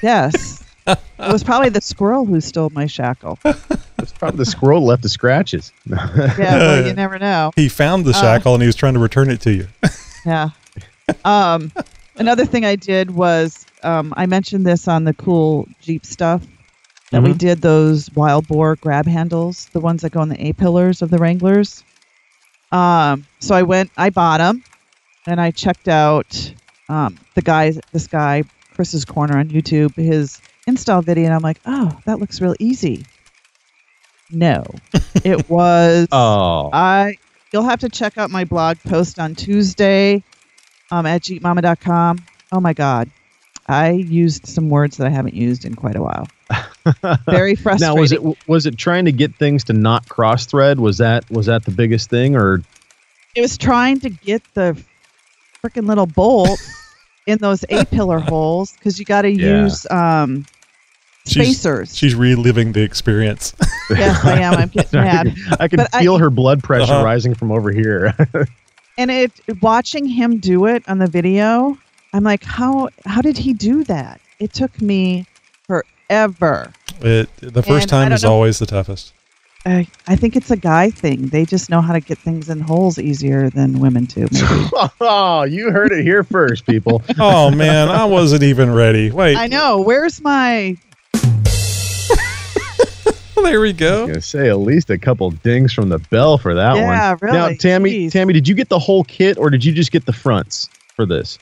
Yes, 0.03 0.61
it 0.86 0.97
was 1.17 1.43
probably 1.45 1.69
the 1.69 1.80
squirrel 1.80 2.25
who 2.25 2.41
stole 2.41 2.69
my 2.71 2.86
shackle. 2.88 3.39
It's 3.99 4.11
probably 4.13 4.38
the 4.38 4.45
squirrel 4.45 4.86
left 4.86 5.01
the 5.01 5.09
scratches. 5.09 5.71
Yeah, 5.89 6.36
well, 6.38 6.86
you 6.88 6.93
never 6.93 7.17
know. 7.17 7.51
He 7.55 7.67
found 7.67 8.05
the 8.05 8.11
Uh, 8.11 8.21
shackle 8.21 8.53
and 8.53 8.61
he 8.61 8.67
was 8.67 8.75
trying 8.75 8.93
to 8.93 8.99
return 8.99 9.30
it 9.32 9.41
to 9.41 9.51
you. 9.53 9.67
Yeah. 10.23 10.49
Um, 11.25 11.71
another 12.17 12.45
thing 12.45 12.63
I 12.63 12.75
did 12.75 13.09
was 13.11 13.65
um, 13.82 14.13
I 14.15 14.28
mentioned 14.28 14.67
this 14.67 14.88
on 14.88 15.03
the 15.05 15.13
cool 15.15 15.67
Jeep 15.82 16.05
stuff 16.05 16.43
that 17.12 17.24
we 17.24 17.30
Mhm. 17.34 17.38
did 17.38 17.62
those 17.62 18.10
wild 18.16 18.47
boar 18.47 18.76
grab 18.76 19.08
handles, 19.08 19.68
the 19.74 19.80
ones 19.80 20.01
that 20.01 20.12
go 20.12 20.20
on 20.20 20.30
the 20.30 20.47
A 20.47 20.53
pillars 20.53 21.01
of 21.01 21.10
the 21.10 21.18
Wranglers. 21.18 21.84
Um, 22.72 23.26
so 23.39 23.55
I 23.55 23.64
went, 23.64 23.91
I 23.97 24.10
bought 24.10 24.39
them, 24.39 24.64
and 25.26 25.39
I 25.39 25.51
checked 25.51 25.88
out 25.88 26.53
um, 26.89 27.18
the 27.36 27.41
guys, 27.41 27.80
this 27.91 28.08
guy 28.08 28.43
Chris's 28.74 29.03
Corner 29.05 29.38
on 29.38 29.49
YouTube, 29.49 29.93
his 29.95 30.39
install 30.68 31.01
video, 31.01 31.26
and 31.26 31.34
I'm 31.34 31.41
like, 31.41 31.60
oh, 31.66 31.97
that 32.05 32.20
looks 32.20 32.39
real 32.41 32.55
easy. 32.60 33.05
No, 34.32 34.64
it 35.24 35.49
was. 35.49 36.08
Oh. 36.12 36.70
I 36.74 37.16
you'll 37.53 37.64
have 37.64 37.80
to 37.80 37.89
check 37.89 38.18
out 38.18 38.30
my 38.30 38.43
blog 38.43 38.78
post 38.86 39.20
on 39.20 39.36
Tuesday 39.36 40.24
um, 40.91 41.05
at 41.05 41.22
jeepmama.com. 41.24 42.20
Oh 42.51 42.60
my 42.60 42.74
God. 42.74 43.10
I 43.68 43.91
used 43.91 44.45
some 44.47 44.70
words 44.70 44.97
that 44.97 45.08
I 45.08 45.10
haven't 45.10 45.34
used 45.34 45.66
in 45.66 45.76
quite 45.76 45.95
a 45.95 46.01
while. 46.01 46.28
Very 47.26 47.56
frustrating. 47.56 47.80
Now, 47.96 48.00
was 48.00 48.12
it 48.12 48.22
was 48.48 48.66
it 48.66 48.78
trying 48.78 49.06
to 49.06 49.12
get 49.12 49.36
things 49.36 49.64
to 49.66 49.74
not 49.74 50.08
cross 50.10 50.46
thread? 50.46 50.80
Was 50.80 50.98
that 50.98 51.30
was 51.32 51.46
that 51.48 51.66
the 51.66 51.72
biggest 51.72 52.10
thing, 52.10 52.36
or 52.36 52.62
It 53.36 53.42
was 53.42 53.58
trying 53.58 54.00
to 54.02 54.10
get 54.10 54.42
the 54.54 54.82
freaking 55.64 55.88
little 55.88 56.06
bolt 56.08 56.60
in 57.26 57.38
those 57.40 57.64
A 57.70 57.86
pillar 57.86 58.20
holes 58.32 58.72
because 58.74 59.00
you 59.00 59.06
got 59.06 59.24
to 59.24 59.32
Yeah. 59.32 59.64
use 59.64 59.86
um, 59.92 60.46
She's- 61.26 61.58
spacers. 61.58 61.96
She's 61.98 62.16
reliving 62.16 62.72
the 62.72 62.82
experience. 62.84 63.54
yes, 63.90 64.24
I 64.24 64.40
am. 64.40 64.54
I'm 64.54 64.70
getting 64.70 65.02
mad. 65.02 65.36
I 65.60 65.68
can 65.68 65.78
But 65.78 65.94
I- 65.94 66.02
feel 66.02 66.18
her 66.18 66.30
blood 66.30 66.64
pressure 66.64 66.94
Uh-huh. 66.94 67.04
rising 67.04 67.34
from 67.36 67.52
over 67.52 67.72
here. 67.72 68.14
and 68.98 69.12
it 69.12 69.32
watching 69.62 70.06
him 70.08 70.40
do 70.40 70.66
it 70.66 70.82
on 70.88 70.98
the 70.98 71.06
video 71.06 71.78
i'm 72.14 72.24
like 72.24 72.44
how 72.44 72.90
how 73.06 73.22
did 73.22 73.38
he 73.38 73.54
do 73.54 73.84
that 73.84 74.20
it 74.40 74.52
took 74.54 74.82
me 74.82 75.24
forever 76.10 76.72
It 77.01 77.30
the 77.38 77.62
first 77.64 77.84
And 77.84 77.89
time 77.89 78.12
is 78.12 78.24
know- 78.24 78.32
always 78.32 78.60
the 78.60 78.66
toughest. 78.66 79.14
I, 79.66 79.86
I 80.08 80.16
think 80.16 80.38
it's 80.38 80.49
a 80.49 80.55
guy 80.55 80.89
thing 80.89 81.28
they 81.28 81.43
just 81.43 81.70
know 81.70 81.82
how 81.82 81.91
to 81.91 81.99
get 81.99 82.18
things 82.20 82.47
in 82.47 82.62
holes 82.62 82.97
easier 82.97 83.49
than 83.49 83.80
women 83.80 84.05
do 84.05 84.22
maybe. 84.32 84.70
oh, 85.01 85.43
you 85.43 85.72
heard 85.72 85.91
it 85.91 86.03
here 86.03 86.24
first, 86.24 86.66
people. 86.66 87.01
Oh 87.20 87.51
man, 87.51 87.89
I 87.89 88.05
wasn't 88.05 88.43
even 88.43 88.74
ready. 88.74 89.12
Wait, 89.12 89.36
i 89.36 89.47
know 89.47 89.82
where's 89.82 90.22
my 90.22 90.78
there 93.36 93.60
we 93.62 93.74
go. 93.74 94.08
gonna 94.08 94.22
say 94.22 94.49
at 94.49 94.60
least 94.60 94.89
a 94.89 94.97
couple 94.97 95.32
dings 95.32 95.74
from 95.74 95.89
the 95.89 95.99
bell 95.99 96.38
for 96.38 96.53
that 96.53 96.76
Yeah, 96.76 96.86
one. 96.88 96.95
Now, 96.97 97.18
really, 97.41 97.58
Tammy, 97.58 97.91
jeez. 98.08 98.12
Tammy, 98.12 98.34
did 98.34 98.47
you 98.47 98.55
get 98.55 98.70
the 98.70 98.80
whole 98.80 99.03
kit 99.03 99.38
or 99.38 99.49
did 99.49 99.64
you 99.66 99.74
just 99.74 99.91
get 99.91 100.05
the 100.05 100.14
fronts 100.14 100.70
for 100.95 101.05
this? 101.05 101.38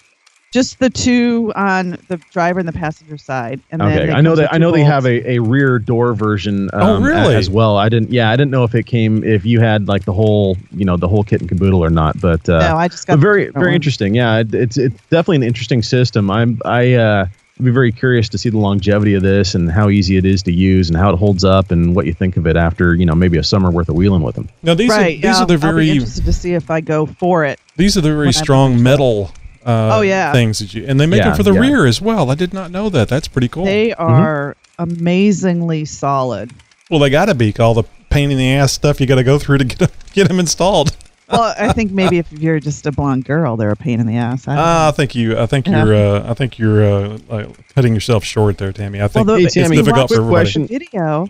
Just 0.56 0.80
the 0.80 0.90
two 0.90 1.52
on 1.54 1.98
the 2.08 2.16
driver 2.32 2.60
and 2.60 2.68
the 2.68 2.72
passenger 2.72 3.18
side 3.18 3.60
and 3.72 3.82
then 3.82 3.92
Okay, 3.92 4.06
they 4.06 4.14
I 4.14 4.22
know 4.22 4.36
that 4.36 4.54
I 4.54 4.56
two 4.56 4.60
know 4.60 4.72
they 4.72 4.86
have 4.86 5.06
a, 5.06 5.32
a 5.32 5.40
rear 5.40 5.80
door 5.80 6.14
version. 6.14 6.70
Oh, 6.72 6.96
um, 6.96 7.04
a- 7.04 7.08
really? 7.08 7.36
As 7.36 7.50
well. 7.50 7.76
I 7.76 7.90
didn't. 7.90 8.10
Yeah, 8.10 8.32
I 8.32 8.38
didn't 8.38 8.52
know 8.52 8.64
if 8.64 8.74
it 8.74 8.86
came 8.86 9.22
if 9.26 9.46
you 9.46 9.60
had 9.60 9.90
like 9.90 10.06
the 10.06 10.14
whole 10.14 10.56
you 10.72 10.86
know 10.86 10.96
the 10.96 11.10
whole 11.10 11.26
kit 11.26 11.42
and 11.42 11.50
caboodle 11.50 11.84
or 11.84 11.90
not. 11.90 12.22
But 12.22 12.48
uh, 12.48 12.60
no 12.60 12.78
i 12.78 12.88
just 12.88 13.06
got 13.06 13.20
very 13.20 13.50
very 13.50 13.68
one. 13.68 13.74
interesting. 13.74 14.16
Yeah, 14.16 14.38
it, 14.40 14.54
it's 14.54 14.78
it's 14.78 14.96
definitely 15.10 15.38
an 15.38 15.44
interesting 15.44 15.84
system. 15.84 16.32
I'm 16.32 16.62
I 16.64 16.94
uh, 16.94 17.28
would 17.58 17.66
be 17.66 17.72
very 17.72 17.92
curious 17.92 18.30
to 18.30 18.38
see 18.38 18.50
the 18.50 18.58
longevity 18.58 19.14
of 19.14 19.24
this 19.24 19.56
and 19.56 19.70
how 19.70 19.90
easy 19.90 20.16
it 20.16 20.24
is 20.24 20.42
to 20.44 20.54
use 20.54 20.88
and 20.88 20.98
how 20.98 21.10
it 21.10 21.18
holds 21.18 21.44
up 21.44 21.70
and 21.72 21.98
what 21.98 22.06
you 22.06 22.14
think 22.14 22.38
of 22.38 22.48
it 22.48 22.56
after 22.56 22.96
you 22.96 23.06
know 23.06 23.14
maybe 23.14 23.38
a 23.38 23.44
summer 23.44 23.72
worth 23.72 23.90
of 23.90 23.96
wheeling 23.96 24.22
with 24.22 24.36
them. 24.36 24.48
Now 24.64 24.74
these 24.74 24.90
right 24.90 25.02
are 25.02 25.22
these 25.22 25.24
yeah, 25.24 25.42
are 25.42 25.46
the 25.46 25.54
I'll 25.56 25.60
be 25.60 25.68
very 25.68 25.90
interested 25.90 26.24
to 26.24 26.34
see 26.34 26.54
if 26.54 26.72
i 26.72 26.80
go 26.80 27.06
for 27.06 27.44
it 27.44 27.60
these 27.76 27.98
are 27.98 28.02
the 28.02 28.14
very 28.14 28.32
strong 28.32 28.82
metal 28.82 29.32
uh, 29.66 29.98
Oh, 29.98 30.02
yeah. 30.02 30.32
things 30.32 30.60
that 30.60 30.74
you 30.74 30.86
and 30.88 31.00
they 31.00 31.06
make 31.06 31.20
Yeah, 31.20 31.30
them 31.30 31.38
for 31.38 31.44
the 31.44 31.54
yeah. 31.54 31.60
rear 31.62 31.86
as 31.86 32.00
well. 32.02 32.30
I 32.30 32.36
did 32.36 32.54
not 32.54 32.72
know 32.72 32.90
that. 32.90 33.08
That's 33.10 33.28
pretty 33.28 33.48
cool. 33.48 33.66
they 33.66 33.90
Mm-hmm. 33.92 34.02
are 34.02 34.56
amazingly 34.78 35.86
solid 35.86 36.52
well, 36.92 37.00
they 37.00 37.10
got 37.10 37.26
to 37.26 37.34
be 37.34 37.52
all 37.60 37.74
the 37.74 37.84
pain 38.12 38.30
in 38.30 38.38
the 38.38 38.48
ass 38.54 38.72
stuff 38.72 39.02
you 39.02 39.08
got 39.08 39.16
to 39.16 39.24
go 39.24 39.40
through 39.40 39.58
to 39.58 39.64
get 39.64 39.80
them, 39.80 39.90
get 40.14 40.28
them 40.28 40.40
installed. 40.40 40.96
well, 41.32 41.56
I 41.58 41.74
think 41.74 41.92
maybe 41.92 42.20
if 42.20 42.32
you're 42.32 42.60
just 42.60 42.86
a 42.86 42.92
blonde 42.92 43.26
girl, 43.26 43.58
they're 43.58 43.72
a 43.72 43.76
pain 43.76 44.00
in 44.00 44.06
the 44.06 44.18
ass. 44.18 44.48
I 44.48 44.54
don't 44.56 44.64
Ah, 44.64 44.88
I 44.90 44.92
think 44.92 45.16
you. 45.16 45.36
I 45.36 45.48
think 45.48 45.66
Yeah. 45.66 45.84
you're. 45.84 45.96
Uh, 45.96 46.30
I 46.30 46.36
think 46.36 46.60
you're 46.60 46.84
uh, 46.86 47.18
uh, 47.32 47.48
cutting 47.74 47.96
yourself 47.96 48.24
short 48.24 48.60
there, 48.60 48.72
Tammy. 48.72 49.02
I 49.02 49.08
think 49.08 49.26
Well, 49.26 49.36
the- 49.38 49.42
Hey, 49.42 49.46
it's 49.46 49.56
Tammy, 49.56 49.78
difficult 49.78 50.10
for 50.10 50.18
everybody. 50.18 50.32
question. 50.32 50.68
video. 50.68 51.28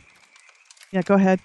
Yeah, 0.91 1.01
go 1.03 1.13
ahead. 1.15 1.39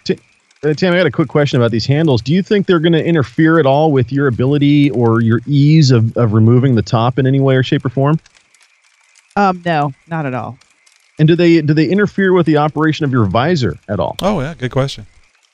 Uh, 0.62 0.74
Tammy, 0.74 0.96
I 0.96 1.00
got 1.00 1.06
a 1.06 1.10
quick 1.10 1.28
question 1.28 1.58
about 1.58 1.70
these 1.70 1.86
handles. 1.86 2.20
Do 2.20 2.34
you 2.34 2.42
think 2.42 2.66
they're 2.66 2.80
going 2.80 2.92
to 2.92 3.02
interfere 3.04 3.58
at 3.58 3.64
all 3.64 3.92
with 3.92 4.12
your 4.12 4.26
ability 4.26 4.90
or 4.90 5.22
your 5.22 5.40
ease 5.46 5.90
of, 5.90 6.14
of 6.18 6.34
removing 6.34 6.74
the 6.74 6.82
top 6.82 7.18
in 7.18 7.26
any 7.26 7.40
way 7.40 7.56
or 7.56 7.62
shape 7.62 7.84
or 7.84 7.88
form? 7.88 8.20
Um, 9.36 9.62
no, 9.64 9.92
not 10.06 10.26
at 10.26 10.34
all. 10.34 10.58
And 11.18 11.28
do 11.28 11.36
they 11.36 11.60
do 11.60 11.74
they 11.74 11.86
interfere 11.88 12.32
with 12.32 12.46
the 12.46 12.56
operation 12.56 13.04
of 13.04 13.12
your 13.12 13.24
visor 13.26 13.78
at 13.88 14.00
all? 14.00 14.16
Oh 14.22 14.40
yeah, 14.40 14.54
good 14.54 14.70
question. 14.70 15.06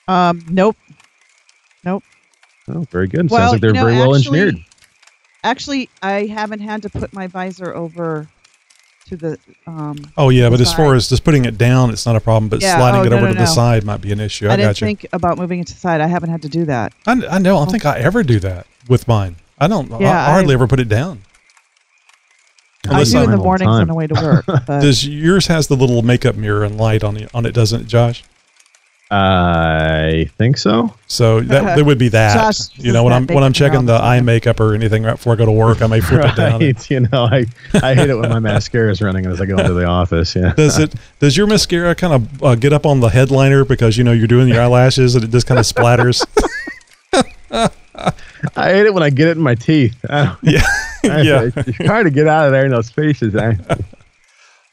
Um, 0.08 0.44
nope. 0.48 0.76
Nope. 1.84 2.02
Oh, 2.68 2.82
very 2.90 3.06
good. 3.08 3.30
Well, 3.30 3.40
Sounds 3.40 3.52
like 3.52 3.60
they're 3.60 3.70
you 3.70 3.74
know, 3.74 3.84
very 3.84 3.96
well 3.98 4.14
actually- 4.16 4.40
engineered. 4.40 4.64
Actually, 5.44 5.88
I 6.02 6.26
haven't 6.26 6.60
had 6.60 6.82
to 6.82 6.88
put 6.90 7.12
my 7.12 7.28
visor 7.28 7.72
over 7.74 8.26
to 9.08 9.16
the. 9.16 9.38
Um, 9.66 9.96
Oh 10.16 10.28
yeah, 10.30 10.48
but 10.50 10.56
the 10.56 10.62
as 10.62 10.74
far 10.74 10.94
as 10.94 11.08
just 11.08 11.24
putting 11.24 11.44
it 11.44 11.58
down, 11.58 11.90
it's 11.90 12.06
not 12.06 12.16
a 12.16 12.20
problem. 12.20 12.48
But 12.48 12.62
Yeah, 12.62 12.76
sliding 12.76 13.00
oh, 13.00 13.04
it 13.04 13.10
no, 13.10 13.16
over 13.16 13.26
no, 13.26 13.32
to 13.32 13.38
the 13.38 13.46
side 13.46 13.84
might 13.84 14.00
be 14.00 14.12
an 14.12 14.20
issue. 14.20 14.48
I, 14.48 14.52
I, 14.52 14.56
didn't 14.56 14.68
got 14.68 14.80
you. 14.80 14.86
think 14.86 15.06
about 15.12 15.38
moving 15.38 15.60
it 15.60 15.66
to 15.68 15.74
the 15.74 15.80
side. 15.80 16.00
I 16.00 16.06
haven't 16.06 16.30
had 16.30 16.42
to 16.42 16.48
do 16.48 16.64
that. 16.66 16.92
I, 17.06 17.12
I 17.12 17.38
know. 17.38 17.56
I 17.56 17.60
don't 17.64 17.70
think 17.70 17.86
I 17.86 17.98
ever 17.98 18.22
do 18.22 18.38
that 18.40 18.66
with 18.88 19.06
mine. 19.08 19.36
I 19.58 19.68
don't. 19.68 19.88
Yeah, 20.00 20.28
I 20.28 20.32
hardly 20.32 20.54
I- 20.54 20.56
ever 20.56 20.66
put 20.66 20.80
it 20.80 20.88
down. 20.88 21.22
I 22.88 23.02
do 23.04 23.22
in 23.24 23.30
the 23.32 23.36
mornings 23.36 23.68
on 23.68 23.88
the 23.88 23.94
way 23.94 24.06
to 24.06 24.14
work. 24.14 24.46
Does 24.66 25.06
yours 25.06 25.48
has 25.48 25.66
the 25.66 25.76
little 25.76 26.02
makeup 26.02 26.36
mirror 26.36 26.62
and 26.64 26.76
light 26.76 27.02
on 27.02 27.16
it? 27.16 27.28
On 27.34 27.44
it, 27.44 27.52
doesn't 27.52 27.82
it, 27.82 27.86
Josh? 27.88 28.22
I 29.08 30.28
think 30.36 30.58
so. 30.58 30.92
So 31.06 31.40
that, 31.40 31.76
that 31.76 31.86
would 31.86 31.98
be 31.98 32.08
that. 32.08 32.34
Josh 32.34 32.76
you 32.76 32.92
know, 32.92 33.04
when 33.04 33.12
I'm 33.12 33.26
when 33.28 33.44
I'm 33.44 33.52
checking 33.52 33.86
the 33.86 33.94
eye 33.94 34.20
makeup 34.20 34.58
or 34.58 34.74
anything 34.74 35.04
right 35.04 35.12
before 35.12 35.32
I 35.34 35.36
go 35.36 35.46
to 35.46 35.52
work, 35.52 35.80
I 35.80 35.86
may 35.86 36.00
flip 36.00 36.24
it 36.24 36.36
down. 36.36 36.60
Right. 36.60 36.90
You 36.90 37.00
know, 37.00 37.24
I, 37.30 37.46
I 37.74 37.94
hate 37.94 38.10
it 38.10 38.16
when 38.16 38.28
my 38.30 38.40
mascara 38.40 38.90
is 38.90 39.00
running 39.00 39.26
as 39.26 39.40
I 39.40 39.46
go 39.46 39.58
into 39.58 39.74
the 39.74 39.86
office. 39.86 40.34
Yeah. 40.34 40.54
Does 40.54 40.78
it? 40.80 40.94
Does 41.20 41.36
your 41.36 41.46
mascara 41.46 41.94
kind 41.94 42.14
of 42.14 42.42
uh, 42.42 42.54
get 42.56 42.72
up 42.72 42.84
on 42.84 42.98
the 42.98 43.08
headliner 43.08 43.64
because 43.64 43.96
you 43.96 44.02
know 44.02 44.10
you're 44.12 44.26
doing 44.26 44.48
your 44.48 44.60
eyelashes 44.60 45.14
and 45.14 45.22
it 45.24 45.30
just 45.30 45.46
kind 45.46 45.60
of 45.60 45.66
splatters? 45.66 46.26
I 48.56 48.70
hate 48.72 48.86
it 48.86 48.92
when 48.94 49.02
I 49.04 49.10
get 49.10 49.28
it 49.28 49.36
in 49.36 49.42
my 49.42 49.54
teeth. 49.54 49.96
I, 50.10 50.36
yeah, 50.42 50.62
I, 51.04 51.20
yeah. 51.22 51.50
It's 51.56 51.86
hard 51.86 52.06
to 52.06 52.10
get 52.10 52.26
out 52.26 52.46
of 52.46 52.52
there 52.52 52.64
in 52.64 52.72
those 52.72 52.86
spaces. 52.86 53.34
I, 53.36 53.56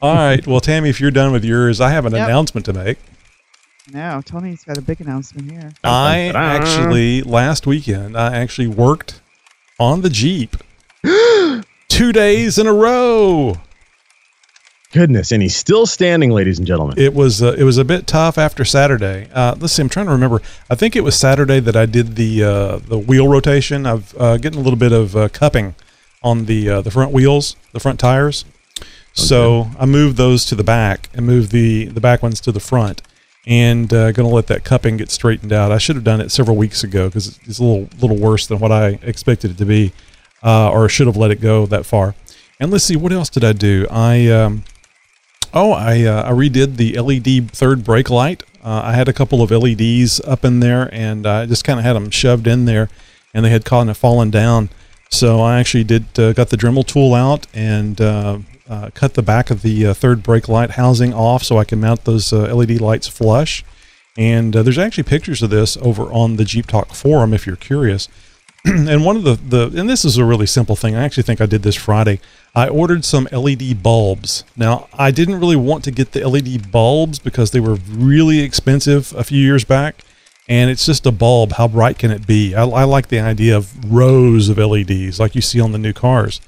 All 0.02 0.14
right. 0.14 0.44
Well, 0.46 0.60
Tammy, 0.60 0.90
if 0.90 1.00
you're 1.00 1.10
done 1.12 1.32
with 1.32 1.44
yours, 1.44 1.80
I 1.80 1.90
have 1.90 2.04
an 2.04 2.12
Yep. 2.12 2.28
announcement 2.28 2.66
to 2.66 2.72
make. 2.72 2.98
No, 3.92 4.22
Tony's 4.24 4.64
got 4.64 4.78
a 4.78 4.82
big 4.82 5.00
announcement 5.00 5.50
here. 5.50 5.72
I 5.82 6.32
actually 6.34 7.22
last 7.22 7.66
weekend 7.66 8.16
I 8.16 8.34
actually 8.36 8.66
worked 8.68 9.20
on 9.78 10.00
the 10.00 10.08
Jeep 10.08 10.56
two 11.88 12.12
days 12.12 12.58
in 12.58 12.66
a 12.66 12.72
row. 12.72 13.56
goodness, 14.92 15.32
and 15.32 15.42
he's 15.42 15.54
still 15.56 15.84
standing, 15.86 16.30
ladies 16.30 16.58
and 16.58 16.66
gentlemen. 16.66 16.98
It 16.98 17.12
was 17.12 17.42
uh, 17.42 17.54
it 17.58 17.64
was 17.64 17.76
a 17.76 17.84
bit 17.84 18.06
tough 18.06 18.38
after 18.38 18.64
Saturday. 18.64 19.28
Uh, 19.34 19.54
let's 19.58 19.74
see, 19.74 19.82
I'm 19.82 19.90
trying 19.90 20.06
to 20.06 20.12
remember. 20.12 20.40
I 20.70 20.76
think 20.76 20.96
it 20.96 21.02
was 21.02 21.18
Saturday 21.18 21.60
that 21.60 21.76
I 21.76 21.84
did 21.84 22.16
the 22.16 22.42
uh, 22.42 22.76
the 22.78 22.98
wheel 22.98 23.28
rotation. 23.28 23.84
I've 23.84 24.14
uh, 24.18 24.38
getting 24.38 24.60
a 24.60 24.62
little 24.62 24.78
bit 24.78 24.92
of 24.92 25.14
uh, 25.14 25.28
cupping 25.28 25.74
on 26.22 26.46
the 26.46 26.70
uh, 26.70 26.80
the 26.80 26.90
front 26.90 27.12
wheels, 27.12 27.56
the 27.72 27.80
front 27.80 28.00
tires. 28.00 28.46
So 29.12 29.68
I 29.78 29.84
moved 29.84 30.16
those 30.16 30.44
to 30.46 30.54
the 30.54 30.64
back 30.64 31.10
and 31.12 31.26
moved 31.26 31.52
the 31.52 31.84
the 31.84 32.00
back 32.00 32.22
ones 32.22 32.40
to 32.40 32.50
the 32.50 32.60
front, 32.60 33.02
and 33.46 33.92
uh, 33.92 34.12
going 34.12 34.28
to 34.28 34.34
let 34.34 34.46
that 34.46 34.64
cupping 34.64 34.96
get 34.96 35.10
straightened 35.10 35.52
out. 35.52 35.70
I 35.70 35.78
should 35.78 35.96
have 35.96 36.04
done 36.04 36.20
it 36.20 36.30
several 36.30 36.56
weeks 36.56 36.82
ago 36.82 37.08
because 37.08 37.38
it's 37.44 37.58
a 37.58 37.62
little 37.62 37.88
little 38.00 38.16
worse 38.16 38.46
than 38.46 38.58
what 38.58 38.72
I 38.72 38.98
expected 39.02 39.52
it 39.52 39.58
to 39.58 39.66
be, 39.66 39.92
uh, 40.42 40.70
or 40.70 40.88
should 40.88 41.06
have 41.06 41.16
let 41.16 41.30
it 41.30 41.40
go 41.40 41.66
that 41.66 41.86
far. 41.86 42.14
And 42.60 42.70
let's 42.70 42.84
see, 42.84 42.96
what 42.96 43.12
else 43.12 43.28
did 43.28 43.44
I 43.44 43.52
do? 43.52 43.86
I 43.90 44.28
um, 44.28 44.64
Oh, 45.56 45.70
I 45.70 46.02
uh, 46.02 46.28
I 46.28 46.32
redid 46.32 46.76
the 46.76 46.98
LED 46.98 47.52
third 47.52 47.84
brake 47.84 48.10
light. 48.10 48.42
Uh, 48.64 48.82
I 48.86 48.92
had 48.94 49.08
a 49.08 49.12
couple 49.12 49.40
of 49.40 49.52
LEDs 49.52 50.20
up 50.20 50.44
in 50.44 50.58
there, 50.58 50.92
and 50.92 51.26
I 51.26 51.46
just 51.46 51.62
kind 51.62 51.78
of 51.78 51.84
had 51.84 51.92
them 51.92 52.10
shoved 52.10 52.48
in 52.48 52.64
there, 52.64 52.88
and 53.32 53.44
they 53.44 53.50
had 53.50 53.64
kind 53.64 53.88
of 53.88 53.96
fallen 53.96 54.30
down. 54.30 54.68
So 55.10 55.40
I 55.40 55.60
actually 55.60 55.84
did 55.84 56.18
uh, 56.18 56.32
got 56.32 56.48
the 56.48 56.56
Dremel 56.56 56.84
tool 56.84 57.14
out 57.14 57.46
and 57.54 58.00
uh, 58.68 58.90
cut 58.94 59.14
the 59.14 59.22
back 59.22 59.50
of 59.50 59.62
the 59.62 59.86
uh, 59.86 59.94
third 59.94 60.22
brake 60.22 60.48
light 60.48 60.72
housing 60.72 61.12
off, 61.12 61.42
so 61.42 61.58
I 61.58 61.64
can 61.64 61.80
mount 61.80 62.04
those 62.04 62.32
uh, 62.32 62.54
LED 62.54 62.80
lights 62.80 63.08
flush. 63.08 63.64
And 64.16 64.54
uh, 64.54 64.62
there's 64.62 64.78
actually 64.78 65.04
pictures 65.04 65.42
of 65.42 65.50
this 65.50 65.76
over 65.78 66.04
on 66.04 66.36
the 66.36 66.44
Jeep 66.44 66.66
Talk 66.66 66.94
forum 66.94 67.34
if 67.34 67.46
you're 67.46 67.56
curious. 67.56 68.08
and 68.64 69.04
one 69.04 69.16
of 69.16 69.24
the, 69.24 69.34
the 69.34 69.78
and 69.78 69.90
this 69.90 70.04
is 70.04 70.16
a 70.16 70.24
really 70.24 70.46
simple 70.46 70.76
thing. 70.76 70.94
I 70.94 71.04
actually 71.04 71.24
think 71.24 71.40
I 71.40 71.46
did 71.46 71.62
this 71.62 71.76
Friday. 71.76 72.20
I 72.54 72.68
ordered 72.68 73.04
some 73.04 73.28
LED 73.30 73.82
bulbs. 73.82 74.44
Now 74.56 74.88
I 74.94 75.10
didn't 75.10 75.40
really 75.40 75.56
want 75.56 75.84
to 75.84 75.90
get 75.90 76.12
the 76.12 76.26
LED 76.26 76.70
bulbs 76.70 77.18
because 77.18 77.50
they 77.50 77.60
were 77.60 77.74
really 77.90 78.40
expensive 78.40 79.12
a 79.16 79.24
few 79.24 79.40
years 79.40 79.64
back, 79.64 80.02
and 80.48 80.70
it's 80.70 80.86
just 80.86 81.04
a 81.04 81.12
bulb. 81.12 81.52
How 81.52 81.68
bright 81.68 81.98
can 81.98 82.10
it 82.10 82.26
be? 82.26 82.54
I, 82.54 82.64
I 82.64 82.84
like 82.84 83.08
the 83.08 83.20
idea 83.20 83.54
of 83.54 83.92
rows 83.92 84.48
of 84.48 84.56
LEDs 84.56 85.20
like 85.20 85.34
you 85.34 85.42
see 85.42 85.60
on 85.60 85.72
the 85.72 85.78
new 85.78 85.92
cars. 85.92 86.40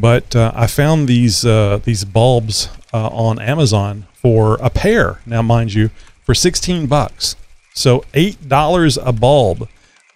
But 0.00 0.36
uh, 0.36 0.52
I 0.54 0.68
found 0.68 1.08
these 1.08 1.44
uh, 1.44 1.80
these 1.82 2.04
bulbs 2.04 2.68
uh, 2.94 3.08
on 3.08 3.40
Amazon 3.40 4.06
for 4.14 4.54
a 4.62 4.70
pair. 4.70 5.18
Now, 5.26 5.42
mind 5.42 5.74
you, 5.74 5.90
for 6.22 6.34
sixteen 6.34 6.86
bucks, 6.86 7.34
so 7.74 8.04
eight 8.14 8.48
dollars 8.48 8.96
a 8.96 9.12
bulb. 9.12 9.68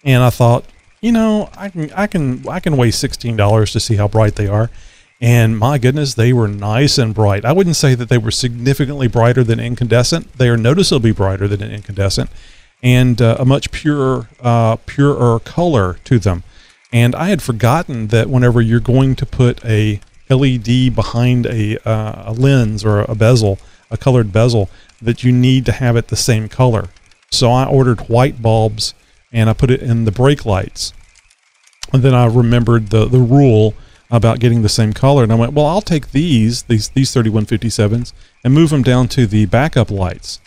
And 0.05 0.23
I 0.23 0.29
thought, 0.29 0.65
you 1.01 1.11
know, 1.11 1.49
I 1.57 1.69
can 1.69 1.91
I 1.91 2.07
can 2.07 2.47
I 2.47 2.59
can 2.61 2.77
waste 2.77 2.99
sixteen 2.99 3.35
dollars 3.35 3.73
to 3.73 3.79
see 3.79 3.97
how 3.97 4.07
bright 4.07 4.35
they 4.35 4.47
are. 4.47 4.69
And 5.19 5.57
my 5.57 5.77
goodness, 5.77 6.13
they 6.13 6.33
were 6.33 6.47
nice 6.47 6.97
and 6.97 7.13
bright. 7.13 7.45
I 7.45 7.51
wouldn't 7.51 7.75
say 7.77 7.95
that 7.95 8.09
they 8.09 8.17
were 8.17 8.31
significantly 8.31 9.07
brighter 9.07 9.43
than 9.43 9.59
incandescent. 9.59 10.37
They 10.37 10.49
are 10.49 10.57
noticeably 10.57 11.11
brighter 11.11 11.47
than 11.47 11.61
incandescent, 11.61 12.29
and 12.81 13.21
uh, 13.21 13.35
a 13.39 13.45
much 13.45 13.71
purer 13.71 14.27
uh, 14.41 14.77
purer 14.85 15.39
color 15.39 15.97
to 16.05 16.19
them. 16.19 16.43
And 16.93 17.15
I 17.15 17.29
had 17.29 17.41
forgotten 17.41 18.07
that 18.07 18.29
whenever 18.29 18.61
you're 18.61 18.79
going 18.79 19.15
to 19.15 19.25
put 19.25 19.65
a 19.65 19.99
LED 20.29 20.95
behind 20.95 21.47
a, 21.47 21.77
uh, 21.87 22.31
a 22.31 22.33
lens 22.33 22.85
or 22.85 22.99
a 23.01 23.15
bezel, 23.15 23.57
a 23.89 23.97
colored 23.97 24.31
bezel, 24.31 24.69
that 25.01 25.23
you 25.23 25.31
need 25.31 25.65
to 25.65 25.71
have 25.71 25.97
it 25.97 26.07
the 26.07 26.15
same 26.15 26.47
color. 26.47 26.89
So 27.31 27.51
I 27.51 27.65
ordered 27.65 28.07
white 28.07 28.41
bulbs 28.41 28.93
and 29.31 29.49
I 29.49 29.53
put 29.53 29.71
it 29.71 29.81
in 29.81 30.05
the 30.05 30.11
brake 30.11 30.45
lights. 30.45 30.93
And 31.91 32.03
then 32.03 32.13
I 32.13 32.25
remembered 32.25 32.89
the, 32.89 33.05
the 33.05 33.19
rule 33.19 33.73
about 34.11 34.39
getting 34.39 34.61
the 34.61 34.69
same 34.69 34.93
color. 34.93 35.23
And 35.23 35.31
I 35.31 35.35
went, 35.35 35.53
well, 35.53 35.65
I'll 35.65 35.81
take 35.81 36.11
these, 36.11 36.63
these, 36.63 36.89
these 36.89 37.13
3157s, 37.13 38.13
and 38.43 38.53
move 38.53 38.69
them 38.69 38.83
down 38.83 39.07
to 39.09 39.25
the 39.25 39.47
backup 39.47 39.89
lights. 39.89 40.39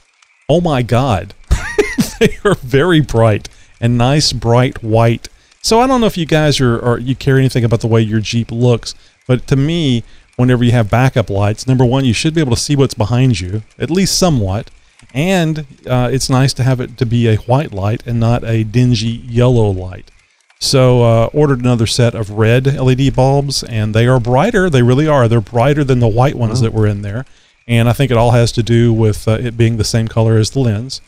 Oh 0.49 0.61
my 0.61 0.82
God. 0.82 1.34
they 2.20 2.38
are 2.44 2.55
very 2.55 3.01
bright 3.01 3.49
and 3.80 3.99
nice, 3.99 4.32
bright 4.32 4.82
white. 4.82 5.28
So 5.66 5.80
I 5.80 5.88
don't 5.88 6.00
know 6.00 6.06
if 6.06 6.16
you 6.16 6.26
guys 6.26 6.60
are, 6.60 6.78
or 6.78 7.00
you 7.00 7.16
care 7.16 7.38
anything 7.38 7.64
about 7.64 7.80
the 7.80 7.88
way 7.88 8.00
your 8.00 8.20
Jeep 8.20 8.52
looks, 8.52 8.94
but 9.26 9.48
to 9.48 9.56
me, 9.56 10.04
whenever 10.36 10.62
you 10.62 10.70
have 10.70 10.88
backup 10.88 11.28
lights, 11.28 11.66
number 11.66 11.84
one, 11.84 12.04
you 12.04 12.12
should 12.12 12.34
be 12.34 12.40
able 12.40 12.54
to 12.54 12.62
see 12.62 12.76
what's 12.76 12.94
behind 12.94 13.40
you, 13.40 13.64
at 13.76 13.90
least 13.90 14.16
somewhat. 14.16 14.70
And 15.12 15.66
uh, 15.84 16.08
it's 16.12 16.30
nice 16.30 16.52
to 16.52 16.62
have 16.62 16.78
it 16.78 16.96
to 16.98 17.04
be 17.04 17.26
a 17.26 17.34
white 17.34 17.72
light 17.72 18.06
and 18.06 18.20
not 18.20 18.44
a 18.44 18.62
dingy 18.62 19.08
yellow 19.08 19.68
light. 19.68 20.12
So 20.60 21.02
uh, 21.02 21.30
ordered 21.32 21.58
another 21.58 21.88
set 21.88 22.14
of 22.14 22.30
red 22.30 22.72
LED 22.72 23.16
bulbs, 23.16 23.64
and 23.64 23.92
they 23.92 24.06
are 24.06 24.20
brighter. 24.20 24.70
They 24.70 24.82
really 24.82 25.08
are. 25.08 25.26
They're 25.26 25.40
brighter 25.40 25.82
than 25.82 25.98
the 25.98 26.06
white 26.06 26.36
ones 26.36 26.60
that 26.60 26.72
were 26.72 26.86
in 26.86 27.02
there, 27.02 27.26
and 27.66 27.88
I 27.88 27.92
think 27.92 28.12
it 28.12 28.16
all 28.16 28.30
has 28.30 28.52
to 28.52 28.62
do 28.62 28.92
with 28.92 29.26
uh, 29.26 29.32
it 29.32 29.56
being 29.56 29.78
the 29.78 29.84
same 29.84 30.06
color 30.06 30.36
as 30.36 30.50
the 30.50 30.60
lens. 30.60 31.00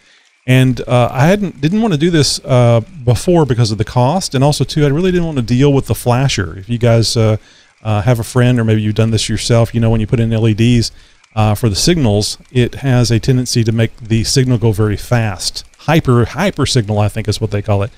And 0.49 0.81
uh, 0.89 1.11
I 1.13 1.27
hadn't 1.27 1.61
didn't 1.61 1.83
want 1.83 1.93
to 1.93 2.01
do 2.01 2.11
this 2.11 2.41
uh, 2.43 2.81
before 3.05 3.45
because 3.45 3.71
of 3.71 3.77
the 3.77 3.85
cost, 3.85 4.35
and 4.35 4.43
also 4.43 4.65
too, 4.65 4.87
I 4.87 4.89
really 4.89 5.13
didn't 5.13 5.27
want 5.27 5.37
to 5.37 5.43
deal 5.43 5.71
with 5.75 5.87
the 5.87 5.95
flasher. 5.95 6.59
If 6.59 6.71
you 6.71 6.79
guys 6.79 7.19
uh, 7.19 7.37
uh, 7.83 8.01
have 8.01 8.19
a 8.19 8.25
friend, 8.25 8.59
or 8.59 8.65
maybe 8.65 8.81
you've 8.81 8.95
done 8.95 9.11
this 9.11 9.29
yourself, 9.29 9.75
you 9.75 9.81
know 9.81 9.91
when 9.91 10.01
you 10.01 10.07
put 10.07 10.21
in 10.21 10.31
LEDs 10.31 10.91
uh, 11.37 11.55
for 11.55 11.69
the 11.69 11.77
signals, 11.77 12.39
it 12.51 12.77
has 12.77 13.11
a 13.11 13.21
tendency 13.21 13.63
to 13.63 13.73
make 13.73 13.95
the 13.99 14.25
signal 14.25 14.57
go 14.57 14.73
very 14.73 14.97
fast. 14.97 15.67
Hyper 15.81 16.25
hyper 16.25 16.65
signal, 16.65 16.99
I 16.99 17.09
think, 17.09 17.29
is 17.29 17.43
what 17.43 17.51
they 17.51 17.61
call 17.61 17.83
it. 17.83 17.91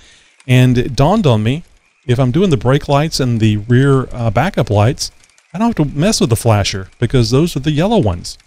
And 0.44 0.76
it 0.76 0.96
dawned 0.96 1.28
on 1.28 1.44
me, 1.44 1.62
if 2.04 2.18
I'm 2.18 2.32
doing 2.32 2.50
the 2.50 2.56
brake 2.56 2.88
lights 2.88 3.20
and 3.20 3.38
the 3.38 3.58
rear 3.58 4.08
uh, 4.10 4.28
backup 4.30 4.70
lights, 4.70 5.12
I 5.54 5.58
don't 5.58 5.68
have 5.68 5.86
to 5.86 5.96
mess 5.96 6.20
with 6.20 6.30
the 6.30 6.36
flasher 6.36 6.90
because 6.98 7.30
those 7.30 7.54
are 7.54 7.60
the 7.60 7.70
yellow 7.70 7.98
ones. 7.98 8.38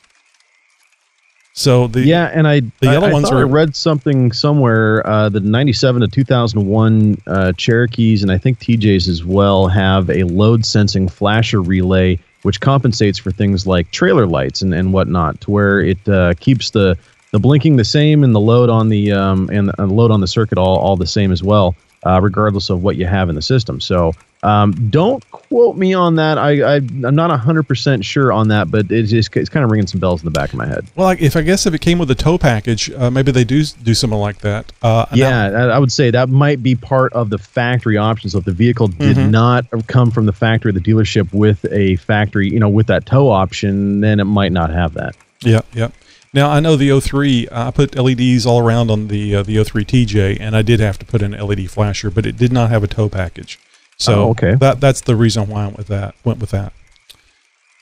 So 1.54 1.88
the 1.88 2.02
yeah, 2.02 2.32
and 2.34 2.48
I 2.48 2.60
the 2.60 2.72
yellow 2.82 3.08
I, 3.08 3.10
I 3.10 3.14
ones 3.14 3.30
thought 3.30 3.38
I 3.38 3.44
read 3.44 3.76
something 3.76 4.32
somewhere 4.32 5.06
uh, 5.06 5.30
the 5.30 5.40
'97 5.40 6.02
to 6.02 6.08
2001 6.08 7.22
uh, 7.28 7.54
Cherokees 7.54 8.24
and 8.24 8.32
I 8.32 8.38
think 8.38 8.60
TJs 8.60 9.08
as 9.08 9.24
well 9.24 9.68
have 9.68 10.10
a 10.10 10.24
load 10.24 10.66
sensing 10.66 11.08
flasher 11.08 11.62
relay 11.62 12.20
which 12.44 12.60
compensates 12.60 13.18
for 13.18 13.32
things 13.32 13.66
like 13.66 13.90
trailer 13.92 14.28
lights 14.28 14.62
and, 14.62 14.74
and 14.74 14.94
whatnot, 14.94 15.42
to 15.42 15.52
where 15.52 15.80
it 15.80 16.08
uh, 16.08 16.34
keeps 16.40 16.70
the 16.70 16.98
the 17.32 17.40
blinking 17.40 17.78
the 17.78 17.86
same 17.86 18.24
and 18.24 18.36
the 18.36 18.40
load 18.40 18.70
on 18.70 18.90
the 18.90 19.12
um, 19.12 19.50
and 19.52 19.70
the 19.70 19.88
load 19.88 20.12
on 20.12 20.22
the 20.22 20.28
circuit 20.28 20.58
all, 20.58 20.78
all 20.78 20.96
the 20.96 21.08
same 21.08 21.32
as 21.32 21.42
well, 21.42 21.76
uh, 22.06 22.20
regardless 22.22 22.70
of 22.70 22.84
what 22.84 22.96
you 22.96 23.08
have 23.08 23.30
in 23.30 23.36
the 23.36 23.42
system. 23.42 23.82
So 23.82 24.14
um, 24.44 24.90
don't 24.90 25.24
quote 25.32 25.78
me 25.78 25.94
on 25.94 26.16
that. 26.16 26.38
I, 26.38 26.62
I 26.62 26.76
I'm 26.76 27.16
not 27.16 27.38
hundred 27.40 27.64
percent 27.64 28.04
sure 28.06 28.32
on 28.32 28.50
that, 28.50 28.70
but 28.70 28.92
it's 28.92 29.10
just 29.10 29.36
it's 29.38 29.50
kind 29.50 29.64
of 29.64 29.72
ringing 29.72 29.88
some 29.88 30.00
bells 30.00 30.22
in 30.22 30.26
the 30.26 30.32
back 30.32 30.52
of 30.52 30.56
my 30.58 30.66
head. 30.68 30.86
well, 30.96 31.08
like, 31.08 31.22
if 31.22 31.36
I 31.36 31.42
guess 31.42 31.66
if 31.66 31.74
it 31.74 31.80
came 31.82 31.98
with 31.98 32.12
a 32.12 32.16
tow 32.16 32.38
package, 32.38 32.92
uh, 32.92 33.10
maybe 33.10 33.32
they 33.32 33.44
do 33.44 33.64
do 33.64 33.94
something 33.94 34.20
like 34.20 34.40
that. 34.40 34.72
Uh, 34.82 35.06
Yeah, 35.14 35.46
I 35.46 35.62
I 35.76 35.80
would 35.80 35.92
say 35.92 36.12
that 36.12 36.30
might 36.30 36.62
be 36.62 36.76
part 36.76 37.14
of 37.14 37.30
the 37.30 37.38
factory 37.38 37.98
option. 37.98 38.30
So 38.30 38.40
if 38.40 38.46
the 38.46 38.52
vehicle 38.52 38.88
did 38.90 39.18
Mhm. 39.18 39.32
not 39.32 39.66
come 39.88 40.12
from 40.12 40.26
the 40.26 40.34
factory, 40.34 40.72
the 40.72 40.80
dealership 40.82 41.34
with 41.34 41.66
a 41.72 41.96
factory, 41.98 42.50
you 42.52 42.60
know, 42.60 42.70
with 42.70 42.88
that 42.88 43.06
tow 43.06 43.30
option, 43.30 44.02
then 44.02 44.20
it 44.20 44.26
might 44.26 44.52
not 44.52 44.70
have 44.70 44.94
that. 44.96 45.16
Yeah, 45.42 45.62
yeah. 45.74 45.90
Now 46.34 46.50
I 46.50 46.60
know 46.60 46.76
the 46.76 46.90
O3. 46.90 47.48
I 47.52 47.70
put 47.72 47.96
LEDs 47.96 48.46
all 48.46 48.60
around 48.60 48.90
on 48.90 49.08
the 49.08 49.36
uh, 49.36 49.44
the 49.44 49.64
03 49.64 49.86
TJ, 49.86 50.38
and 50.40 50.56
I 50.56 50.64
did 50.64 50.80
have 50.80 50.98
to 51.00 51.06
put 51.06 51.22
in 51.22 51.34
an 51.34 51.40
LED 51.48 51.68
flasher, 51.70 52.10
but 52.10 52.26
it 52.26 52.36
did 52.38 52.52
not 52.52 52.70
have 52.72 52.84
a 52.84 52.88
tow 52.88 53.08
package. 53.08 53.60
So 53.98 54.26
Oh, 54.26 54.30
okay. 54.32 54.56
that 54.56 54.80
that's 54.82 55.02
the 55.02 55.16
reason 55.16 55.48
why 55.48 55.62
I 55.62 55.66
went 55.66 55.78
with 55.78 55.88
that. 55.88 56.16
Went 56.24 56.40
with 56.40 56.52
that. 56.52 56.74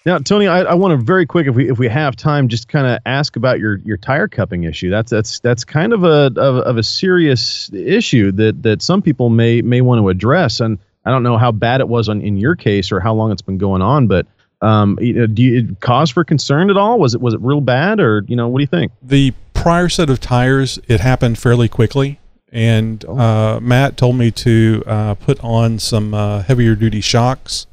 Now, 0.04 0.18
Tony, 0.18 0.48
I, 0.48 0.62
I 0.62 0.74
want 0.74 0.94
to 0.94 0.98
very 0.98 1.28
quick, 1.28 1.46
if 1.46 1.54
we 1.54 1.70
if 1.70 1.78
we 1.78 1.88
have 1.88 2.16
time, 2.16 2.48
just 2.48 2.68
kind 2.68 2.88
of 2.88 3.00
ask 3.06 3.36
about 3.36 3.60
your 3.60 3.78
your 3.80 3.98
tire 3.98 4.28
cupping 4.28 4.64
issue. 4.64 4.90
That's 4.90 5.12
that's 5.12 5.40
that's 5.42 5.64
kind 5.64 5.94
of 5.94 6.04
a 6.04 6.32
of, 6.38 6.58
of 6.58 6.78
a 6.78 6.84
serious 6.84 7.70
issue 7.72 8.32
that 8.34 8.64
that 8.64 8.82
some 8.82 9.02
people 9.04 9.30
may 9.30 9.62
may 9.62 9.82
want 9.82 10.00
to 10.02 10.10
address. 10.10 10.60
And 10.60 10.80
I 11.06 11.12
don't 11.12 11.22
know 11.22 11.38
how 11.38 11.52
bad 11.52 11.82
it 11.82 11.88
was 11.88 12.10
on 12.10 12.22
in 12.22 12.38
your 12.38 12.56
case 12.56 12.92
or 12.92 13.00
how 13.00 13.14
long 13.14 13.32
it's 13.32 13.44
been 13.44 13.60
going 13.60 13.82
on, 13.84 14.08
but 14.08 14.26
um, 14.64 14.98
you 15.02 15.14
know, 15.14 15.28
do 15.28 15.42
you 15.42 15.76
cause 15.82 16.10
for 16.12 16.24
concern 16.24 16.70
at 16.72 16.78
all? 16.78 17.00
Was 17.00 17.14
it 17.14 17.22
was 17.22 17.36
it 17.36 17.42
real 17.42 17.62
bad, 17.62 18.00
or 18.00 18.24
you 18.28 18.36
know, 18.36 18.48
what 18.48 18.58
do 18.58 18.64
you 18.64 18.68
think? 18.68 18.92
The 19.04 19.34
prior 19.54 19.88
set 19.90 20.10
of 20.10 20.20
tires, 20.20 20.80
it 20.88 21.00
happened 21.00 21.38
fairly 21.38 21.68
quickly. 21.68 22.20
And 22.52 23.04
uh, 23.06 23.60
Matt 23.62 23.96
told 23.96 24.18
me 24.18 24.30
to 24.32 24.84
uh, 24.86 25.16
put 25.16 25.42
on 25.44 25.80
some 25.80 26.14
uh, 26.14 26.44
heavier 26.44 26.76
duty 26.76 27.00
shocks 27.00 27.66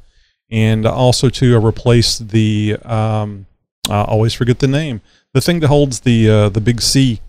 and 0.49 0.85
also 0.85 1.29
to 1.29 1.57
uh, 1.57 1.59
replace 1.59 2.17
the, 2.17 2.77
um, 2.83 3.45
I 3.89 4.03
always 4.03 4.33
forget 4.33 4.59
the 4.59 4.67
name, 4.67 5.01
the 5.33 5.41
thing 5.41 5.59
that 5.59 5.67
holds 5.67 6.01
the 6.01 6.29
uh, 6.29 6.49
the 6.49 6.61
big 6.61 6.81
C, 6.81 7.19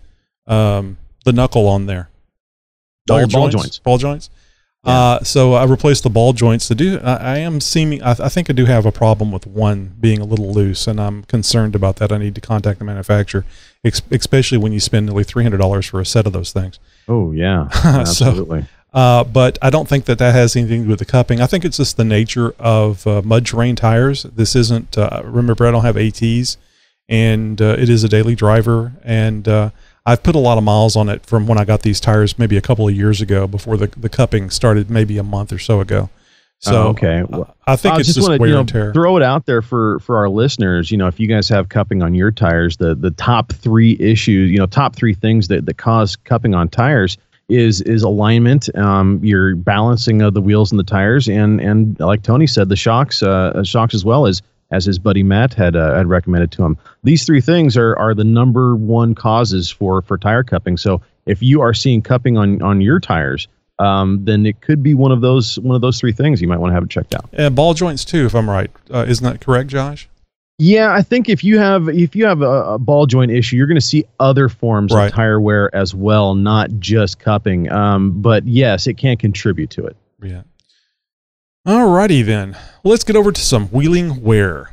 um, 0.47 0.97
the 1.25 1.33
knuckle 1.33 1.67
on 1.67 1.85
there. 1.85 2.09
Oh, 3.09 3.17
your 3.17 3.27
ball 3.27 3.49
joints. 3.49 3.79
Ball 3.79 3.97
joints. 3.97 4.29
Uh, 4.83 5.23
so 5.23 5.53
I 5.53 5.63
replaced 5.65 6.01
the 6.03 6.09
ball 6.09 6.33
joints 6.33 6.67
to 6.67 6.73
do. 6.75 6.99
I, 7.03 7.13
I 7.15 7.37
am 7.37 7.61
seeming. 7.61 8.01
I, 8.01 8.11
I 8.19 8.29
think 8.29 8.49
I 8.49 8.53
do 8.53 8.65
have 8.65 8.85
a 8.85 8.91
problem 8.91 9.31
with 9.31 9.45
one 9.45 9.95
being 9.99 10.19
a 10.19 10.25
little 10.25 10.51
loose, 10.51 10.87
and 10.87 10.99
I'm 10.99 11.23
concerned 11.25 11.75
about 11.75 11.97
that. 11.97 12.11
I 12.11 12.17
need 12.17 12.33
to 12.35 12.41
contact 12.41 12.79
the 12.79 12.85
manufacturer, 12.85 13.45
ex- 13.85 14.01
especially 14.09 14.57
when 14.57 14.71
you 14.73 14.79
spend 14.79 15.05
nearly 15.05 15.23
three 15.23 15.43
hundred 15.43 15.57
dollars 15.59 15.85
for 15.85 15.99
a 15.99 16.05
set 16.05 16.25
of 16.25 16.33
those 16.33 16.51
things. 16.51 16.79
Oh 17.07 17.31
yeah, 17.31 17.69
So, 17.69 17.89
absolutely. 17.89 18.65
uh, 18.91 19.23
but 19.23 19.59
I 19.61 19.69
don't 19.69 19.87
think 19.87 20.05
that 20.05 20.17
that 20.17 20.33
has 20.33 20.55
anything 20.55 20.79
to 20.79 20.83
do 20.85 20.89
with 20.89 20.99
the 20.99 21.05
cupping. 21.05 21.41
I 21.41 21.45
think 21.45 21.63
it's 21.63 21.77
just 21.77 21.95
the 21.97 22.03
nature 22.03 22.55
of 22.57 23.05
uh, 23.05 23.21
mud 23.21 23.45
terrain 23.45 23.75
tires. 23.75 24.23
This 24.23 24.55
isn't. 24.55 24.97
Uh, 24.97 25.21
remember, 25.25 25.67
I 25.67 25.69
don't 25.71 25.83
have 25.83 25.95
ATs, 25.97 26.57
and 27.07 27.61
uh, 27.61 27.75
it 27.77 27.87
is 27.87 28.03
a 28.03 28.09
daily 28.09 28.33
driver, 28.33 28.93
and 29.03 29.47
uh, 29.47 29.69
I've 30.05 30.23
put 30.23 30.35
a 30.35 30.39
lot 30.39 30.57
of 30.57 30.63
miles 30.63 30.95
on 30.95 31.09
it 31.09 31.25
from 31.25 31.47
when 31.47 31.57
I 31.57 31.65
got 31.65 31.83
these 31.83 31.99
tires 31.99 32.39
maybe 32.39 32.57
a 32.57 32.61
couple 32.61 32.87
of 32.87 32.95
years 32.95 33.21
ago 33.21 33.47
before 33.47 33.77
the 33.77 33.87
the 33.87 34.09
cupping 34.09 34.49
started, 34.49 34.89
maybe 34.89 35.17
a 35.17 35.23
month 35.23 35.53
or 35.53 35.59
so 35.59 35.79
ago. 35.79 36.09
So 36.59 36.75
Oh, 36.75 36.87
okay. 36.89 37.23
Well, 37.27 37.55
I 37.65 37.75
think 37.75 37.99
it's 37.99 38.13
just, 38.13 38.21
wanna, 38.21 38.37
wear 38.37 38.49
you 38.49 38.53
know, 38.53 38.59
and 38.61 38.69
tear. 38.69 38.93
Throw 38.93 39.17
it 39.17 39.23
out 39.23 39.47
there 39.47 39.61
for 39.63 39.99
for 39.99 40.17
our 40.17 40.29
listeners. 40.29 40.91
You 40.91 40.97
know, 40.97 41.07
if 41.07 41.19
you 41.19 41.27
guys 41.27 41.49
have 41.49 41.69
cupping 41.69 42.03
on 42.03 42.13
your 42.13 42.31
tires, 42.31 42.77
the 42.77 42.93
the 42.93 43.11
top 43.11 43.51
three 43.53 43.97
issues, 43.99 44.51
you 44.51 44.57
know, 44.57 44.67
top 44.67 44.95
three 44.95 45.13
things 45.13 45.47
that 45.47 45.65
that 45.65 45.77
cause 45.77 46.15
cupping 46.15 46.53
on 46.53 46.69
tires 46.69 47.17
is 47.49 47.81
is 47.81 48.03
alignment, 48.03 48.73
um, 48.77 49.19
your 49.23 49.55
balancing 49.55 50.21
of 50.21 50.33
the 50.33 50.41
wheels 50.41 50.71
and 50.71 50.79
the 50.79 50.83
tires, 50.83 51.27
and 51.27 51.59
and 51.59 51.99
like 51.99 52.23
Tony 52.23 52.47
said, 52.47 52.69
the 52.69 52.75
shocks, 52.75 53.21
uh, 53.23 53.63
shocks 53.63 53.93
as 53.93 54.05
well 54.05 54.27
as 54.27 54.41
as 54.71 54.85
his 54.85 54.97
buddy 54.99 55.23
Matt 55.23 55.53
had 55.53 55.75
uh, 55.75 55.95
had 55.95 56.07
recommended 56.07 56.51
to 56.53 56.63
him. 56.63 56.77
These 57.03 57.25
three 57.25 57.41
things 57.41 57.77
are 57.77 57.95
are 57.97 58.13
the 58.13 58.23
number 58.23 58.75
one 58.75 59.15
causes 59.15 59.69
for 59.69 60.01
for 60.01 60.17
tire 60.17 60.43
cupping. 60.43 60.77
So 60.77 61.01
if 61.25 61.41
you 61.43 61.61
are 61.61 61.73
seeing 61.73 62.01
cupping 62.01 62.37
on 62.37 62.61
on 62.61 62.81
your 62.81 62.99
tires, 62.99 63.47
um, 63.79 64.23
then 64.25 64.45
it 64.45 64.61
could 64.61 64.81
be 64.83 64.93
one 64.93 65.11
of 65.11 65.21
those 65.21 65.59
one 65.59 65.75
of 65.75 65.81
those 65.81 65.99
three 65.99 66.13
things. 66.13 66.41
You 66.41 66.47
might 66.47 66.59
want 66.59 66.71
to 66.71 66.75
have 66.75 66.83
it 66.83 66.89
checked 66.89 67.13
out. 67.15 67.29
and 67.33 67.55
ball 67.55 67.73
joints 67.73 68.05
too, 68.05 68.25
if 68.25 68.35
I'm 68.35 68.49
right. 68.49 68.71
Uh, 68.93 69.05
isn't 69.07 69.23
that 69.25 69.41
correct, 69.41 69.69
Josh? 69.69 70.07
Yeah, 70.63 70.93
I 70.93 71.01
think 71.01 71.27
if 71.27 71.43
you 71.43 71.57
have 71.57 71.89
if 71.89 72.15
you 72.15 72.25
have 72.27 72.43
a, 72.43 72.73
a 72.73 72.77
ball 72.79 73.07
joint 73.07 73.31
issue, 73.31 73.55
you're 73.55 73.65
going 73.65 73.77
to 73.77 73.81
see 73.81 74.05
other 74.19 74.47
forms 74.47 74.93
Right. 74.93 75.07
of 75.07 75.13
tire 75.13 75.41
wear 75.41 75.73
as 75.75 75.95
well, 75.95 76.35
not 76.35 76.69
just 76.77 77.17
cupping. 77.17 77.71
Um, 77.71 78.21
but 78.21 78.45
yes, 78.45 78.85
it 78.85 78.93
can 78.95 79.17
contribute 79.17 79.71
to 79.71 79.87
it. 79.87 79.95
Yeah. 80.21 80.43
Alrighty 81.67 82.25
then. 82.25 82.57
Let's 82.83 83.03
get 83.03 83.15
over 83.15 83.31
to 83.31 83.39
some 83.41 83.67
wheeling 83.67 84.23
wear. 84.23 84.71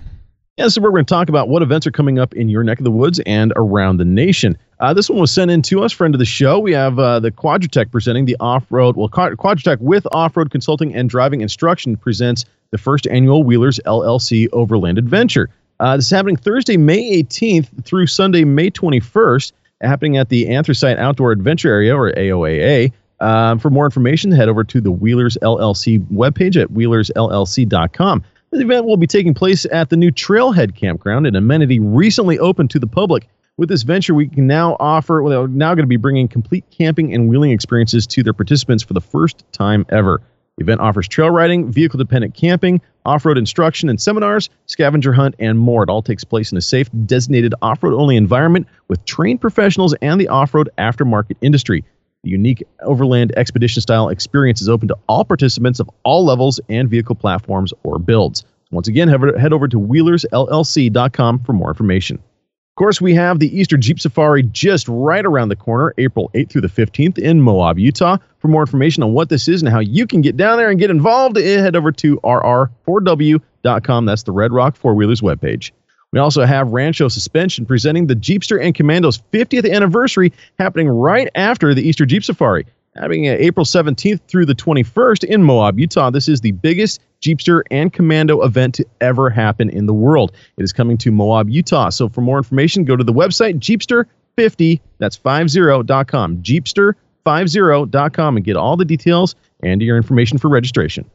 Yeah, 0.56 0.68
so 0.68 0.80
we're 0.80 0.90
going 0.90 1.04
to 1.04 1.14
talk 1.14 1.28
about 1.28 1.48
what 1.48 1.60
events 1.62 1.86
are 1.86 1.90
coming 1.90 2.18
up 2.18 2.32
in 2.34 2.48
your 2.48 2.64
neck 2.64 2.78
of 2.78 2.84
the 2.84 2.90
woods 2.90 3.20
and 3.26 3.52
around 3.56 3.98
the 3.98 4.06
nation. 4.06 4.56
Uh, 4.80 4.94
this 4.94 5.10
one 5.10 5.20
was 5.20 5.30
sent 5.30 5.50
in 5.50 5.60
to 5.62 5.82
us, 5.84 5.92
friend 5.92 6.14
of 6.14 6.18
the 6.18 6.24
show. 6.24 6.58
We 6.58 6.72
have 6.72 6.98
uh, 6.98 7.20
the 7.20 7.30
Quadratec 7.30 7.92
presenting 7.92 8.24
the 8.24 8.36
off-road. 8.40 8.96
Well, 8.96 9.08
Quad- 9.08 9.36
Quadratec 9.36 9.78
with 9.80 10.06
off-road 10.12 10.50
consulting 10.50 10.94
and 10.94 11.10
driving 11.10 11.42
instruction 11.42 11.94
presents 11.94 12.46
the 12.70 12.78
first 12.78 13.06
annual 13.08 13.44
Wheelers 13.44 13.78
LLC 13.84 14.48
Overland 14.54 14.96
Adventure. 14.96 15.50
Uh, 15.80 15.96
this 15.96 16.06
is 16.06 16.10
happening 16.10 16.36
Thursday, 16.36 16.78
May 16.78 17.22
18th 17.22 17.84
through 17.84 18.06
Sunday, 18.06 18.44
May 18.44 18.70
21st, 18.70 19.52
happening 19.82 20.16
at 20.16 20.30
the 20.30 20.48
Anthracite 20.48 20.98
Outdoor 20.98 21.32
Adventure 21.32 21.68
Area, 21.70 21.94
or 21.94 22.12
AOAA. 22.12 22.92
Um, 23.20 23.58
for 23.58 23.70
more 23.70 23.84
information, 23.84 24.30
head 24.30 24.48
over 24.48 24.64
to 24.64 24.80
the 24.80 24.92
Wheelers 24.92 25.36
LLC 25.42 25.98
webpage 26.08 26.60
at 26.60 26.68
wheelersllc.com. 26.68 28.24
The 28.50 28.60
event 28.60 28.86
will 28.86 28.96
be 28.96 29.06
taking 29.06 29.34
place 29.34 29.66
at 29.66 29.90
the 29.90 29.96
new 29.96 30.10
Trailhead 30.10 30.74
Campground, 30.74 31.26
an 31.26 31.36
amenity 31.36 31.80
recently 31.80 32.38
opened 32.38 32.70
to 32.70 32.78
the 32.78 32.86
public. 32.86 33.28
With 33.58 33.68
this 33.68 33.82
venture, 33.82 34.14
we 34.14 34.28
can 34.28 34.46
now 34.46 34.76
offer, 34.78 35.22
well, 35.22 35.30
they're 35.30 35.48
now 35.48 35.74
going 35.74 35.82
to 35.82 35.88
be 35.88 35.96
bringing 35.96 36.28
complete 36.28 36.64
camping 36.70 37.12
and 37.12 37.28
wheeling 37.28 37.50
experiences 37.50 38.06
to 38.06 38.22
their 38.22 38.32
participants 38.32 38.84
for 38.84 38.94
the 38.94 39.00
first 39.00 39.44
time 39.52 39.84
ever. 39.90 40.22
The 40.56 40.64
event 40.64 40.80
offers 40.80 41.06
trail 41.06 41.30
riding, 41.30 41.70
vehicle 41.70 41.98
dependent 41.98 42.34
camping, 42.34 42.80
off 43.04 43.24
road 43.26 43.36
instruction 43.36 43.88
and 43.88 44.00
seminars, 44.00 44.48
scavenger 44.66 45.12
hunt, 45.12 45.34
and 45.38 45.58
more. 45.58 45.82
It 45.82 45.90
all 45.90 46.02
takes 46.02 46.24
place 46.24 46.50
in 46.50 46.58
a 46.58 46.60
safe, 46.60 46.88
designated 47.04 47.54
off 47.62 47.82
road 47.82 47.94
only 47.94 48.16
environment 48.16 48.66
with 48.88 49.04
trained 49.04 49.40
professionals 49.40 49.94
and 50.02 50.20
the 50.20 50.28
off 50.28 50.54
road 50.54 50.70
aftermarket 50.78 51.36
industry. 51.40 51.84
The 52.24 52.30
unique 52.30 52.64
overland 52.82 53.32
expedition 53.36 53.80
style 53.80 54.08
experience 54.08 54.60
is 54.60 54.68
open 54.68 54.88
to 54.88 54.96
all 55.08 55.24
participants 55.24 55.78
of 55.78 55.88
all 56.02 56.24
levels 56.24 56.58
and 56.68 56.90
vehicle 56.90 57.14
platforms 57.14 57.72
or 57.84 58.00
builds. 58.00 58.44
Once 58.72 58.88
again, 58.88 59.08
head 59.08 59.52
over, 59.52 59.68
to 59.68 59.80
wheelersllc.com 59.80 61.38
for 61.40 61.52
more 61.52 61.68
information. 61.68 62.16
Of 62.16 62.76
course, 62.76 63.00
we 63.00 63.14
have 63.14 63.38
the 63.38 63.56
Easter 63.58 63.76
Jeep 63.76 64.00
Safari 64.00 64.42
just 64.42 64.88
right 64.88 65.24
around 65.24 65.48
the 65.48 65.56
corner, 65.56 65.94
April 65.96 66.30
8th 66.34 66.50
through 66.50 66.60
the 66.62 66.68
15th 66.68 67.18
in 67.18 67.40
Moab, 67.40 67.78
Utah. 67.78 68.18
For 68.40 68.48
more 68.48 68.62
information 68.62 69.02
on 69.02 69.12
what 69.12 69.28
this 69.28 69.48
is 69.48 69.62
and 69.62 69.70
how 69.70 69.80
you 69.80 70.06
can 70.06 70.20
get 70.20 70.36
down 70.36 70.58
there 70.58 70.70
and 70.70 70.78
get 70.78 70.90
involved, 70.90 71.38
eh, 71.38 71.60
head 71.60 71.76
over 71.76 71.92
to 71.92 72.18
rr4w.com. 72.18 74.04
That's 74.04 74.22
the 74.24 74.32
Red 74.32 74.52
Rock 74.52 74.76
Four 74.76 74.94
Wheelers 74.94 75.20
webpage. 75.20 75.70
We 76.12 76.20
also 76.20 76.46
have 76.46 76.72
Rancho 76.72 77.08
Suspension 77.08 77.66
presenting 77.66 78.06
the 78.06 78.16
Jeepster 78.16 78.62
and 78.62 78.74
Commando's 78.74 79.18
50th 79.32 79.70
anniversary 79.70 80.32
happening 80.58 80.88
right 80.88 81.28
after 81.34 81.74
the 81.74 81.86
Easter 81.86 82.06
Jeep 82.06 82.24
Safari. 82.24 82.64
Happening 82.96 83.26
April 83.26 83.66
17th 83.66 84.20
through 84.26 84.46
the 84.46 84.54
21st 84.54 85.24
in 85.24 85.42
Moab, 85.42 85.78
Utah. 85.78 86.10
This 86.10 86.26
is 86.26 86.40
the 86.40 86.52
biggest 86.52 87.00
Jeepster 87.20 87.62
and 87.70 87.92
Commando 87.92 88.42
event 88.42 88.74
to 88.76 88.86
ever 89.00 89.28
happen 89.28 89.68
in 89.68 89.86
the 89.86 89.92
world. 89.92 90.32
It 90.56 90.62
is 90.62 90.72
coming 90.72 90.96
to 90.98 91.12
Moab, 91.12 91.50
Utah. 91.50 91.90
So 91.90 92.08
for 92.08 92.22
more 92.22 92.38
information, 92.38 92.84
go 92.84 92.96
to 92.96 93.04
the 93.04 93.12
website 93.12 93.58
Jeepster50, 93.58 94.80
that's 94.96 95.18
50.com, 95.18 96.38
Jeepster50.com, 96.38 98.36
and 98.36 98.44
get 98.44 98.56
all 98.56 98.76
the 98.76 98.84
details 98.84 99.34
and 99.62 99.82
your 99.82 99.98
information 99.98 100.38
for 100.38 100.48
registration. 100.48 101.08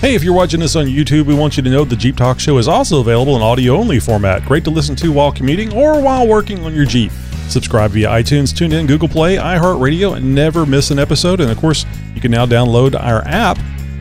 Hey, 0.00 0.14
if 0.14 0.24
you're 0.24 0.32
watching 0.32 0.60
this 0.60 0.76
on 0.76 0.86
YouTube, 0.86 1.26
we 1.26 1.34
want 1.34 1.58
you 1.58 1.62
to 1.62 1.68
know 1.68 1.84
the 1.84 1.94
Jeep 1.94 2.16
Talk 2.16 2.40
Show 2.40 2.56
is 2.56 2.66
also 2.66 3.00
available 3.00 3.36
in 3.36 3.42
audio 3.42 3.76
only 3.76 4.00
format. 4.00 4.42
Great 4.46 4.64
to 4.64 4.70
listen 4.70 4.96
to 4.96 5.12
while 5.12 5.30
commuting 5.30 5.74
or 5.74 6.00
while 6.00 6.26
working 6.26 6.64
on 6.64 6.74
your 6.74 6.86
Jeep. 6.86 7.12
Subscribe 7.50 7.90
via 7.90 8.08
iTunes, 8.08 8.54
TuneIn, 8.54 8.88
Google 8.88 9.08
Play, 9.08 9.36
iHeartRadio, 9.36 10.16
and 10.16 10.34
never 10.34 10.64
miss 10.64 10.90
an 10.90 10.98
episode. 10.98 11.38
And 11.38 11.50
of 11.50 11.58
course, 11.58 11.84
you 12.14 12.22
can 12.22 12.30
now 12.30 12.46
download 12.46 12.98
our 12.98 13.20
app 13.26 13.58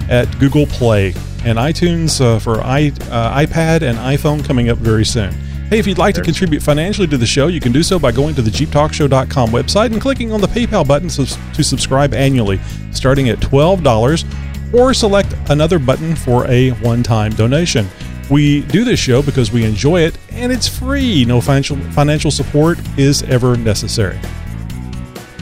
at 0.10 0.26
Google 0.40 0.68
Play 0.68 1.10
and 1.44 1.58
iTunes 1.58 2.22
uh, 2.22 2.40
for 2.40 2.62
i 2.62 2.94
uh, 3.12 3.38
iPad 3.38 3.82
and 3.82 3.98
iPhone 3.98 4.42
coming 4.46 4.70
up 4.70 4.78
very 4.78 5.04
soon. 5.04 5.34
Hey, 5.70 5.80
if 5.80 5.86
you'd 5.86 5.98
like 5.98 6.16
to 6.16 6.22
contribute 6.22 6.64
financially 6.64 7.08
to 7.08 7.18
the 7.18 7.28
show, 7.28 7.48
you 7.48 7.60
can 7.60 7.74
do 7.74 7.84
so 7.84 8.00
by 8.00 8.14
going 8.14 8.36
to 8.36 8.42
the 8.42 8.50
JeepTalkShow.com 8.50 9.50
website 9.50 9.92
and 9.92 10.02
clicking 10.02 10.32
on 10.32 10.40
the 10.40 10.48
PayPal 10.48 10.88
button 10.88 11.10
to 11.10 11.64
subscribe 11.64 12.14
annually, 12.14 12.60
starting 12.92 13.28
at 13.28 13.38
$12 13.40 14.49
or 14.74 14.94
select 14.94 15.34
another 15.50 15.80
button 15.80 16.16
for 16.16 16.46
a 16.48 16.72
one 16.82 17.04
time 17.04 17.32
donation. 17.34 17.88
We 18.30 18.62
do 18.62 18.84
this 18.84 19.00
show 19.00 19.22
because 19.22 19.52
we 19.52 19.66
enjoy 19.66 20.02
it 20.02 20.18
and 20.32 20.52
it's 20.52 20.68
free. 20.68 21.26
No 21.26 21.42
financial 21.42 21.78
financial 21.92 22.32
support 22.32 22.80
is 22.98 23.24
ever 23.24 23.58
necessary. 23.58 24.20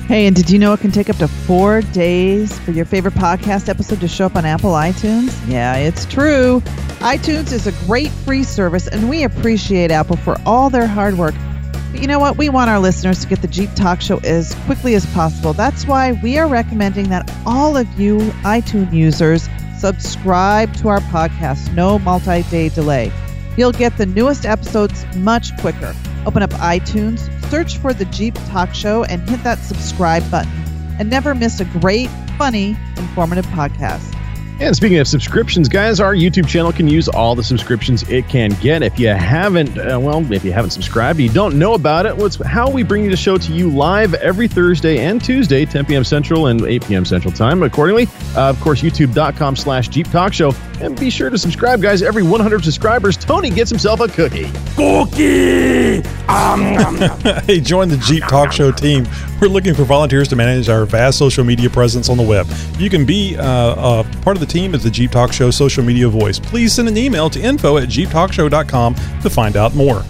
Hey, 0.08 0.26
and 0.26 0.34
did 0.34 0.50
you 0.50 0.58
know 0.58 0.72
it 0.72 0.80
can 0.80 0.92
take 0.92 1.10
up 1.10 1.18
to 1.18 1.28
four 1.28 1.82
days 1.82 2.58
for 2.60 2.72
your 2.72 2.86
favorite 2.86 3.14
podcast 3.16 3.68
episode 3.68 4.00
to 4.00 4.08
show 4.08 4.26
up 4.26 4.38
on 4.38 4.46
Apple 4.46 4.72
iTunes? 4.72 5.38
Yeah, 5.50 5.76
it's 5.76 6.06
true. 6.06 6.62
iTunes 7.00 7.52
is 7.52 7.68
a 7.68 7.74
great 7.86 8.10
free 8.10 8.44
service, 8.44 8.88
and 8.88 9.10
we 9.10 9.24
appreciate 9.24 9.92
Apple 9.92 10.16
for 10.16 10.38
all 10.46 10.70
their 10.70 10.88
hard 10.88 11.18
work. 11.18 11.36
But 11.98 12.04
you 12.04 12.08
know 12.10 12.20
what? 12.20 12.38
We 12.38 12.50
want 12.50 12.70
our 12.70 12.80
listeners 12.80 13.22
to 13.22 13.28
get 13.28 13.42
the 13.42 13.48
Jeep 13.48 13.74
Talk 13.74 14.02
Show 14.02 14.20
as 14.20 14.54
quickly 14.66 14.94
as 14.94 15.04
possible. 15.16 15.54
That's 15.54 15.88
why 15.88 16.12
we 16.12 16.38
are 16.38 16.48
recommending 16.48 17.10
that 17.10 17.28
all 17.44 17.76
of 17.76 17.88
you 18.00 18.20
iTunes 18.44 18.94
users 18.94 19.50
subscribe 19.80 20.72
to 20.76 20.90
our 20.90 21.00
podcast. 21.00 21.74
No 21.74 21.98
multi 21.98 22.44
day 22.52 22.70
delay. 22.70 23.12
You'll 23.58 23.72
get 23.72 23.98
the 23.98 24.06
newest 24.06 24.46
episodes 24.46 25.08
much 25.16 25.58
quicker. 25.58 25.96
Open 26.28 26.44
up 26.44 26.52
iTunes, 26.52 27.32
search 27.50 27.78
for 27.78 27.94
the 27.94 28.06
Jeep 28.06 28.36
Talk 28.50 28.76
Show, 28.76 29.04
and 29.06 29.28
hit 29.28 29.42
that 29.44 29.58
subscribe 29.58 30.30
button. 30.30 30.52
And 31.00 31.10
never 31.10 31.34
miss 31.34 31.60
a 31.62 31.66
great, 31.66 32.12
funny, 32.38 32.78
informative 32.98 33.48
podcast. 33.48 34.17
And 34.60 34.76
speaking 34.76 34.98
of 34.98 35.08
subscriptions, 35.08 35.70
guys, 35.70 36.00
our 36.00 36.16
YouTube 36.16 36.48
channel 36.48 36.72
can 36.72 36.88
use 36.88 37.08
all 37.08 37.36
the 37.36 37.44
subscriptions 37.44 38.10
it 38.10 38.28
can 38.28 38.50
get. 38.60 38.82
If 38.82 38.98
you 38.98 39.10
haven't, 39.10 39.78
uh, 39.78 40.00
well, 40.00 40.32
if 40.34 40.44
you 40.44 40.52
haven't 40.52 40.72
subscribed, 40.72 41.20
you 41.20 41.30
don't 41.30 41.60
know 41.60 41.76
about 41.76 42.08
it. 42.08 42.18
What's 42.18 42.44
how 42.44 42.68
we 42.68 42.82
bring 42.82 43.08
the 43.08 43.16
show 43.16 43.38
to 43.38 43.54
you 43.54 43.70
live 43.70 44.16
every 44.16 44.48
Thursday 44.48 45.00
and 45.00 45.24
Tuesday, 45.24 45.64
10 45.66 45.86
p.m. 45.86 46.04
Central 46.04 46.48
and 46.48 46.62
8 46.64 46.86
p.m. 46.88 47.06
Central 47.06 47.32
Time. 47.32 47.62
Accordingly, 47.62 48.08
uh, 48.36 48.50
of 48.50 48.60
course, 48.60 48.82
YouTube.com/slash 48.82 49.90
Jeep 49.90 50.10
Talk 50.10 50.34
Show, 50.34 50.52
and 50.82 51.00
be 51.00 51.10
sure 51.10 51.30
to 51.30 51.38
subscribe, 51.38 51.82
guys. 51.82 52.02
Every 52.02 52.24
100 52.24 52.64
subscribers, 52.64 53.18
Tony 53.18 53.50
gets 53.50 53.70
himself 53.70 54.00
a 54.00 54.08
cookie. 54.08 54.52
Cookie. 54.76 55.98
Um, 56.28 56.98
hey, 57.46 57.60
join 57.60 57.90
the 57.90 57.98
Jeep 57.98 58.24
Talk 58.28 58.52
Show 58.52 58.72
team. 58.72 59.08
We're 59.42 59.48
looking 59.48 59.74
for 59.74 59.84
volunteers 59.84 60.28
to 60.30 60.36
manage 60.36 60.70
our 60.70 60.86
vast 60.86 61.18
social 61.18 61.44
media 61.44 61.70
presence 61.70 62.10
on 62.10 62.18
the 62.18 62.24
web. 62.24 62.48
You 62.78 62.90
can 62.90 63.06
be 63.06 63.36
uh, 63.38 63.44
uh, 63.44 64.04
part 64.22 64.36
of 64.38 64.42
the 64.42 64.46
team 64.46 64.76
as 64.76 64.84
the 64.84 64.92
Jeep 64.92 65.12
Talk 65.12 65.32
Show 65.34 65.52
social 65.52 65.84
media 65.84 66.08
voice. 66.10 66.40
Please 66.40 66.74
send 66.74 66.88
an 66.88 66.98
email 66.98 67.30
to 67.30 67.42
info 67.42 67.78
at 67.78 67.90
jeeptalkshow.com 67.90 68.96
to 68.96 69.30
find 69.30 69.56
out 69.58 69.76
more. 69.76 70.04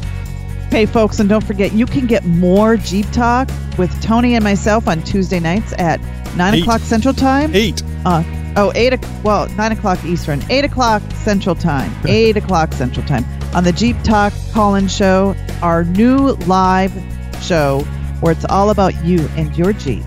Hey, 0.70 0.86
folks, 0.86 1.20
and 1.20 1.30
don't 1.30 1.43
forget, 1.45 1.72
you 1.72 1.86
can 1.86 2.07
get 2.07 2.26
more 2.26 2.76
Jeep 2.76 3.09
Talk 3.11 3.49
with 3.78 4.01
Tony 4.01 4.36
and 4.36 4.43
myself 4.43 4.88
on 4.89 5.01
Tuesday 5.03 5.39
nights 5.39 5.74
at 5.78 6.01
9 6.36 6.53
Eight. 6.55 6.61
o'clock 6.61 6.82
Central 6.82 7.13
Time. 7.13 7.55
Eight. 7.55 7.82
Uh, 8.05 8.22
oh, 8.56 8.72
8 8.76 8.93
o'clock. 8.93 9.24
Well, 9.24 9.50
9 9.50 9.72
o'clock 9.72 10.04
Eastern. 10.06 10.41
8 10.50 10.66
o'clock 10.66 11.02
Central 11.14 11.56
Time. 11.56 11.91
8 12.08 12.38
o'clock 12.38 12.74
Central 12.74 13.06
Time. 13.06 13.26
On 13.56 13.64
the 13.64 13.72
Jeep 13.72 13.95
Talk 14.04 14.34
call-in 14.54 14.88
show, 14.88 15.36
our 15.62 15.84
new 15.84 16.34
live 16.45 16.93
show 17.41 17.82
where 18.22 18.32
it's 18.32 18.45
all 18.45 18.70
about 18.70 18.93
you 19.06 19.28
and 19.36 19.56
your 19.58 19.74
Jeep. 19.74 20.04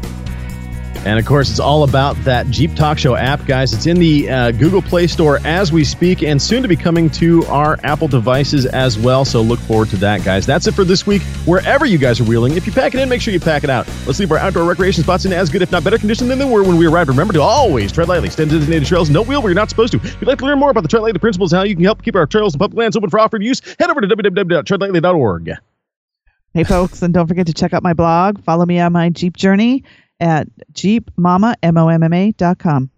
And 1.05 1.19
of 1.19 1.25
course, 1.25 1.51
it's 1.51 1.61
all 1.61 1.83
about 1.83 2.15
that 2.25 2.47
Jeep 2.49 2.75
Talk 2.75 2.99
Show 2.99 3.15
app, 3.15 3.47
guys. 3.47 3.73
It's 3.73 3.87
in 3.87 3.99
the 3.99 4.29
uh, 4.29 4.51
Google 4.53 4.83
Play 4.83 5.07
Store 5.07 5.39
as 5.45 5.73
we 5.73 5.83
speak, 5.83 6.23
and 6.23 6.41
soon 6.41 6.61
to 6.63 6.69
be 6.69 6.77
coming 6.77 7.09
to 7.11 7.43
our 7.47 7.79
Apple 7.85 8.07
devices 8.07 8.67
as 8.67 8.99
well. 8.99 9.25
So 9.25 9.41
look 9.41 9.59
forward 9.61 9.89
to 9.91 9.97
that, 9.97 10.25
guys. 10.25 10.45
That's 10.45 10.67
it 10.67 10.75
for 10.75 10.85
this 10.85 11.07
week. 11.07 11.23
Wherever 11.47 11.87
you 11.87 11.97
guys 11.97 12.21
are 12.21 12.25
wheeling, 12.25 12.55
if 12.55 12.67
you 12.67 12.73
pack 12.73 12.95
it 12.95 13.01
in, 13.01 13.09
make 13.09 13.23
sure 13.23 13.33
you 13.33 13.41
pack 13.41 13.65
it 13.65 13.71
out. 13.71 13.89
Let's 14.07 14.19
leave 14.19 14.31
our 14.31 14.37
outdoor 14.39 14.65
recreation 14.65 15.03
spots 15.03 15.25
in 15.25 15.33
as 15.33 15.49
good, 15.49 15.63
if 15.63 15.73
not 15.73 15.85
better, 15.85 15.97
condition 15.97 16.29
than 16.29 16.39
they 16.39 16.45
were 16.45 16.63
when 16.63 16.77
we 16.77 16.87
arrived. 16.87 17.09
Remember 17.09 17.33
to 17.33 17.41
always 17.41 17.93
tread 17.93 18.09
lightly, 18.09 18.29
in 18.29 18.49
designated 18.49 18.87
trails, 18.87 19.09
don't 19.09 19.27
wheel 19.27 19.41
where 19.41 19.51
you're 19.51 19.55
not 19.55 19.71
supposed 19.71 19.93
to. 19.93 19.99
If 19.99 20.21
you'd 20.21 20.29
like 20.29 20.39
to 20.41 20.45
learn 20.45 20.59
more 20.59 20.71
about 20.71 20.83
the 20.83 20.89
Tread 20.89 21.03
Lightly 21.03 21.19
principles, 21.19 21.53
and 21.53 21.59
how 21.59 21.65
you 21.65 21.75
can 21.75 21.85
help 21.85 22.03
keep 22.03 22.15
our 22.15 22.27
trails 22.27 22.53
and 22.55 22.61
public 22.61 22.79
lands 22.79 22.97
open 22.97 23.09
for 23.09 23.19
off-road 23.21 23.43
use, 23.43 23.61
head 23.79 23.89
over 23.91 24.03
to 24.03 24.07
www.treadlightly.org. 24.07 25.53
Hey, 26.53 26.65
folks, 26.65 27.01
and 27.03 27.15
don't 27.15 27.29
forget 27.29 27.47
to 27.47 27.55
check 27.55 27.73
out 27.73 27.83
my 27.83 27.93
blog. 27.93 28.43
Follow 28.43 28.67
me 28.67 28.81
on 28.81 28.93
my 28.93 29.09
Jeep 29.09 29.37
journey 29.37 29.85
at 30.21 30.49
jeepmama, 30.73 31.55
M-O-M-M-A 31.63 32.33
dot 32.33 32.59
com. 32.59 32.91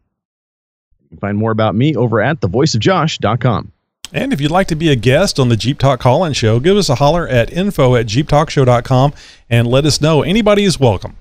You 1.02 1.08
can 1.08 1.18
find 1.18 1.38
more 1.38 1.50
about 1.50 1.74
me 1.74 1.94
over 1.94 2.20
at 2.20 2.40
thevoiceofjosh.com. 2.40 3.72
And 4.14 4.32
if 4.32 4.40
you'd 4.40 4.50
like 4.50 4.66
to 4.68 4.74
be 4.74 4.90
a 4.90 4.96
guest 4.96 5.40
on 5.40 5.48
the 5.48 5.56
Jeep 5.56 5.78
Talk 5.78 6.00
call-in 6.00 6.34
show, 6.34 6.60
give 6.60 6.76
us 6.76 6.90
a 6.90 6.96
holler 6.96 7.26
at 7.26 7.50
info 7.50 7.96
at 7.96 8.06
jeeptalkshow.com 8.06 9.14
and 9.48 9.66
let 9.66 9.86
us 9.86 10.00
know. 10.00 10.22
Anybody 10.22 10.64
is 10.64 10.78
welcome. 10.78 11.16